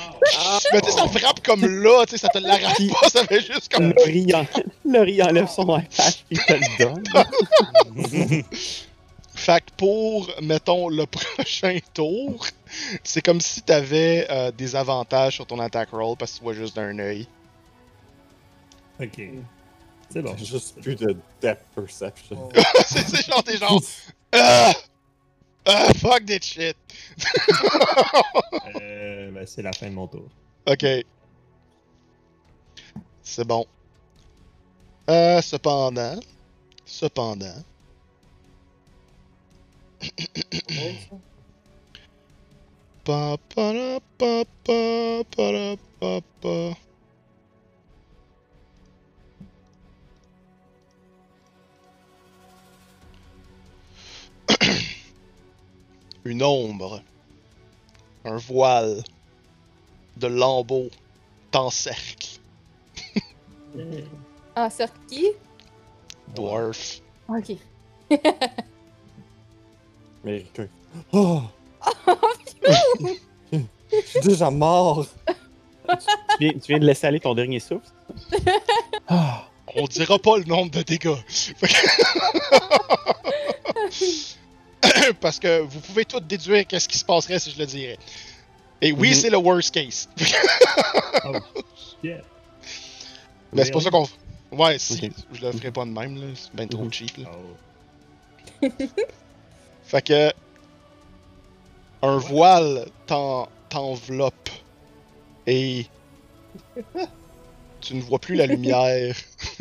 Mais 0.72 0.80
tu 0.80 0.90
sais, 0.90 0.96
ça 0.96 1.06
frappe 1.06 1.44
comme 1.44 1.64
là, 1.66 2.04
tu 2.06 2.12
sais, 2.12 2.18
ça 2.18 2.28
te 2.28 2.38
l'arrache 2.38 2.78
pas, 2.88 3.08
ça 3.10 3.24
fait 3.26 3.40
juste 3.40 3.70
comme. 3.72 3.92
Laurie, 3.96 4.34
en... 4.34 4.46
Laurie 4.84 5.22
enlève 5.22 5.46
son 5.48 5.78
iPad 5.78 6.14
et 6.30 6.36
te 6.36 6.52
le 6.54 6.78
donne. 6.78 8.42
Fait 9.34 9.64
que 9.64 9.70
pour, 9.76 10.30
mettons, 10.42 10.88
le 10.88 11.06
prochain 11.36 11.78
tour, 11.94 12.46
c'est 13.04 13.22
comme 13.22 13.40
si 13.40 13.62
t'avais 13.62 14.26
euh, 14.30 14.50
des 14.50 14.76
avantages 14.76 15.34
sur 15.34 15.46
ton 15.46 15.58
attack 15.58 15.90
roll 15.90 16.16
parce 16.16 16.32
que 16.32 16.38
tu 16.38 16.44
vois 16.44 16.54
juste 16.54 16.76
d'un 16.76 16.98
œil. 16.98 17.26
Ok. 19.00 19.20
C'est 20.10 20.22
bon. 20.22 20.34
J'ai 20.36 20.44
juste 20.44 20.80
plus 20.80 20.96
de 20.96 21.16
depth 21.40 21.64
perception. 21.74 22.48
c'est 22.86 23.06
c'est 23.08 23.26
genre, 23.26 23.42
t'es 23.42 23.56
genre. 23.56 23.80
Ah! 24.32 24.72
Ah, 25.66 25.88
fuck 25.96 26.24
that 26.26 26.40
shit! 26.40 26.76
Euh, 28.76 29.30
ben, 29.32 29.44
c'est 29.44 29.62
la 29.62 29.72
fin 29.72 29.88
de 29.88 29.94
mon 29.94 30.06
tour. 30.06 30.28
Ok. 30.66 30.86
C'est 33.22 33.44
bon. 33.44 33.66
Euh, 35.08 35.42
cependant. 35.42 36.20
Cependant. 36.84 37.64
Pa, 43.04 43.36
pa, 43.54 43.72
ra, 43.72 44.00
pa, 44.18 44.44
pa, 44.64 45.24
pa, 45.28 45.44
ra, 45.52 45.76
pa, 45.98 46.20
pa. 46.40 46.76
Une 56.24 56.42
ombre. 56.42 57.02
Un 58.24 58.36
voile. 58.36 59.02
De 60.16 60.26
lambeaux. 60.26 60.90
T'encercle. 61.50 62.40
Ah, 64.56 64.68
sur 64.68 64.88
qui? 65.06 65.28
Dwarf. 66.34 67.00
Ok. 67.28 67.56
Mais 70.24 70.44
que- 70.54 70.68
Oh! 71.12 71.42
Je 73.52 73.58
suis 74.06 74.20
déjà 74.22 74.50
mort! 74.50 75.06
Tu 75.88 75.96
viens, 76.40 76.52
tu 76.52 76.60
viens 76.68 76.78
de 76.78 76.86
laisser 76.86 77.06
aller 77.06 77.20
ton 77.20 77.34
dernier 77.34 77.58
souffle? 77.60 77.86
Ah. 79.08 79.46
On 79.76 79.86
dira 79.86 80.18
pas 80.18 80.36
le 80.38 80.44
nombre 80.44 80.70
de 80.72 80.82
dégâts. 80.82 81.14
Parce 85.20 85.38
que 85.38 85.60
vous 85.60 85.80
pouvez 85.80 86.04
tout 86.04 86.18
déduire 86.20 86.66
qu'est-ce 86.66 86.88
qui 86.88 86.98
se 86.98 87.04
passerait 87.04 87.38
si 87.38 87.50
je 87.52 87.58
le 87.58 87.66
dirais. 87.66 87.98
Et 88.80 88.92
oui, 88.92 89.10
Mhm. 89.10 89.14
c'est 89.14 89.30
le 89.30 89.36
worst 89.36 89.72
case. 89.74 90.08
Oh, 91.24 91.32
shit. 92.02 92.16
Mais 93.52 93.64
c'est 93.64 93.70
pour 93.72 93.82
ça 93.82 93.90
qu'on. 93.90 94.08
Ouais, 94.52 94.78
si. 94.78 95.12
Je 95.32 95.40
le 95.46 95.52
ferai 95.52 95.70
pas 95.70 95.84
de 95.84 95.90
même, 95.90 96.16
là. 96.20 96.26
C'est 96.34 96.54
bien 96.54 96.66
trop 96.66 96.84
Mhm. 96.84 96.92
cheap, 96.92 97.16
là. 97.18 97.30
Oh. 98.62 98.68
Fait 99.90 100.02
que. 100.02 100.30
Un 102.02 102.16
voile 102.18 102.86
t'en- 103.06 103.48
t'enveloppe. 103.68 104.48
Et. 105.46 105.86
Tu 107.80 107.94
ne 107.94 108.02
vois 108.02 108.18
plus 108.18 108.34
la 108.34 108.46
lumière. 108.46 109.16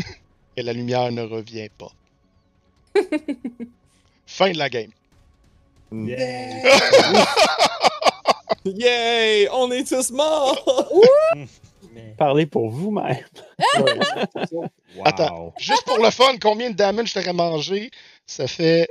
Et 0.58 0.62
la 0.62 0.74
lumière 0.74 1.10
ne 1.12 1.22
revient 1.24 1.70
pas. 1.78 1.92
fin 4.28 4.52
de 4.52 4.58
la 4.58 4.70
game. 4.70 4.92
Yeah. 5.92 7.26
Yay! 8.66 9.48
On 9.54 9.72
est 9.72 9.88
tous 9.88 10.12
morts! 10.12 10.94
Mais- 11.94 12.14
Parlez 12.18 12.46
pour 12.46 12.70
vous-même. 12.70 13.24
Wow. 14.52 14.68
Attends. 15.06 15.54
Juste 15.58 15.86
pour 15.86 15.98
le 16.00 16.12
fun, 16.12 16.36
combien 16.42 16.70
de 16.72 16.76
damage 16.76 17.14
t'aurais 17.14 17.32
mangé? 17.34 17.90
Ça 18.28 18.48
fait 18.48 18.90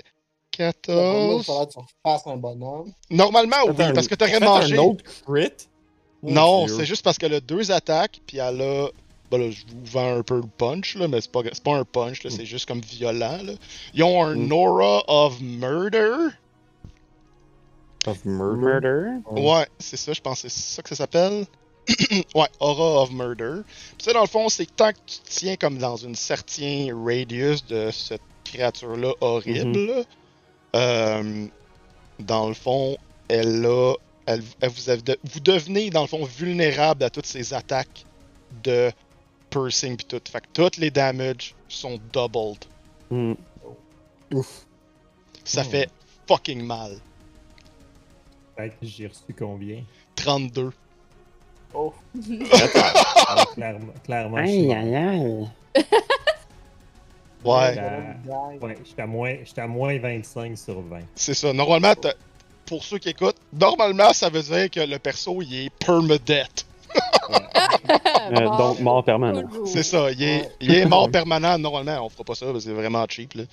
14. 0.59 1.47
faudrait 1.47 1.67
que 1.67 1.73
tu 1.73 1.79
fasses 2.05 2.27
un 2.27 2.37
bonhomme. 2.37 2.93
Normalement, 3.11 3.57
oui, 3.67 3.75
un- 3.85 3.93
parce 3.93 4.09
que 4.09 4.15
t'aurais 4.15 4.41
mangé. 4.41 4.75
un 4.77 4.79
autre 4.83 5.05
crit? 5.27 5.53
Non, 6.23 6.67
c'est 6.69 6.85
juste 6.85 7.03
parce 7.05 7.17
qu'elle 7.17 7.35
a 7.35 7.41
deux 7.41 7.71
attaques, 7.71 8.21
puis 8.27 8.39
elle 8.39 8.61
a. 8.61 8.89
Ben 9.31 9.39
là, 9.39 9.51
je 9.51 9.61
vous 9.67 9.85
vends 9.85 10.17
un 10.17 10.23
peu 10.23 10.37
le 10.37 10.47
punch, 10.57 10.97
là, 10.97 11.07
mais 11.07 11.21
c'est 11.21 11.31
pas, 11.31 11.41
c'est 11.53 11.63
pas 11.63 11.77
un 11.77 11.85
punch, 11.85 12.21
c'est 12.27 12.47
juste 12.47 12.67
comme 12.67 12.81
violent. 12.81 13.39
Là. 13.45 13.53
Ils 13.95 14.03
ont 14.03 14.25
un 14.25 14.35
Mm. 14.35 14.53
Aura 14.53 15.03
of 15.07 15.41
Murder. 15.41 16.29
Of 18.07 18.25
murder? 18.25 18.57
Murder. 18.81 19.09
Ouais, 19.43 19.67
c'est 19.79 19.97
ça, 19.99 20.13
je 20.15 20.21
pense 20.21 20.43
que 20.43 20.49
c'est 20.49 20.75
ça 20.77 20.83
que 20.83 20.89
ça 20.89 20.95
s'appelle. 20.97 21.45
ouais, 22.35 22.47
Aura 22.61 23.03
of 23.03 23.11
Murder. 23.11 23.63
Puis 23.67 24.05
ça, 24.05 24.13
dans 24.15 24.23
le 24.23 24.27
fond, 24.29 24.49
c'est 24.49 24.67
que 24.67 24.73
tant 24.73 24.93
que 24.93 24.99
tu 25.07 25.19
te 25.19 25.31
tiens 25.31 25.57
comme 25.57 25.79
dans 25.79 25.97
une 25.97 26.15
certain 26.15 26.89
radius 27.05 27.67
de 27.67 27.91
cette 27.93 28.23
créature-là 28.45 29.13
horrible, 29.21 29.79
là, 29.87 30.03
euh, 30.77 31.47
dans 32.19 32.49
le 32.49 32.55
fond, 32.55 32.97
elle 33.29 33.65
a. 33.67 33.95
Elle, 34.27 34.43
elle 34.61 34.69
vous, 34.71 34.91
avez 34.91 35.01
de- 35.03 35.19
vous 35.25 35.41
devenez, 35.41 35.89
dans 35.89 36.03
le 36.03 36.07
fond, 36.07 36.23
vulnérable 36.25 37.03
à 37.05 37.09
toutes 37.11 37.25
ces 37.27 37.55
attaques 37.55 38.05
de 38.63 38.91
piercing 39.49 39.97
pis 39.97 40.05
tout. 40.05 40.21
Fait 40.31 40.41
que 40.43 40.47
tous 40.53 40.79
les 40.79 40.91
damages 40.91 41.55
sont 41.69 41.99
doubled. 42.13 42.65
Hmm. 43.11 43.33
Ouf. 44.35 44.67
Ça 45.45 45.63
Hmm. 45.63 45.67
fait 45.71 45.91
fucking 46.27 46.61
mal. 46.63 46.99
Fait 48.57 48.69
que 48.69 48.75
j'ai 48.83 49.07
reçu 49.07 49.33
combien? 49.39 49.83
32. 50.15 50.73
Oh. 51.73 51.95
Ah, 53.31 53.45
clairement, 53.55 53.93
clairement. 54.05 54.37
Aïe, 54.39 54.73
aïe, 54.73 54.95
aïe. 54.97 55.49
Ouais. 57.45 57.75
J'étais 58.85 59.03
à, 59.03 59.07
moins- 59.07 59.37
j'étais 59.45 59.61
à 59.61 59.67
moins 59.67 59.99
25 59.99 60.57
sur 60.59 60.81
20. 60.81 61.01
C'est 61.15 61.35
ça. 61.35 61.53
Normalement, 61.53 61.95
pour 62.67 62.83
ceux 62.85 62.99
qui 62.99 63.11
écoutent, 63.11 63.37
normalement, 63.53 64.13
ça 64.13 64.29
veut 64.29 64.43
dire 64.43 64.71
que 64.71 64.81
le 64.81 64.99
perso, 64.99 65.41
il 65.43 65.67
est 65.67 65.71
permadeath. 65.85 66.67
Euh, 68.31 68.45
donc, 68.59 68.81
mort 68.81 69.03
permanent. 69.05 69.49
C'est 69.65 69.83
ça. 69.83 70.11
Il 70.11 70.23
est, 70.23 70.51
il 70.61 70.75
est 70.75 70.85
mort 70.85 71.11
permanent. 71.11 71.59
Normalement, 71.59 72.05
on 72.05 72.09
fera 72.11 72.25
pas 72.25 72.35
ça 72.35 72.45
parce 72.47 72.59
que 72.59 72.71
c'est 72.71 72.73
vraiment 72.77 73.05
cheap. 73.09 73.33
Là. 73.35 73.45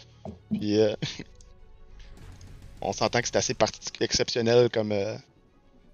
Puis, 0.52 0.78
euh, 0.80 0.94
on 2.82 2.92
s'entend 2.92 3.22
que 3.22 3.28
c'est 3.28 3.38
assez 3.38 3.56
exceptionnel 4.02 4.70
comme. 4.70 4.92
euh, 4.92 5.16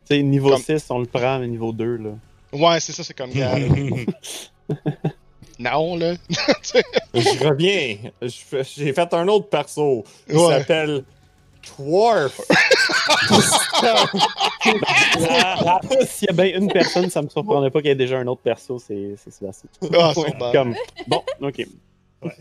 Tu 0.10 0.16
sais, 0.16 0.24
niveau 0.24 0.50
Comme- 0.50 0.62
6, 0.64 0.86
on 0.90 0.98
le 1.00 1.06
prend, 1.06 1.38
mais 1.40 1.48
niveau 1.48 1.72
2, 1.72 1.98
là. 1.98 2.10
Ouais, 2.54 2.80
c'est 2.80 2.92
ça, 2.94 3.04
c'est 3.04 3.14
comme. 3.14 3.30
non, 5.62 5.96
là. 5.98 6.14
Je 7.14 7.48
reviens. 7.48 7.98
J'ai 8.22 8.94
fait 8.94 9.14
un 9.14 9.28
autre 9.28 9.48
perso. 9.50 10.04
Il 10.30 10.38
Ouais. 10.38 10.58
s'appelle 10.60 11.04
Dwarf. 11.78 12.42
S'il 16.08 16.28
y 16.28 16.30
a 16.30 16.34
bien 16.34 16.58
une 16.58 16.72
personne, 16.72 17.10
ça 17.10 17.22
me 17.22 17.30
surprendrait 17.30 17.70
pas 17.72 17.80
qu'il 17.80 17.90
y 17.90 17.92
ait 17.92 17.96
déjà 17.96 18.18
un 18.18 18.28
autre 18.28 18.42
perso, 18.42 18.80
c'est 18.80 19.16
c'est 19.24 19.32
Sébastien. 19.32 19.70
Ah. 19.94 20.14
Comme, 20.52 20.76
bon, 21.08 21.22
ok. 21.42 21.66
Ouais. 22.24 22.32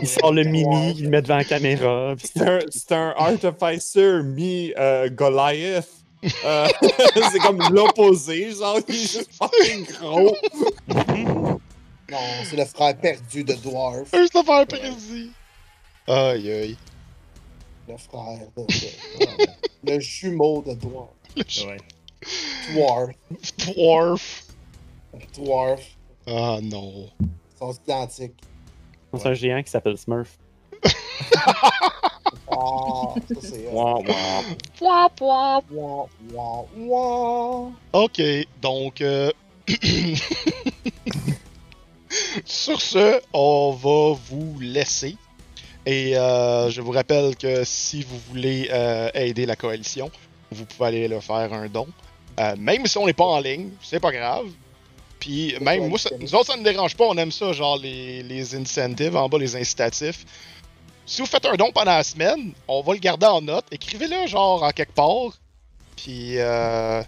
Il 0.00 0.06
sort 0.08 0.32
le 0.32 0.44
mimi, 0.44 0.94
il 0.96 1.04
le 1.04 1.08
met 1.10 1.22
devant 1.22 1.36
la 1.36 1.44
caméra. 1.44 2.14
C'est 2.70 2.92
un, 2.92 3.14
Artificer 3.16 4.22
mi 4.22 4.72
euh, 4.78 5.08
Goliath. 5.10 5.88
Euh, 6.44 6.68
c'est 7.32 7.40
comme 7.40 7.60
l'opposé, 7.72 8.52
genre, 8.52 8.78
il 8.88 8.94
est 8.94 8.98
juste 8.98 9.30
fucking 9.36 9.84
gros. 10.00 10.36
Non, 12.12 12.18
c'est 12.44 12.56
le 12.56 12.64
frère 12.66 12.96
perdu 12.98 13.42
de 13.42 13.54
Dwarf. 13.54 14.10
Juste 14.14 14.36
à 14.36 14.42
faire 14.44 14.66
précis. 14.66 15.30
Aïe 16.06 16.50
aïe. 16.52 16.76
Le 17.88 17.96
frère 17.96 18.38
de. 18.56 18.62
de- 18.62 19.92
le 19.92 19.98
jumeau 20.00 20.62
de 20.66 20.74
Dwarf. 20.74 21.08
Ouais. 21.36 21.78
Dwarf. 22.72 23.10
Dwarf. 23.74 24.42
Dwarf. 25.34 25.82
Ah 26.26 26.58
non. 26.62 27.08
Ils 27.20 27.28
sont 27.58 27.72
identiques. 27.86 28.40
C'est 29.14 29.26
un 29.26 29.34
géant 29.34 29.62
qui 29.62 29.70
s'appelle 29.70 29.96
Smurf. 29.98 30.38
Ah, 32.54 33.14
ça 33.28 33.40
c'est. 33.40 33.66
Ok, 37.92 38.20
donc. 38.60 39.00
euh, 39.00 39.32
Sur 42.44 42.80
ce, 42.80 43.20
on 43.32 43.72
va 43.72 44.18
vous 44.28 44.58
laisser. 44.60 45.16
Et 45.84 46.16
euh, 46.16 46.70
je 46.70 46.80
vous 46.80 46.92
rappelle 46.92 47.36
que 47.36 47.64
si 47.64 48.02
vous 48.02 48.18
voulez 48.28 48.68
euh, 48.72 49.10
aider 49.14 49.46
la 49.46 49.56
coalition, 49.56 50.10
vous 50.50 50.64
pouvez 50.64 50.88
aller 50.88 51.08
leur 51.08 51.22
faire 51.22 51.52
un 51.52 51.66
don. 51.66 51.88
Euh, 52.38 52.54
même 52.58 52.86
si 52.86 52.98
on 52.98 53.06
n'est 53.06 53.12
pas 53.12 53.24
en 53.24 53.40
ligne, 53.40 53.70
c'est 53.82 54.00
pas 54.00 54.12
grave. 54.12 54.46
Puis 55.18 55.54
même 55.60 55.88
moi, 55.88 55.98
ça, 55.98 56.10
nous 56.18 56.34
autres, 56.34 56.52
ça 56.52 56.56
ne 56.56 56.64
dérange 56.64 56.96
pas, 56.96 57.04
on 57.04 57.16
aime 57.16 57.32
ça, 57.32 57.52
genre 57.52 57.76
les, 57.76 58.22
les 58.22 58.54
incentives, 58.54 59.16
en 59.16 59.28
bas 59.28 59.38
les 59.38 59.56
incitatifs. 59.56 60.24
Si 61.04 61.20
vous 61.20 61.26
faites 61.26 61.46
un 61.46 61.54
don 61.54 61.72
pendant 61.72 61.92
la 61.92 62.04
semaine, 62.04 62.52
on 62.68 62.80
va 62.80 62.94
le 62.94 62.98
garder 62.98 63.26
en 63.26 63.42
note. 63.42 63.66
Écrivez-le 63.70 64.26
genre 64.26 64.62
en 64.62 64.70
quelque 64.70 64.94
part. 64.94 65.38
Puis 65.96 66.38
euh, 66.38 67.02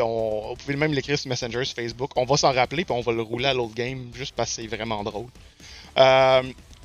on, 0.00 0.50
vous 0.50 0.56
pouvez 0.56 0.76
même 0.76 0.92
l'écrire 0.92 1.18
sur 1.18 1.28
Messenger, 1.28 1.64
sur 1.64 1.76
Facebook. 1.76 2.10
On 2.16 2.24
va 2.24 2.36
s'en 2.36 2.52
rappeler, 2.52 2.84
puis 2.84 2.94
on 2.94 3.00
va 3.00 3.12
le 3.12 3.22
rouler 3.22 3.46
à 3.46 3.54
l'autre 3.54 3.74
game, 3.74 4.10
juste 4.14 4.34
parce 4.34 4.50
que 4.50 4.62
c'est 4.62 4.66
vraiment 4.66 5.02
drôle. 5.02 5.28
Euh, 5.98 6.42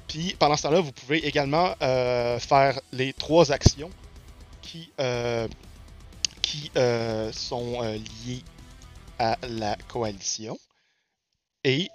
puis 0.07 0.35
pendant 0.39 0.55
ce 0.55 0.63
temps-là, 0.63 0.81
vous 0.81 0.91
pouvez 0.91 1.25
également 1.25 1.73
euh, 1.81 2.39
faire 2.39 2.79
les 2.91 3.13
trois 3.13 3.51
actions 3.51 3.89
qui, 4.61 4.91
euh, 4.99 5.47
qui 6.41 6.71
sont 7.33 7.81
liées 7.81 8.43
à 9.17 9.37
la 9.47 9.75
coalition. 9.87 10.57
Et 11.63 11.89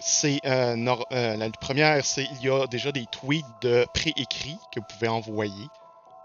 c'est 0.00 0.40
la 0.44 1.50
première, 1.60 2.04
c'est 2.04 2.26
il 2.40 2.46
y 2.46 2.50
a 2.50 2.66
déjà 2.66 2.92
des 2.92 3.06
tweets 3.06 3.44
de 3.62 3.86
préécrits 3.92 4.58
que 4.72 4.80
vous 4.80 4.86
pouvez 4.94 5.08
envoyer. 5.08 5.66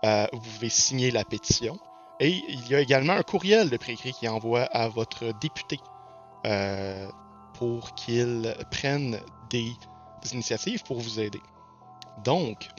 Vous 0.04 0.40
pouvez 0.40 0.70
signer 0.70 1.12
la 1.12 1.24
pétition. 1.24 1.80
Et 2.22 2.44
il 2.48 2.68
y 2.70 2.76
a 2.76 2.80
également 2.80 3.14
un 3.14 3.24
courriel 3.24 3.72
de 3.72 3.78
préécrit 3.78 4.14
qui 4.14 4.28
envoie 4.28 4.62
à 4.62 4.88
votre 4.88 5.34
député 5.40 5.80
euh, 6.46 7.08
pour 7.56 7.96
qu'il 7.96 8.56
prenne 8.70 9.20
des 9.50 9.72
initiatives 10.32 10.84
pour 10.84 11.00
vous 11.00 11.20
aider. 11.20 11.42
Donc, 12.24 12.70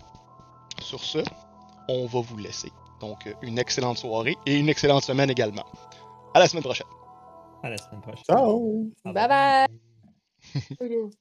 sur 0.80 1.02
ce, 1.02 1.18
on 1.88 2.06
va 2.06 2.20
vous 2.20 2.36
laisser. 2.38 2.70
Donc, 3.00 3.28
une 3.42 3.58
excellente 3.58 3.98
soirée 3.98 4.36
et 4.46 4.56
une 4.56 4.68
excellente 4.68 5.02
semaine 5.02 5.28
également. 5.28 5.66
À 6.34 6.38
la 6.38 6.46
semaine 6.46 6.62
prochaine. 6.62 6.86
À 7.64 7.68
la 7.70 7.78
semaine 7.78 8.00
prochaine. 8.00 8.24
Ciao! 8.24 8.92
Au 9.04 9.12
Bye 9.12 9.26
revoir. 9.26 9.28
bye. 9.28 9.66